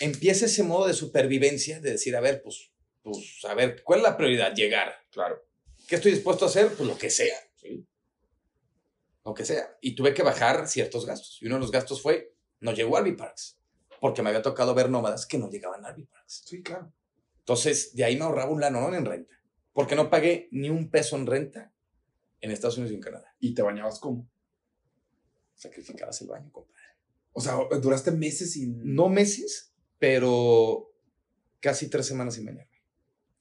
empieza 0.00 0.46
ese 0.46 0.62
modo 0.62 0.86
de 0.86 0.94
supervivencia, 0.94 1.80
de 1.80 1.92
decir, 1.92 2.16
a 2.16 2.20
ver, 2.20 2.42
pues, 2.42 2.72
pues, 3.02 3.44
a 3.44 3.54
ver, 3.54 3.82
¿cuál 3.84 4.00
es 4.00 4.04
la 4.04 4.16
prioridad? 4.16 4.54
Llegar. 4.54 4.94
Claro. 5.10 5.46
¿Qué 5.86 5.96
estoy 5.96 6.12
dispuesto 6.12 6.44
a 6.44 6.48
hacer? 6.48 6.72
Pues 6.72 6.88
lo 6.88 6.98
que 6.98 7.10
sea. 7.10 7.36
Sí. 7.54 7.86
Lo 9.24 9.34
que 9.34 9.44
sea. 9.44 9.76
Y 9.80 9.94
tuve 9.94 10.14
que 10.14 10.22
bajar 10.22 10.66
ciertos 10.68 11.06
gastos. 11.06 11.38
Y 11.40 11.46
uno 11.46 11.56
de 11.56 11.60
los 11.60 11.70
gastos 11.70 12.02
fue, 12.02 12.34
no 12.60 12.72
llegó 12.72 12.96
a 12.96 13.04
Parks. 13.16 13.58
Porque 14.00 14.22
me 14.22 14.30
había 14.30 14.42
tocado 14.42 14.74
ver 14.74 14.90
nómadas 14.90 15.26
que 15.26 15.38
no 15.38 15.48
llegaban 15.48 15.84
a 15.86 15.94
Parks. 15.94 16.42
Sí, 16.46 16.62
claro. 16.62 16.92
Entonces, 17.46 17.94
de 17.94 18.02
ahí 18.02 18.16
me 18.16 18.24
ahorraba 18.24 18.50
un 18.50 18.60
lanón 18.60 18.92
en 18.96 19.04
renta. 19.04 19.32
Porque 19.72 19.94
no 19.94 20.10
pagué 20.10 20.48
ni 20.50 20.68
un 20.68 20.90
peso 20.90 21.14
en 21.14 21.26
renta 21.26 21.72
en 22.40 22.50
Estados 22.50 22.76
Unidos 22.76 22.90
y 22.90 22.96
en 22.96 23.00
Canadá. 23.00 23.36
¿Y 23.38 23.54
te 23.54 23.62
bañabas 23.62 24.00
cómo? 24.00 24.28
Sacrificabas 25.54 26.20
el 26.22 26.26
baño, 26.26 26.50
compadre. 26.50 26.82
O 27.32 27.40
sea, 27.40 27.56
duraste 27.80 28.10
meses 28.10 28.54
sin... 28.54 28.94
No 28.96 29.08
meses, 29.08 29.72
pero 30.00 30.92
casi 31.60 31.88
tres 31.88 32.06
semanas 32.06 32.34
sin 32.34 32.46
bañarme. 32.46 32.82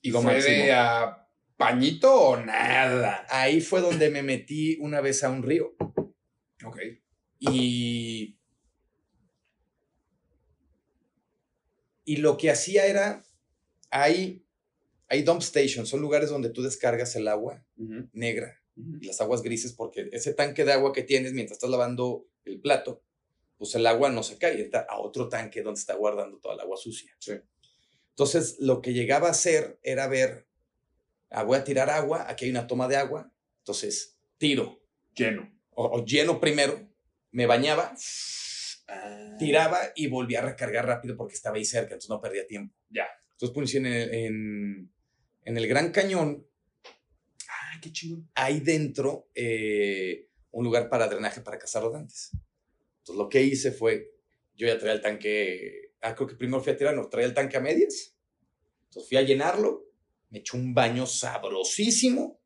¿Y 0.01 0.12
lo 0.12 0.22
fue 0.22 0.36
máximo. 0.36 0.56
de 0.56 0.72
a 0.72 1.28
pañito 1.58 2.14
o 2.14 2.38
nada? 2.38 3.26
Ahí 3.30 3.60
fue 3.60 3.82
donde 3.82 4.12
me 4.12 4.22
metí 4.22 4.78
una 4.82 5.01
vez 5.01 5.24
a 5.24 5.32
un 5.32 5.41
río. 5.41 5.76
Ok. 6.64 6.78
Y. 7.39 8.38
Y 12.03 12.18
lo 12.18 12.38
que 12.38 12.51
hacía 12.51 12.86
era. 12.86 13.24
Hay, 13.98 14.46
hay 15.08 15.24
dump 15.24 15.41
stations, 15.41 15.88
son 15.88 16.02
lugares 16.02 16.30
donde 16.30 16.50
tú 16.50 16.62
descargas 16.62 17.16
el 17.16 17.30
agua 17.30 17.66
negra 18.12 18.62
y 18.76 19.06
las 19.06 19.22
aguas 19.22 19.41
grises, 19.41 19.72
porque 19.72 20.10
ese 20.12 20.34
tanque 20.34 20.66
de 20.66 20.74
agua 20.74 20.91
que 20.91 21.04
tienes 21.04 21.32
mientras 21.32 21.56
estás 21.56 21.70
lavando 21.70 22.28
el 22.43 22.60
plato, 22.60 23.02
pues 23.58 23.74
el 23.76 23.88
agua 23.88 24.10
no 24.10 24.22
se 24.22 24.38
cae, 24.38 24.60
entra 24.60 24.86
a 24.89 25.00
otro 25.00 25.30
tanque 25.30 25.62
donde 25.62 25.80
está 25.80 25.96
guardando 25.96 26.39
toda 26.39 26.56
el 26.56 26.60
agua 26.60 26.76
sucia. 26.76 27.16
Sí. 27.20 27.36
Entonces, 28.10 28.58
lo 28.60 28.82
que 28.82 28.91
llegaba 28.91 29.30
a 29.30 29.32
hacer 29.32 29.80
era 29.82 30.08
ver, 30.08 30.46
ah, 31.30 31.43
voy 31.43 31.58
a 31.58 31.64
tirar 31.64 31.89
agua, 31.89 32.26
aquí 32.30 32.43
hay 32.46 32.52
una 32.52 32.68
toma 32.68 32.89
de 32.89 32.98
agua, 32.98 33.32
entonces 33.60 34.18
tiro, 34.38 34.82
Lleno. 35.16 35.50
o, 35.70 35.86
o 35.86 36.06
lleno 36.06 36.41
primero, 36.41 36.89
me 37.32 37.46
bañaba, 37.46 37.96
tiraba 39.39 39.80
y 39.96 40.08
volvía 40.08 40.39
a 40.39 40.46
recargar 40.46 40.86
rápido 40.86 41.16
porque 41.16 41.34
estaba 41.34 41.56
ahí 41.56 41.66
cerca, 41.66 41.93
entonces 41.93 42.10
no 42.10 42.20
perdía 42.20 42.46
tiempo. 42.46 42.76
Ya. 42.89 43.08
Entonces 43.36 43.54
puse 43.54 43.78
en 43.78 44.90
el, 45.58 45.68
Gran 45.68 45.92
Cañón, 45.92 46.48
Ah, 47.50 47.80
qué 47.82 47.92
chingón. 47.92 48.30
hay 48.34 48.62
dentro 48.62 49.30
eh, 49.36 50.30
un 50.52 50.64
lugar 50.64 50.88
para 50.90 51.08
drenaje 51.08 51.42
para 51.42 51.60
cazar 51.60 51.84
rodantes. 51.84 52.32
Entonces 53.00 53.18
lo 53.18 53.28
que 53.28 53.44
hice 53.44 53.72
fue, 53.74 54.10
yo 54.56 54.68
ya 54.68 54.78
traía 54.78 54.94
el 54.94 55.02
tanque, 55.02 55.92
ah, 56.02 56.16
creo 56.16 56.28
que 56.28 56.36
primero 56.36 56.64
fui 56.64 56.72
a 56.72 56.78
tirar, 56.78 56.96
no, 56.96 57.10
traía 57.10 57.28
el 57.28 57.34
tanque 57.34 57.58
a 57.58 57.60
medias. 57.62 58.16
Entonces 58.86 59.10
fui 59.10 59.18
a 59.18 59.22
llenarlo, 59.22 59.86
me 60.30 60.40
eché 60.40 60.56
un 60.56 60.74
baño 60.74 61.06
sabrosísimo, 61.06 62.40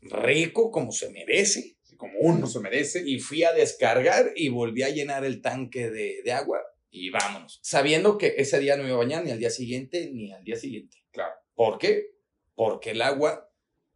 rico 0.00 0.72
como 0.72 0.90
se 0.90 1.10
merece, 1.10 1.76
Como 1.96 2.18
uno 2.18 2.48
se 2.48 2.58
merece. 2.58 3.04
y 3.06 3.20
fui 3.20 3.44
a 3.44 3.52
descargar 3.52 4.32
y 4.34 4.48
volví 4.48 4.82
a 4.82 4.90
llenar 4.90 5.24
el 5.24 5.40
tanque 5.40 5.88
de 5.90 6.32
agua 6.32 6.60
y 6.94 7.10
vámonos. 7.10 7.58
Sabiendo 7.62 8.18
que 8.18 8.34
ese 8.36 8.60
día 8.60 8.76
no 8.76 8.82
me 8.84 8.90
iba 8.90 8.96
a 8.98 9.04
bañar 9.04 9.24
ni 9.24 9.30
al 9.32 9.38
día 9.38 9.50
siguiente 9.50 10.10
ni 10.12 10.32
al 10.32 10.44
día 10.44 10.56
siguiente. 10.56 10.98
Claro. 11.10 11.34
¿Por 11.54 11.78
qué? 11.78 12.14
Porque 12.54 12.90
el 12.90 13.02
agua 13.02 13.48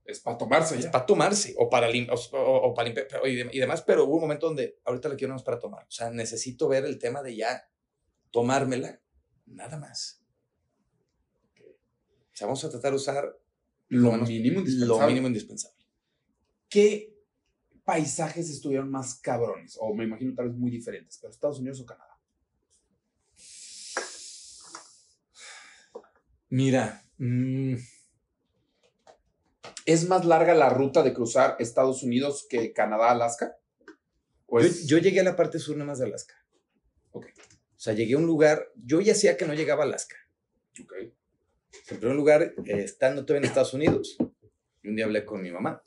Es 0.05 0.21
para 0.21 0.39
tomarse 0.39 0.79
es 0.79 0.87
para 0.87 1.05
tomarse 1.05 1.55
o 1.59 1.69
para, 1.69 1.91
lim- 1.91 2.09
o, 2.11 2.37
o- 2.39 2.69
o 2.71 2.75
para 2.75 2.87
limpiar 2.89 3.09
y, 3.27 3.35
de- 3.37 3.51
y 3.53 3.59
demás, 3.59 3.83
pero 3.83 4.05
hubo 4.05 4.15
un 4.17 4.21
momento 4.23 4.47
donde 4.47 4.79
ahorita 4.85 5.09
la 5.11 5.17
quiero 5.17 5.35
más 5.35 5.43
para 5.43 5.59
tomar. 5.59 5.85
O 5.85 5.91
sea, 5.91 6.11
necesito 6.11 6.69
ver 6.69 6.85
el 6.85 6.99
tema 6.99 7.23
de 7.23 7.37
ya 7.37 7.69
tomármela, 8.31 9.01
nada 9.47 9.77
más. 9.79 10.23
O 11.61 12.37
sea, 12.37 12.47
vamos 12.47 12.65
a 12.65 12.71
tratar 12.71 12.93
de 12.93 12.97
usar 12.97 13.39
Lo 13.89 14.13
menos- 14.13 14.29
mínimo 14.29 14.61
lo 14.61 14.67
indispensable. 14.67 15.07
mínimo 15.09 15.27
indispensable. 15.29 15.85
¿Qué 16.69 17.15
paisajes 17.85 18.49
estuvieron 18.51 18.91
más 18.91 19.15
cabrones? 19.21 19.77
O 19.81 19.95
me 19.95 20.05
imagino 20.05 20.35
tal 20.35 20.49
vez 20.49 20.57
muy 20.57 20.71
diferentes, 20.71 21.19
pero 21.21 21.31
Estados 21.33 21.59
Unidos 21.61 21.81
o 21.81 21.87
Canadá. 21.87 22.16
Mira, 26.49 27.05
mm, 27.19 27.75
¿Es 29.87 30.09
más 30.09 30.25
larga 30.25 30.53
la 30.55 30.69
ruta 30.69 31.05
de 31.05 31.15
cruzar 31.15 31.57
Estados 31.61 32.03
Unidos 32.03 32.45
que 32.51 32.73
Canadá-Alaska? 32.73 33.57
yo, 34.49 34.61
yo 34.85 34.99
llegué 34.99 35.21
a 35.21 35.25
la 35.25 35.37
parte 35.37 35.61
sur 35.61 35.77
nada 35.77 35.87
más 35.87 36.01
de 36.01 36.07
Alaska. 36.07 36.35
Ok. 37.13 37.27
O 37.37 37.79
sea, 37.79 37.93
llegué 37.95 38.15
a 38.15 38.19
un 38.19 38.27
lugar, 38.27 38.73
yo 38.75 39.01
ya 39.01 39.13
hacía 39.13 39.37
que 39.37 39.47
no 39.47 39.55
llegaba 39.55 39.85
a 39.85 39.87
Alaska. 39.87 40.17
Ok. 40.83 40.93
En 41.89 41.99
primer 42.01 42.17
lugar, 42.17 42.43
eh, 42.43 42.83
estando 42.83 43.25
todavía 43.25 43.45
en 43.45 43.49
Estados 43.49 43.75
Unidos, 43.75 44.17
y 44.83 44.89
un 44.89 44.97
día 44.97 45.05
hablé 45.05 45.25
con 45.25 45.41
mi 45.41 45.53
mamá, 45.53 45.81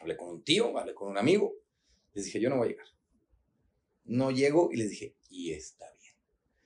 hablé 0.00 0.16
con 0.16 0.28
un 0.28 0.44
tío, 0.44 0.76
hablé 0.78 0.92
con 0.92 1.08
un 1.08 1.16
amigo, 1.16 1.54
les 2.12 2.26
dije, 2.26 2.40
yo 2.40 2.50
no 2.50 2.58
voy 2.58 2.68
a 2.68 2.70
llegar. 2.72 2.86
No 4.04 4.30
llego 4.30 4.68
y 4.70 4.76
les 4.76 4.90
dije, 4.90 5.16
y 5.30 5.52
está 5.52 5.86
bien, 5.98 6.14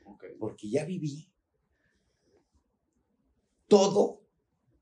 Ok. 0.07 0.25
porque 0.41 0.69
ya 0.69 0.85
viví 0.85 1.31
todo 3.69 4.23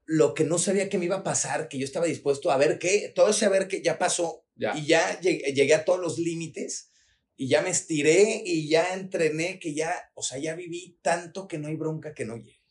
lo 0.07 0.35
que 0.35 0.45
no 0.45 0.59
sabía 0.59 0.89
que 0.89 0.99
me 0.99 1.07
iba 1.07 1.16
a 1.16 1.24
pasar, 1.24 1.68
que 1.68 1.78
yo 1.78 1.85
estaba 1.85 2.07
dispuesto 2.07 2.51
a 2.51 2.57
ver 2.59 2.78
qué, 2.78 3.12
todo 3.14 3.28
ese 3.30 3.47
a 3.47 3.49
ver 3.51 3.68
qué 3.68 3.82
ya 3.82 3.99
pasó. 3.99 4.45
Ya. 4.57 4.76
Y 4.76 4.87
ya 4.87 5.18
llegué, 5.20 5.53
llegué 5.53 5.74
a 5.74 5.85
todos 5.85 5.99
los 6.01 6.18
límites 6.18 6.91
y 7.37 7.49
ya 7.49 7.62
me 7.62 7.70
estiré 7.70 8.43
y 8.45 8.68
ya 8.68 8.95
entrené, 8.95 9.59
que 9.59 9.74
ya, 9.74 10.11
o 10.14 10.22
sea, 10.22 10.39
ya 10.39 10.55
viví 10.55 10.99
tanto 11.03 11.49
que 11.49 11.59
no 11.59 11.68
hay 11.68 11.76
bronca 11.76 12.14
que 12.14 12.24
no 12.24 12.37
llegue. 12.37 12.62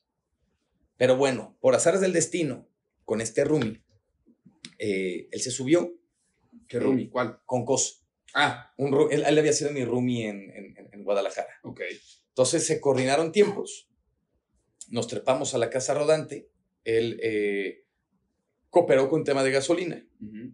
Pero 0.97 1.17
bueno, 1.17 1.57
por 1.59 1.75
azares 1.75 1.99
del 2.01 2.13
destino, 2.13 2.69
con 3.03 3.19
este 3.19 3.43
roomie, 3.43 3.83
eh, 4.79 5.27
él 5.31 5.41
se 5.41 5.51
subió 5.51 5.91
¿Qué 6.67 6.79
roomie? 6.79 7.09
¿Cuál? 7.09 7.39
con 7.45 7.65
Cos. 7.65 8.05
Ah, 8.33 8.71
Un, 8.77 9.11
él, 9.11 9.23
él 9.25 9.37
había 9.39 9.53
sido 9.53 9.71
mi 9.71 9.83
roomie 9.83 10.27
en, 10.29 10.49
en- 10.55 10.89
en 10.91 11.03
Guadalajara. 11.03 11.49
ok. 11.63 11.81
Entonces 12.29 12.65
se 12.65 12.79
coordinaron 12.79 13.31
tiempos, 13.31 13.89
nos 14.93 15.07
trepamos 15.07 15.53
a 15.53 15.57
la 15.57 15.69
casa 15.69 15.93
rodante, 15.93 16.49
él 16.83 17.19
eh, 17.23 17.85
cooperó 18.69 19.09
con 19.09 19.23
tema 19.23 19.43
de 19.43 19.51
gasolina 19.51 20.07
Ujú. 20.21 20.53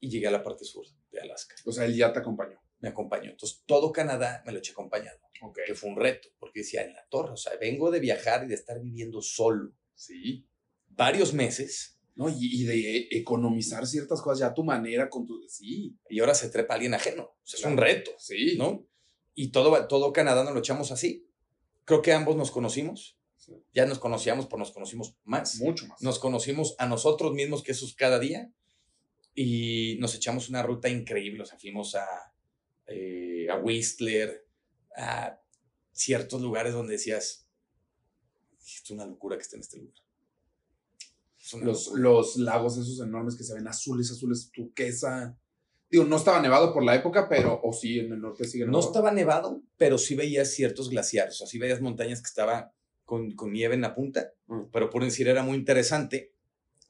y 0.00 0.08
llegué 0.08 0.26
a 0.26 0.30
la 0.30 0.42
parte 0.42 0.64
sur 0.64 0.86
de 1.12 1.20
Alaska. 1.20 1.54
O 1.66 1.72
sea, 1.72 1.84
él 1.84 1.94
ya 1.94 2.12
te 2.12 2.18
acompañó. 2.20 2.58
Me 2.80 2.88
acompañó. 2.88 3.30
Entonces 3.30 3.62
todo 3.66 3.92
Canadá 3.92 4.42
me 4.46 4.52
lo 4.52 4.58
eché 4.58 4.72
acompañado, 4.72 5.18
Ok. 5.42 5.58
que 5.66 5.74
fue 5.74 5.90
un 5.90 5.96
reto, 5.96 6.28
porque 6.38 6.60
decía, 6.60 6.82
en 6.84 6.94
la 6.94 7.04
torre, 7.10 7.32
o 7.32 7.36
sea, 7.36 7.52
vengo 7.60 7.90
de 7.90 8.00
viajar 8.00 8.44
y 8.44 8.48
de 8.48 8.54
estar 8.54 8.80
viviendo 8.80 9.20
solo 9.20 9.72
Sí. 9.94 10.46
varios 10.88 11.32
meses 11.34 11.94
No, 12.14 12.28
y, 12.28 12.62
y 12.62 12.64
de 12.64 13.08
economizar 13.12 13.86
ciertas 13.86 14.20
cosas 14.22 14.38
ya 14.40 14.46
a 14.48 14.54
tu 14.54 14.64
manera 14.64 15.08
con 15.10 15.24
tu... 15.26 15.40
Sí, 15.48 15.96
y 16.08 16.18
ahora 16.20 16.34
se 16.34 16.48
trepa 16.48 16.74
alguien 16.74 16.94
ajeno. 16.94 17.22
O 17.24 17.40
sea, 17.44 17.58
es 17.60 17.64
un 17.66 17.76
Claro. 17.76 17.92
reto, 17.92 18.10
sí. 18.18 18.56
¿no? 18.56 18.84
Y 19.34 19.52
todo, 19.52 19.86
todo 19.86 20.12
Canadá 20.12 20.42
nos 20.42 20.52
lo 20.54 20.58
echamos 20.60 20.90
así. 20.90 21.28
Creo 21.84 22.02
que 22.02 22.12
ambos 22.12 22.34
nos 22.36 22.50
conocimos. 22.50 23.17
Sí. 23.48 23.54
Ya 23.72 23.86
nos 23.86 23.98
conocíamos, 23.98 24.46
pero 24.46 24.58
nos 24.58 24.72
conocimos 24.72 25.16
más. 25.24 25.56
Mucho 25.56 25.86
más. 25.86 26.02
Nos 26.02 26.18
conocimos 26.18 26.74
a 26.78 26.86
nosotros 26.86 27.32
mismos, 27.32 27.62
que 27.62 27.72
eso 27.72 27.86
es 27.86 27.94
cada 27.94 28.18
día, 28.18 28.52
y 29.34 29.96
nos 30.00 30.14
echamos 30.14 30.48
una 30.50 30.62
ruta 30.62 30.88
increíble. 30.88 31.42
O 31.42 31.46
sea, 31.46 31.58
fuimos 31.58 31.94
a, 31.94 32.06
eh, 32.86 33.48
a 33.50 33.56
Whistler, 33.56 34.46
a 34.96 35.40
ciertos 35.92 36.42
lugares 36.42 36.74
donde 36.74 36.92
decías, 36.92 37.46
es 38.60 38.90
una 38.90 39.06
locura 39.06 39.36
que 39.36 39.42
esté 39.42 39.56
en 39.56 39.60
este 39.62 39.78
lugar. 39.78 39.94
Los, 41.62 41.92
los 41.92 42.36
lagos 42.36 42.76
esos 42.76 43.00
enormes 43.00 43.34
que 43.34 43.42
se 43.44 43.54
ven 43.54 43.66
azules, 43.66 44.10
azules, 44.10 44.50
turquesa. 44.52 45.38
Digo, 45.90 46.04
no 46.04 46.16
estaba 46.16 46.42
nevado 46.42 46.74
por 46.74 46.84
la 46.84 46.94
época, 46.94 47.26
pero, 47.30 47.58
o 47.62 47.72
sí, 47.72 48.00
en 48.00 48.12
el 48.12 48.20
norte 48.20 48.44
sigue 48.44 48.66
No 48.66 48.72
nevado. 48.72 48.86
estaba 48.86 49.10
nevado, 49.12 49.62
pero 49.78 49.96
sí 49.96 50.14
veías 50.14 50.50
ciertos 50.52 50.90
glaciares. 50.90 51.36
O 51.36 51.38
sea, 51.38 51.46
sí 51.46 51.58
veías 51.58 51.80
montañas 51.80 52.20
que 52.20 52.26
estaban 52.26 52.70
con, 53.08 53.30
con 53.32 53.54
nieve 53.54 53.74
en 53.74 53.80
la 53.80 53.94
punta, 53.94 54.32
Mm. 54.48 54.64
pero 54.70 54.90
por 54.90 55.02
decir 55.02 55.28
era 55.28 55.42
muy 55.42 55.56
interesante 55.56 56.34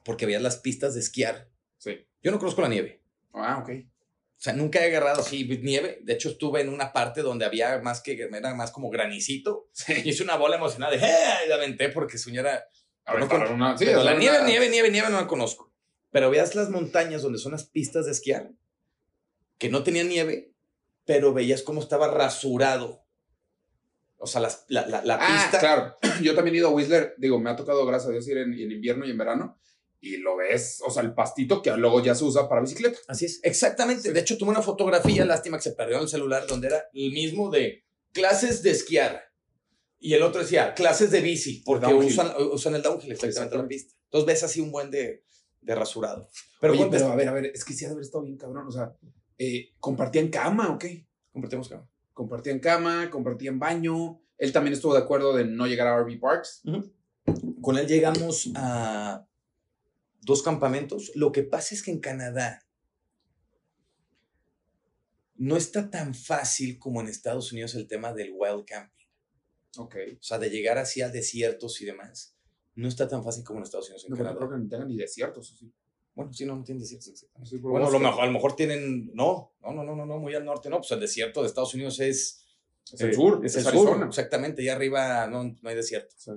porque 0.03 0.25
veías 0.25 0.41
las 0.41 0.57
pistas 0.57 0.93
de 0.93 0.99
esquiar. 0.99 1.49
Sí. 1.77 2.05
Yo 2.21 2.31
no 2.31 2.39
conozco 2.39 2.61
la 2.61 2.67
nieve. 2.67 3.01
Ah, 3.33 3.59
ok. 3.63 3.69
O 3.69 4.41
sea, 4.41 4.51
nunca 4.53 4.79
he 4.83 4.89
agarrado 4.89 5.21
así 5.21 5.45
nieve. 5.61 5.99
De 6.03 6.13
hecho, 6.13 6.27
estuve 6.29 6.59
en 6.61 6.67
una 6.69 6.91
parte 6.91 7.21
donde 7.21 7.45
había 7.45 7.79
más 7.81 8.01
que, 8.01 8.13
era 8.21 8.53
más 8.53 8.71
como 8.71 8.89
granicito. 8.89 9.69
Sí. 9.71 9.93
Y 10.03 10.09
hice 10.09 10.23
una 10.23 10.35
bola 10.35 10.57
emocionada 10.57 10.91
de, 10.91 10.97
¡eh! 11.05 11.45
Y 11.45 11.49
la 11.49 11.55
aventé 11.55 11.87
porque 11.89 12.17
suña 12.17 12.41
era... 12.41 12.65
A 13.05 13.13
ver, 13.13 13.21
no 13.21 13.27
para 13.29 13.45
con- 13.45 13.55
una- 13.55 13.77
sí, 13.77 13.85
pero 13.85 14.03
la 14.03 14.15
nieve, 14.15 14.39
una- 14.39 14.47
nieve, 14.47 14.69
nieve, 14.69 14.91
nieve 14.91 15.09
no 15.09 15.21
la 15.21 15.27
conozco. 15.27 15.71
Pero 16.11 16.29
veas 16.29 16.53
las 16.55 16.69
montañas 16.69 17.21
donde 17.21 17.39
son 17.39 17.53
las 17.53 17.63
pistas 17.65 18.05
de 18.05 18.11
esquiar, 18.11 18.51
que 19.57 19.69
no 19.69 19.83
tenían 19.83 20.09
nieve, 20.09 20.51
pero 21.05 21.33
veías 21.33 21.61
cómo 21.63 21.81
estaba 21.81 22.07
rasurado. 22.09 23.05
O 24.21 24.27
sea, 24.27 24.41
las- 24.41 24.65
la, 24.67 24.85
la, 24.85 25.03
la 25.03 25.17
Ah, 25.19 25.41
pista... 25.43 25.59
claro. 25.59 25.95
Yo 26.21 26.35
también 26.35 26.55
he 26.55 26.59
ido 26.59 26.67
a 26.67 26.71
Whistler. 26.71 27.15
Digo, 27.17 27.39
me 27.39 27.49
ha 27.49 27.55
tocado, 27.55 27.85
gracias 27.85 28.09
a 28.09 28.11
Dios, 28.11 28.27
ir 28.27 28.37
en, 28.37 28.53
en 28.53 28.71
invierno 28.71 29.05
y 29.05 29.11
en 29.11 29.17
verano. 29.17 29.57
Y 30.01 30.17
lo 30.17 30.37
ves, 30.37 30.81
o 30.85 30.91
sea, 30.91 31.03
el 31.03 31.13
pastito 31.13 31.61
que 31.61 31.71
luego 31.75 32.01
ya 32.01 32.15
se 32.15 32.23
usa 32.23 32.47
para 32.47 32.61
bicicleta. 32.61 32.97
Así 33.07 33.25
es, 33.25 33.39
exactamente. 33.43 34.03
Sí. 34.03 34.11
De 34.13 34.19
hecho, 34.21 34.37
tuve 34.37 34.49
una 34.51 34.61
fotografía, 34.61 35.25
lástima 35.25 35.57
que 35.57 35.63
se 35.63 35.71
perdió 35.73 35.97
en 35.97 36.03
el 36.03 36.09
celular, 36.09 36.47
donde 36.47 36.67
era 36.67 36.83
el 36.93 37.11
mismo 37.11 37.49
de 37.49 37.83
clases 38.13 38.63
de 38.63 38.71
esquiar. 38.71 39.23
Y 39.99 40.13
el 40.13 40.21
otro 40.23 40.41
decía 40.41 40.73
clases 40.73 41.11
de 41.11 41.19
bici, 41.19 41.61
porque 41.65 41.87
Downhill. 41.87 42.11
usan, 42.13 42.31
usan 42.53 42.75
el 42.75 42.81
downhill, 42.81 43.11
exactamente 43.11 43.57
la 43.57 43.67
pista. 43.67 43.93
Entonces 44.05 44.25
ves 44.25 44.43
así 44.43 44.61
un 44.61 44.71
buen 44.71 44.89
de, 44.89 45.23
de 45.59 45.75
rasurado. 45.75 46.29
Pero, 46.61 46.73
Oye, 46.73 46.87
pero 46.89 47.07
a 47.11 47.15
ver, 47.17 47.27
a 47.27 47.33
ver, 47.33 47.47
es 47.47 47.65
que 47.65 47.73
sí 47.73 47.83
ha 47.83 47.89
de 47.89 47.93
haber 47.95 48.05
estado 48.05 48.23
bien 48.23 48.37
cabrón. 48.37 48.65
O 48.67 48.71
sea, 48.71 48.93
eh, 49.37 49.71
¿compartían 49.81 50.29
cama 50.29 50.71
o 50.73 50.77
qué? 50.77 51.05
Compartimos 51.33 51.67
cama. 51.67 51.89
Compartían 52.19 52.59
cama, 52.59 53.09
compartían 53.09 53.59
baño. 53.59 54.19
Él 54.37 54.51
también 54.51 54.73
estuvo 54.73 54.93
de 54.93 54.99
acuerdo 54.99 55.33
de 55.33 55.45
no 55.45 55.67
llegar 55.67 55.87
a 55.87 55.97
RV 56.01 56.19
Parks. 56.19 56.63
Con 57.61 57.77
él 57.77 57.87
llegamos 57.87 58.51
a 58.55 59.25
dos 60.19 60.43
campamentos. 60.43 61.13
Lo 61.15 61.31
que 61.31 61.43
pasa 61.43 61.73
es 61.73 61.81
que 61.81 61.91
en 61.91 62.01
Canadá 62.01 62.67
no 65.35 65.55
está 65.55 65.89
tan 65.89 66.13
fácil 66.13 66.77
como 66.77 66.99
en 66.99 67.07
Estados 67.07 67.53
Unidos 67.53 67.73
el 67.75 67.87
tema 67.87 68.11
del 68.11 68.33
wild 68.35 68.65
camping. 68.65 69.05
Ok. 69.77 69.95
O 70.19 70.21
sea, 70.21 70.39
de 70.39 70.49
llegar 70.49 70.77
así 70.77 71.01
a 71.01 71.07
desiertos 71.07 71.79
y 71.79 71.85
demás. 71.85 72.35
No 72.75 72.89
está 72.89 73.07
tan 73.07 73.23
fácil 73.23 73.45
como 73.45 73.59
en 73.59 73.63
Estados 73.63 73.87
Unidos, 73.87 74.03
en 74.03 74.09
No 74.11 74.17
Canadá. 74.17 74.35
creo 74.35 74.49
que 74.49 74.57
ni 74.57 74.67
tengan 74.67 74.89
ni 74.89 74.97
desiertos. 74.97 75.53
¿o 75.53 75.55
sí? 75.55 75.71
Bueno, 76.19 76.33
sí, 76.33 76.45
no, 76.45 76.57
no 76.57 76.65
tienen 76.65 76.81
desiertos 76.81 77.07
exactamente. 77.07 77.49
Sí, 77.49 77.61
Bueno, 77.61 77.87
a 77.87 77.91
lo 77.91 77.97
mejor, 77.97 78.21
a 78.21 78.25
lo 78.25 78.31
mejor 78.33 78.53
tienen. 78.53 79.09
No, 79.13 79.53
no, 79.61 79.71
no, 79.71 79.85
no, 79.85 79.95
no, 79.95 80.05
no, 80.05 80.17
muy 80.19 80.35
al 80.35 80.43
norte, 80.43 80.69
no. 80.69 80.79
Pues 80.79 80.91
el 80.91 80.99
desierto 80.99 81.39
de 81.41 81.47
Estados 81.47 81.73
Unidos 81.75 81.97
es. 82.01 82.45
Es 82.91 82.99
el 82.99 83.11
eh, 83.11 83.13
sur, 83.13 83.39
Es 83.45 83.55
es 83.55 83.65
el 83.65 83.71
sur, 83.71 83.87
Arizona. 83.87 84.07
exactamente. 84.07 84.61
Y 84.61 84.67
arriba 84.67 85.27
no, 85.27 85.45
no 85.45 85.69
hay 85.69 85.75
desierto. 85.77 86.13
Sí. 86.17 86.31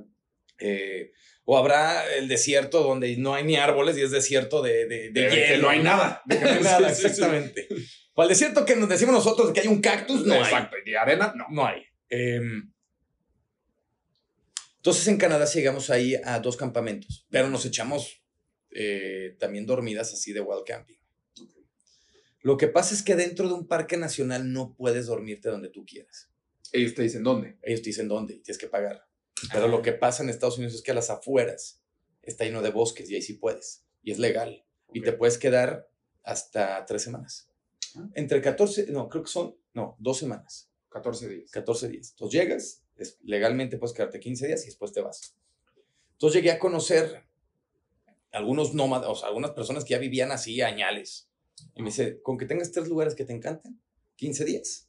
Eh, 0.60 1.10
o 1.44 1.58
habrá 1.58 2.06
el 2.14 2.28
desierto 2.28 2.84
donde 2.84 3.16
no 3.16 3.34
hay 3.34 3.42
ni 3.42 3.56
árboles 3.56 3.98
y 3.98 4.02
es 4.02 4.12
desierto 4.12 4.62
de, 4.62 4.86
de, 4.86 5.10
de 5.10 5.20
De 5.22 5.28
que 5.28 5.34
hielo. 5.48 5.62
no 5.62 5.68
hay 5.70 5.82
nada. 5.82 6.22
De 6.26 6.38
que 6.38 6.44
no 6.44 6.50
hay 6.52 6.62
nada, 6.62 6.88
exactamente. 6.88 7.66
O 8.14 8.22
el 8.22 8.28
desierto 8.28 8.64
que 8.64 8.76
nos 8.76 8.88
decimos 8.88 9.12
nosotros 9.12 9.48
de 9.48 9.52
que 9.52 9.60
hay 9.62 9.66
un 9.66 9.80
cactus, 9.80 10.24
no 10.24 10.34
hay. 10.34 10.42
Exacto. 10.42 10.76
Y 10.86 10.88
de 10.92 10.96
arena, 10.96 11.34
no. 11.36 11.46
No 11.50 11.66
hay. 11.66 11.82
Em, 12.08 12.72
entonces 14.76 15.08
en 15.08 15.16
Canadá 15.16 15.44
llegamos 15.46 15.90
ahí 15.90 16.14
a 16.24 16.38
dos 16.38 16.56
campamentos, 16.56 17.26
pero 17.30 17.48
nos 17.48 17.64
echamos 17.66 18.21
eh, 18.74 19.36
también 19.38 19.66
dormidas 19.66 20.12
así 20.12 20.32
de 20.32 20.40
wild 20.40 20.64
camping. 20.64 20.96
Lo 22.40 22.56
que 22.56 22.66
pasa 22.68 22.94
es 22.94 23.02
que 23.02 23.14
dentro 23.14 23.46
de 23.46 23.54
un 23.54 23.68
parque 23.68 23.96
nacional 23.96 24.52
no 24.52 24.74
puedes 24.74 25.06
dormirte 25.06 25.48
donde 25.48 25.68
tú 25.68 25.86
quieras. 25.86 26.28
Ellos 26.72 26.94
te 26.94 27.02
dicen 27.02 27.22
dónde. 27.22 27.56
Ellos 27.62 27.82
te 27.82 27.90
dicen 27.90 28.08
dónde 28.08 28.34
y 28.34 28.38
tienes 28.40 28.58
que 28.58 28.66
pagar. 28.66 29.06
Pero 29.52 29.68
lo 29.68 29.82
que 29.82 29.92
pasa 29.92 30.22
en 30.22 30.28
Estados 30.30 30.58
Unidos 30.58 30.74
es 30.74 30.82
que 30.82 30.90
a 30.90 30.94
las 30.94 31.10
afueras 31.10 31.80
está 32.22 32.44
lleno 32.44 32.62
de 32.62 32.70
bosques 32.70 33.08
y 33.10 33.14
ahí 33.14 33.22
sí 33.22 33.34
puedes. 33.34 33.84
Y 34.02 34.10
es 34.10 34.18
legal. 34.18 34.64
Y 34.92 35.02
te 35.02 35.12
puedes 35.12 35.38
quedar 35.38 35.88
hasta 36.24 36.84
tres 36.84 37.02
semanas. 37.02 37.48
Ah. 37.96 38.08
Entre 38.14 38.40
14, 38.40 38.86
no, 38.90 39.08
creo 39.08 39.22
que 39.22 39.30
son, 39.30 39.56
no, 39.74 39.96
dos 40.00 40.18
semanas. 40.18 40.68
14 40.90 41.28
días. 41.28 41.50
14 41.50 41.88
días. 41.88 42.10
Entonces 42.10 42.40
llegas, 42.40 42.82
es- 42.96 43.18
legalmente 43.22 43.78
puedes 43.78 43.94
quedarte 43.94 44.18
15 44.20 44.46
días 44.48 44.62
y 44.64 44.66
después 44.66 44.92
te 44.92 45.00
vas. 45.00 45.36
Entonces 46.12 46.40
llegué 46.40 46.50
a 46.52 46.58
conocer 46.58 47.24
algunos 48.32 48.74
nómadas, 48.74 49.08
o 49.08 49.14
sea, 49.14 49.28
algunas 49.28 49.52
personas 49.52 49.84
que 49.84 49.90
ya 49.90 49.98
vivían 49.98 50.32
así 50.32 50.60
añales. 50.62 51.28
Y 51.74 51.82
me 51.82 51.90
dice, 51.90 52.20
con 52.22 52.38
que 52.38 52.46
tengas 52.46 52.72
tres 52.72 52.88
lugares 52.88 53.14
que 53.14 53.24
te 53.24 53.32
encanten, 53.32 53.80
15 54.16 54.44
días. 54.44 54.88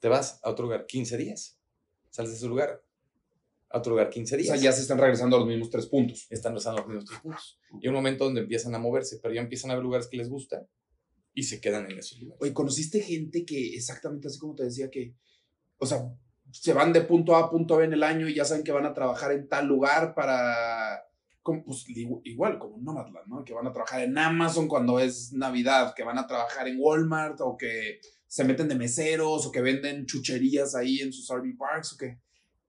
Te 0.00 0.08
vas 0.08 0.40
a 0.42 0.50
otro 0.50 0.66
lugar, 0.66 0.86
15 0.86 1.16
días. 1.16 1.58
Sales 2.10 2.32
de 2.32 2.36
ese 2.36 2.46
lugar, 2.46 2.82
a 3.70 3.78
otro 3.78 3.92
lugar, 3.92 4.10
15 4.10 4.34
O 4.34 4.38
días. 4.38 4.48
sea, 4.48 4.56
ya 4.56 4.72
se 4.72 4.82
están 4.82 4.98
regresando 4.98 5.36
a 5.36 5.40
los 5.40 5.48
mismos 5.48 5.70
tres 5.70 5.86
puntos. 5.86 6.26
Están 6.30 6.54
rezando 6.54 6.80
los 6.80 6.88
mismos 6.88 7.04
tres 7.06 7.20
puntos. 7.20 7.58
Y 7.80 7.88
un 7.88 7.94
momento 7.94 8.24
donde 8.24 8.42
empiezan 8.42 8.74
a 8.74 8.78
moverse, 8.78 9.18
pero 9.22 9.34
ya 9.34 9.40
empiezan 9.40 9.70
a 9.70 9.74
ver 9.74 9.82
lugares 9.82 10.06
que 10.08 10.16
les 10.16 10.28
gusta 10.28 10.66
y 11.34 11.42
se 11.42 11.60
quedan 11.60 11.90
en 11.90 11.98
esos 11.98 12.18
lugares. 12.20 12.40
Oye, 12.42 12.52
¿conociste 12.54 13.00
gente 13.00 13.44
que 13.44 13.74
exactamente 13.74 14.28
así 14.28 14.38
como 14.38 14.54
te 14.54 14.64
decía 14.64 14.90
que, 14.90 15.14
o 15.78 15.86
sea, 15.86 16.10
se 16.52 16.72
van 16.72 16.92
de 16.92 17.00
punto 17.02 17.36
A 17.36 17.40
a 17.40 17.50
punto 17.50 17.76
B 17.76 17.84
en 17.84 17.92
el 17.92 18.02
año 18.02 18.28
y 18.28 18.34
ya 18.34 18.44
saben 18.44 18.64
que 18.64 18.72
van 18.72 18.86
a 18.86 18.94
trabajar 18.94 19.32
en 19.32 19.48
tal 19.48 19.66
lugar 19.66 20.14
para, 20.14 21.04
como, 21.42 21.64
pues 21.64 21.86
igu- 21.88 22.20
igual 22.24 22.58
como 22.58 22.78
Nomadland, 22.78 23.26
¿no? 23.28 23.44
Que 23.44 23.52
van 23.54 23.66
a 23.66 23.72
trabajar 23.72 24.02
en 24.02 24.16
Amazon 24.16 24.68
cuando 24.68 24.98
es 25.00 25.32
Navidad, 25.32 25.94
que 25.94 26.04
van 26.04 26.18
a 26.18 26.26
trabajar 26.26 26.66
en 26.68 26.76
Walmart 26.80 27.40
o 27.40 27.56
que 27.56 28.00
se 28.26 28.44
meten 28.44 28.68
de 28.68 28.74
meseros 28.74 29.46
o 29.46 29.52
que 29.52 29.60
venden 29.60 30.06
chucherías 30.06 30.74
ahí 30.74 31.00
en 31.00 31.12
sus 31.12 31.28
RV 31.30 31.56
parks 31.58 31.92
o 31.92 31.96
que... 31.96 32.18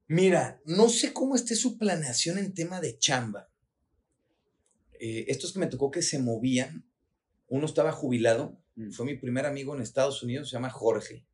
Mira, 0.09 0.61
no 0.65 0.87
sé 0.87 1.11
cómo 1.11 1.35
esté 1.35 1.55
su 1.55 1.77
planeación 1.77 2.37
en 2.37 2.53
tema 2.53 2.79
de 2.79 2.97
chamba. 2.97 3.49
Eh, 4.99 5.25
estos 5.27 5.53
que 5.53 5.59
me 5.59 5.67
tocó 5.67 5.91
que 5.91 6.01
se 6.01 6.19
movían, 6.19 6.85
uno 7.47 7.65
estaba 7.65 7.91
jubilado, 7.91 8.57
fue 8.91 9.05
mi 9.05 9.15
primer 9.15 9.45
amigo 9.45 9.75
en 9.75 9.81
Estados 9.81 10.23
Unidos, 10.23 10.49
se 10.49 10.53
llama 10.55 10.69
Jorge. 10.69 11.25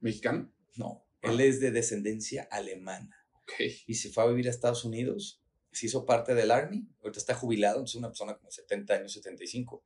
¿Mexicano? 0.00 0.50
No, 0.76 1.04
él 1.22 1.40
es 1.40 1.60
de 1.60 1.70
descendencia 1.70 2.48
alemana 2.50 3.26
Ok. 3.42 3.52
y 3.86 3.94
se 3.94 4.10
fue 4.10 4.24
a 4.24 4.26
vivir 4.26 4.46
a 4.46 4.50
Estados 4.50 4.84
Unidos, 4.84 5.42
se 5.72 5.86
hizo 5.86 6.06
parte 6.06 6.34
del 6.34 6.50
Army, 6.50 6.88
ahorita 7.02 7.18
está 7.18 7.34
jubilado, 7.34 7.84
es 7.84 7.94
una 7.94 8.08
persona 8.08 8.36
como 8.36 8.50
70 8.50 8.94
años, 8.94 9.12
75. 9.12 9.82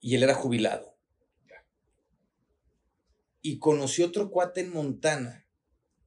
Y 0.00 0.14
él 0.16 0.22
era 0.22 0.34
jubilado. 0.34 0.96
Y 3.42 3.58
conoció 3.58 4.06
otro 4.06 4.30
cuate 4.30 4.60
en 4.62 4.70
Montana, 4.72 5.46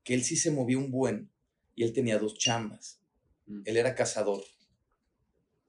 que 0.03 0.13
él 0.15 0.23
sí 0.23 0.35
se 0.35 0.51
movió 0.51 0.79
un 0.79 0.89
buen, 0.91 1.31
y 1.75 1.83
él 1.83 1.93
tenía 1.93 2.17
dos 2.17 2.37
chambas. 2.37 2.99
Mm. 3.45 3.61
Él 3.65 3.77
era 3.77 3.93
cazador. 3.93 4.43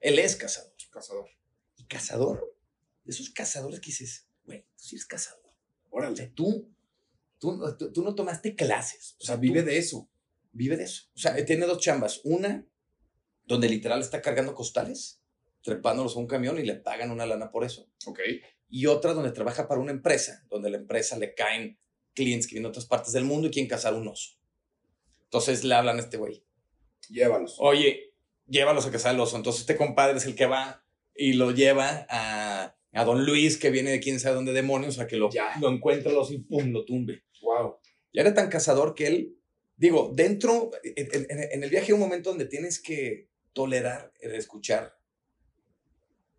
Él 0.00 0.18
es 0.18 0.34
cazador. 0.36 0.72
Cazador. 0.90 1.28
Y 1.76 1.84
cazador, 1.84 2.56
de 3.04 3.12
esos 3.12 3.30
cazadores 3.30 3.80
que 3.80 3.86
dices, 3.86 4.26
güey, 4.44 4.62
tú 4.76 4.84
sí 4.84 4.96
eres 4.96 5.06
cazador. 5.06 5.52
O 5.90 5.98
Órale. 5.98 6.16
sea, 6.16 6.32
tú, 6.34 6.74
tú, 7.38 7.60
tú- 7.78 7.92
tú 7.92 8.02
no 8.02 8.14
tomaste 8.14 8.54
clases. 8.54 9.16
O 9.20 9.24
sea, 9.24 9.36
vive 9.36 9.62
de 9.62 9.78
eso. 9.78 10.08
vive 10.52 10.76
de 10.76 10.84
eso. 10.84 11.04
O 11.14 11.18
sea, 11.18 11.36
tiene 11.44 11.66
dos 11.66 11.78
chambas. 11.78 12.20
Una, 12.24 12.66
donde 13.44 13.68
literal 13.68 14.00
está 14.00 14.20
cargando 14.20 14.54
costales, 14.54 15.20
trepándolos 15.62 16.16
a 16.16 16.18
un 16.18 16.26
camión 16.26 16.58
y 16.58 16.62
le 16.64 16.74
pagan 16.74 17.10
una 17.10 17.26
lana 17.26 17.50
por 17.50 17.64
eso. 17.64 17.88
Ok. 18.06 18.18
Y 18.68 18.86
otra 18.86 19.14
donde 19.14 19.30
trabaja 19.32 19.68
para 19.68 19.80
una 19.80 19.92
empresa, 19.92 20.44
donde 20.50 20.70
la 20.70 20.78
empresa 20.78 21.16
le 21.18 21.34
caen 21.34 21.78
clientes 22.14 22.46
que 22.48 22.54
vienen 22.54 22.64
de 22.64 22.68
otras 22.70 22.86
partes 22.86 23.12
del 23.12 23.24
mundo 23.24 23.46
y 23.46 23.50
quieren 23.50 23.68
cazar 23.68 23.94
un 23.94 24.08
oso. 24.08 24.32
Entonces 25.24 25.62
le 25.64 25.74
hablan 25.74 25.98
a 25.98 26.00
este 26.00 26.16
güey. 26.16 26.44
Llévalos. 27.08 27.56
Oye, 27.58 28.14
llévalos 28.46 28.86
a 28.86 28.90
cazar 28.90 29.14
el 29.14 29.20
oso. 29.20 29.36
Entonces 29.36 29.60
este 29.60 29.76
compadre 29.76 30.18
es 30.18 30.24
el 30.26 30.34
que 30.34 30.46
va 30.46 30.84
y 31.14 31.34
lo 31.34 31.52
lleva 31.52 32.06
a, 32.10 32.76
a 32.92 33.04
don 33.04 33.24
Luis, 33.24 33.56
que 33.58 33.70
viene 33.70 33.90
de 33.90 34.00
quién 34.00 34.18
sabe 34.20 34.34
dónde 34.36 34.52
demonios, 34.52 34.98
a 34.98 35.06
que 35.06 35.16
lo, 35.16 35.30
Ya. 35.30 35.52
lo 35.60 35.68
encuentre 35.70 36.10
el 36.10 36.16
oso 36.16 36.32
y 36.32 36.38
pum, 36.38 36.70
lo 36.72 36.84
tumbe. 36.84 37.22
Wow. 37.62 37.78
Ya 38.12 38.22
era 38.22 38.34
tan 38.34 38.48
cazador 38.48 38.94
que 38.94 39.06
él, 39.06 39.38
digo, 39.76 40.12
dentro, 40.14 40.70
en, 40.82 41.08
en- 41.30 41.52
en 41.52 41.62
el 41.64 41.70
viaje 41.70 41.86
hay 41.88 41.92
un 41.92 42.00
momento 42.00 42.30
donde 42.30 42.46
tienes 42.46 42.80
que 42.80 43.28
tolerar 43.52 44.12
el 44.20 44.34
escuchar 44.34 44.98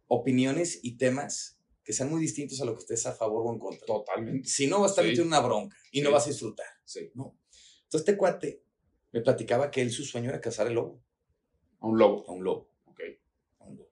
opiniones 0.08 0.80
y 0.84 0.98
temas 0.98 1.60
que 1.84 1.94
sean 1.94 2.10
muy 2.10 2.22
distintos 2.22 2.62
a 2.62 2.66
lo 2.66 2.74
que 2.74 2.80
estés 2.80 3.06
a 3.06 3.14
favor 3.14 3.46
o 3.48 3.54
en 3.54 3.60
contra. 3.60 3.86
Totalmente. 3.86 4.48
Si 4.48 4.68
no, 4.68 4.80
vas 4.82 4.92
a 4.92 4.94
estar 4.94 5.04
Sí. 5.04 5.10
metido 5.10 5.24
en 5.24 5.28
una 5.30 5.40
bronca 5.40 5.78
y 5.92 6.02
no 6.02 6.10
Sí. 6.10 6.14
vas 6.14 6.26
a 6.26 6.30
disfrutar. 6.30 6.68
Sí. 6.86 7.12
¿no? 7.16 7.38
Entonces 7.84 8.02
este 8.08 8.18
cuate 8.18 8.64
me 9.12 9.22
platicaba 9.22 9.72
que 9.72 9.82
él 9.82 9.92
su 9.92 10.04
sueño 10.04 10.30
era 10.30 10.40
cazar 10.42 10.68
el 10.68 10.74
lobo, 10.74 11.02
A 11.80 11.88
un 11.88 11.98
lobo. 11.98 12.26
a 12.30 12.34
un 12.34 12.44
lobo, 12.44 12.72
Ok. 12.86 13.00
a 13.60 13.66
un 13.66 13.78
lobo. 13.78 13.92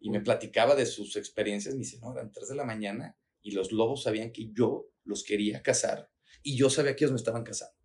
Y 0.00 0.10
me 0.10 0.20
platicaba 0.20 0.74
de 0.74 0.84
sus 0.86 1.16
experiencias, 1.16 1.74
me 1.74 1.80
dice, 1.80 1.98
no, 2.00 2.12
eran 2.12 2.30
3 2.32 2.48
de 2.48 2.54
la 2.54 2.64
mañana 2.64 3.16
y 3.42 3.52
los 3.52 3.72
lobos 3.72 4.02
sabían 4.02 4.30
que 4.32 4.50
yo 4.52 4.88
los 5.04 5.24
quería 5.24 5.62
cazar 5.62 6.10
y 6.42 6.56
yo 6.56 6.70
sabía 6.70 6.94
que 6.94 7.04
ellos 7.04 7.12
me 7.12 7.18
estaban 7.18 7.44
cazando. 7.44 7.76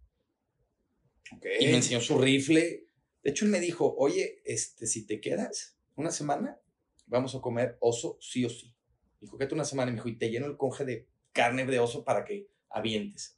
Ok. 1.35 1.45
Y 1.59 1.67
me 1.67 1.77
enseñó 1.77 2.01
su 2.01 2.17
rifle. 2.17 2.85
De 3.23 3.29
hecho, 3.31 3.45
él 3.45 3.51
me 3.51 3.59
dijo, 3.59 3.95
oye, 3.97 4.41
este, 4.45 4.87
si 4.87 5.05
te 5.05 5.21
quedas 5.21 5.77
una 5.95 6.11
semana, 6.11 6.59
vamos 7.05 7.35
a 7.35 7.41
comer 7.41 7.77
oso 7.79 8.17
sí 8.19 8.45
o 8.45 8.49
sí. 8.49 8.75
Dijo, 9.19 9.37
quédate 9.37 9.55
una 9.55 9.65
semana. 9.65 9.91
Y 9.91 9.93
me 9.93 9.97
dijo, 9.97 10.09
y 10.09 10.17
te 10.17 10.29
lleno 10.29 10.47
el 10.47 10.57
conge 10.57 10.85
de 10.85 11.07
carne 11.31 11.65
de 11.65 11.79
oso 11.79 12.03
para 12.03 12.25
que 12.25 12.49
avientes. 12.69 13.37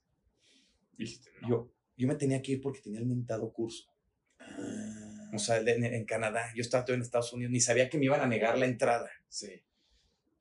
Dijiste, 0.98 1.30
no. 1.42 1.50
Yo, 1.50 1.74
yo 1.98 2.08
me 2.08 2.16
tenía 2.16 2.42
que 2.42 2.54
ir 2.54 2.62
porque 2.62 2.82
tenía 2.82 3.00
el 3.00 3.06
mentado 3.06 3.52
curso. 3.52 3.92
O 5.34 5.40
sea, 5.40 5.58
en, 5.58 5.84
en 5.84 6.06
Canadá. 6.06 6.52
Yo 6.56 6.62
estaba 6.62 6.86
todavía 6.86 7.02
en 7.02 7.06
Estados 7.06 7.34
Unidos. 7.34 7.52
Ni 7.52 7.60
sabía 7.60 7.90
que 7.90 7.98
me 7.98 8.06
iban 8.06 8.22
a 8.22 8.28
negar 8.28 8.58
la 8.58 8.66
entrada. 8.66 9.10
Sí. 9.28 9.62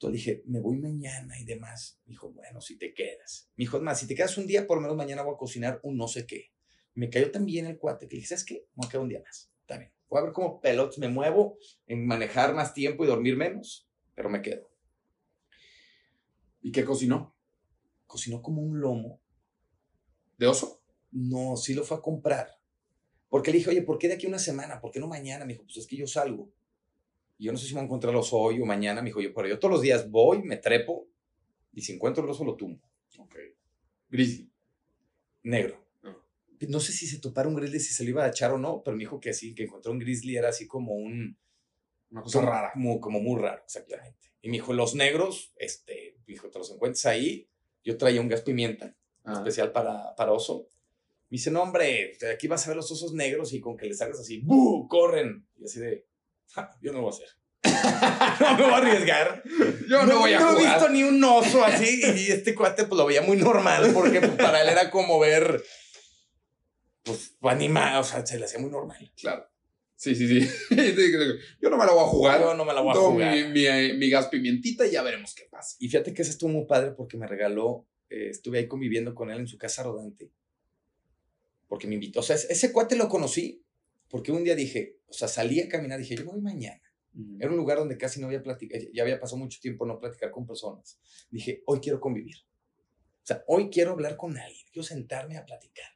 Entonces 0.02 0.24
dije, 0.26 0.42
me 0.46 0.58
voy 0.58 0.78
mañana 0.78 1.38
y 1.38 1.44
demás. 1.44 2.00
Me 2.06 2.10
dijo, 2.10 2.32
bueno, 2.32 2.60
si 2.60 2.76
te 2.76 2.92
quedas. 2.92 3.48
Me 3.56 3.62
dijo, 3.62 3.80
más, 3.80 4.00
si 4.00 4.08
te 4.08 4.16
quedas 4.16 4.36
un 4.36 4.48
día, 4.48 4.66
por 4.66 4.78
lo 4.78 4.82
menos 4.82 4.96
mañana 4.96 5.22
voy 5.22 5.34
a 5.34 5.38
cocinar 5.38 5.78
un 5.84 5.96
no 5.96 6.08
sé 6.08 6.26
qué. 6.26 6.50
Me 6.94 7.08
cayó 7.08 7.30
tan 7.30 7.46
bien 7.46 7.66
el 7.66 7.78
cuate 7.78 8.08
que 8.08 8.16
le 8.16 8.18
dije, 8.18 8.30
¿sabes 8.30 8.44
qué? 8.44 8.54
Me 8.54 8.80
voy 8.80 8.86
a 8.86 8.90
quedar 8.90 9.02
un 9.02 9.08
día 9.08 9.20
más. 9.20 9.52
Está 9.60 9.78
bien. 9.78 9.92
Voy 10.08 10.18
a 10.18 10.24
ver 10.24 10.32
cómo 10.32 10.60
pelotas 10.60 10.98
me 10.98 11.08
muevo 11.08 11.56
en 11.86 12.04
manejar 12.04 12.52
más 12.52 12.74
tiempo 12.74 13.04
y 13.04 13.06
dormir 13.06 13.36
menos, 13.36 13.88
pero 14.16 14.28
me 14.28 14.42
quedo. 14.42 14.68
¿Y 16.60 16.72
qué 16.72 16.84
cocinó? 16.84 17.36
Cocinó 18.06 18.42
como 18.42 18.60
un 18.60 18.80
lomo. 18.80 19.20
¿De 20.36 20.48
oso? 20.48 20.82
No, 21.12 21.56
sí 21.56 21.74
lo 21.74 21.84
fue 21.84 21.98
a 21.98 22.00
comprar. 22.00 22.58
Porque 23.28 23.52
le 23.52 23.58
dije, 23.58 23.70
oye, 23.70 23.82
¿por 23.82 23.98
qué 23.98 24.08
de 24.08 24.14
aquí 24.14 24.26
una 24.26 24.40
semana? 24.40 24.80
¿Por 24.80 24.90
qué 24.90 24.98
no 24.98 25.06
mañana? 25.06 25.44
Me 25.44 25.52
dijo, 25.52 25.64
pues 25.64 25.76
es 25.76 25.86
que 25.86 25.96
yo 25.96 26.08
salgo. 26.08 26.52
Y 27.42 27.46
yo 27.46 27.52
no 27.52 27.58
sé 27.58 27.66
si 27.66 27.74
me 27.74 27.80
voy 27.80 27.82
a 27.82 27.86
encontrar 27.86 28.12
el 28.12 28.20
oso 28.20 28.38
hoy 28.38 28.60
o 28.60 28.64
mañana. 28.64 29.02
Me 29.02 29.08
dijo, 29.08 29.20
yo, 29.20 29.34
pero 29.34 29.48
yo 29.48 29.58
todos 29.58 29.72
los 29.72 29.82
días 29.82 30.08
voy, 30.08 30.44
me 30.44 30.58
trepo 30.58 31.08
y 31.72 31.82
si 31.82 31.92
encuentro 31.92 32.22
el 32.22 32.30
oso 32.30 32.44
lo 32.44 32.54
tumbo. 32.54 32.88
Ok. 33.18 33.34
Grizzly. 34.08 34.48
negro. 35.42 35.84
Ah. 36.04 36.16
No 36.68 36.78
sé 36.78 36.92
si 36.92 37.08
se 37.08 37.18
topara 37.18 37.48
un 37.48 37.56
grizzly, 37.56 37.80
si 37.80 37.92
se 37.92 38.04
lo 38.04 38.10
iba 38.10 38.24
a 38.24 38.28
echar 38.28 38.52
o 38.52 38.58
no, 38.58 38.84
pero 38.84 38.96
me 38.96 39.00
dijo 39.00 39.18
que 39.18 39.34
sí, 39.34 39.56
que 39.56 39.64
encontró 39.64 39.90
un 39.90 39.98
grizzly, 39.98 40.36
era 40.36 40.50
así 40.50 40.68
como 40.68 40.94
un... 40.94 41.36
Una 42.12 42.22
cosa 42.22 42.42
rara. 42.42 42.70
Como, 42.74 43.00
como 43.00 43.18
muy 43.18 43.40
raro, 43.40 43.60
exactamente. 43.64 44.32
Y 44.40 44.48
me 44.48 44.58
dijo, 44.58 44.72
los 44.72 44.94
negros, 44.94 45.52
este, 45.56 46.18
dijo, 46.24 46.48
te 46.48 46.60
los 46.60 46.70
encuentras 46.70 47.06
ahí. 47.06 47.48
Yo 47.82 47.96
traía 47.96 48.20
un 48.20 48.28
gas 48.28 48.42
pimienta 48.42 48.96
Ah. 49.24 49.32
especial 49.32 49.72
para, 49.72 50.14
para 50.14 50.30
oso. 50.30 50.68
Me 51.28 51.38
dice, 51.38 51.50
no, 51.50 51.62
hombre, 51.64 52.16
aquí 52.32 52.46
vas 52.46 52.64
a 52.64 52.70
ver 52.70 52.76
los 52.76 52.92
osos 52.92 53.14
negros 53.14 53.52
y 53.52 53.58
con 53.60 53.76
que 53.76 53.86
les 53.86 54.00
hagas 54.00 54.20
así, 54.20 54.38
¡bu! 54.38 54.86
¡Corren! 54.86 55.44
Y 55.58 55.64
así 55.64 55.80
de, 55.80 56.06
"Ja, 56.52 56.76
yo 56.80 56.92
no 56.92 56.98
lo 56.98 57.04
voy 57.04 57.12
a 57.12 57.16
hacer. 57.16 57.28
no 58.40 58.56
me 58.56 58.62
voy 58.64 58.72
a 58.72 58.76
arriesgar. 58.76 59.42
Yo 59.88 60.04
no, 60.04 60.18
voy 60.18 60.32
a 60.32 60.40
no 60.40 60.58
he 60.58 60.64
visto 60.64 60.88
ni 60.88 61.02
un 61.02 61.22
oso 61.22 61.64
así 61.64 62.00
y 62.16 62.32
este 62.32 62.54
cuate 62.54 62.84
pues 62.84 62.96
lo 62.96 63.06
veía 63.06 63.22
muy 63.22 63.36
normal 63.36 63.90
porque 63.94 64.20
pues, 64.20 64.32
para 64.32 64.62
él 64.62 64.68
era 64.68 64.90
como 64.90 65.18
ver 65.20 65.62
pues 67.04 67.36
animal, 67.42 68.00
o 68.00 68.04
sea, 68.04 68.24
se 68.24 68.38
le 68.38 68.44
hacía 68.44 68.60
muy 68.60 68.70
normal. 68.70 69.12
Claro. 69.16 69.48
Sí, 70.02 70.16
sí, 70.16 70.26
sí. 70.26 70.50
Yo 71.60 71.70
no 71.70 71.76
me 71.76 71.86
la 71.86 71.92
voy 71.92 72.02
a 72.02 72.08
jugar. 72.08 72.40
Yo 72.40 72.54
no 72.54 72.64
me 72.64 72.74
la 72.74 72.80
voy 72.80 72.90
a 72.90 73.00
jugar. 73.00 73.36
Mi, 73.36 73.44
mi, 73.44 73.92
mi 73.98 74.10
gas 74.10 74.26
pimientita 74.26 74.84
y 74.84 74.90
ya 74.90 75.02
veremos 75.02 75.32
qué 75.32 75.44
pasa. 75.48 75.76
Y 75.78 75.88
fíjate 75.88 76.12
que 76.12 76.22
ese 76.22 76.32
estuvo 76.32 76.50
muy 76.50 76.66
padre 76.66 76.90
porque 76.90 77.16
me 77.16 77.28
regaló, 77.28 77.86
eh, 78.10 78.26
estuve 78.30 78.58
ahí 78.58 78.66
conviviendo 78.66 79.14
con 79.14 79.30
él 79.30 79.38
en 79.38 79.46
su 79.46 79.58
casa 79.58 79.84
rodante. 79.84 80.32
Porque 81.68 81.86
me 81.86 81.94
invitó, 81.94 82.18
o 82.18 82.22
sea, 82.24 82.34
ese 82.34 82.72
cuate 82.72 82.96
lo 82.96 83.08
conocí 83.08 83.64
porque 84.12 84.30
un 84.30 84.44
día 84.44 84.54
dije, 84.54 84.98
o 85.08 85.12
sea, 85.14 85.26
salí 85.26 85.58
a 85.58 85.70
caminar, 85.70 85.98
dije, 85.98 86.16
yo 86.16 86.26
me 86.26 86.32
voy 86.32 86.42
mañana. 86.42 86.82
Era 87.40 87.50
un 87.50 87.56
lugar 87.56 87.78
donde 87.78 87.96
casi 87.96 88.20
no 88.20 88.26
había 88.26 88.42
platicado, 88.42 88.84
ya 88.92 89.02
había 89.02 89.18
pasado 89.18 89.38
mucho 89.38 89.58
tiempo 89.58 89.86
no 89.86 89.98
platicar 89.98 90.30
con 90.30 90.46
personas. 90.46 91.00
Dije, 91.30 91.62
hoy 91.64 91.80
quiero 91.80 91.98
convivir. 91.98 92.36
O 92.36 93.26
sea, 93.26 93.42
hoy 93.46 93.70
quiero 93.70 93.92
hablar 93.92 94.18
con 94.18 94.36
alguien, 94.36 94.66
quiero 94.70 94.86
sentarme 94.86 95.38
a 95.38 95.46
platicar. 95.46 95.86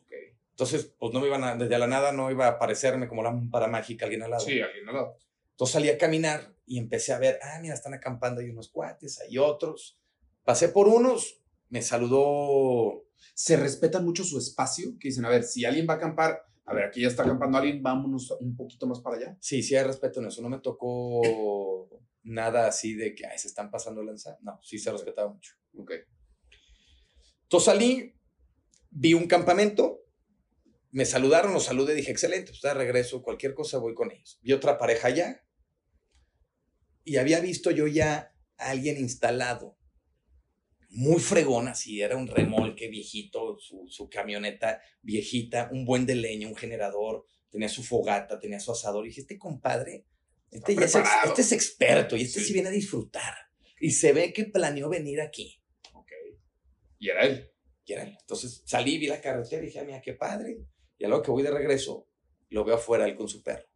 Ok. 0.00 0.10
Entonces, 0.50 0.92
pues 0.98 1.14
no 1.14 1.20
me 1.20 1.28
iban 1.28 1.44
a, 1.44 1.54
desde 1.54 1.78
la 1.78 1.86
nada 1.86 2.10
no 2.10 2.28
iba 2.32 2.46
a 2.46 2.50
aparecerme 2.50 3.06
como 3.06 3.22
lámpara 3.22 3.68
mágica 3.68 4.04
alguien 4.04 4.24
al 4.24 4.30
lado. 4.30 4.44
Sí, 4.44 4.60
alguien 4.60 4.88
al 4.88 4.94
lado. 4.96 5.16
Entonces 5.52 5.72
salí 5.72 5.90
a 5.90 5.96
caminar 5.96 6.52
y 6.66 6.76
empecé 6.76 7.12
a 7.12 7.20
ver, 7.20 7.38
ah, 7.40 7.60
mira, 7.62 7.74
están 7.74 7.94
acampando 7.94 8.40
ahí 8.40 8.50
unos 8.50 8.68
cuates, 8.70 9.20
hay 9.20 9.38
otros. 9.38 9.96
Pasé 10.42 10.70
por 10.70 10.88
unos, 10.88 11.40
me 11.68 11.82
saludó, 11.82 13.04
Se 13.32 13.56
respeta 13.56 14.00
mucho 14.00 14.24
su 14.24 14.38
espacio, 14.38 14.98
que 14.98 15.06
dicen, 15.06 15.24
a 15.24 15.28
ver, 15.28 15.44
si 15.44 15.64
alguien 15.64 15.86
va 15.88 15.94
a 15.94 15.96
acampar, 15.98 16.49
a 16.70 16.74
ver, 16.74 16.84
aquí 16.84 17.00
ya 17.00 17.08
está 17.08 17.24
acampando 17.24 17.58
alguien, 17.58 17.82
vámonos 17.82 18.30
un 18.40 18.54
poquito 18.54 18.86
más 18.86 19.00
para 19.00 19.16
allá. 19.16 19.36
sí, 19.40 19.60
sí 19.60 19.74
hay 19.74 19.82
respeto 19.82 20.20
en 20.20 20.28
eso, 20.28 20.40
no 20.40 20.48
me 20.48 20.60
tocó 20.60 21.20
nada 22.22 22.68
así 22.68 22.94
de 22.94 23.12
que, 23.14 23.26
ay, 23.26 23.38
se 23.38 23.48
están 23.48 23.70
pasando 23.70 24.04
lanza. 24.04 24.38
No, 24.42 24.60
sí 24.62 24.78
se 24.78 24.92
respetaba 24.92 25.32
mucho. 25.32 25.54
Ok. 25.76 25.92
Entonces 27.42 27.64
salí, 27.64 28.14
vi 28.90 29.14
un 29.14 29.26
campamento, 29.26 30.04
me 30.92 31.04
saludaron, 31.04 31.52
los 31.52 31.64
saludé, 31.64 31.94
dije, 31.94 32.12
excelente, 32.12 32.52
pues 32.52 32.62
de 32.62 32.72
regreso, 32.72 33.22
cualquier 33.22 33.54
cosa 33.54 33.78
voy 33.78 33.94
con 33.94 34.12
ellos. 34.12 34.38
Vi 34.42 34.52
otra 34.52 34.78
pareja 34.78 35.08
allá 35.08 35.44
y 37.02 37.16
había 37.16 37.40
visto 37.40 37.72
yo 37.72 37.88
ya 37.88 38.32
a 38.58 38.70
alguien 38.70 38.96
instalado, 38.96 39.76
muy 40.90 41.20
fregón 41.20 41.68
así, 41.68 42.00
era 42.00 42.16
un 42.16 42.26
remolque 42.26 42.88
viejito, 42.88 43.58
su, 43.58 43.86
su 43.88 44.08
camioneta 44.08 44.80
viejita, 45.02 45.70
un 45.72 45.84
buen 45.84 46.04
de 46.04 46.16
leña, 46.16 46.48
un 46.48 46.56
generador, 46.56 47.24
tenía 47.48 47.68
su 47.68 47.82
fogata, 47.82 48.38
tenía 48.38 48.60
su 48.60 48.72
asador. 48.72 49.04
Y 49.04 49.08
dije, 49.08 49.22
este 49.22 49.38
compadre, 49.38 50.06
este, 50.50 50.74
ya 50.74 50.84
es, 50.84 50.96
este 51.24 51.42
es 51.42 51.52
experto 51.52 52.16
y 52.16 52.22
este 52.22 52.40
sí. 52.40 52.46
Sí. 52.46 52.52
viene 52.52 52.68
a 52.68 52.72
disfrutar. 52.72 53.34
Y 53.80 53.92
se 53.92 54.12
ve 54.12 54.32
que 54.32 54.44
planeó 54.44 54.88
venir 54.88 55.20
aquí. 55.20 55.62
Ok. 55.94 56.10
Y 56.98 57.08
era 57.08 57.22
él. 57.22 57.50
Y 57.84 57.92
era 57.92 58.02
él. 58.02 58.16
Entonces 58.20 58.62
salí, 58.66 58.98
vi 58.98 59.06
la 59.06 59.20
carretera 59.20 59.62
y 59.62 59.66
dije, 59.66 59.78
"Ah, 59.78 59.84
mira, 59.84 60.00
qué 60.00 60.14
padre. 60.14 60.66
Y 60.98 61.04
a 61.04 61.08
lo 61.08 61.22
que 61.22 61.30
voy 61.30 61.42
de 61.42 61.50
regreso, 61.50 62.08
lo 62.50 62.64
veo 62.64 62.74
afuera 62.74 63.06
él 63.06 63.14
con 63.14 63.28
su 63.28 63.42
perro. 63.42 63.66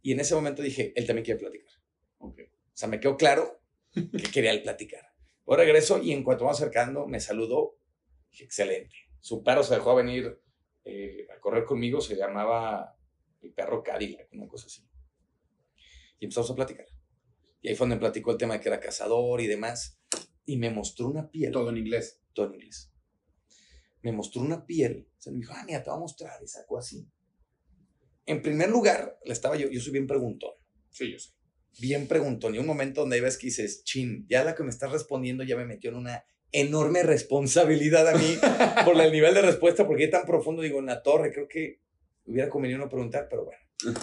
Y 0.00 0.12
en 0.12 0.20
ese 0.20 0.34
momento 0.34 0.62
dije, 0.62 0.92
él 0.96 1.06
también 1.06 1.24
quiere 1.24 1.38
platicar. 1.38 1.72
O 2.18 2.34
sea, 2.72 2.88
me 2.88 2.98
quedó 2.98 3.16
claro 3.16 3.62
que 3.92 4.30
quería 4.32 4.50
él 4.50 4.62
platicar. 4.62 5.11
Yo 5.46 5.56
regreso 5.56 5.98
y 6.02 6.12
en 6.12 6.22
cuanto 6.22 6.44
vamos 6.44 6.60
acercando, 6.60 7.06
me 7.06 7.20
saludó. 7.20 7.76
Excelente. 8.38 8.94
Su 9.20 9.42
perro 9.42 9.62
se 9.62 9.74
dejó 9.74 9.90
a 9.90 9.96
venir 9.96 10.40
eh, 10.84 11.26
a 11.34 11.40
correr 11.40 11.64
conmigo, 11.64 12.00
se 12.00 12.16
llamaba 12.16 12.96
el 13.40 13.52
perro 13.52 13.82
Cadillac, 13.82 14.28
una 14.32 14.48
cosa 14.48 14.66
así. 14.66 14.86
Y 16.18 16.24
empezamos 16.26 16.50
a 16.50 16.54
platicar. 16.54 16.86
Y 17.60 17.68
ahí 17.68 17.74
fue 17.74 17.86
donde 17.86 18.00
platicó 18.00 18.32
el 18.32 18.38
tema 18.38 18.54
de 18.54 18.60
que 18.60 18.68
era 18.68 18.80
cazador 18.80 19.40
y 19.40 19.46
demás. 19.46 20.00
Y 20.44 20.56
me 20.56 20.70
mostró 20.70 21.06
una 21.06 21.30
piel 21.30 21.52
Todo 21.52 21.70
en 21.70 21.76
inglés. 21.76 22.20
todo 22.32 22.46
en 22.46 22.54
inglés. 22.54 22.92
Me 24.02 24.10
mostró 24.12 24.42
una 24.42 24.66
piel. 24.66 25.08
O 25.16 25.20
sea, 25.20 25.32
me 25.32 25.38
dijo, 25.38 25.52
ah, 25.54 25.62
mira, 25.64 25.82
te 25.82 25.90
voy 25.90 25.96
a 25.96 26.00
mostrar. 26.00 26.42
Y 26.42 26.48
sacó 26.48 26.78
así. 26.78 27.08
En 28.26 28.42
primer 28.42 28.68
lugar, 28.68 29.18
le 29.24 29.32
estaba 29.32 29.56
yo, 29.56 29.68
yo 29.68 29.80
soy 29.80 29.92
bien 29.92 30.06
preguntón. 30.06 30.52
Sí, 30.90 31.12
yo 31.12 31.18
sé. 31.18 31.30
Bien 31.80 32.06
preguntón. 32.06 32.54
Y 32.54 32.58
un 32.58 32.66
momento 32.66 33.00
donde 33.00 33.20
ves 33.20 33.38
que 33.38 33.46
dices, 33.46 33.82
chin, 33.84 34.26
ya 34.28 34.44
la 34.44 34.54
que 34.54 34.62
me 34.62 34.70
estás 34.70 34.92
respondiendo 34.92 35.42
ya 35.42 35.56
me 35.56 35.64
metió 35.64 35.90
en 35.90 35.96
una 35.96 36.24
enorme 36.52 37.02
responsabilidad 37.02 38.06
a 38.08 38.14
mí 38.14 38.36
por 38.84 39.00
el 39.00 39.10
nivel 39.10 39.34
de 39.34 39.42
respuesta, 39.42 39.86
porque 39.86 40.04
es 40.04 40.10
tan 40.10 40.26
profundo, 40.26 40.62
digo, 40.62 40.78
en 40.80 40.86
la 40.86 41.02
torre, 41.02 41.32
creo 41.32 41.48
que 41.48 41.80
hubiera 42.26 42.50
convenido 42.50 42.78
no 42.78 42.88
preguntar, 42.88 43.26
pero 43.30 43.46
bueno. 43.46 43.60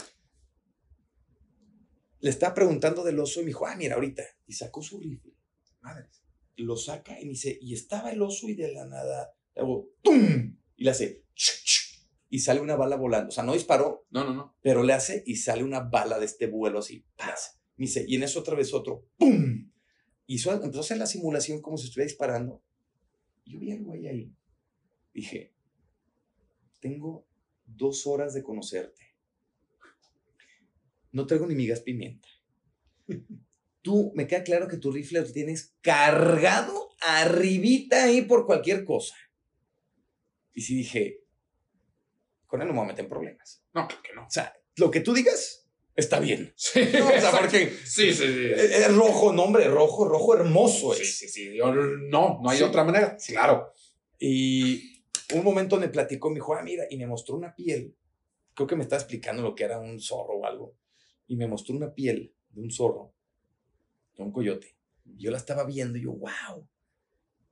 Le 2.22 2.30
estaba 2.30 2.54
preguntando 2.54 3.04
del 3.04 3.20
oso 3.20 3.40
y 3.40 3.44
me 3.44 3.48
dijo, 3.48 3.66
ah, 3.66 3.76
mira, 3.78 3.96
ahorita. 3.96 4.24
Y 4.46 4.54
sacó 4.54 4.82
su 4.82 5.00
rifle. 5.00 5.34
Madre. 5.80 6.10
Lo 6.58 6.76
saca 6.76 7.18
y 7.18 7.24
me 7.24 7.32
dice, 7.32 7.58
y 7.62 7.74
estaba 7.74 8.12
el 8.12 8.22
oso 8.22 8.50
y 8.50 8.56
de 8.56 8.74
la 8.74 8.86
nada, 8.86 9.32
le 9.56 9.62
hago, 9.62 9.90
¡tum! 10.02 10.58
Y 10.76 10.84
le 10.84 10.92
hace, 10.92 11.24
¡chuc, 11.34 11.56
chuc! 11.64 11.90
y 12.30 12.40
sale 12.40 12.60
una 12.60 12.76
bala 12.76 12.98
volando. 12.98 13.30
O 13.30 13.32
sea, 13.32 13.44
no 13.44 13.54
disparó, 13.54 14.06
No, 14.10 14.26
no, 14.26 14.34
no. 14.34 14.58
pero 14.62 14.84
le 14.84 14.92
hace 14.94 15.24
y 15.26 15.38
sale 15.38 15.64
una 15.64 15.80
bala 15.80 16.20
de 16.20 16.26
este 16.26 16.48
vuelo 16.48 16.80
así. 16.80 17.06
¡paz! 17.16 17.59
Me 17.80 17.86
dice, 17.86 18.04
y 18.06 18.18
en 18.18 18.24
eso 18.24 18.42
otra 18.42 18.56
vez 18.56 18.74
otro, 18.74 19.08
¡pum! 19.18 19.72
Y 20.28 20.36
hizo- 20.36 20.52
empezó 20.52 20.80
a 20.80 20.82
hacer 20.82 20.98
la 20.98 21.06
simulación 21.06 21.62
como 21.62 21.78
si 21.78 21.86
estuviera 21.88 22.10
disparando. 22.10 22.62
Yo 23.46 23.58
vi 23.58 23.72
al 23.72 23.84
güey 23.84 24.06
ahí. 24.06 24.36
Dije, 25.14 25.54
tengo 26.82 27.26
dos 27.66 28.06
horas 28.06 28.34
de 28.34 28.44
conocerte. 28.44 29.16
No 31.14 31.26
traigo 31.26 31.48
ni 31.48 31.56
migas 31.56 31.80
pimienta. 31.80 32.28
Tú, 33.82 34.12
me 34.14 34.28
queda 34.28 34.44
claro 34.44 34.68
que 34.68 34.76
tu 34.76 34.92
rifle 34.92 35.22
lo 35.22 35.32
tienes 35.32 35.74
cargado 35.80 36.90
arribita 37.00 38.04
ahí 38.04 38.24
por 38.24 38.46
cualquier 38.46 38.84
cosa. 38.84 39.16
Y 40.54 40.62
sí 40.64 40.76
dije, 40.76 41.24
con 42.46 42.62
él 42.62 42.68
no 42.68 42.74
me 42.74 42.80
voy 42.80 42.88
a 42.88 42.92
meter 42.92 43.06
en 43.06 43.10
problemas. 43.10 43.64
No, 43.74 43.88
claro 43.88 44.04
que 44.04 44.14
no. 44.14 44.26
O 44.26 44.30
sea, 44.30 44.54
lo 44.76 44.92
que 44.92 45.00
tú 45.00 45.14
digas 45.14 45.59
está 46.00 46.20
bien. 46.20 46.54
Sí, 46.58 46.82
No, 46.98 47.08
o 47.08 47.12
sea, 47.20 47.32
porque 47.40 47.70
Sí, 47.86 48.14
sí, 48.14 48.28
sí. 48.28 48.52
es 48.56 48.96
rojo, 48.96 49.32
nombre 49.34 49.66
rojo, 49.68 50.06
rojo 50.08 50.36
hermoso 50.36 50.94
Sí, 50.94 51.02
es. 51.04 51.18
sí, 51.18 51.28
sí. 51.30 51.56
Yo- 51.56 51.74
no, 51.74 52.40
no 52.42 52.50
hay 52.50 52.58
Sí. 52.60 52.64
otra 52.64 52.84
manera. 52.84 53.18
Claro. 53.28 53.72
Y 54.20 55.04
un 55.34 55.44
momento 55.44 55.78
me 55.78 55.90
platicó, 55.90 56.30
me 56.30 56.36
dijo, 56.36 56.54
ah, 56.56 56.62
mira, 56.64 56.84
y 56.90 56.98
me 56.98 57.08
mostró 57.08 57.36
una 57.36 57.56
piel. 57.56 57.96
Creo 58.54 58.68
que 58.68 58.76
me 58.76 58.84
estaba 58.84 59.02
explicando 59.02 59.42
lo 59.42 59.56
que 59.56 59.64
era 59.64 59.80
un 59.80 60.00
zorro 60.00 60.36
o 60.40 60.46
algo. 60.46 60.76
Y 61.28 61.36
me 61.36 61.48
mostró 61.48 61.76
una 61.76 61.94
piel 61.94 62.34
de 62.50 62.62
un 62.62 62.72
zorro, 62.72 63.14
de 64.18 64.24
un 64.24 64.32
coyote. 64.32 64.76
Yo 65.06 65.32
la 65.32 65.38
estaba 65.38 65.64
viendo 65.66 65.98
y 65.98 66.04
yo, 66.04 66.12
wow. 66.12 66.68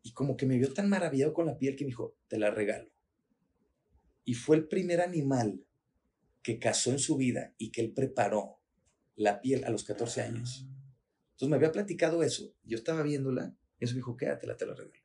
Y 0.04 0.12
como 0.14 0.36
que 0.36 0.46
me 0.46 0.58
vio 0.58 0.74
tan 0.74 0.90
maravillado 0.90 1.34
con 1.34 1.46
la 1.46 1.58
piel 1.58 1.76
que 1.76 1.84
me 1.86 1.90
dijo, 1.90 2.16
te 2.28 2.38
la 2.40 2.50
regalo. 2.52 2.90
Y 4.26 4.34
fue 4.34 4.58
el 4.58 4.68
primer 4.68 5.00
animal 5.02 5.64
que 6.48 6.60
cazó 6.60 6.92
en 6.92 7.00
su 7.00 7.18
vida 7.18 7.54
y 7.58 7.72
que 7.72 7.82
él 7.82 7.92
preparó 7.92 8.62
la 9.18 9.42
piel 9.42 9.66
a 9.66 9.70
los 9.70 9.84
14 9.84 10.22
años. 10.22 10.66
Entonces 11.32 11.50
me 11.50 11.58
había 11.58 11.74
platicado 11.74 12.24
eso. 12.24 12.56
Yo 12.64 12.78
estaba 12.78 13.04
viéndola 13.04 13.54
y 13.78 13.84
eso 13.84 13.96
me 13.96 13.98
dijo, 13.98 14.16
quédatela, 14.16 14.56
te 14.56 14.66
la 14.66 14.74
regalo. 14.74 15.04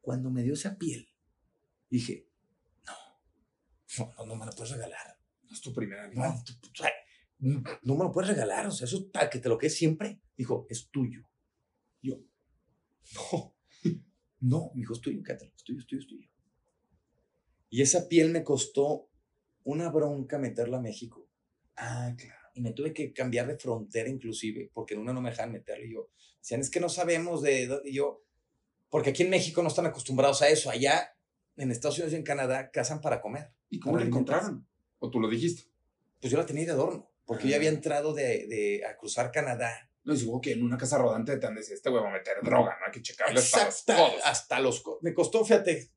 Cuando 0.00 0.30
me 0.30 0.42
dio 0.42 0.54
esa 0.54 0.78
piel, 0.78 1.06
dije, 1.90 2.26
no, 2.86 2.94
no, 3.98 4.14
no, 4.16 4.26
no 4.28 4.36
me 4.36 4.46
la 4.46 4.52
puedes 4.52 4.72
regalar. 4.72 5.18
No 5.42 5.52
es 5.52 5.60
tu 5.60 5.74
primer 5.74 5.98
No, 5.98 6.04
animal. 6.06 6.42
tú- 6.42 6.54
tú- 6.58 6.70
o 6.72 6.74
sea, 6.74 6.90
no 7.82 7.96
me 7.96 8.04
lo 8.04 8.10
puedes 8.12 8.30
regalar. 8.30 8.66
O 8.68 8.70
sea, 8.70 8.86
eso 8.86 9.10
para 9.10 9.28
que 9.28 9.40
te 9.40 9.50
lo 9.50 9.58
quedes 9.58 9.76
siempre. 9.76 10.22
Dijo, 10.38 10.66
es 10.70 10.88
tuyo. 10.88 11.28
Yo, 12.00 12.18
no, 13.14 13.54
no, 14.40 14.70
mi 14.74 14.80
hijo, 14.80 14.94
es 14.94 15.02
tuyo, 15.02 15.22
quédatelo, 15.22 15.52
es 15.54 15.64
tuyo, 15.64 15.80
es 15.80 15.86
tuyo, 15.86 16.00
es 16.00 16.06
tuyo. 16.08 16.28
Y 17.68 17.82
esa 17.82 18.08
piel 18.08 18.30
me 18.30 18.42
costó 18.42 19.10
una 19.66 19.90
bronca 19.90 20.38
meterla 20.38 20.78
a 20.78 20.80
México. 20.80 21.28
Ah, 21.76 22.12
claro. 22.16 22.40
Y 22.54 22.60
me 22.62 22.72
tuve 22.72 22.92
que 22.92 23.12
cambiar 23.12 23.46
de 23.46 23.58
frontera 23.58 24.08
inclusive, 24.08 24.70
porque 24.72 24.94
en 24.94 25.00
una 25.00 25.12
no 25.12 25.20
me 25.20 25.30
dejaban 25.30 25.52
meterlo. 25.52 25.84
Y 25.84 25.92
yo, 25.92 26.10
decían, 26.40 26.60
es 26.60 26.70
que 26.70 26.80
no 26.80 26.88
sabemos 26.88 27.42
de... 27.42 27.66
dónde". 27.66 27.90
Y 27.90 27.94
yo, 27.94 28.24
porque 28.88 29.10
aquí 29.10 29.22
en 29.24 29.30
México 29.30 29.62
no 29.62 29.68
están 29.68 29.86
acostumbrados 29.86 30.40
a 30.42 30.48
eso. 30.48 30.70
Allá, 30.70 31.14
en 31.56 31.70
Estados 31.70 31.98
Unidos 31.98 32.12
y 32.14 32.16
en 32.16 32.22
Canadá, 32.22 32.70
cazan 32.70 33.00
para 33.00 33.20
comer. 33.20 33.50
¿Y 33.68 33.78
cómo 33.80 33.96
alimentarse. 33.96 34.20
encontraron? 34.46 34.68
¿O 35.00 35.10
tú 35.10 35.20
lo 35.20 35.28
dijiste? 35.28 35.64
Pues 36.20 36.30
yo 36.32 36.38
la 36.38 36.46
tenía 36.46 36.64
de 36.64 36.70
adorno, 36.72 37.10
porque 37.26 37.44
yo 37.44 37.50
ya 37.50 37.56
Ah. 37.56 37.58
había 37.58 37.68
entrado 37.70 38.14
de, 38.14 38.46
de- 38.46 38.82
a 38.86 38.96
cruzar 38.96 39.30
Canadá. 39.32 39.90
No, 40.04 40.14
y 40.14 40.16
supongo 40.16 40.40
que 40.40 40.52
en 40.52 40.62
una 40.62 40.78
casa 40.78 40.96
rodante 40.98 41.36
te 41.36 41.46
han 41.46 41.56
decía, 41.56 41.74
este 41.74 41.90
güey 41.90 42.00
va 42.02 42.08
a 42.10 42.12
meter 42.12 42.36
droga, 42.42 42.76
no 42.78 42.86
hay 42.86 42.92
que 42.92 43.02
checarle 43.02 43.40
hasta 43.40 43.64
los 43.66 43.82
codos. 43.82 44.20
hasta 44.24 44.60
los... 44.60 44.84
Me 45.02 45.12
costó, 45.12 45.44
fíjate, 45.44 45.90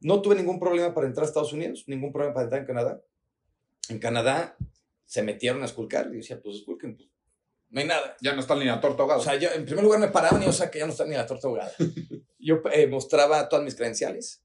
no 0.00 0.22
tuve 0.22 0.34
ningún 0.34 0.60
problema 0.60 0.94
para 0.94 1.06
entrar 1.06 1.24
a 1.24 1.28
Estados 1.28 1.52
Unidos, 1.52 1.84
ningún 1.86 2.12
problema 2.12 2.34
para 2.34 2.44
entrar 2.44 2.60
en 2.60 2.66
Canadá. 2.66 3.02
En 3.88 3.98
Canadá 3.98 4.56
se 5.04 5.22
metieron 5.22 5.62
a 5.62 5.66
esculcar 5.66 6.06
y 6.06 6.10
yo 6.10 6.16
decía, 6.16 6.40
pues 6.40 6.56
esculquen, 6.56 6.96
pues 6.96 7.08
no 7.74 7.80
hay 7.80 7.86
nada. 7.86 8.16
Ya 8.20 8.34
no 8.34 8.40
está 8.40 8.54
ni 8.54 8.64
la 8.66 8.80
torta 8.80 9.02
ahogada. 9.02 9.20
O 9.20 9.22
sea, 9.22 9.36
yo 9.36 9.50
en 9.50 9.64
primer 9.64 9.82
lugar 9.82 9.98
me 9.98 10.08
paraban 10.08 10.40
y 10.40 10.44
yo, 10.44 10.50
o 10.50 10.54
sea, 10.54 10.70
que 10.70 10.78
ya 10.78 10.86
no 10.86 10.92
está 10.92 11.04
ni 11.06 11.14
la 11.14 11.26
torta 11.26 11.48
ahogada. 11.48 11.72
Yo 12.38 12.60
eh, 12.72 12.86
mostraba 12.86 13.48
todas 13.48 13.64
mis 13.64 13.74
credenciales. 13.74 14.42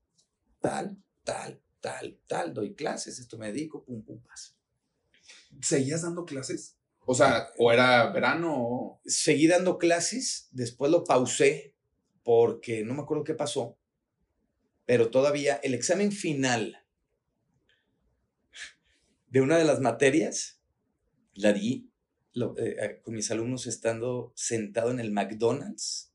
Tal, 0.61 0.97
tal, 1.25 1.61
tal, 1.81 2.17
tal, 2.27 2.53
doy 2.53 2.73
clases, 2.73 3.19
esto 3.19 3.37
me 3.37 3.47
dedico, 3.47 3.83
pum, 3.83 4.01
pum, 4.03 4.21
paz. 4.21 4.55
¿Seguías 5.61 6.03
dando 6.03 6.23
clases? 6.23 6.77
O 7.05 7.13
sea, 7.13 7.49
o 7.57 7.71
era 7.71 8.09
verano 8.11 8.55
o... 8.55 9.01
Seguí 9.03 9.47
dando 9.47 9.77
clases, 9.77 10.47
después 10.51 10.91
lo 10.91 11.03
pausé 11.03 11.75
porque 12.23 12.83
no 12.85 12.93
me 12.93 13.01
acuerdo 13.01 13.23
qué 13.23 13.33
pasó, 13.33 13.78
pero 14.89 15.11
todavía 15.11 15.59
el 15.61 15.75
examen 15.75 16.11
final 16.11 16.83
de 19.27 19.41
una 19.41 19.55
de 19.59 19.63
las 19.63 19.79
materias 19.81 20.63
la 21.35 21.53
di 21.53 21.91
lo- 22.33 22.55
eh, 22.57 22.99
con 23.03 23.13
mis 23.13 23.29
alumnos 23.29 23.67
estando 23.67 24.33
sentado 24.35 24.89
en 24.89 24.99
el 24.99 25.11
McDonald's 25.11 26.11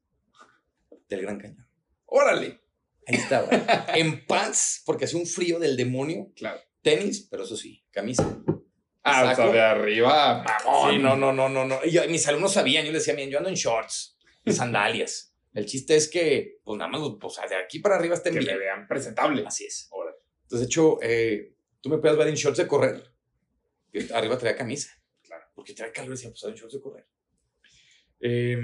del 1.08 1.22
Gran 1.22 1.38
Cañón. 1.38 1.68
¡Órale! 2.06 2.62
Ahí 3.06 3.14
estaba, 3.14 3.48
en 3.94 4.26
pants, 4.26 4.82
porque 4.84 5.04
hacía 5.04 5.20
un 5.20 5.26
frío 5.28 5.60
del 5.60 5.76
demonio, 5.76 6.32
Claro. 6.34 6.58
tenis, 6.82 7.28
pero 7.30 7.44
eso 7.44 7.56
sí, 7.56 7.84
camisa. 7.92 8.24
Ah, 9.04 9.22
o 9.22 9.26
sea, 9.26 9.36
Saco. 9.36 9.52
de 9.52 9.60
arriba, 9.60 10.42
mamón. 10.42 10.90
Sí, 10.94 10.98
no, 10.98 11.14
no, 11.16 11.32
no, 11.32 11.48
no, 11.48 11.64
no. 11.64 11.78
Y 11.84 11.92
yo- 11.92 12.08
mis 12.08 12.26
alumnos 12.26 12.54
sabían, 12.54 12.84
yo 12.84 12.90
les 12.90 13.02
decía, 13.02 13.14
miren, 13.14 13.30
yo 13.30 13.38
ando 13.38 13.50
en 13.50 13.54
shorts 13.54 14.18
sandalias. 14.50 15.32
El 15.54 15.66
chiste 15.66 15.96
es 15.96 16.08
que, 16.08 16.58
pues 16.64 16.76
nada 16.78 16.90
más, 16.90 17.00
o 17.00 17.30
sea, 17.30 17.46
de 17.46 17.54
aquí 17.56 17.78
para 17.78 17.96
arriba 17.96 18.14
estén 18.16 18.34
Que 18.34 18.40
bien. 18.40 18.52
me 18.54 18.58
vean 18.58 18.86
presentable. 18.88 19.44
Así 19.46 19.64
es. 19.64 19.88
Órale. 19.92 20.16
Entonces, 20.42 20.60
de 20.60 20.70
hecho, 20.70 20.98
eh, 21.00 21.54
tú 21.80 21.88
me 21.88 21.98
puedes 21.98 22.18
ver 22.18 22.28
en 22.28 22.34
shorts 22.34 22.58
de 22.58 22.66
correr. 22.66 23.02
que 23.92 24.08
arriba 24.12 24.36
traía 24.36 24.56
camisa. 24.56 24.90
Claro. 25.22 25.44
Porque 25.54 25.72
traía 25.72 25.92
calor 25.92 26.08
y 26.10 26.16
decía, 26.16 26.30
pues 26.30 26.42
en 26.44 26.54
shorts 26.54 26.74
de 26.74 26.80
correr. 26.80 27.06
Eh, 28.20 28.56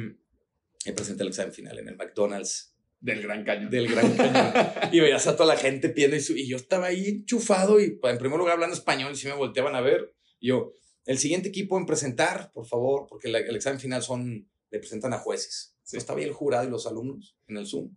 me 0.86 0.92
presenté 0.92 1.22
el 1.22 1.28
examen 1.28 1.52
final 1.52 1.78
en 1.78 1.88
el 1.88 1.96
McDonald's 1.96 2.74
Del 3.00 3.22
Gran 3.22 3.44
Cañón. 3.44 3.70
del 3.70 3.88
Gran 3.88 4.16
Cañón. 4.16 4.52
y 4.92 5.00
veías 5.00 5.26
a 5.26 5.36
toda 5.36 5.54
la 5.54 5.60
gente 5.60 5.90
pidiendo 5.90 6.16
y, 6.16 6.20
su- 6.20 6.36
y 6.36 6.48
yo 6.48 6.56
estaba 6.56 6.86
ahí 6.86 7.06
enchufado 7.08 7.80
y 7.80 7.98
en 8.02 8.18
primer 8.18 8.38
lugar 8.38 8.54
hablando 8.54 8.74
español 8.74 9.12
y 9.12 9.16
si 9.16 9.28
me 9.28 9.34
volteaban 9.34 9.74
a 9.76 9.80
ver. 9.80 10.12
Y 10.40 10.48
yo, 10.48 10.72
el 11.06 11.18
siguiente 11.18 11.48
equipo 11.50 11.78
en 11.78 11.86
presentar, 11.86 12.50
por 12.52 12.66
favor, 12.66 13.06
porque 13.08 13.28
la- 13.28 13.38
el 13.38 13.54
examen 13.56 13.78
final 13.80 14.02
son, 14.02 14.50
le 14.70 14.78
presentan 14.78 15.12
a 15.12 15.18
jueces. 15.18 15.76
Sí. 15.82 15.96
Estaba 15.96 16.18
ahí 16.20 16.24
el 16.24 16.32
jurado 16.32 16.66
y 16.66 16.70
los 16.70 16.86
alumnos 16.86 17.36
en 17.48 17.56
el 17.56 17.66
Zoom, 17.66 17.94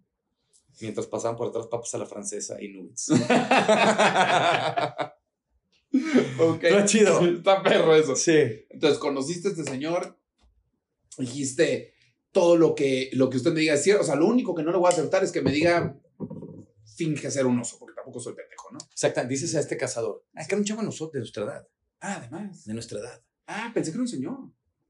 mientras 0.82 1.08
pasaban 1.08 1.38
por 1.38 1.48
atrás 1.50 1.68
papas 1.68 1.94
a 1.96 2.00
la 2.00 2.06
francesa 2.06 2.62
y 2.62 2.70
nuggets. 2.70 3.10
ok. 6.40 6.64
Está 6.64 6.86
chido. 6.86 7.20
Está 7.26 7.62
perro 7.62 7.96
eso. 7.96 8.16
sí. 8.16 8.66
Entonces, 8.70 8.98
conociste 9.00 9.50
a 9.50 9.52
este 9.52 9.64
señor, 9.64 10.18
dijiste 11.18 11.94
todo 12.32 12.58
lo 12.58 12.74
que, 12.74 13.12
lo 13.14 13.30
que 13.30 13.38
usted 13.38 13.54
me 13.54 13.60
diga 13.60 13.76
es 13.76 13.84
cierto. 13.84 14.02
O 14.04 14.06
sea, 14.06 14.16
lo 14.16 14.26
único 14.26 14.56
que 14.56 14.64
no 14.64 14.72
le 14.72 14.78
voy 14.78 14.88
a 14.88 14.90
aceptar 14.90 15.24
es 15.24 15.32
que 15.32 15.42
me 15.42 15.52
diga 15.52 16.00
finge 16.96 17.32
ser 17.32 17.46
un 17.46 17.60
oso, 17.60 17.78
porque 17.80 17.96
tampoco 17.96 18.20
soy 18.20 18.34
pendejo, 18.34 18.72
¿no? 18.72 18.80
Exactamente, 18.92 19.34
dices 19.34 19.56
a 19.56 19.60
este 19.60 19.78
cazador. 19.78 20.26
Ah, 20.36 20.42
es 20.42 20.48
que 20.48 20.56
era 20.56 20.60
un 20.60 20.66
chavo 20.66 20.82
de 20.82 21.20
nuestra 21.20 21.44
edad. 21.44 21.68
Ah, 22.00 22.18
además. 22.18 22.66
De 22.66 22.74
nuestra 22.74 23.00
edad. 23.00 23.24
Ah, 23.48 23.72
pensé 23.74 23.92
que 23.92 23.96
era 23.96 24.04
un 24.04 24.08
señor. 24.08 24.38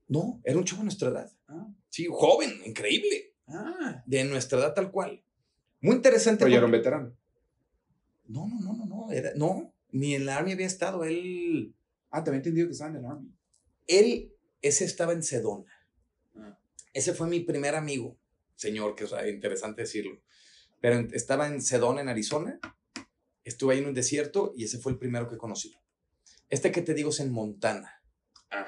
No, 0.07 0.41
era 0.43 0.57
un 0.57 0.65
chavo 0.65 0.79
de 0.81 0.85
nuestra 0.85 1.09
edad. 1.09 1.31
Ah, 1.47 1.67
Sí, 1.89 2.07
joven, 2.09 2.61
increíble. 2.65 3.33
ah. 3.47 4.03
De 4.05 4.23
nuestra 4.23 4.59
edad 4.59 4.73
tal 4.73 4.91
cual. 4.91 5.23
Muy 5.81 5.95
interesante. 5.95 6.39
Pero 6.45 6.51
ya 6.51 6.57
era 6.57 6.65
un 6.65 6.71
veterano. 6.71 7.15
No, 8.25 8.47
no, 8.47 8.59
no, 8.59 8.73
no, 8.73 8.85
no, 8.85 9.11
era, 9.11 9.31
no, 9.35 9.73
ni 9.91 10.15
en 10.15 10.25
la 10.25 10.37
Army 10.37 10.53
había 10.53 10.65
estado, 10.67 11.03
él, 11.03 11.75
Ah, 12.09 12.23
te 12.23 12.29
había 12.29 12.37
entendido 12.37 12.67
que 12.67 12.71
estaba 12.73 12.89
en 12.91 12.97
el 12.97 13.05
Army. 13.05 13.31
él, 13.87 14.31
ese 14.61 14.85
estaba 14.85 15.13
en 15.13 15.23
Sedona. 15.23 15.71
Ah. 16.35 16.57
Ese 16.93 17.13
fue 17.13 17.27
mi 17.27 17.41
primer 17.41 17.75
amigo, 17.75 18.17
señor, 18.55 18.95
que 18.95 19.03
es 19.03 19.11
interesante 19.27 19.81
decirlo, 19.81 20.21
pero 20.79 20.99
estaba 21.11 21.47
en 21.47 21.61
Sedona, 21.61 22.01
en 22.01 22.09
Arizona, 22.09 22.59
estuve 23.43 23.73
ahí 23.73 23.79
en 23.81 23.87
un 23.87 23.93
desierto 23.93 24.53
y 24.55 24.63
ese 24.63 24.79
fue 24.79 24.93
el 24.93 24.97
primero 24.99 25.27
que 25.27 25.37
conocí. 25.37 25.75
Este 26.49 26.71
que 26.71 26.81
te 26.81 26.93
digo 26.93 27.09
es 27.09 27.19
en 27.19 27.31
Montana, 27.31 28.01
Ah, 28.51 28.67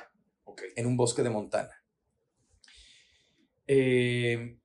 en 0.76 0.86
un 0.86 0.98
bosque 0.98 1.24
de 1.24 1.30
Montana. 1.30 1.72
Eh, 3.68 4.60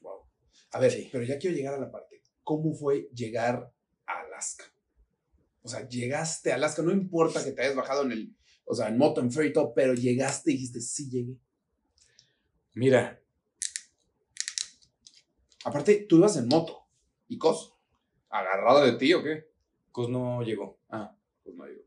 Wow. 0.00 0.20
A 0.72 0.80
ver, 0.80 0.90
Sí. 0.92 1.08
pero 1.12 1.24
ya 1.24 1.38
quiero 1.38 1.56
llegar 1.56 1.74
a 1.74 1.78
la 1.78 1.90
parte. 1.90 2.22
¿Cómo 2.42 2.74
fue 2.74 3.08
llegar 3.14 3.72
a 4.06 4.20
Alaska? 4.20 4.64
O 5.62 5.68
sea, 5.68 5.86
llegaste 5.88 6.50
a 6.52 6.54
Alaska, 6.56 6.82
no 6.82 6.92
importa 6.92 7.44
que 7.44 7.52
te 7.52 7.62
hayas 7.62 7.76
bajado 7.76 8.02
en 8.04 8.12
el, 8.12 8.36
o 8.64 8.74
sea, 8.74 8.88
en 8.88 8.96
moto, 8.98 9.20
en 9.20 9.30
ferry, 9.30 9.48
y 9.48 9.52
todo, 9.52 9.74
pero 9.74 9.92
llegaste 9.94 10.50
y 10.50 10.54
dijiste, 10.54 10.80
sí 10.80 11.08
llegué. 11.10 11.36
mira, 12.74 13.20
Aparte, 15.64 16.06
tú 16.08 16.16
ibas 16.18 16.36
en 16.36 16.48
moto 16.48 16.86
y 17.26 17.36
cos. 17.36 17.74
¿Agarrado 18.30 18.84
de 18.86 18.92
ti 18.96 19.12
o 19.12 19.22
qué? 19.22 19.50
Cos 19.90 20.08
no 20.08 20.42
llegó. 20.42 20.80
Ah, 20.88 21.14
pues 21.42 21.56
no 21.56 21.66
llegó. 21.66 21.82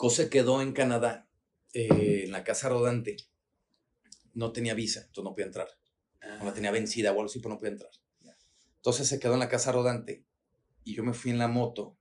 Cos 0.00 0.14
se 0.14 0.30
quedó 0.30 0.62
en 0.62 0.72
Canadá, 0.72 1.28
eh, 1.74 2.22
en 2.24 2.32
la 2.32 2.42
casa 2.42 2.70
rodante. 2.70 3.18
No 4.32 4.50
tenía 4.50 4.72
visa, 4.72 5.00
entonces 5.00 5.24
no 5.24 5.32
podía 5.32 5.44
entrar. 5.44 5.68
O 6.40 6.46
la 6.46 6.54
tenía 6.54 6.70
vencida 6.70 7.10
o 7.10 7.16
algo 7.16 7.26
así, 7.26 7.38
pero 7.38 7.50
no 7.52 7.58
podía 7.58 7.72
entrar. 7.72 7.90
Entonces 8.76 9.06
se 9.08 9.20
quedó 9.20 9.34
en 9.34 9.40
la 9.40 9.50
casa 9.50 9.72
rodante 9.72 10.24
y 10.84 10.94
yo 10.94 11.04
me 11.04 11.12
fui 11.12 11.32
en 11.32 11.36
la 11.36 11.48
moto. 11.48 11.98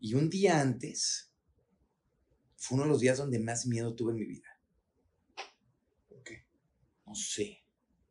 Y 0.00 0.14
un 0.14 0.28
día 0.28 0.60
antes 0.60 1.32
fue 2.56 2.74
uno 2.74 2.82
de 2.86 2.90
los 2.90 2.98
días 3.00 3.18
donde 3.18 3.38
más 3.38 3.66
miedo 3.66 3.94
tuve 3.94 4.10
en 4.10 4.18
mi 4.18 4.26
vida. 4.26 4.60
¿Por 6.08 6.24
qué? 6.24 6.48
No 7.06 7.14
sé, 7.14 7.64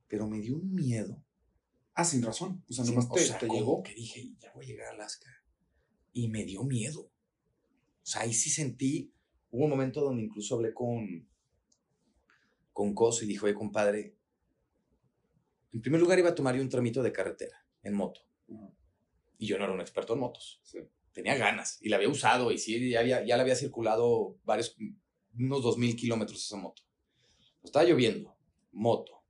pero 0.07 0.27
me 0.29 0.39
dio 0.39 0.55
un 0.55 0.73
miedo. 0.73 1.21
Ah, 1.93 2.05
sin 2.05 2.21
razón. 2.23 2.63
O 2.69 2.73
sea, 2.73 2.85
Sí, 2.85 2.91
nomás 2.91 3.07
o 3.09 3.15
te, 3.15 3.25
sea, 3.25 3.37
te 3.37 3.49
llegó. 3.49 3.83
que 3.83 3.93
dije, 3.93 4.33
ya 4.39 4.49
voy 4.53 4.63
a 4.63 4.67
llegar 4.69 4.87
a 4.87 4.91
Alaska. 4.91 5.29
Y 6.13 6.29
me 6.29 6.45
dio 6.45 6.63
miedo. 6.63 7.11
O 8.03 8.05
sea, 8.05 8.23
ahí 8.23 8.33
sí 8.33 8.49
sentí, 8.49 9.13
hubo 9.49 9.63
un 9.63 9.69
momento 9.69 10.01
donde 10.01 10.23
incluso 10.23 10.55
hablé 10.55 10.73
con, 10.73 11.27
con 12.73 12.93
Coso 12.93 13.23
y 13.23 13.27
dijo, 13.27 13.45
oye, 13.45 13.55
compadre, 13.55 14.17
en 15.71 15.81
primer 15.81 16.01
lugar 16.01 16.19
iba 16.19 16.29
a 16.29 16.35
tomar 16.35 16.55
yo 16.55 16.61
un 16.61 16.69
tramito 16.69 17.01
de 17.01 17.13
carretera 17.13 17.65
en 17.81 17.93
moto. 17.93 18.21
Y 19.37 19.47
yo 19.47 19.57
no 19.57 19.63
era 19.63 19.73
un 19.73 19.81
experto 19.81 20.13
en 20.13 20.19
motos. 20.19 20.59
Sí. 20.63 20.79
Tenía 21.13 21.35
ganas 21.37 21.79
y 21.81 21.89
la 21.89 21.95
había 21.95 22.09
usado 22.09 22.51
y 22.51 22.57
sí, 22.57 22.89
ya, 22.89 22.99
había, 22.99 23.23
ya 23.23 23.37
la 23.37 23.43
había 23.43 23.55
circulado 23.55 24.37
varios, 24.43 24.75
unos 25.37 25.63
2.000 25.63 25.95
kilómetros 25.95 26.43
esa 26.43 26.57
moto. 26.57 26.83
Estaba 27.63 27.85
lloviendo, 27.85 28.35
moto. 28.71 29.23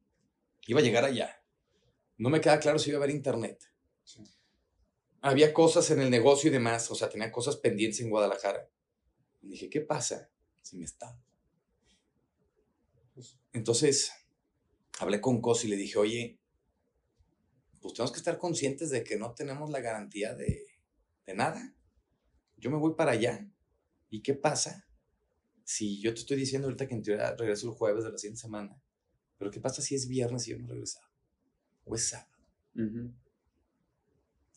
Iba 0.65 0.79
a 0.79 0.83
llegar 0.83 1.05
allá. 1.05 1.43
No 2.17 2.29
me 2.29 2.41
queda 2.41 2.59
claro 2.59 2.79
si 2.79 2.89
iba 2.89 2.97
a 2.97 3.03
haber 3.03 3.15
internet. 3.15 3.63
Sí. 4.03 4.23
Había 5.25 5.53
cosas 5.53 5.89
en 5.89 6.01
el 6.01 6.09
negocio 6.09 6.49
y 6.49 6.53
demás, 6.53 6.91
o 6.91 6.95
sea, 6.95 7.07
tenía 7.07 7.31
cosas 7.31 7.55
pendientes 7.55 8.01
en 8.01 8.09
Guadalajara. 8.09 8.69
Y 9.41 9.47
dije, 9.47 9.69
¿qué 9.69 9.79
pasa 9.79 10.29
si 10.61 10.75
me 10.75 10.83
está? 10.83 11.17
Pues- 13.13 13.39
Entonces, 13.53 14.11
hablé 14.99 15.21
con 15.21 15.39
Cos 15.39 15.63
y 15.63 15.69
le 15.69 15.77
dije, 15.77 15.97
oye, 15.97 16.39
pues 17.79 17.93
tenemos 17.93 18.11
que 18.11 18.17
estar 18.17 18.37
conscientes 18.37 18.89
de 18.89 19.05
que 19.05 19.17
no 19.17 19.33
tenemos 19.33 19.69
la 19.69 19.79
garantía 19.79 20.35
de, 20.35 20.65
de 21.25 21.33
nada. 21.33 21.73
Yo 22.57 22.69
me 22.69 22.77
voy 22.77 22.93
para 22.93 23.11
allá. 23.11 23.49
¿Y 24.09 24.21
qué 24.23 24.33
pasa 24.33 24.85
si 25.63 26.01
yo 26.01 26.13
te 26.13 26.19
estoy 26.19 26.35
diciendo 26.35 26.67
ahorita 26.67 26.85
que 26.85 26.95
en 26.95 27.01
teoría 27.01 27.33
regreso 27.33 27.69
el 27.69 27.75
jueves 27.75 28.03
de 28.03 28.11
la 28.11 28.17
siguiente 28.17 28.41
semana? 28.41 28.77
Pero 29.37 29.51
¿qué 29.51 29.61
pasa 29.61 29.81
si 29.81 29.95
es 29.95 30.05
viernes 30.05 30.45
y 30.49 30.51
yo 30.51 30.57
no 30.59 30.65
he 30.65 30.69
regresado? 30.69 31.07
O 31.85 31.95
es 31.95 32.09
sábado. 32.09 32.29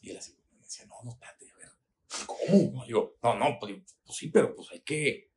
Y 0.03 0.11
él 0.11 0.17
así 0.17 0.33
me 0.67 0.69
decía, 0.69 0.87
no, 0.87 0.97
no, 1.05 1.11
espérate, 1.11 1.51
a 1.51 1.57
ver. 1.57 1.69
¿Cómo? 2.27 2.73
No, 2.73 2.87
digo, 2.87 3.17
no, 3.23 3.39
no, 3.39 3.59
pues, 3.61 3.75
pues 4.05 4.19
sí, 4.19 4.29
pero 4.31 4.55
pues 4.55 4.69
hay 4.73 4.81
que. 4.81 5.31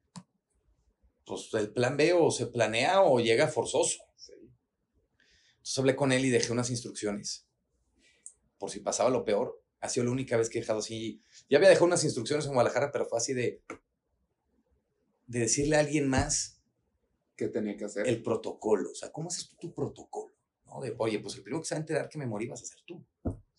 Pues 1.23 1.53
el 1.53 1.71
plan 1.71 1.95
B 1.95 2.13
o 2.13 2.31
se 2.31 2.47
planea 2.47 3.03
o 3.03 3.19
llega 3.19 3.47
forzoso. 3.47 3.99
Sí. 4.15 4.33
Entonces 4.33 5.77
hablé 5.77 5.95
con 5.95 6.11
él 6.11 6.25
y 6.25 6.29
dejé 6.29 6.51
unas 6.51 6.71
instrucciones. 6.71 7.47
Por 8.57 8.71
si 8.71 8.79
pasaba 8.79 9.11
lo 9.11 9.23
peor. 9.23 9.61
Ha 9.81 9.89
sido 9.89 10.05
la 10.05 10.11
única 10.11 10.35
vez 10.35 10.49
que 10.49 10.57
he 10.57 10.61
dejado 10.61 10.79
así. 10.79 11.21
Ya 11.47 11.57
había 11.57 11.69
dejado 11.69 11.85
unas 11.85 12.03
instrucciones 12.03 12.45
en 12.45 12.53
Guadalajara, 12.53 12.91
pero 12.91 13.05
fue 13.05 13.19
así 13.19 13.33
de. 13.33 13.61
de 15.27 15.39
decirle 15.39 15.75
a 15.75 15.81
alguien 15.81 16.09
más 16.09 16.61
¿Qué 17.35 17.47
tenía 17.47 17.77
que 17.77 17.85
hacer? 17.85 18.07
el 18.07 18.23
protocolo. 18.23 18.89
O 18.89 18.95
sea, 18.95 19.11
¿cómo 19.11 19.29
haces 19.29 19.47
tú 19.49 19.57
tu 19.57 19.73
protocolo? 19.73 20.33
¿No? 20.65 20.81
De, 20.81 20.95
oye, 20.97 21.19
pues 21.19 21.35
el 21.35 21.43
primero 21.43 21.61
que 21.61 21.67
se 21.67 21.75
va 21.75 21.77
a 21.77 21.81
enterar 21.81 22.09
que 22.09 22.17
me 22.17 22.25
morí 22.25 22.47
vas 22.47 22.63
a 22.63 22.65
ser 22.65 22.81
tú. 22.85 23.05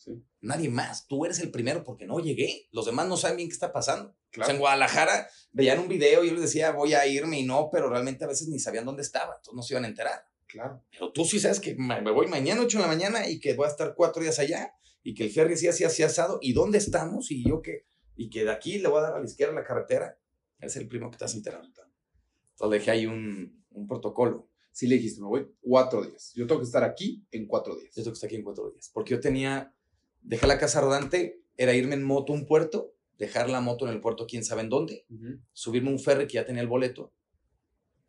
Sí. 0.02 0.12
Nadie 0.40 0.70
más. 0.70 1.06
Tú 1.06 1.26
eres 1.26 1.40
el 1.40 1.50
primero 1.50 1.84
porque 1.84 2.06
no 2.06 2.20
llegué. 2.20 2.68
Los 2.72 2.86
demás 2.86 3.06
no 3.06 3.18
saben 3.18 3.36
bien 3.36 3.48
qué 3.50 3.52
está 3.52 3.70
pasando. 3.72 4.08
O 4.10 4.12
sea, 4.12 4.30
Claro. 4.32 4.52
en 4.52 4.58
Guadalajara 4.60 5.28
veían 5.52 5.78
un 5.78 5.88
video 5.88 6.24
y 6.24 6.28
yo 6.28 6.32
les 6.34 6.42
decía, 6.42 6.70
voy 6.72 6.94
a 6.94 7.06
irme 7.06 7.38
y 7.40 7.44
no, 7.44 7.68
pero 7.70 7.90
realmente 7.90 8.24
a 8.24 8.28
veces 8.28 8.48
ni 8.48 8.58
sabían 8.58 8.86
dónde 8.86 9.02
estaba. 9.02 9.34
Entonces 9.36 9.54
no 9.54 9.62
se 9.62 9.74
iban 9.74 9.84
a 9.84 9.88
enterar. 9.88 10.24
Claro. 10.46 10.82
Pero 10.90 11.12
tú 11.12 11.24
sí 11.26 11.38
sabes 11.38 11.60
que 11.60 11.74
me 11.76 12.10
voy 12.12 12.28
mañana 12.28 12.62
8 12.62 12.78
de 12.78 12.82
la 12.82 12.88
mañana 12.88 13.28
y 13.28 13.38
que 13.40 13.54
voy 13.54 13.66
a 13.66 13.70
estar 13.70 13.94
cuatro 13.94 14.22
días 14.22 14.38
allá 14.38 14.72
y 15.02 15.14
que 15.14 15.24
el 15.24 15.30
ferry 15.30 15.56
sí 15.56 15.68
así, 15.68 15.84
así 15.84 16.02
asado. 16.02 16.38
¿Y 16.40 16.54
dónde 16.54 16.78
estamos? 16.78 17.30
Y 17.30 17.44
yo 17.46 17.60
que, 17.60 17.86
y 18.16 18.30
que 18.30 18.44
de 18.44 18.50
aquí 18.52 18.78
le 18.78 18.88
voy 18.88 19.00
a 19.00 19.02
dar 19.02 19.14
a 19.16 19.18
la 19.18 19.26
izquierda 19.26 19.52
la 19.52 19.64
carretera. 19.64 20.18
Es 20.60 20.76
el 20.76 20.88
primo 20.88 21.10
que 21.10 21.18
te 21.18 21.24
vas 21.24 21.34
a 21.34 21.36
enterar. 21.36 21.62
Entonces 21.64 22.80
dejé 22.80 22.90
ahí 22.90 23.06
un, 23.06 23.64
un 23.70 23.86
protocolo. 23.86 24.48
Sí 24.72 24.86
le 24.86 24.96
dijiste, 24.96 25.20
me 25.20 25.26
voy 25.26 25.46
cuatro 25.60 26.02
días. 26.04 26.32
Yo 26.34 26.46
tengo 26.46 26.60
que 26.60 26.66
estar 26.66 26.84
aquí 26.84 27.26
en 27.32 27.46
cuatro 27.46 27.76
días. 27.76 27.96
Esto 27.96 28.10
que 28.10 28.14
está 28.14 28.26
aquí 28.26 28.36
en 28.36 28.44
cuatro 28.44 28.70
días. 28.70 28.90
Porque 28.94 29.10
yo 29.14 29.20
tenía, 29.20 29.74
dejé 30.22 30.46
la 30.46 30.58
casa 30.58 30.80
rodante, 30.80 31.42
era 31.56 31.74
irme 31.74 31.94
en 31.94 32.02
moto 32.02 32.32
a 32.32 32.36
un 32.36 32.46
puerto, 32.46 32.94
dejar 33.18 33.50
la 33.50 33.60
moto 33.60 33.86
en 33.86 33.92
el 33.92 34.00
puerto 34.00 34.26
quién 34.26 34.44
sabe 34.44 34.62
en 34.62 34.70
dónde, 34.70 35.04
Ujú. 35.10 35.40
subirme 35.52 35.90
a 35.90 35.92
un 35.92 35.98
ferry 35.98 36.26
que 36.26 36.34
ya 36.34 36.46
tenía 36.46 36.62
el 36.62 36.68
boleto, 36.68 37.12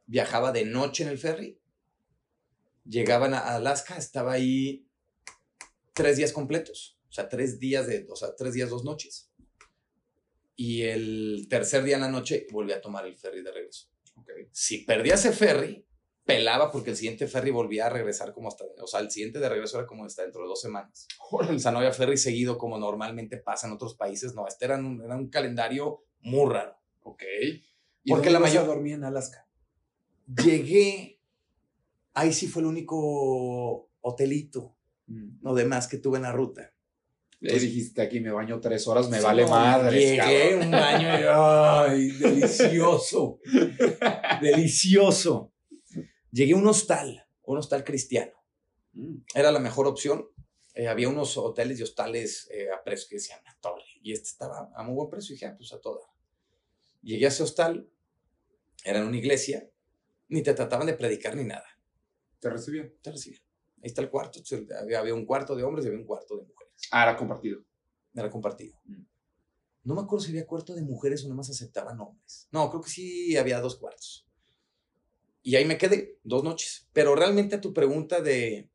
viajaba 0.05 0.51
de 0.51 0.65
noche 0.65 1.03
en 1.03 1.09
el 1.09 1.17
ferry, 1.17 1.59
llegaban 2.85 3.33
a 3.33 3.55
Alaska, 3.55 3.97
estaba 3.97 4.33
ahí 4.33 4.85
tres 5.93 6.17
días 6.17 6.33
completos, 6.33 6.97
o 7.09 7.13
sea, 7.13 7.27
tres 7.27 7.59
días 7.59 7.87
de, 7.87 8.07
o 8.09 8.15
sea, 8.15 8.35
tres 8.35 8.53
días, 8.53 8.69
dos 8.69 8.83
noches. 8.83 9.29
Y 10.55 10.83
el 10.83 11.47
tercer 11.49 11.83
día 11.83 11.95
en 11.95 12.01
la 12.01 12.09
noche 12.11 12.47
volví 12.51 12.71
a 12.71 12.81
tomar 12.81 13.05
el 13.05 13.17
ferry 13.17 13.41
de 13.41 13.51
regreso. 13.51 13.87
Si 14.51 14.79
perdía 14.79 15.15
ese 15.15 15.31
ferry, 15.31 15.85
pelaba 16.35 16.71
porque 16.71 16.89
el 16.91 16.95
siguiente 16.97 17.27
ferry 17.27 17.51
volvía 17.51 17.85
a 17.87 17.89
regresar 17.89 18.33
como 18.33 18.47
hasta, 18.47 18.65
o 18.81 18.87
sea, 18.87 18.99
el 18.99 19.11
siguiente 19.11 19.39
de 19.39 19.49
regreso 19.49 19.77
era 19.77 19.87
como 19.87 20.05
hasta 20.05 20.23
dentro 20.23 20.41
de 20.41 20.47
dos 20.47 20.61
semanas. 20.61 21.07
O 21.31 21.59
sea, 21.59 21.71
no 21.71 21.77
había 21.79 21.91
ferry 21.93 22.17
seguido 22.17 22.57
como 22.57 22.77
normalmente 22.77 23.37
pasa 23.37 23.67
en 23.67 23.73
otros 23.73 23.95
países, 23.95 24.33
no, 24.35 24.47
este 24.47 24.65
era 24.65 24.75
un, 24.77 25.01
era 25.03 25.15
un 25.15 25.29
calendario 25.29 26.03
muy 26.21 26.51
raro. 26.51 26.75
Ok. 27.03 27.23
Porque 28.07 28.29
dónde 28.29 28.31
la 28.31 28.39
mayor- 28.39 28.65
dormir 28.65 28.93
en 28.95 29.03
Alaska. 29.03 29.47
Llegué, 30.43 31.19
ahí 32.13 32.31
sí 32.33 32.47
fue 32.47 32.61
el 32.61 32.67
único 32.67 33.89
hotelito, 34.01 34.75
Mm. 35.07 35.39
no 35.41 35.53
demás 35.53 35.87
que 35.87 35.97
tuve 35.97 36.17
en 36.17 36.23
la 36.23 36.31
ruta. 36.31 36.73
Le 37.41 37.57
dijiste 37.59 38.01
aquí 38.03 38.19
me 38.19 38.31
baño 38.31 38.59
tres 38.61 38.87
horas, 38.87 39.09
me 39.09 39.17
Sí, 39.17 39.23
vale 39.23 39.43
no, 39.43 39.49
madre. 39.49 39.99
Llegué 39.99 40.55
un 40.55 40.69
baño 40.71 41.07
y 41.19 41.23
ay, 41.27 42.11
delicioso, 42.11 43.39
delicioso. 44.41 45.50
Llegué 46.31 46.53
a 46.53 46.57
un 46.57 46.67
hostal, 46.67 47.25
un 47.43 47.57
hostal 47.57 47.83
cristiano. 47.83 48.31
Mm. 48.93 49.17
Era 49.35 49.51
la 49.51 49.59
mejor 49.59 49.87
opción. 49.87 50.27
Eh, 50.73 50.87
había 50.87 51.09
unos 51.09 51.37
hoteles 51.37 51.79
y 51.79 51.83
hostales 51.83 52.49
eh, 52.51 52.69
a 52.71 52.81
precio 52.83 53.07
que 53.09 53.15
decían 53.15 53.41
a 53.45 53.59
torre. 53.59 53.83
Y 54.01 54.13
este 54.13 54.29
estaba 54.29 54.71
a 54.73 54.83
muy 54.83 54.95
buen 54.95 55.09
precio. 55.09 55.33
Y 55.33 55.35
dije, 55.35 55.47
ah, 55.47 55.55
pues 55.57 55.73
a 55.73 55.81
toda. 55.81 56.07
Llegué 57.01 57.25
a 57.25 57.29
ese 57.29 57.43
hostal, 57.43 57.89
era 58.85 58.99
en 58.99 59.07
una 59.07 59.17
iglesia, 59.17 59.69
ni 60.29 60.41
te 60.43 60.53
trataban 60.53 60.87
de 60.87 60.93
predicar 60.93 61.35
ni 61.35 61.43
nada. 61.43 61.65
¿Te 62.39 62.49
recibían? 62.49 62.93
Te 63.01 63.11
recibían. 63.11 63.43
Ahí 63.77 63.87
está 63.87 64.01
el 64.01 64.09
cuarto. 64.09 64.39
Había, 64.79 65.13
un 65.13 65.25
cuarto 65.25 65.55
de 65.55 65.63
hombres 65.63 65.85
y 65.85 65.87
había 65.89 65.99
un 65.99 66.05
cuarto 66.05 66.37
de 66.37 66.43
mujeres. 66.43 66.73
Ah, 66.91 67.03
era 67.03 67.17
compartido. 67.17 67.63
Era 68.13 68.29
compartido. 68.29 68.79
Mm. 68.85 69.03
No 69.83 69.95
me 69.95 70.01
acuerdo 70.01 70.25
si 70.25 70.31
había 70.31 70.45
cuarto 70.45 70.75
de 70.75 70.83
mujeres 70.83 71.25
o 71.25 71.27
nomás 71.27 71.49
aceptaban 71.49 71.99
hombres. 71.99 72.47
No, 72.51 72.69
creo 72.69 72.81
que 72.81 72.89
sí 72.89 73.35
había 73.35 73.59
dos 73.59 73.77
cuartos. 73.77 74.27
Y 75.43 75.55
ahí 75.55 75.65
me 75.65 75.77
quedé 75.77 76.19
dos 76.23 76.43
noches. 76.43 76.87
Pero 76.93 77.15
realmente 77.15 77.55
a 77.55 77.61
tu 77.61 77.73
pregunta 77.73 78.21
de 78.21 78.69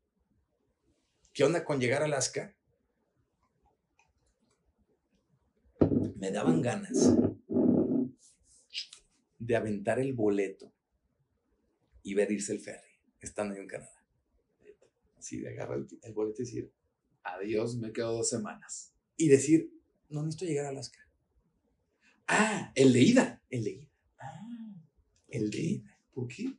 qué 1.33 1.43
onda 1.43 1.63
con 1.63 1.79
llegar 1.79 2.01
a 2.01 2.05
Alaska, 2.05 2.55
me 6.15 6.31
daban 6.31 6.61
ganas 6.61 7.13
de 9.39 9.55
aventar 9.55 9.99
el 9.99 10.13
boleto 10.13 10.73
y 12.03 12.13
ver 12.15 12.31
irse 12.31 12.53
el 12.53 12.59
ferry, 12.59 12.89
estando 13.21 13.55
yo 13.55 13.61
en 13.61 13.67
Canadá. 13.67 13.91
Así 15.17 15.37
de 15.39 15.49
agarrar 15.49 15.77
el, 15.79 15.87
el 16.01 16.13
boleto 16.13 16.41
y 16.41 16.45
decir, 16.45 16.71
Adiós, 17.23 17.75
me 17.77 17.91
quedo 17.91 18.13
dos 18.13 18.29
semanas. 18.29 18.93
y 19.17 19.27
decir, 19.27 19.69
no 20.09 20.23
necesito 20.23 20.45
llegar 20.45 20.65
a 20.67 20.69
Alaska. 20.69 20.99
Ah, 22.27 22.71
el 22.75 22.93
de 22.93 23.01
ida. 23.01 23.41
El 23.49 23.63
de 23.63 23.69
ida. 23.71 23.89
Ah, 24.19 24.75
El 25.27 25.49
de 25.49 25.59
ida. 25.59 25.96
¿Por 26.17 26.27
qué? 26.27 26.57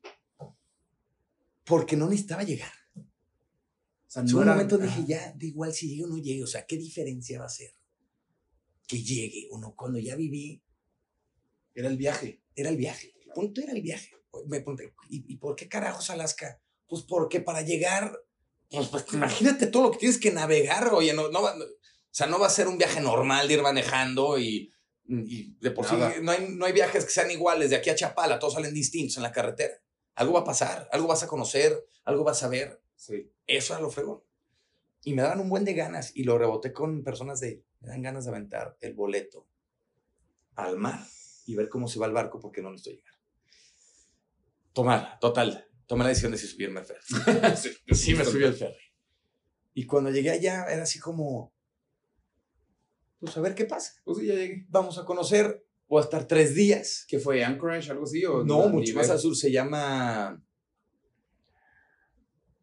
Porque 1.64 1.96
no 1.96 2.08
necesitaba 2.08 2.44
llegar. 2.44 2.70
O 2.96 4.10
sea, 4.10 4.22
En 4.22 4.34
un 4.34 4.42
era- 4.42 4.52
momento 4.52 4.76
ah, 4.76 4.84
dije, 4.84 5.04
ya, 5.06 5.32
da 5.36 5.46
igual 5.46 5.72
si 5.74 5.88
llegue 5.88 6.04
o 6.04 6.06
no 6.06 6.16
llegue. 6.18 6.42
O 6.44 6.46
sea, 6.46 6.64
¿qué 6.64 6.76
diferencia 6.76 7.40
va 7.40 7.46
a 7.46 7.50
ser? 7.50 7.74
Que 8.86 9.02
llegue 9.02 9.48
o 9.50 9.58
no. 9.58 9.74
Cuando 9.74 9.98
ya 9.98 10.14
viví, 10.16 10.62
Era 11.74 11.88
el 11.88 11.96
viaje. 11.96 12.40
era 12.54 12.70
el 12.70 12.76
viaje. 12.76 13.12
El 13.24 13.32
punto 13.32 13.60
era 13.60 13.72
el 13.72 13.82
viaje. 13.82 14.10
Me 14.46 14.60
pregunté, 14.60 14.94
¿y, 15.10 15.32
y 15.32 15.36
por 15.36 15.56
qué 15.56 15.68
carajos 15.68 16.08
Alaska? 16.10 16.60
Pues 16.86 17.02
porque 17.02 17.40
para 17.40 17.62
llegar, 17.62 18.16
pues, 18.70 18.88
pues, 18.88 19.04
imagínate 19.12 19.66
todo 19.66 19.82
lo 19.84 19.90
que 19.90 19.98
tienes 19.98 20.18
que 20.18 20.30
navegar. 20.30 20.92
Oye, 20.94 21.12
no, 21.12 21.28
no 21.30 21.42
va, 21.42 21.54
no- 21.56 21.64
o 21.64 22.14
sea, 22.18 22.26
no 22.28 22.38
va 22.38 22.46
a 22.46 22.50
ser 22.50 22.68
un 22.68 22.78
viaje 22.78 23.00
normal 23.00 23.46
de 23.48 23.54
ir 23.54 23.62
manejando 23.62 24.38
y, 24.38 24.72
y 25.08 25.56
de 25.60 25.70
por 25.70 25.90
Nada. 25.90 26.12
sí 26.12 26.20
no 26.22 26.32
hay, 26.32 26.48
no 26.50 26.66
hay 26.66 26.72
viajes 26.72 27.04
que 27.04 27.10
sean 27.10 27.30
iguales 27.30 27.70
de 27.70 27.76
aquí 27.76 27.90
a 27.90 27.94
Chapala, 27.94 28.38
todos 28.38 28.54
salen 28.54 28.74
distintos 28.74 29.16
en 29.16 29.22
la 29.22 29.32
carretera. 29.32 29.74
Algo 30.14 30.34
va 30.34 30.40
a 30.40 30.44
pasar, 30.44 30.88
algo 30.92 31.06
vas 31.06 31.22
a 31.22 31.26
conocer, 31.26 31.82
algo 32.04 32.24
vas 32.24 32.42
a 32.42 32.48
ver. 32.48 32.80
Sí. 32.96 33.30
Eso 33.46 33.72
era 33.72 33.80
lo 33.82 33.90
fregón. 33.90 34.22
Y 35.04 35.14
me 35.14 35.22
daban 35.22 35.40
un 35.40 35.48
buen 35.48 35.64
de 35.64 35.74
ganas 35.74 36.14
y 36.14 36.24
lo 36.24 36.36
reboté 36.36 36.72
con 36.72 37.02
personas 37.02 37.40
de, 37.40 37.64
me 37.80 37.88
dan 37.88 38.02
ganas 38.02 38.24
de 38.24 38.30
aventar 38.30 38.76
el 38.80 38.94
boleto 38.94 39.46
al 40.56 40.76
mar 40.76 41.06
y 41.46 41.54
ver 41.54 41.68
cómo 41.68 41.88
se 41.88 41.98
va 41.98 42.06
el 42.06 42.12
barco 42.12 42.40
porque 42.40 42.60
no 42.60 42.70
necesito 42.70 42.96
llegar. 42.96 43.14
Tomar, 44.72 45.18
total, 45.20 45.66
tomé 45.86 46.04
la 46.04 46.10
decisión 46.10 46.32
de 46.32 46.38
si 46.38 46.46
subirme 46.46 46.80
al 46.80 46.86
ferry. 46.86 47.56
sí, 47.56 47.70
Sí, 47.94 48.14
me 48.14 48.24
subí 48.24 48.44
al 48.44 48.54
ferry. 48.54 48.76
Y 49.74 49.86
cuando 49.86 50.10
llegué 50.10 50.30
allá 50.30 50.66
era 50.68 50.82
así 50.82 50.98
como, 50.98 51.52
pues 53.20 53.36
a 53.36 53.40
ver 53.40 53.54
qué 53.54 53.64
pasa. 53.64 53.94
Pues 54.04 54.18
sí, 54.18 54.26
ya 54.26 54.34
llegué. 54.34 54.66
Vamos 54.68 54.98
a 54.98 55.04
conocer, 55.04 55.64
voy 55.88 56.00
a 56.00 56.04
estar 56.04 56.26
tres 56.26 56.54
días. 56.54 57.04
¿Qué 57.08 57.18
fue? 57.18 57.44
¿Anchorage, 57.44 57.90
algo 57.90 58.04
así? 58.04 58.24
O 58.24 58.44
No, 58.44 58.68
mucho 58.68 58.94
más 58.94 59.10
al 59.10 59.18
sur, 59.18 59.36
se 59.36 59.50
llama 59.50 60.42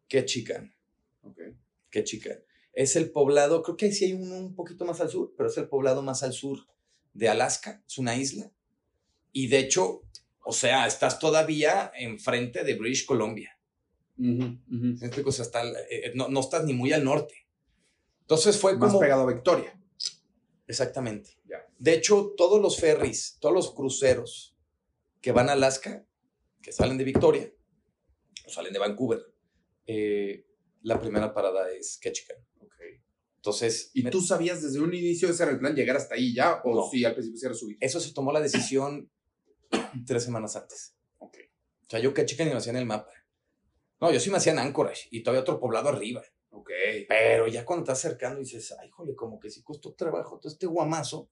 Ketchikan. 0.08 0.74
Ok. 1.22 1.38
Ketchikan. 1.90 2.38
Es 2.72 2.96
el 2.96 3.10
poblado, 3.10 3.62
creo 3.62 3.76
que 3.76 3.92
sí 3.92 4.06
hay 4.06 4.12
uno 4.12 4.36
un 4.36 4.54
poquito 4.54 4.84
más 4.84 5.00
al 5.00 5.08
sur, 5.08 5.32
pero 5.36 5.48
es 5.48 5.56
el 5.56 5.68
poblado 5.68 6.02
más 6.02 6.22
al 6.22 6.32
sur 6.32 6.58
de 7.14 7.28
Alaska, 7.28 7.82
es 7.86 7.96
una 7.98 8.16
isla. 8.16 8.52
Y 9.32 9.48
de 9.48 9.58
hecho, 9.58 10.02
o 10.44 10.52
sea, 10.52 10.86
estás 10.86 11.18
todavía 11.18 11.90
enfrente 11.96 12.64
de 12.64 12.74
British 12.74 13.06
Columbia. 13.06 13.58
O 14.18 15.32
sea, 15.32 15.44
está, 15.44 15.62
eh, 15.90 16.12
no, 16.14 16.28
no 16.28 16.40
estás 16.40 16.64
ni 16.64 16.72
muy 16.72 16.92
al 16.92 17.04
norte. 17.04 17.46
Entonces 18.20 18.58
fue 18.58 18.76
Más 18.76 18.88
como... 18.88 19.00
pegado 19.00 19.22
a 19.22 19.32
Victoria. 19.32 19.75
Exactamente. 20.66 21.30
Ya. 21.44 21.58
De 21.78 21.94
hecho, 21.94 22.34
todos 22.36 22.60
los 22.60 22.78
ferries, 22.80 23.38
todos 23.40 23.54
los 23.54 23.72
cruceros 23.74 24.56
que 25.20 25.32
van 25.32 25.48
a 25.48 25.52
Alaska, 25.52 26.06
que 26.62 26.72
salen 26.72 26.98
de 26.98 27.04
Victoria, 27.04 27.52
o 28.46 28.50
salen 28.50 28.72
de 28.72 28.78
Vancouver, 28.78 29.20
eh, 29.86 30.46
la 30.82 31.00
primera 31.00 31.32
parada 31.32 31.70
es 31.70 31.98
Ketchikan. 31.98 32.36
Ok. 32.60 32.74
Entonces, 33.36 33.90
¿Y 33.94 34.02
me- 34.02 34.10
tú 34.10 34.20
sabías 34.20 34.62
desde 34.62 34.80
un 34.80 34.92
inicio 34.94 35.28
ese 35.30 35.42
era 35.44 35.52
el 35.52 35.58
plan, 35.58 35.74
llegar 35.74 35.96
hasta 35.96 36.14
ahí 36.16 36.34
ya? 36.34 36.60
¿O 36.64 36.74
No. 36.74 36.88
sí, 36.90 37.04
al 37.04 37.14
principio 37.14 37.38
sí 37.38 37.46
era 37.46 37.54
subir? 37.54 37.76
eso 37.80 38.00
se 38.00 38.12
tomó 38.12 38.32
la 38.32 38.40
decisión 38.40 39.10
tres 40.06 40.24
semanas 40.24 40.56
antes. 40.56 40.96
Ok. 41.18 41.36
O 41.86 41.90
sea, 41.90 42.00
yo 42.00 42.12
Ketchikan 42.12 42.48
y 42.48 42.50
me 42.50 42.56
hacía 42.56 42.70
en 42.72 42.78
el 42.78 42.86
mapa. 42.86 43.12
No, 44.00 44.12
yo 44.12 44.18
sí 44.20 44.30
me 44.30 44.36
hacía 44.36 44.52
en 44.52 44.58
Anchorage 44.58 45.08
y 45.10 45.22
todavía 45.22 45.40
otro 45.42 45.58
poblado 45.60 45.88
arriba. 45.88 46.22
Pero 47.08 47.46
ya 47.46 47.64
cuando 47.64 47.84
estás 47.84 48.04
acercando 48.04 48.40
dices, 48.40 48.74
ay, 48.80 48.90
jole, 48.90 49.14
como 49.14 49.38
que 49.38 49.50
sí 49.50 49.62
costó 49.62 49.94
trabajo 49.94 50.38
todo 50.38 50.52
este 50.52 50.66
guamazo. 50.66 51.18
O 51.18 51.30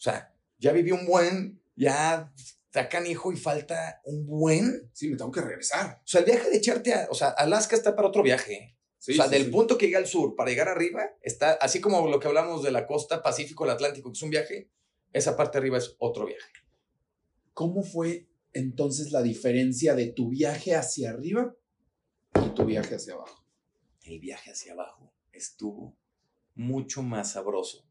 sea, 0.00 0.34
ya 0.58 0.72
viví 0.72 0.92
un 0.92 1.06
buen, 1.06 1.60
ya 1.74 2.32
está 2.66 2.88
canijo 2.88 3.32
y 3.32 3.36
falta 3.36 4.00
un 4.04 4.26
buen. 4.26 4.90
Sí, 4.92 5.08
me 5.08 5.16
tengo 5.16 5.30
que 5.30 5.40
regresar. 5.40 6.00
O 6.04 6.06
sea, 6.06 6.20
el 6.20 6.26
viaje 6.26 6.50
de 6.50 6.56
echarte 6.56 6.92
a, 6.92 7.08
o 7.10 7.14
sea, 7.14 7.28
Alaska 7.30 7.76
está 7.76 7.96
para 7.96 8.08
otro 8.08 8.22
viaje. 8.22 8.76
Sí, 8.98 9.12
o 9.12 9.14
sea, 9.14 9.26
sí, 9.26 9.30
del 9.30 9.44
sí. 9.46 9.50
punto 9.50 9.78
que 9.78 9.86
llega 9.86 9.98
al 9.98 10.06
sur 10.06 10.34
para 10.34 10.50
llegar 10.50 10.68
arriba, 10.68 11.02
está, 11.22 11.52
así 11.52 11.80
como 11.80 12.08
lo 12.08 12.18
que 12.18 12.28
hablamos 12.28 12.62
de 12.62 12.72
la 12.72 12.86
costa 12.86 13.22
Pacífico, 13.22 13.64
el 13.64 13.70
Atlántico, 13.70 14.10
que 14.10 14.16
es 14.16 14.22
un 14.22 14.30
viaje, 14.30 14.68
esa 15.12 15.36
parte 15.36 15.58
arriba 15.58 15.78
es 15.78 15.94
otro 15.98 16.26
viaje. 16.26 16.50
¿Cómo 17.54 17.82
fue 17.82 18.26
entonces 18.52 19.12
la 19.12 19.22
diferencia 19.22 19.94
de 19.94 20.08
tu 20.08 20.28
viaje 20.28 20.74
hacia 20.74 21.10
arriba 21.10 21.54
y 22.44 22.50
tu 22.50 22.64
viaje 22.64 22.96
hacia 22.96 23.14
abajo? 23.14 23.45
El 24.06 24.20
viaje 24.20 24.50
hacia 24.52 24.72
abajo 24.72 25.12
estuvo 25.32 25.96
mucho 26.54 27.02
más 27.02 27.32
sabroso 27.32 27.86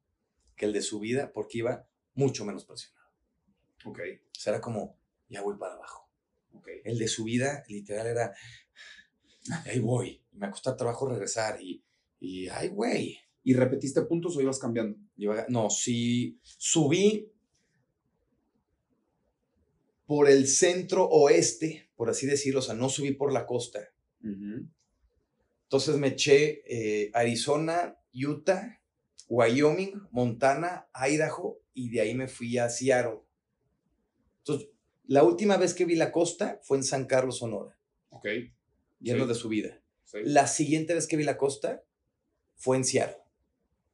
que 0.55 0.65
el 0.65 0.73
de 0.73 0.81
subida 0.81 1.31
porque 1.33 1.59
iba 1.59 1.87
mucho 2.13 2.45
menos 2.45 2.65
presionado. 2.65 3.09
Ok. 3.85 3.99
O 4.35 4.39
sea, 4.39 4.53
era 4.53 4.61
como, 4.61 4.97
ya 5.29 5.41
voy 5.41 5.57
para 5.57 5.75
abajo. 5.75 6.09
Ok. 6.53 6.67
El 6.83 6.97
de 6.97 7.07
subida, 7.07 7.63
literal, 7.67 8.07
era, 8.07 8.33
ahí 9.65 9.79
voy. 9.79 10.23
Me 10.31 10.49
costó 10.49 10.75
trabajo 10.75 11.07
regresar 11.09 11.61
y, 11.61 11.83
y 12.19 12.47
ay, 12.47 12.69
güey. 12.69 13.19
¿Y 13.43 13.53
repetiste 13.53 14.01
puntos 14.03 14.35
o 14.37 14.41
ibas 14.41 14.57
cambiando? 14.57 14.97
Iba- 15.17 15.45
No, 15.49 15.69
sí, 15.69 16.39
subí 16.41 17.31
por 20.07 20.29
el 20.29 20.47
centro 20.47 21.05
oeste, 21.05 21.89
por 21.95 22.09
así 22.09 22.25
decirlo, 22.25 22.59
o 22.59 22.63
sea, 22.63 22.75
no 22.75 22.89
subí 22.89 23.11
por 23.11 23.33
la 23.33 23.45
costa. 23.45 23.79
Entonces 25.65 25.97
me 25.97 26.07
eché 26.09 26.61
eh, 26.65 27.11
Arizona, 27.13 27.97
Utah, 28.13 28.81
Wyoming, 29.27 29.93
Montana, 30.11 30.87
Idaho 30.93 31.59
y 31.73 31.89
de 31.89 32.01
ahí 32.01 32.13
me 32.15 32.27
fui 32.27 32.57
a 32.57 32.69
Seattle. 32.69 33.19
Entonces, 34.39 34.69
la 35.07 35.23
última 35.23 35.57
vez 35.57 35.73
que 35.73 35.85
vi 35.85 35.95
la 35.95 36.11
costa 36.11 36.59
fue 36.63 36.77
en 36.77 36.83
San 36.83 37.05
Carlos, 37.05 37.39
Sonora, 37.39 37.77
Ok. 38.09 38.27
yendo 38.99 39.23
Sí. 39.25 39.29
de 39.29 39.35
subida. 39.35 39.81
Sí. 40.03 40.17
La 40.23 40.47
siguiente 40.47 40.93
vez 40.93 41.07
que 41.07 41.17
vi 41.17 41.23
la 41.23 41.37
costa 41.37 41.83
fue 42.55 42.77
en 42.77 42.85
Seattle. 42.85 43.17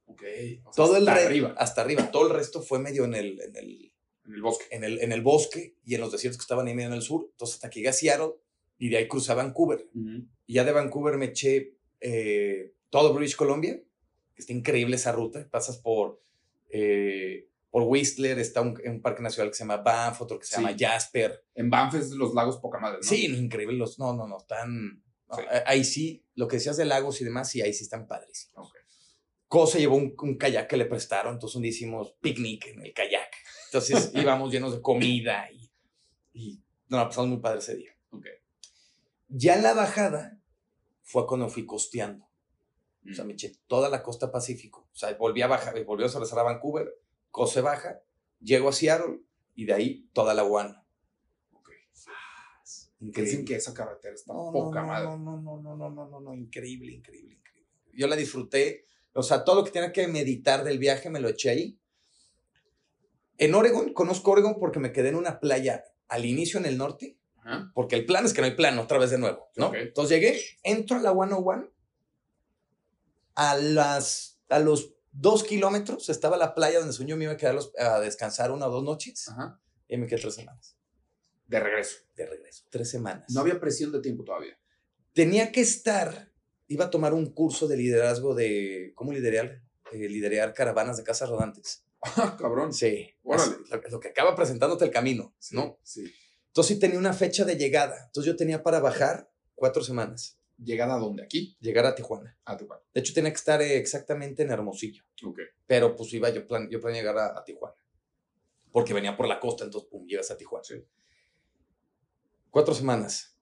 Ok. 0.06 0.22
O 0.64 0.72
sea, 0.72 0.84
Todo 0.84 0.96
el 0.98 1.08
hasta 1.08 1.20
re- 1.20 1.26
arriba, 1.26 1.54
Hasta 1.56 1.80
arriba. 1.80 2.10
Todo 2.10 2.26
el 2.28 2.34
resto 2.34 2.62
fue 2.62 2.78
medio 2.78 3.04
en 3.06 3.14
el, 3.14 3.40
en 3.40 3.56
el, 3.56 3.92
en 4.26 4.34
el 4.34 4.42
bosque. 4.42 4.64
en 4.70 4.84
el, 4.84 5.00
en 5.00 5.12
el 5.12 5.22
bosque 5.22 5.74
y 5.84 5.94
en 5.94 6.02
los 6.02 6.12
desiertos 6.12 6.36
que 6.38 6.42
estaban 6.42 6.66
ahí 6.66 6.74
medio 6.74 6.88
en 6.88 6.94
el 6.94 7.02
sur. 7.02 7.28
Entonces 7.30 7.56
hasta 7.56 7.70
que 7.70 7.80
llegué 7.80 7.88
a 7.88 7.92
Seattle 7.94 8.34
y 8.82 8.88
de 8.88 8.96
ahí 8.96 9.06
crucé 9.06 9.30
a 9.30 9.36
Vancouver. 9.36 9.88
Y 10.44 10.54
ya 10.54 10.64
de 10.64 10.72
Vancouver 10.72 11.16
me 11.16 11.26
eché 11.26 11.76
eh, 12.00 12.72
todo 12.90 13.14
British 13.14 13.36
Columbia, 13.36 13.76
que 14.34 14.42
está 14.42 14.52
increíble 14.52 14.96
esa 14.96 15.12
ruta. 15.12 15.46
Pasas 15.48 15.78
por, 15.78 16.20
eh, 16.68 17.46
por 17.70 17.84
Whistler, 17.84 18.40
está 18.40 18.60
un, 18.60 18.76
un 18.84 19.00
parque 19.00 19.22
nacional 19.22 19.52
que 19.52 19.56
se 19.56 19.62
llama 19.62 19.76
Banff, 19.76 20.20
otro 20.22 20.36
que 20.40 20.46
se 20.46 20.56
Sí. 20.56 20.60
llama 20.60 20.74
Jasper. 20.76 21.44
En 21.54 21.70
Banff 21.70 21.94
es 21.94 22.10
los 22.10 22.34
lagos 22.34 22.56
poca 22.56 22.80
madre, 22.80 22.98
¿no? 23.00 23.08
Sí, 23.08 23.28
no, 23.28 23.36
increíble. 23.36 23.76
Los, 23.76 24.00
no, 24.00 24.14
no, 24.14 24.26
no, 24.26 24.38
están... 24.38 25.00
no, 25.28 25.36
Sí. 25.36 25.42
Ahí 25.64 25.84
sí, 25.84 26.24
lo 26.34 26.48
que 26.48 26.56
decías 26.56 26.76
de 26.76 26.84
lagos 26.84 27.20
y 27.20 27.24
demás, 27.24 27.48
sí, 27.50 27.62
ahí 27.62 27.72
sí 27.72 27.84
están 27.84 28.08
padrísimos. 28.08 28.66
Ok. 28.68 28.76
Cosa 29.46 29.78
llevó 29.78 29.94
un, 29.94 30.12
un 30.22 30.36
kayak 30.36 30.66
que 30.68 30.76
le 30.76 30.86
prestaron, 30.86 31.34
entonces 31.34 31.54
un 31.54 31.62
día 31.62 31.70
hicimos 31.70 32.16
picnic 32.20 32.66
en 32.66 32.80
el 32.84 32.92
kayak. 32.92 33.30
Entonces 33.66 34.10
íbamos 34.14 34.50
llenos 34.52 34.74
de 34.74 34.82
comida 34.82 35.48
y, 35.52 35.70
y 36.32 36.60
no, 36.88 36.96
la 36.96 37.06
pasamos 37.08 37.30
muy 37.30 37.38
padre 37.38 37.60
ese 37.60 37.76
día. 37.76 37.91
Ya 39.34 39.54
en 39.54 39.62
la 39.62 39.72
bajada 39.72 40.38
fue 41.02 41.26
cuando 41.26 41.48
fui 41.48 41.64
costeando. 41.64 42.28
O 43.10 43.14
sea, 43.14 43.24
mm. 43.24 43.26
me 43.26 43.32
eché 43.32 43.56
toda 43.66 43.88
la 43.88 44.02
costa 44.02 44.30
Pacífico. 44.30 44.86
O 44.92 44.96
sea, 44.96 45.14
volví 45.14 45.40
a 45.40 45.46
bajar, 45.46 45.76
eh, 45.78 45.84
volví 45.84 46.04
a 46.04 46.08
regresar 46.08 46.38
a 46.38 46.42
Vancouver, 46.42 46.92
Cose 47.30 47.62
baja, 47.62 48.02
llego 48.40 48.68
a 48.68 48.72
Seattle 48.72 49.20
y 49.54 49.64
de 49.64 49.72
ahí 49.72 50.08
toda 50.12 50.34
la 50.34 50.42
guana. 50.42 50.84
Ah, 51.54 52.62
increíble. 53.00 53.30
Dicen 53.30 53.44
que 53.46 53.56
esa 53.56 53.72
carretera 53.72 54.14
está 54.14 54.34
no, 54.34 54.50
poca 54.52 54.82
no, 54.82 54.86
madre. 54.86 55.06
No, 55.06 55.16
no, 55.16 55.40
no, 55.40 55.60
no, 55.62 55.76
no, 55.76 55.90
no, 55.90 56.08
no, 56.08 56.20
no, 56.20 56.34
increíble, 56.34 56.92
increíble, 56.92 57.36
increíble. 57.36 57.70
Yo 57.94 58.06
la 58.08 58.16
disfruté. 58.16 58.84
O 59.14 59.22
sea, 59.22 59.44
todo 59.44 59.56
lo 59.56 59.64
que 59.64 59.70
tenía 59.70 59.92
que 59.92 60.06
meditar 60.08 60.62
del 60.62 60.78
viaje 60.78 61.08
me 61.08 61.20
lo 61.20 61.30
eché 61.30 61.48
ahí. 61.48 61.78
En 63.38 63.54
Oregon, 63.54 63.94
conozco 63.94 64.32
Oregon 64.32 64.58
porque 64.60 64.78
me 64.78 64.92
quedé 64.92 65.08
en 65.08 65.16
una 65.16 65.40
playa 65.40 65.84
al 66.08 66.26
inicio 66.26 66.60
en 66.60 66.66
el 66.66 66.76
norte 66.76 67.18
Ajá. 67.44 67.70
porque 67.74 67.96
el 67.96 68.06
plan 68.06 68.24
es 68.24 68.32
que 68.32 68.40
no 68.40 68.46
hay 68.46 68.54
plan 68.54 68.78
otra 68.78 68.98
vez 68.98 69.10
de 69.10 69.18
nuevo, 69.18 69.48
¿no? 69.56 69.68
Ok. 69.68 69.74
Entonces 69.76 70.20
llegué, 70.20 70.40
entro 70.62 70.96
a 70.96 71.00
la 71.00 71.12
101, 71.12 71.68
a, 73.34 73.56
las, 73.56 74.38
a 74.48 74.58
los 74.58 74.94
dos 75.12 75.44
kilómetros 75.44 76.08
estaba 76.08 76.36
la 76.36 76.54
playa 76.54 76.78
donde 76.78 76.92
soñó 76.94 77.16
me 77.16 77.24
iba 77.24 77.32
a 77.32 77.36
quedar 77.36 77.54
los- 77.54 77.72
a 77.78 78.00
descansar 78.00 78.50
una 78.50 78.66
o 78.66 78.70
dos 78.70 78.84
noches 78.84 79.28
Ajá. 79.28 79.60
y 79.88 79.96
me 79.96 80.06
quedé 80.06 80.20
tres 80.20 80.34
semanas 80.34 80.76
De 81.46 81.60
regreso. 81.60 81.98
de 82.14 82.26
regreso, 82.26 82.64
tres 82.70 82.90
semanas. 82.90 83.26
No 83.30 83.40
había 83.40 83.58
presión 83.60 83.92
de 83.92 84.00
tiempo 84.00 84.24
todavía. 84.24 84.58
tenía 85.12 85.52
que 85.52 85.60
estar, 85.60 86.30
iba 86.68 86.86
a 86.86 86.90
tomar 86.90 87.12
un 87.12 87.26
curso 87.32 87.68
de 87.68 87.76
liderazgo 87.76 88.34
de 88.34 88.92
cómo 88.94 89.12
liderar, 89.12 89.62
eh, 89.92 90.08
liderar 90.08 90.54
caravanas 90.54 90.96
de 90.96 91.04
casas 91.04 91.28
rodantes. 91.28 91.84
Ah, 92.16 92.36
cabrón. 92.36 92.72
Sí, 92.72 93.10
Órale. 93.22 93.56
lo 93.90 94.00
que 94.00 94.08
acaba 94.08 94.34
presentándote 94.34 94.84
el 94.84 94.90
camino, 94.90 95.34
Sí, 95.38 95.54
¿no? 95.54 95.78
Sí. 95.84 96.12
Entonces 96.52 96.74
sí 96.74 96.80
tenía 96.80 96.98
una 96.98 97.14
fecha 97.14 97.46
de 97.46 97.56
llegada. 97.56 97.96
Entonces 98.06 98.30
yo 98.30 98.36
tenía 98.36 98.62
para 98.62 98.78
bajar 98.80 99.30
cuatro 99.54 99.82
semanas, 99.82 100.38
¿Llegada 100.62 100.94
a 100.94 100.98
dónde? 100.98 101.24
¿Aquí? 101.24 101.56
llegar 101.60 101.86
a 101.86 101.94
Tijuana. 101.94 102.38
A 102.44 102.56
Tijuana. 102.56 102.82
De 102.94 103.00
hecho 103.00 103.14
tenía 103.14 103.30
que 103.32 103.36
estar 103.36 103.60
eh, 103.62 103.76
exactamente 103.78 104.42
en 104.42 104.50
Hermosillo, 104.50 105.02
Ok. 105.24 105.40
pero 105.66 105.96
pues 105.96 106.12
iba, 106.12 106.28
yo 106.30 106.46
plan, 106.46 106.68
yo 106.70 106.80
planeé 106.80 107.00
llegar 107.00 107.18
a, 107.18 107.38
a 107.38 107.42
Tijuana. 107.44 107.74
Porque 108.70 108.94
venía 108.94 109.16
por 109.16 109.26
la 109.26 109.40
costa, 109.40 109.64
entonces 109.64 109.88
pum, 109.90 110.06
llegas 110.06 110.30
a 110.30 110.36
Tijuana. 110.36 110.62
Sí. 110.64 110.84
Cuatro 112.50 112.74
semanas. 112.74 113.36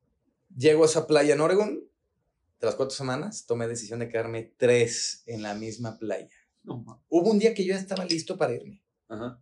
Llego 0.56 0.84
a 0.84 0.86
esa 0.86 1.06
playa 1.06 1.34
en 1.34 1.40
Oregon. 1.40 1.84
De 2.60 2.66
las 2.66 2.74
cuatro 2.76 2.94
semanas, 2.96 3.44
tomé 3.46 3.66
decisión 3.66 3.98
de 4.00 4.08
quedarme 4.08 4.54
tres 4.56 5.22
en 5.26 5.42
la 5.42 5.54
misma 5.54 5.98
playa. 5.98 6.28
No, 6.62 7.02
Hubo 7.08 7.30
un 7.30 7.38
día 7.38 7.54
que 7.54 7.64
yo 7.64 7.72
ya 7.74 7.80
estaba 7.80 8.04
listo 8.04 8.36
para 8.36 8.54
irme. 8.54 8.82
Ajá. 9.08 9.40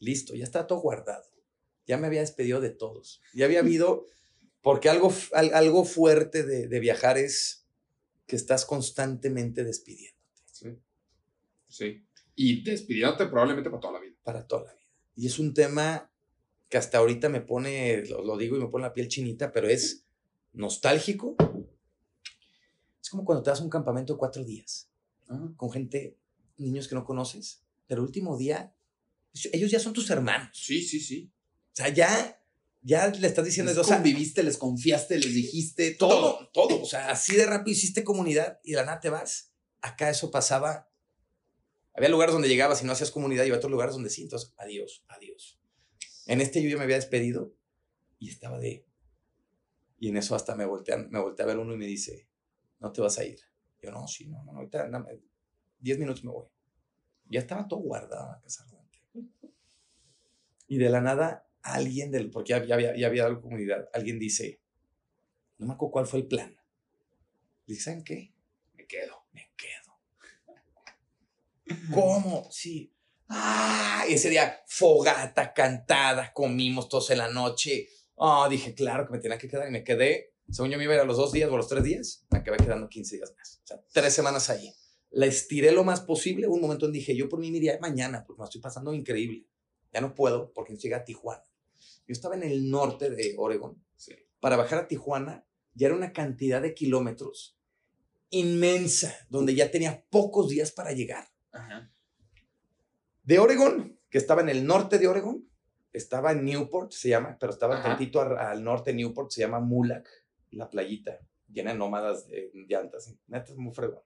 Listo, 0.00 0.34
ya 0.34 0.44
estaba 0.44 0.66
todo 0.66 0.80
guardado. 0.80 1.24
Ya 1.86 1.96
me 1.96 2.06
había 2.06 2.20
despedido 2.20 2.60
de 2.60 2.70
todos. 2.70 3.20
Ya 3.34 3.46
había 3.46 3.60
habido, 3.60 4.06
porque 4.62 4.88
algo, 4.88 5.12
algo 5.32 5.84
fuerte 5.84 6.44
de, 6.44 6.68
de 6.68 6.80
viajar 6.80 7.18
es 7.18 7.66
que 8.26 8.36
estás 8.36 8.64
constantemente 8.64 9.64
despidiéndote 9.64 10.20
Sí. 10.52 10.78
Sí. 11.68 12.06
Y 12.34 12.62
despidiéndote 12.62 13.26
probablemente 13.26 13.70
para 13.70 13.80
toda 13.80 13.92
la 13.94 14.00
vida. 14.00 14.16
para 14.22 14.46
toda 14.46 14.64
la 14.64 14.72
vida. 14.74 14.86
Y 15.16 15.26
es 15.26 15.38
un 15.38 15.54
tema 15.54 16.10
que 16.68 16.78
hasta 16.78 16.98
ahorita 16.98 17.28
me 17.28 17.40
pone, 17.40 18.04
lo, 18.06 18.24
lo 18.24 18.36
digo 18.36 18.56
y 18.56 18.60
me 18.60 18.68
pone 18.68 18.84
la 18.84 18.94
piel 18.94 19.08
chinita, 19.08 19.52
pero 19.52 19.68
es 19.68 20.04
nostálgico. 20.52 21.36
Es 23.02 23.10
como 23.10 23.24
cuando 23.24 23.42
te 23.42 23.50
das 23.50 23.60
un 23.60 23.70
campamento 23.70 24.12
de 24.12 24.18
cuatro 24.18 24.44
días 24.44 24.90
con 25.56 25.70
gente, 25.70 26.16
niños 26.56 26.88
que 26.88 26.94
no 26.94 27.04
conoces, 27.04 27.62
pero 27.86 28.00
el 28.00 28.06
último 28.06 28.36
día, 28.36 28.74
ellos 29.52 29.70
ya 29.70 29.78
son 29.78 29.92
tus 29.92 30.10
hermanos. 30.10 30.50
Sí, 30.52 30.82
sí, 30.82 31.00
sí. 31.00 31.30
Sea, 31.80 31.88
ya, 31.88 32.44
ya 32.82 33.08
le 33.08 33.26
estás 33.26 33.44
diciendo, 33.44 33.72
Les 33.72 33.78
o 33.78 33.84
sea, 33.84 33.96
conviviste, 33.96 34.42
les 34.42 34.58
confiaste, 34.58 35.16
les 35.18 35.34
dijiste 35.34 35.94
todo, 35.94 36.50
todo. 36.52 36.82
O 36.82 36.84
sea, 36.84 37.10
así 37.10 37.36
de 37.36 37.46
rápido 37.46 37.72
hiciste 37.72 38.04
comunidad 38.04 38.60
y 38.62 38.72
de 38.72 38.76
la 38.76 38.84
nada 38.84 39.00
te 39.00 39.08
vas. 39.08 39.54
Acá 39.80 40.10
eso 40.10 40.30
pasaba. 40.30 40.90
Había 41.94 42.10
lugares 42.10 42.34
donde 42.34 42.48
llegabas 42.48 42.82
y 42.82 42.86
no 42.86 42.92
hacías 42.92 43.10
comunidad 43.10 43.44
y 43.44 43.46
había 43.46 43.56
otros 43.56 43.72
lugares 43.72 43.94
donde 43.94 44.10
sí. 44.10 44.22
Entonces, 44.22 44.52
adiós, 44.58 45.04
adiós. 45.08 45.58
En 46.26 46.42
este 46.42 46.62
yo 46.62 46.68
ya 46.68 46.76
me 46.76 46.84
había 46.84 46.96
despedido 46.96 47.54
y 48.18 48.28
estaba 48.28 48.58
de. 48.58 48.86
Y 49.98 50.08
en 50.10 50.18
eso 50.18 50.34
hasta 50.34 50.54
me 50.54 50.66
voltean, 50.66 51.08
me 51.10 51.18
volteé 51.18 51.44
a 51.44 51.46
ver 51.46 51.58
uno 51.58 51.72
y 51.72 51.78
me 51.78 51.86
dice, 51.86 52.28
no 52.78 52.92
te 52.92 53.00
vas 53.00 53.18
a 53.18 53.24
ir. 53.24 53.40
Yo, 53.82 53.90
no, 53.90 54.06
sí, 54.06 54.28
no, 54.28 54.44
no, 54.44 54.52
no, 54.52 54.58
ahorita, 54.58 54.86
dame 54.88 55.20
10 55.78 55.98
minutos 55.98 56.24
me 56.24 56.30
voy. 56.30 56.46
Ya 57.30 57.40
estaba 57.40 57.66
todo 57.66 57.80
guardado 57.80 58.26
en 58.26 58.32
la 58.32 58.40
casa 58.40 58.64
rodante. 58.64 59.02
Y 60.68 60.76
de 60.76 60.90
la 60.90 61.00
nada, 61.00 61.49
alguien 61.62 62.10
del, 62.10 62.30
porque 62.30 62.50
ya, 62.50 62.64
ya 62.64 62.96
ya 62.96 63.06
había 63.06 63.26
algo 63.26 63.42
comunidad, 63.42 63.88
alguien 63.92 64.18
dice, 64.18 64.60
no 65.58 65.66
me 65.66 65.74
acuerdo 65.74 65.92
cuál 65.92 66.06
fue 66.06 66.20
el 66.20 66.26
plan. 66.26 66.56
¿saben 67.78 68.02
qué? 68.02 68.32
Me 68.74 68.86
quedo, 68.86 69.24
me 69.32 69.52
quedo. 69.56 70.00
¿Cómo? 71.94 72.48
Sí. 72.50 72.92
Ah, 73.28 74.04
y 74.08 74.14
ese 74.14 74.28
día, 74.28 74.60
fogata, 74.66 75.52
cantada, 75.52 76.32
comimos 76.32 76.88
todos 76.88 77.10
en 77.10 77.18
la 77.18 77.28
noche. 77.28 77.88
Ah, 78.18 78.48
dije, 78.50 78.74
claro 78.74 79.06
que 79.06 79.12
me 79.12 79.18
tenía 79.18 79.38
que 79.38 79.48
quedar 79.48 79.68
y 79.68 79.70
me 79.70 79.84
quedé. 79.84 80.34
Según 80.50 80.70
yo 80.70 80.78
me 80.78 80.84
iba 80.84 80.94
a 80.94 80.96
ir 80.96 81.02
a 81.02 81.04
los 81.04 81.16
dos 81.16 81.30
días 81.30 81.48
o 81.48 81.56
los 81.56 81.68
tres 81.68 81.84
días, 81.84 82.26
me 82.30 82.38
acabé 82.38 82.56
quedando 82.56 82.88
15 82.88 83.16
días 83.16 83.32
más. 83.36 83.60
O 83.62 83.66
sea, 83.66 83.80
tres 83.92 84.12
semanas 84.12 84.50
ahí. 84.50 84.72
La 85.10 85.26
estiré 85.26 85.70
lo 85.70 85.84
más 85.84 86.00
posible. 86.00 86.48
Un 86.48 86.60
momento 86.60 86.86
en 86.86 86.92
dije, 86.92 87.14
yo 87.14 87.28
por 87.28 87.38
mí 87.38 87.52
me 87.52 87.58
iría 87.58 87.78
mañana 87.80 88.24
porque 88.26 88.40
me 88.40 88.44
estoy 88.46 88.60
pasando 88.60 88.92
increíble. 88.92 89.46
Ya 89.92 90.00
no 90.00 90.14
puedo 90.14 90.52
porque 90.52 90.76
llegué 90.76 90.96
a 90.96 91.04
Tijuana. 91.04 91.44
Yo 92.06 92.12
estaba 92.12 92.34
en 92.34 92.42
el 92.42 92.70
norte 92.70 93.10
de 93.10 93.34
Oregon. 93.38 93.82
Sí. 93.96 94.14
Para 94.40 94.56
bajar 94.56 94.80
a 94.80 94.88
Tijuana 94.88 95.44
ya 95.74 95.86
era 95.86 95.96
una 95.96 96.12
cantidad 96.12 96.60
de 96.60 96.74
kilómetros 96.74 97.56
inmensa, 98.30 99.14
donde 99.28 99.54
ya 99.54 99.70
tenía 99.70 100.04
pocos 100.08 100.48
días 100.48 100.72
para 100.72 100.92
llegar. 100.92 101.28
Ajá. 101.52 101.90
De 103.24 103.38
Oregon, 103.38 103.98
que 104.08 104.18
estaba 104.18 104.40
en 104.40 104.48
el 104.48 104.66
norte 104.66 104.98
de 104.98 105.08
Oregon, 105.08 105.48
estaba 105.92 106.32
en 106.32 106.44
Newport, 106.44 106.92
se 106.92 107.08
llama, 107.08 107.36
pero 107.38 107.52
estaba 107.52 107.74
Ajá. 107.78 107.88
tantito 107.88 108.20
al, 108.20 108.38
al 108.38 108.62
norte 108.64 108.90
de 108.90 108.96
Newport, 108.96 109.30
se 109.30 109.40
llama 109.40 109.60
Mulac, 109.60 110.08
la 110.52 110.70
playita, 110.70 111.18
llena 111.48 111.72
de 111.72 111.78
nómadas 111.78 112.28
de 112.28 112.50
llantas. 112.68 113.12
Neta, 113.26 113.52
es 113.52 113.58
muy 113.58 113.74
fregón. 113.74 114.02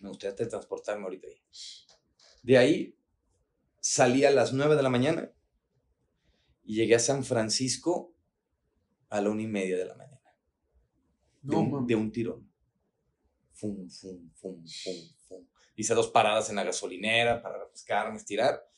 Me 0.00 0.10
gustaría 0.10 0.36
transportarme 0.48 1.04
ahorita 1.04 1.26
ahí. 1.28 1.42
De 2.42 2.58
ahí 2.58 2.98
salí 3.80 4.24
a 4.24 4.30
las 4.30 4.52
9 4.52 4.76
de 4.76 4.82
la 4.82 4.90
mañana 4.90 5.32
y 6.66 6.74
llegué 6.74 6.96
a 6.96 6.98
San 6.98 7.24
Francisco 7.24 8.12
a 9.08 9.20
la 9.20 9.30
una 9.30 9.42
y 9.42 9.46
media 9.46 9.76
de 9.76 9.84
la 9.84 9.94
mañana. 9.94 10.20
De, 11.42 11.54
No, 11.54 11.60
un, 11.60 11.86
de 11.86 11.94
un 11.94 12.10
tirón. 12.12 12.50
Fum, 13.54 13.88
fum, 13.88 14.30
fum, 14.34 14.66
fum, 14.66 14.94
fum. 15.28 15.46
Hice 15.76 15.94
dos 15.94 16.08
paradas 16.08 16.50
en 16.50 16.56
la 16.56 16.64
gasolinera 16.64 17.40
para 17.40 17.58
refrescarme, 17.62 18.16
estirar. 18.18 18.68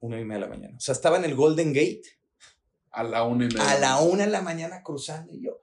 Una 0.00 0.20
y 0.20 0.24
media 0.24 0.34
de 0.34 0.40
la 0.40 0.54
mañana. 0.56 0.76
O 0.76 0.80
sea, 0.80 0.92
estaba 0.92 1.16
en 1.18 1.24
el 1.24 1.34
Golden 1.34 1.72
Gate 1.72 2.02
A 2.90 3.02
la 3.04 3.22
una 3.24 3.44
y 3.44 3.48
media. 3.48 3.70
a 3.70 3.78
la 3.78 3.98
una 4.00 4.24
de 4.26 4.30
la 4.30 4.42
mañana 4.42 4.82
cruzando 4.82 5.32
y 5.34 5.42
yo. 5.44 5.62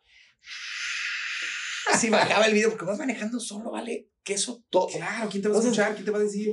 Así 1.92 2.10
bajaba 2.10 2.46
el 2.46 2.54
video 2.54 2.70
porque 2.70 2.86
vas 2.86 2.98
manejando 2.98 3.40
solo, 3.40 3.72
¿vale? 3.72 4.10
Que 4.24 4.34
eso 4.34 4.64
todo. 4.70 4.88
Claro, 4.88 5.30
¿quién 5.30 5.44
te 5.44 5.50
va 5.50 5.56
a 5.56 5.60
escuchar? 5.60 5.94
¿Quién 5.94 6.06
te 6.06 6.12
va 6.12 6.18
a 6.18 6.22
decir? 6.22 6.52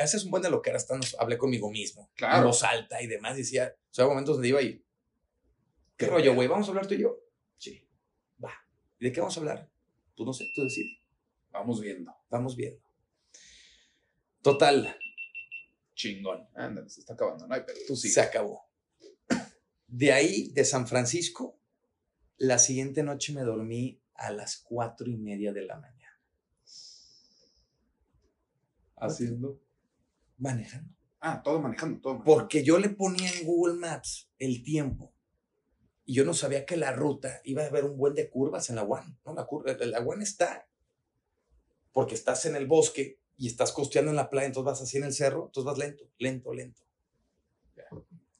Haces 0.00 0.24
un 0.24 0.30
buen 0.30 0.42
de 0.42 0.50
lo 0.50 0.60
que 0.62 0.70
era 0.70 0.78
estando, 0.78 1.06
hablé 1.18 1.38
conmigo 1.38 1.70
mismo, 1.70 2.10
Claro. 2.14 2.38
en 2.38 2.44
voz 2.44 2.62
alta 2.62 3.00
y 3.02 3.06
demás. 3.06 3.36
Decía, 3.36 3.74
o 3.76 3.94
sea, 3.94 4.06
momentos 4.06 4.36
donde 4.36 4.48
iba 4.48 4.62
y. 4.62 4.84
¿Qué 5.96 6.06
rollo, 6.06 6.34
güey? 6.34 6.46
¿Vamos 6.48 6.66
a 6.66 6.70
hablar 6.70 6.86
tú 6.86 6.94
y 6.94 7.00
yo? 7.00 7.16
Sí. 7.56 7.86
Va. 8.42 8.52
¿Y 9.00 9.06
de 9.06 9.12
qué 9.12 9.20
vamos 9.20 9.36
a 9.36 9.40
hablar? 9.40 9.68
Pues 10.16 10.26
no 10.26 10.32
sé, 10.32 10.46
tú 10.54 10.62
decides. 10.62 10.98
Vamos 11.50 11.80
viendo. 11.80 12.14
Vamos 12.30 12.54
viendo. 12.56 12.80
Total, 14.42 14.96
Chingón. 15.94 16.48
Ándale, 16.54 16.88
se 16.88 17.00
está 17.00 17.14
acabando. 17.14 17.46
No 17.46 17.54
hay 17.54 17.62
pero 17.66 17.78
Tú 17.86 17.96
sí. 17.96 18.08
se 18.08 18.20
acabó. 18.20 18.62
De 19.88 20.12
ahí, 20.12 20.50
de 20.52 20.64
San 20.64 20.86
Francisco, 20.86 21.58
la 22.36 22.58
siguiente 22.58 23.02
noche 23.02 23.32
me 23.32 23.42
dormí 23.42 24.00
a 24.14 24.30
las 24.30 24.58
cuatro 24.58 25.08
y 25.10 25.16
media 25.16 25.52
de 25.52 25.62
la 25.62 25.76
mañana, 25.78 26.20
Haciendo. 28.96 29.60
Manejando. 30.38 30.94
Ah, 31.20 31.42
todo 31.42 31.60
manejando, 31.60 32.00
todo 32.00 32.14
manejando. 32.14 32.40
Porque 32.40 32.64
yo 32.64 32.78
le 32.78 32.88
ponía 32.88 33.30
en 33.32 33.46
Google 33.46 33.74
Maps 33.74 34.30
el 34.38 34.62
tiempo 34.62 35.12
y 36.04 36.14
yo 36.14 36.24
no 36.24 36.32
sabía 36.32 36.64
que 36.64 36.76
la 36.76 36.92
ruta 36.92 37.40
iba 37.44 37.62
a 37.62 37.66
haber 37.66 37.84
un 37.84 37.98
buen 37.98 38.14
de 38.14 38.30
curvas 38.30 38.70
en 38.70 38.76
la 38.76 38.82
One. 38.82 39.18
No, 39.26 39.34
la, 39.34 39.44
curva, 39.44 39.72
la 39.72 39.98
One 40.00 40.24
está 40.24 40.66
porque 41.92 42.14
estás 42.14 42.46
en 42.46 42.56
el 42.56 42.66
bosque 42.66 43.18
y 43.36 43.46
estás 43.46 43.72
costeando 43.72 44.10
en 44.10 44.16
la 44.16 44.30
playa, 44.30 44.46
entonces 44.46 44.66
vas 44.66 44.82
así 44.82 44.98
en 44.98 45.04
el 45.04 45.12
cerro, 45.12 45.46
entonces 45.46 45.64
vas 45.64 45.78
lento, 45.78 46.04
lento, 46.18 46.54
lento. 46.54 46.82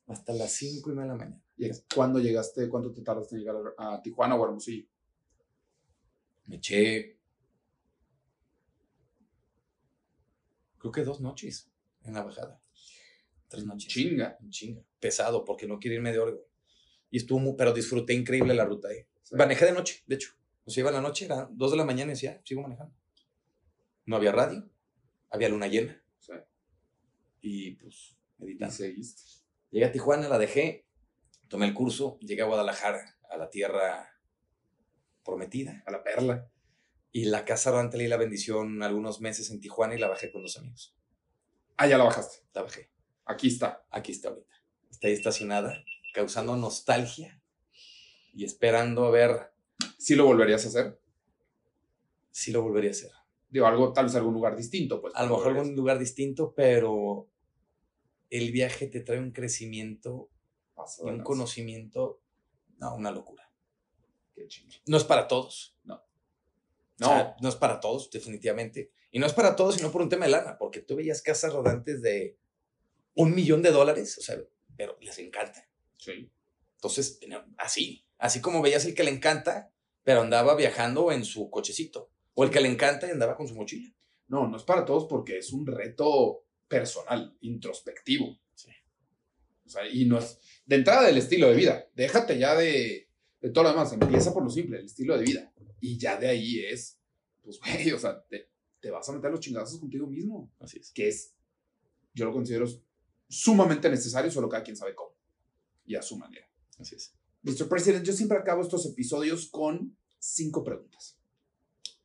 Hasta 0.07 0.33
las 0.33 0.53
cinco 0.53 0.91
y 0.91 0.95
media 0.95 1.13
de 1.13 1.19
la 1.19 1.25
mañana. 1.25 1.43
¿Y 1.57 1.71
cuándo 1.95 2.19
llegaste? 2.19 2.69
¿Cuánto 2.69 2.93
te 2.93 3.03
tardaste 3.03 3.35
en 3.35 3.41
llegar 3.41 3.57
a, 3.77 3.95
a 3.95 4.03
Tijuana 4.03 4.37
o 4.37 4.43
a 4.43 4.47
Hermosillo? 4.47 4.89
Me 6.47 6.57
eché. 6.57 7.19
Creo 10.79 10.93
que 10.93 11.05
dos 11.05 11.21
noches 11.21 11.68
en 12.09 12.15
la 12.15 12.23
bajada. 12.25 12.61
Tres 13.49 13.65
noches. 13.65 13.93
Chinga. 13.93 14.39
Chinga. 14.49 14.83
Pesado, 15.01 15.45
porque 15.45 15.67
no 15.67 15.79
quiero 15.79 15.97
irme 15.97 16.13
de 16.13 16.19
Oregon. 16.19 16.43
Y 17.11 17.19
estuvo 17.19 17.39
muy, 17.39 17.55
pero 17.57 17.73
disfruté 17.73 18.13
increíble 18.15 18.55
la 18.55 18.65
ruta 18.65 18.89
ahí. 18.89 18.99
Sí. 19.23 19.35
Manejé 19.37 19.67
de 19.67 19.73
noche, 19.73 20.03
de 20.07 20.17
hecho. 20.17 20.33
O 20.65 20.71
sea, 20.71 20.83
iba 20.83 20.91
en 20.91 20.97
la 20.97 21.01
noche, 21.03 21.25
era 21.25 21.49
dos 21.51 21.71
de 21.71 21.77
la 21.79 21.85
mañana 21.85 22.13
y 22.13 22.15
decía, 22.15 22.43
sigo 22.45 22.63
manejando. 22.63 22.95
No 24.05 24.17
había 24.17 24.33
radio, 24.33 24.69
había 25.31 25.49
luna 25.49 25.67
llena. 25.69 26.03
Sí. 26.19 26.33
Y 27.41 27.71
pues, 27.77 28.17
Y 28.39 28.43
meditando. 28.45 28.75
seguiste. 28.75 29.23
Llegué 29.71 29.87
a 29.87 29.93
Tijuana, 29.93 30.29
la 30.29 30.39
dejé, 30.39 30.87
tomé 31.49 31.67
el 31.67 31.75
curso, 31.75 32.19
llegué 32.21 32.43
a 32.43 32.47
Guadalajara, 32.47 33.19
a 33.31 33.37
la 33.39 33.49
tierra 33.49 34.11
prometida. 35.25 35.83
A 35.87 35.91
la 35.91 36.03
perla. 36.03 36.51
Y 37.13 37.25
la 37.27 37.45
casa 37.47 37.71
rodante 37.71 37.97
le 37.97 38.05
di 38.05 38.09
la 38.11 38.17
bendición 38.19 38.83
algunos 38.83 39.21
meses 39.23 39.51
en 39.51 39.61
Tijuana 39.61 39.95
y 39.95 39.99
la 39.99 40.09
bajé 40.09 40.31
con 40.31 40.43
dos 40.43 40.59
amigos. 40.59 40.95
Ah, 41.79 41.87
ya 41.87 41.97
la 41.97 42.05
bajaste. 42.05 42.45
La 42.55 42.63
bajé. 42.63 42.91
Aquí 43.25 43.49
está. 43.49 43.87
Aquí 43.91 44.13
está 44.13 44.29
ahorita. 44.29 44.55
Está 44.91 45.09
ahí 45.09 45.15
estacionada, 45.15 45.85
causando 46.13 46.57
nostalgia 46.57 47.41
y 48.35 48.45
esperando 48.45 49.05
a 49.07 49.11
ver 49.11 49.53
¿Sí 49.97 50.15
lo 50.17 50.27
volverías 50.27 50.65
a 50.65 50.69
hacer? 50.69 51.01
si 52.31 52.53
lo 52.53 52.63
volvería 52.63 52.91
a 52.91 52.93
hacer. 52.93 53.11
Digo, 53.49 53.67
algo, 53.67 53.93
tal 53.93 54.05
vez 54.07 54.15
algún 54.15 54.35
lugar 54.35 54.57
distinto, 54.57 55.01
pues. 55.01 55.15
A 55.17 55.25
lo 55.25 55.31
mejor 55.37 55.57
algún 55.57 55.75
lugar 55.75 55.99
distinto, 55.99 56.53
pero 56.55 57.29
el 58.31 58.53
viaje 58.53 58.87
te 58.87 59.01
trae 59.01 59.19
un 59.19 59.33
crecimiento 59.33 60.31
Paso 60.75 61.03
y 61.03 61.07
un 61.07 61.11
lanza. 61.17 61.25
conocimiento, 61.25 62.21
no, 62.77 62.95
una 62.95 63.11
locura. 63.11 63.51
Qué 64.35 64.47
chingo. 64.47 64.73
No 64.87 64.97
es 64.99 65.05
para 65.05 65.27
todos. 65.27 65.77
No. 65.83 66.01
O 67.01 67.05
No. 67.05 67.09
sea, 67.09 67.37
no 67.41 67.49
es 67.49 67.57
para 67.57 67.81
todos, 67.81 68.11
definitivamente. 68.11 68.91
Y 69.11 69.19
no 69.19 69.27
es 69.27 69.33
para 69.33 69.57
todos, 69.57 69.77
sino 69.77 69.91
por 69.91 70.03
un 70.03 70.09
tema 70.09 70.27
de 70.27 70.33
lana, 70.33 70.59
porque 70.59 70.81
tú 70.81 70.97
veías 70.97 71.23
casas 71.23 71.53
rodantes 71.53 72.03
de 72.03 72.37
un 73.15 73.35
millón 73.35 73.63
de 73.63 73.71
dólares, 73.71 74.19
o 74.19 74.21
sea, 74.21 74.37
pero 74.77 74.97
les 75.01 75.19
encanta. 75.19 75.69
Sí. 75.97 76.31
Entonces, 76.75 77.19
así, 77.57 78.05
así 78.19 78.41
como 78.41 78.63
veías 78.63 78.85
el 78.85 78.95
que 78.95 79.03
le 79.05 79.11
encanta, 79.11 79.73
pero 80.05 80.21
andaba 80.23 80.55
viajando 80.55 81.11
en 81.13 81.25
su 81.25 81.51
cochecito. 81.51 82.11
O 82.35 82.45
el 82.45 82.51
que 82.51 82.61
le 82.61 82.69
encanta 82.69 83.07
y 83.09 83.11
andaba 83.11 83.37
con 83.37 83.49
su 83.49 83.55
mochila. 83.57 83.93
No, 84.29 84.47
no 84.47 84.57
es 84.57 84.63
para 84.63 84.85
todos 84.85 85.07
porque 85.07 85.39
es 85.39 85.53
un 85.53 85.67
reto 85.67 86.45
personal, 86.69 87.37
introspectivo. 87.41 88.39
Sí. 88.55 88.71
O 89.67 89.69
sea, 89.69 89.89
y 89.89 90.05
no 90.05 90.19
es 90.19 90.39
de 90.67 90.77
entrada 90.77 91.07
del 91.07 91.19
estilo 91.19 91.49
de 91.49 91.57
vida. 91.57 91.89
Déjate 91.95 92.39
ya 92.39 92.55
de, 92.55 93.09
de 93.41 93.51
todo 93.51 93.65
lo 93.65 93.71
demás. 93.71 93.93
Empieza 93.93 94.33
por 94.33 94.45
lo 94.45 94.51
simple, 94.51 94.79
el 94.79 94.85
estilo 94.87 95.17
de 95.19 95.25
vida. 95.25 95.53
Y 95.81 95.99
ya 95.99 96.17
de 96.19 96.29
ahí 96.29 96.65
es, 96.65 96.99
pues, 97.43 97.59
güey, 97.65 97.93
o 97.93 97.99
sea, 97.99 98.23
te, 98.25 98.51
te 98.81 98.91
vas 98.91 99.09
a 99.09 99.13
meter 99.13 99.31
los 99.31 99.41
chingazos 99.41 99.81
contigo 99.81 100.07
mismo. 100.07 100.53
Así 100.61 100.79
es. 100.79 100.91
Que 100.93 101.09
es, 101.09 101.35
yo 102.15 102.25
lo 102.25 102.33
considero 102.33 102.67
sumamente 103.29 103.89
necesario, 103.91 104.31
solo 104.31 104.49
cada 104.49 104.63
quien 104.63 104.77
sabe 104.77 104.95
cómo. 104.95 105.17
Y 105.85 105.95
a 105.95 106.03
su 106.03 106.17
manera. 106.19 106.47
Así 106.79 106.95
es. 106.95 107.15
Mr. 107.43 107.69
President, 107.69 108.05
yo 108.05 108.13
siempre 108.13 108.37
acabo 108.39 108.63
estos 108.63 108.85
episodios 108.87 109.49
con 109.49 109.97
cinco 110.19 110.65
preguntas 110.65 111.17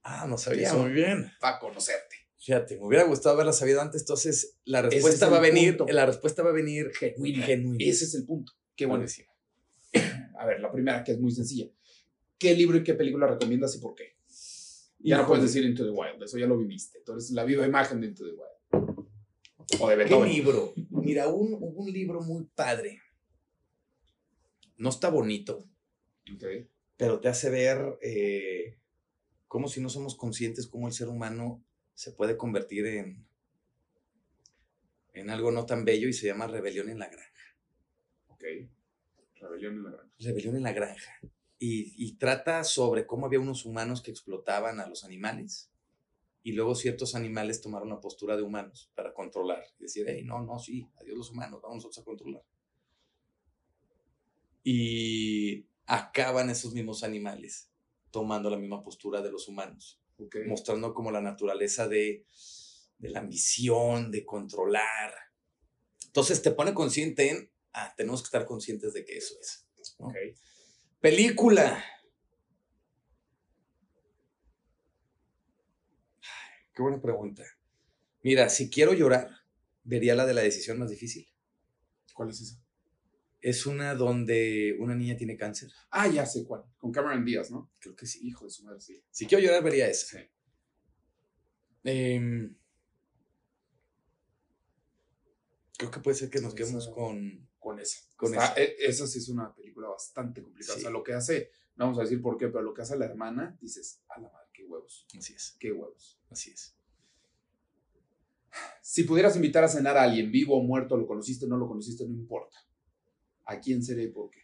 Ah, 0.04 0.28
no 0.28 0.38
sabía. 0.38 0.68
Eso. 0.68 0.80
Muy 0.80 0.92
bien. 0.92 1.32
para 1.40 1.60
conocerte. 1.60 2.16
Fíjate, 2.38 2.76
me 2.78 2.86
hubiera 2.88 3.06
gustado 3.06 3.36
haberla 3.36 3.54
sabido 3.54 3.80
antes, 3.82 4.02
entonces 4.02 4.58
la 4.66 4.82
respuesta 4.82 5.28
es 5.28 5.32
va 5.32 5.38
a 5.38 5.42
venir, 5.42 5.78
punto. 5.78 5.94
la 5.94 6.06
respuesta 6.06 6.44
va 6.44 6.50
a 6.50 6.54
venir 6.54 6.92
Genuina. 6.94 7.46
genuina. 7.46 7.78
Ese 7.86 8.04
es 8.04 8.16
el 8.16 8.26
punto. 8.26 8.52
Qué 8.76 8.86
bueno. 8.86 9.00
Buenísimo. 9.00 9.32
A 10.38 10.46
ver, 10.46 10.60
la 10.60 10.70
primera, 10.70 11.04
que 11.06 11.14
es 11.14 11.20
muy 11.22 11.32
sencilla. 11.32 11.68
¿Qué 12.44 12.54
libro 12.54 12.78
y 12.78 12.84
qué 12.84 12.94
película 12.94 13.26
recomiendas 13.26 13.74
y 13.76 13.80
por 13.80 13.96
qué? 13.96 14.18
Ya 15.00 15.18
no 15.18 15.26
puedes 15.28 15.44
decir 15.46 15.64
Into 15.64 15.86
the 15.86 15.92
Wild, 15.92 16.22
eso 16.22 16.38
ya 16.38 16.46
lo 16.46 16.58
viviste. 16.58 16.98
Entonces, 16.98 17.32
la 17.32 17.44
viva 17.46 17.66
imagen 17.66 18.02
de 18.02 18.08
Into 18.08 18.26
the 18.26 18.32
Wild. 18.32 19.80
O 19.80 19.90
de 19.90 20.06
¿Qué 20.06 20.26
libro? 20.26 20.74
Mira, 20.90 21.28
un, 21.30 21.54
hubo 21.54 21.84
un 21.84 21.92
libro 21.92 22.22
muy 22.22 22.44
padre. 22.56 23.02
No 24.78 24.90
está 24.90 25.10
bonito, 25.10 25.66
Ok. 26.34 26.44
pero 26.98 27.20
te 27.20 27.30
hace 27.30 27.50
ver 27.50 27.98
eh, 28.02 28.78
cómo 29.48 29.68
si 29.68 29.80
no 29.82 29.90
somos 29.90 30.16
conscientes 30.16 30.68
cómo 30.68 30.88
el 30.88 30.94
ser 30.94 31.08
humano 31.08 31.64
se 31.94 32.12
puede 32.12 32.36
convertir 32.38 32.86
en, 32.88 33.26
en 35.14 35.30
algo 35.30 35.52
no 35.52 35.66
tan 35.66 35.86
bello 35.86 36.08
y 36.10 36.14
se 36.14 36.28
llama 36.28 36.48
Rebelión 36.48 36.90
en 36.90 37.00
la 37.00 37.08
Granja. 37.08 37.56
Ok. 38.30 38.44
Rebelión 39.36 39.76
en 39.76 39.84
la 39.84 39.92
granja. 39.92 40.16
Rebelión 40.20 40.56
en 40.56 40.64
la 40.64 40.74
Granja. 40.74 41.20
Y, 41.66 41.94
y 41.98 42.18
trata 42.18 42.64
sobre 42.66 43.08
cómo 43.08 43.26
había 43.26 43.40
unos 43.40 43.64
humanos 43.66 44.02
que 44.02 44.12
explotaban 44.12 44.82
a 44.82 44.88
los 44.88 45.06
animales 45.06 45.72
y 46.44 46.52
luego 46.52 46.76
ciertos 46.76 47.16
animales 47.16 47.62
tomaron 47.62 47.88
la 47.88 48.02
postura 48.02 48.36
de 48.36 48.44
humanos 48.44 48.92
para 48.96 49.14
controlar. 49.14 49.64
Y 49.80 49.84
decir, 49.84 50.06
hey, 50.10 50.24
no, 50.26 50.42
no, 50.44 50.60
sí, 50.60 50.86
adiós 51.00 51.18
los 51.18 51.32
humanos, 51.32 51.62
vamos 51.62 51.78
nosotros 51.78 52.00
a 52.00 52.04
controlar. 52.04 52.44
Y 54.62 55.66
acaban 55.86 56.50
esos 56.50 56.74
mismos 56.74 57.02
animales 57.04 57.70
tomando 58.12 58.50
la 58.50 58.58
misma 58.58 58.84
postura 58.84 59.22
de 59.22 59.32
los 59.32 59.48
humanos, 59.48 60.02
Ok. 60.18 60.36
mostrando 60.46 60.94
como 60.94 61.12
la 61.12 61.22
naturaleza 61.22 61.88
de, 61.88 62.26
de 62.98 63.10
la 63.10 63.20
ambición, 63.20 64.12
de 64.12 64.26
controlar. 64.26 65.14
Entonces 66.08 66.42
te 66.42 66.52
pone 66.52 66.74
consciente 66.74 67.30
en, 67.30 67.52
ah, 67.72 67.94
tenemos 67.96 68.22
que 68.22 68.28
estar 68.28 68.46
conscientes 68.46 68.94
de 68.94 69.06
que 69.06 69.18
eso 69.18 69.36
es. 69.40 69.66
¿no? 69.98 70.08
Ok. 70.08 70.16
Película. 71.04 71.84
Ay, 76.22 76.72
Qué 76.74 76.82
buena 76.82 77.02
pregunta. 77.02 77.44
Mira, 78.22 78.48
si 78.48 78.70
quiero 78.70 78.94
llorar, 78.94 79.30
vería 79.84 80.16
la 80.16 80.26
de 80.26 80.34
la 80.34 80.44
decisión 80.44 80.80
más 80.80 80.90
difícil. 80.90 81.28
¿Cuál 82.14 82.30
es 82.30 82.40
esa? 82.40 82.64
Es 83.42 83.66
una 83.66 83.96
donde 83.96 84.78
una 84.80 84.96
niña 84.96 85.18
tiene 85.18 85.36
cáncer. 85.36 85.74
Ah, 85.90 86.08
ya 86.08 86.26
sé 86.26 86.46
cuál. 86.46 86.64
Con 86.78 86.94
Cameron 86.94 87.26
Díaz, 87.26 87.52
¿no? 87.52 87.70
Creo 87.80 87.98
que 87.98 88.06
sí. 88.06 88.26
Hijo 88.26 88.46
de 88.46 88.52
su 88.52 88.64
madre, 88.64 88.80
sí. 88.80 89.04
Si 89.12 89.26
quiero 89.26 89.44
llorar, 89.44 89.62
vería 89.62 89.90
esa. 89.90 90.18
Sí. 90.18 90.26
Em, 91.84 92.56
creo 95.78 95.92
que 95.92 96.00
puede 96.00 96.16
ser 96.16 96.30
que 96.30 96.40
nos 96.40 96.56
quedemos 96.56 96.88
con... 96.88 97.46
Con 97.64 97.80
esa. 97.80 97.98
Con 98.18 98.34
esa. 98.34 98.54
e- 98.56 98.76
esa 98.80 99.08
sí 99.08 99.20
es 99.20 99.30
una 99.30 99.54
película 99.56 99.88
bastante 99.88 100.42
complicada. 100.44 100.76
O 100.78 100.80
sea, 100.82 100.90
Sí. 100.90 100.94
lo 100.94 101.02
que 101.04 101.14
hace, 101.14 101.50
no 101.78 101.86
vamos 101.86 101.98
a 102.00 102.04
decir 102.04 102.22
por 102.22 102.38
qué, 102.38 102.48
pero 102.50 102.62
lo 102.62 102.74
que 102.74 102.82
hace 102.82 102.98
la 102.98 103.06
hermana, 103.06 103.58
dices, 103.62 104.02
a 104.10 104.20
la 104.20 104.30
madre, 104.30 104.50
qué 104.54 104.66
huevos. 104.66 105.08
Así 105.18 105.34
es, 105.34 105.56
Qué 105.60 105.72
huevos. 105.72 106.20
así 106.30 106.52
es. 106.52 106.76
Si 108.82 109.04
pudieras 109.04 109.36
invitar 109.38 109.64
a 109.64 109.68
cenar 109.70 109.98
a 109.98 110.04
alguien, 110.04 110.32
vivo 110.32 110.58
o 110.58 110.62
muerto, 110.64 110.98
lo 110.98 111.08
conociste 111.08 111.46
o 111.46 111.48
no 111.48 111.58
lo 111.58 111.68
conociste, 111.68 112.04
no 112.06 112.14
importa. 112.14 112.58
¿A 113.46 113.60
quién 113.60 113.82
seré 113.82 114.04
y 114.04 114.08
por 114.10 114.30
qué? 114.30 114.42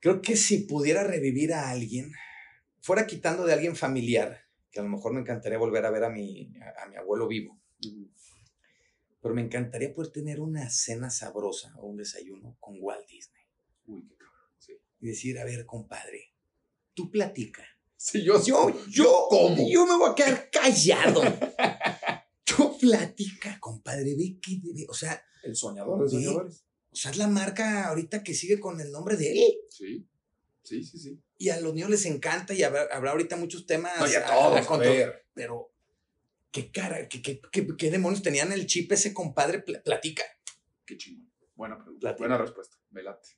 Creo 0.00 0.20
que 0.20 0.34
si 0.36 0.58
pudiera 0.64 1.04
revivir 1.04 1.52
a 1.52 1.70
alguien, 1.70 2.10
fuera 2.80 3.06
quitando 3.06 3.44
de 3.44 3.52
alguien 3.52 3.76
familiar, 3.76 4.40
que 4.70 4.80
a 4.80 4.82
lo 4.82 4.88
mejor 4.88 5.12
me 5.12 5.20
encantaría 5.20 5.58
volver 5.58 5.84
a 5.86 5.90
ver 5.90 6.04
a 6.04 6.10
mi, 6.10 6.52
a, 6.60 6.82
a 6.82 6.86
mi 6.88 6.96
abuelo 6.96 7.28
vivo, 7.28 7.60
pero 9.22 9.34
me 9.34 9.40
encantaría 9.42 9.94
poder 9.94 10.12
tener 10.12 10.40
una 10.40 10.68
cena 10.68 11.08
sabrosa 11.10 11.72
o 11.78 11.86
un 11.86 11.96
desayuno 11.96 12.56
con 12.60 12.76
Walt 12.80 13.06
Disney 13.08 13.42
Uy, 13.86 14.06
qué 14.08 14.16
cabrón. 14.16 14.50
Sí. 14.58 14.72
y 15.00 15.06
decir, 15.08 15.38
a 15.38 15.44
ver, 15.44 15.64
compadre, 15.64 16.34
tú 16.94 17.10
platica. 17.10 17.64
Sí, 17.96 18.22
yo, 18.24 18.42
Yo, 18.44 18.68
yo, 18.88 19.26
¿Cómo? 19.30 19.56
yo 19.70 19.86
me 19.86 19.96
voy 19.96 20.10
a 20.10 20.14
quedar 20.16 20.50
callado. 20.52 21.22
Tú 22.44 22.76
platica, 22.78 23.58
compadre, 23.60 24.14
ve 24.16 24.38
que, 24.42 24.60
ve- 24.62 24.86
o 24.88 24.94
sea, 24.94 25.22
El 25.44 25.54
soñador 25.56 26.02
de 26.02 26.08
soñadores. 26.10 26.64
o 26.90 26.96
sea, 26.96 27.10
es 27.12 27.16
la 27.16 27.28
marca 27.28 27.86
ahorita 27.88 28.22
que 28.22 28.34
sigue 28.34 28.58
con 28.60 28.80
el 28.80 28.90
nombre 28.90 29.16
de 29.16 29.32
él. 29.46 29.52
Sí. 29.70 30.06
Sí, 30.64 30.82
sí, 30.84 30.98
sí. 30.98 31.20
Y 31.38 31.48
a 31.48 31.60
los 31.60 31.74
niños 31.74 31.90
les 31.90 32.06
encanta 32.06 32.54
y 32.54 32.62
habrá, 32.62 32.82
habrá 32.92 33.10
ahorita 33.12 33.36
muchos 33.36 33.66
temas. 33.66 33.92
Y 34.12 34.14
a 34.14 34.24
todos, 34.24 34.56
a 34.56 34.60
a 34.60 34.66
control. 34.66 34.96
ver. 34.96 35.26
Pero, 35.34 35.71
¿qué 36.52 36.70
cara, 36.70 37.08
qué, 37.08 37.20
qué, 37.22 37.40
qué- 37.50 37.66
qué 37.76 37.90
demonios 37.90 38.22
tenían 38.22 38.52
el 38.52 38.66
chip 38.66 38.92
ese 38.92 39.12
compadre? 39.12 39.60
Pla- 39.60 39.82
Platica. 39.82 40.22
Qué 40.86 40.96
chingón. 40.96 41.30
Buena 41.54 41.76
pregunta. 41.78 42.00
Platica. 42.00 42.18
Buena 42.28 42.38
respuesta. 42.38 42.76
Me 42.90 43.02
late. 43.02 43.28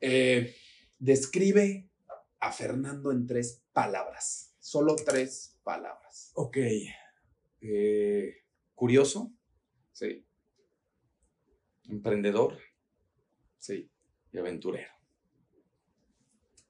Eh, 0.00 0.56
describe 0.98 1.88
a 2.40 2.52
Fernando 2.52 3.12
en 3.12 3.26
tres 3.26 3.62
palabras. 3.72 4.54
Solo 4.58 4.96
tres 4.96 5.56
palabras. 5.62 6.30
Ok. 6.34 6.56
Eh, 7.60 8.34
curioso, 8.74 9.32
Sí, 9.92 10.24
emprendedor 11.88 12.56
sí. 13.58 13.90
y 14.32 14.38
aventurero. 14.38 14.92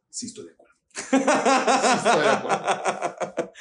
Sí, 0.08 0.26
estoy 0.26 0.46
de 0.46 0.54
estoy 0.98 2.22
de 2.22 2.28
acuerdo. 2.28 3.52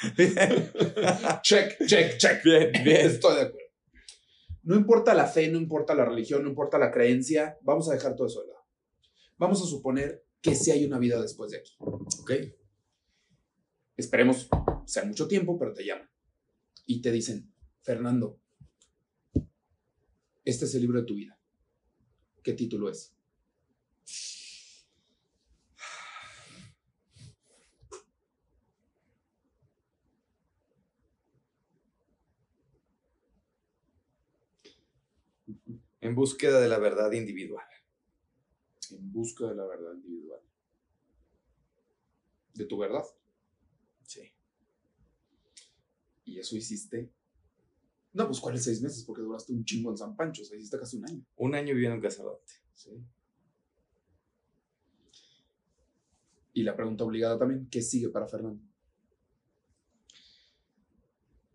Check, 1.42 1.86
check, 1.86 2.18
check. 2.18 2.44
bien, 2.44 2.72
bien. 2.84 3.06
Estoy 3.06 3.36
de 3.36 3.42
acuerdo. 3.42 3.68
No 4.62 4.76
importa 4.76 5.14
la 5.14 5.26
fe, 5.26 5.48
no 5.48 5.58
importa 5.58 5.94
la 5.94 6.04
religión, 6.04 6.42
no 6.42 6.50
importa 6.50 6.78
la 6.78 6.90
creencia, 6.90 7.58
vamos 7.62 7.88
a 7.88 7.94
dejar 7.94 8.14
todo 8.14 8.26
eso 8.26 8.42
de 8.42 8.48
lado. 8.48 8.66
Vamos 9.38 9.62
a 9.62 9.66
suponer 9.66 10.24
que 10.42 10.54
sí 10.54 10.70
hay 10.70 10.84
una 10.84 10.98
vida 10.98 11.20
después 11.20 11.50
de 11.50 11.58
aquí. 11.58 11.72
Ok. 11.78 12.32
Esperemos 13.96 14.48
sea 14.84 15.04
mucho 15.04 15.26
tiempo, 15.26 15.58
pero 15.58 15.72
te 15.72 15.84
llaman. 15.84 16.08
Y 16.86 17.00
te 17.00 17.10
dicen, 17.10 17.52
Fernando, 17.80 18.40
este 20.44 20.64
es 20.64 20.74
el 20.74 20.82
libro 20.82 21.00
de 21.00 21.06
tu 21.06 21.14
vida. 21.14 21.38
¿Qué 22.42 22.52
título 22.52 22.88
es? 22.88 23.14
En 36.00 36.14
búsqueda 36.14 36.60
de 36.60 36.68
la 36.68 36.78
verdad 36.78 37.12
individual. 37.12 37.66
En 38.90 39.12
busca 39.12 39.46
de 39.46 39.54
la 39.54 39.66
verdad 39.66 39.94
individual. 39.94 40.40
De 42.54 42.64
tu 42.64 42.78
verdad. 42.78 43.04
Sí. 44.02 44.32
Y 46.24 46.38
eso 46.38 46.56
hiciste. 46.56 47.10
No, 48.12 48.26
pues 48.26 48.40
¿cuáles 48.40 48.64
seis 48.64 48.80
meses? 48.80 49.04
Porque 49.04 49.22
duraste 49.22 49.52
un 49.52 49.64
chingo 49.64 49.90
en 49.90 49.98
San 49.98 50.16
Pancho. 50.16 50.42
O 50.42 50.44
sea, 50.44 50.56
hiciste 50.56 50.78
casi 50.78 50.96
un 50.96 51.08
año. 51.08 51.24
Un 51.36 51.54
año 51.54 51.74
viviendo 51.74 51.96
en 51.96 52.02
Casarote. 52.02 52.54
Sí. 52.74 52.90
Y 56.54 56.62
la 56.62 56.74
pregunta 56.74 57.04
obligada 57.04 57.38
también, 57.38 57.68
¿qué 57.70 57.82
sigue 57.82 58.08
para 58.08 58.26
Fernando? 58.26 58.60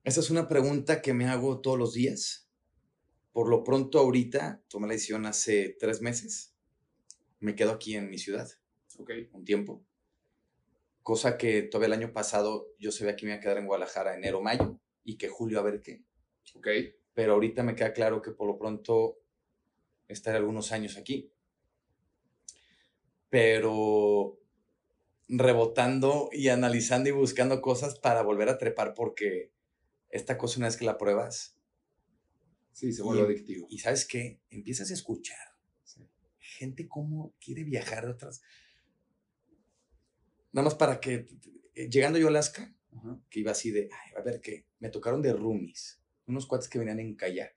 Esa 0.04 0.20
es 0.20 0.30
una 0.30 0.48
pregunta 0.48 1.02
que 1.02 1.14
me 1.14 1.28
hago 1.28 1.60
todos 1.60 1.78
los 1.78 1.94
días. 1.94 2.43
Por 3.34 3.50
lo 3.50 3.64
pronto, 3.64 4.00
ahorita 4.00 4.64
tomé 4.70 4.88
la 4.88 4.94
decisión 4.94 5.26
hace 5.26 5.76
tres 5.80 6.02
meses. 6.02 6.56
Me 7.40 7.56
quedo 7.56 7.72
aquí 7.72 7.96
en 7.96 8.10
mi 8.10 8.20
ciudad 8.20 8.48
Ok. 9.00 9.12
un 9.34 9.44
tiempo. 9.44 9.84
Cosa 11.02 11.38
que 11.38 11.64
todavía 11.64 11.88
el 11.96 12.02
año 12.02 12.14
pasado 12.14 12.68
yo 12.80 12.92
sabía 12.92 13.16
que 13.16 13.26
me 13.26 13.32
iba 13.32 13.40
a 13.40 13.42
quedar 13.42 13.58
en 13.58 13.66
Guadalajara 13.66 14.16
enero, 14.16 14.40
mayo 14.40 14.80
y 15.04 15.18
que 15.18 15.28
julio 15.28 15.60
a 15.60 15.64
ver 15.64 15.82
qué. 15.82 16.04
Ok. 16.56 16.68
Pero 17.14 17.34
ahorita 17.34 17.64
me 17.64 17.76
queda 17.76 17.92
claro 17.92 18.22
que 18.22 18.32
por 18.32 18.48
lo 18.48 18.58
pronto 18.58 19.18
estaré 20.08 20.38
algunos 20.38 20.72
años 20.72 20.96
aquí. 20.96 21.32
Pero 23.30 24.38
rebotando 25.28 26.30
y 26.32 26.50
analizando 26.50 27.10
y 27.10 27.14
buscando 27.14 27.62
cosas 27.62 27.98
para 27.98 28.22
volver 28.22 28.50
a 28.50 28.60
trepar 28.60 28.94
porque 28.94 29.52
esta 30.10 30.38
cosa 30.38 30.60
una 30.60 30.68
vez 30.68 30.78
que 30.78 30.86
la 30.86 30.98
pruebas 31.00 31.58
Sí, 32.74 32.92
se 32.92 33.02
vuelve 33.04 33.22
Y- 33.22 33.26
adictivo. 33.36 33.68
y 33.70 33.80
sabes 33.80 34.06
qué, 34.06 34.40
empiezas 34.50 34.90
a 34.92 34.94
escuchar 34.94 35.38
Sí. 35.84 36.02
gente 36.40 36.88
cómo 36.88 37.34
quiere 37.40 37.64
viajar 37.64 38.06
de 38.06 38.12
otras. 38.12 38.42
Nada 40.52 40.66
más 40.66 40.76
para 40.76 41.00
que, 41.00 41.28
eh, 41.76 41.90
llegando 41.90 42.20
yo 42.20 42.28
a 42.28 42.30
Alaska, 42.30 42.74
Ajá. 42.96 43.20
que 43.30 43.40
iba 43.40 43.52
así 43.52 43.72
de, 43.72 43.90
ay, 43.92 44.12
a 44.18 44.22
ver 44.22 44.40
qué, 44.42 44.66
me 44.80 44.90
tocaron 44.90 45.22
de 45.22 45.34
roomies, 45.34 46.00
unos 46.28 46.46
cuates 46.46 46.70
que 46.70 46.80
venían 46.80 47.00
en 47.00 47.16
kayak, 47.16 47.56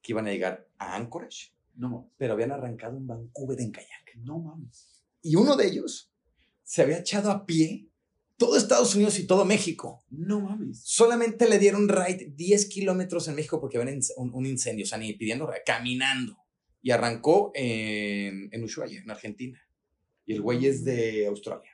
que 0.00 0.12
iban 0.12 0.26
a 0.26 0.30
llegar 0.30 0.68
a 0.78 0.94
Anchorage, 0.96 1.52
No 1.74 1.88
mames. 1.88 2.10
pero 2.16 2.34
habían 2.34 2.52
arrancado 2.52 2.96
en 2.96 3.06
Vancouver 3.06 3.60
en 3.60 3.72
kayak. 3.72 4.16
No 4.16 4.38
mames. 4.38 5.02
Y 5.22 5.34
uno 5.36 5.56
de 5.56 5.66
ellos 5.66 6.12
se 6.62 6.82
había 6.82 6.98
echado 6.98 7.30
a 7.30 7.46
pie 7.46 7.88
todo 8.36 8.56
Estados 8.56 8.94
Unidos 8.94 9.18
y 9.18 9.26
todo 9.26 9.44
México. 9.44 10.04
No 10.10 10.40
mames. 10.40 10.80
Solamente 10.84 11.48
le 11.48 11.58
dieron 11.58 11.88
ride 11.88 12.32
10 12.34 12.66
kilómetros 12.68 13.28
en 13.28 13.34
México 13.36 13.60
porque 13.60 13.78
había 13.78 13.94
un, 14.16 14.34
un- 14.34 14.46
incendio, 14.46 14.84
o 14.84 14.88
sea, 14.88 14.98
ni 14.98 15.12
pidiendo 15.14 15.48
caminando. 15.64 16.36
Y 16.82 16.90
arrancó 16.90 17.50
en, 17.54 18.48
en 18.52 18.64
Ushuaia, 18.64 19.00
en 19.00 19.10
Argentina. 19.10 19.58
Y 20.26 20.34
el 20.34 20.42
güey 20.42 20.66
es 20.66 20.84
de 20.84 21.26
Australia. 21.26 21.70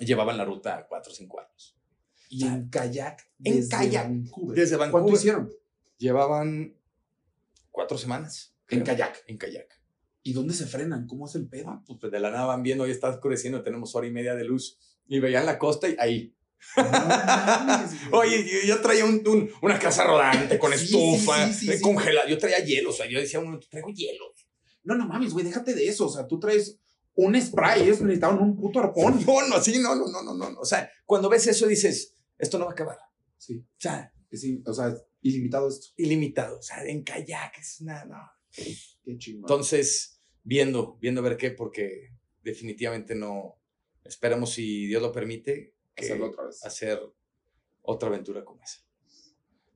Llevaban 0.00 0.36
la 0.36 0.44
ruta 0.44 0.86
cuatro 0.88 1.12
o 1.12 1.14
cinco 1.14 1.40
años. 1.40 1.76
Y 2.28 2.44
en 2.44 2.68
kayak. 2.68 3.30
En 3.44 3.56
desde 3.56 3.68
kayak, 3.70 4.08
Vancouver. 4.08 4.56
Desde 4.56 4.76
Vancouver. 4.76 5.02
¿Cuánto 5.02 5.18
hicieron? 5.18 5.50
Llevaban 5.98 6.76
cuatro 7.70 7.96
semanas. 7.98 8.54
En 8.68 8.80
creo, 8.80 8.84
kayak. 8.84 9.24
En 9.26 9.38
kayak. 9.38 9.80
¿Y 10.22 10.32
dónde 10.32 10.52
se 10.54 10.66
frenan? 10.66 11.06
¿Cómo 11.06 11.26
es 11.26 11.34
el 11.34 11.48
pedo? 11.48 11.70
Ah, 11.70 11.82
pues 11.86 12.12
de 12.12 12.20
la 12.20 12.30
nada 12.30 12.46
van 12.46 12.62
viendo, 12.62 12.84
hoy 12.84 12.90
está 12.90 13.08
oscureciendo, 13.08 13.62
tenemos 13.62 13.94
hora 13.94 14.06
y 14.06 14.10
media 14.10 14.34
de 14.34 14.44
luz. 14.44 14.78
Y 15.08 15.18
veían 15.20 15.46
la 15.46 15.58
costa 15.58 15.88
y 15.88 15.96
ahí. 15.98 16.34
No. 16.76 18.18
Oye, 18.18 18.44
yo, 18.44 18.66
yo 18.68 18.80
traía 18.80 19.04
un, 19.04 19.22
un- 19.26 19.50
una 19.62 19.78
casa 19.78 20.04
rodante 20.04 20.58
con 20.58 20.72
Sí, 20.76 20.84
estufa, 20.84 21.46
sí, 21.48 21.52
sí, 21.54 21.66
sí, 21.66 21.72
eh, 21.72 21.76
sí. 21.76 21.82
congelada. 21.82 22.28
Yo 22.28 22.38
traía 22.38 22.58
hielo, 22.64 22.90
o 22.90 22.92
sea, 22.92 23.06
yo 23.08 23.18
decía, 23.20 23.40
uno, 23.40 23.58
traigo 23.70 23.88
hielo. 23.90 24.24
No, 24.84 24.94
no 24.94 25.06
mames, 25.06 25.32
güey, 25.32 25.44
déjate 25.44 25.74
de 25.74 25.86
eso. 25.88 26.06
O 26.06 26.10
sea, 26.12 26.26
tú 26.26 26.38
traes 26.38 26.78
un 27.14 27.40
spray, 27.40 27.82
ellos 27.82 28.00
necesitaban 28.00 28.38
un 28.40 28.56
puto 28.56 28.80
arpón. 28.80 29.18
No, 29.26 29.46
no, 29.48 29.54
así, 29.56 29.78
no, 29.78 29.94
no, 29.94 30.06
no, 30.10 30.22
no, 30.22 30.34
no. 30.34 30.60
O 30.60 30.64
sea, 30.64 30.90
cuando 31.04 31.28
ves 31.28 31.46
eso 31.46 31.66
dices, 31.66 32.14
esto 32.38 32.58
no 32.58 32.64
va 32.66 32.70
a 32.72 32.74
acabar. 32.74 32.98
Sí, 33.36 33.58
O 33.58 33.80
sea, 33.80 34.12
es 34.30 34.44
in- 34.44 34.62
o 34.66 34.72
sea, 34.74 34.94
ilimitado 35.22 35.68
esto. 35.68 35.88
ilimitado. 35.96 36.58
O 36.58 36.62
sea, 36.62 36.84
en 36.84 37.02
kayak 37.02 37.58
es 37.58 37.80
nada, 37.82 38.04
no. 38.04 38.18
Qué 39.04 39.16
chingón. 39.16 39.42
Entonces, 39.44 40.20
viendo, 40.42 40.96
viendo 41.00 41.20
a 41.20 41.24
ver 41.24 41.36
qué, 41.36 41.50
porque 41.50 42.10
definitivamente 42.42 43.14
no. 43.14 43.54
Esperamos, 44.08 44.50
si 44.52 44.86
Dios 44.86 45.02
lo 45.02 45.12
permite, 45.12 45.74
que 45.94 46.04
Hacerlo 46.06 46.28
otra 46.30 46.46
vez. 46.46 46.64
hacer 46.64 47.00
otra 47.82 48.08
aventura 48.08 48.44
como 48.44 48.62
esa. 48.62 48.80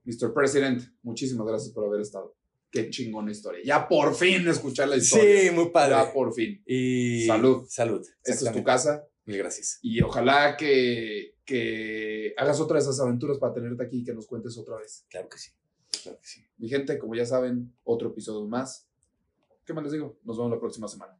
Mr. 0.05 0.33
President, 0.33 0.83
muchísimas 1.03 1.47
gracias 1.47 1.73
por 1.73 1.85
haber 1.85 2.01
estado. 2.01 2.35
Qué 2.71 2.89
chingona 2.91 3.31
historia. 3.31 3.61
Ya 3.65 3.87
por 3.87 4.15
fin 4.15 4.49
escuchar 4.49 4.89
la 4.89 4.97
historia. 4.97 5.43
Sí, 5.43 5.51
muy 5.55 5.69
padre. 5.71 5.95
Ya 5.97 6.13
por 6.13 6.33
fin. 6.35 6.63
Y 6.67 7.27
Salud. 7.27 7.67
Salud. 7.69 8.05
Esta 8.25 8.49
es 8.49 8.57
tu 8.57 8.65
casa 8.65 9.07
Mil 9.27 9.37
gracias. 9.39 9.79
y 9.83 10.01
ojalá 10.01 10.57
que, 10.57 11.37
que 11.45 12.33
hagas 12.39 12.59
otra 12.61 12.77
de 12.79 12.83
esas 12.83 12.99
aventuras 13.01 13.39
para 13.39 13.53
tenerte 13.53 13.85
aquí 13.85 13.99
y 13.99 14.05
que 14.05 14.15
nos 14.15 14.27
cuentes 14.27 14.57
otra 14.57 14.79
vez. 14.79 15.05
Claro 15.11 15.29
que 15.29 15.39
sí. 15.39 15.51
Claro 16.03 16.19
que 16.19 16.27
sí. 16.27 16.43
Mi 16.57 16.69
gente, 16.69 16.99
como 16.99 17.15
ya 17.15 17.27
saben, 17.27 17.73
otro 17.85 18.09
episodio 18.09 18.49
más. 18.49 18.89
¿Qué 19.67 19.75
más 19.75 19.85
les 19.85 19.93
digo? 19.93 20.19
Nos 20.25 20.39
vemos 20.39 20.51
la 20.51 20.59
próxima 20.59 20.89
semana. 20.89 21.17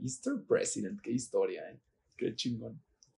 Mr. 0.00 0.46
President, 0.46 1.00
qué 1.00 1.12
historia, 1.12 1.70
¿eh? 1.70 1.78
Qué 2.16 2.34
chingón. 2.34 2.80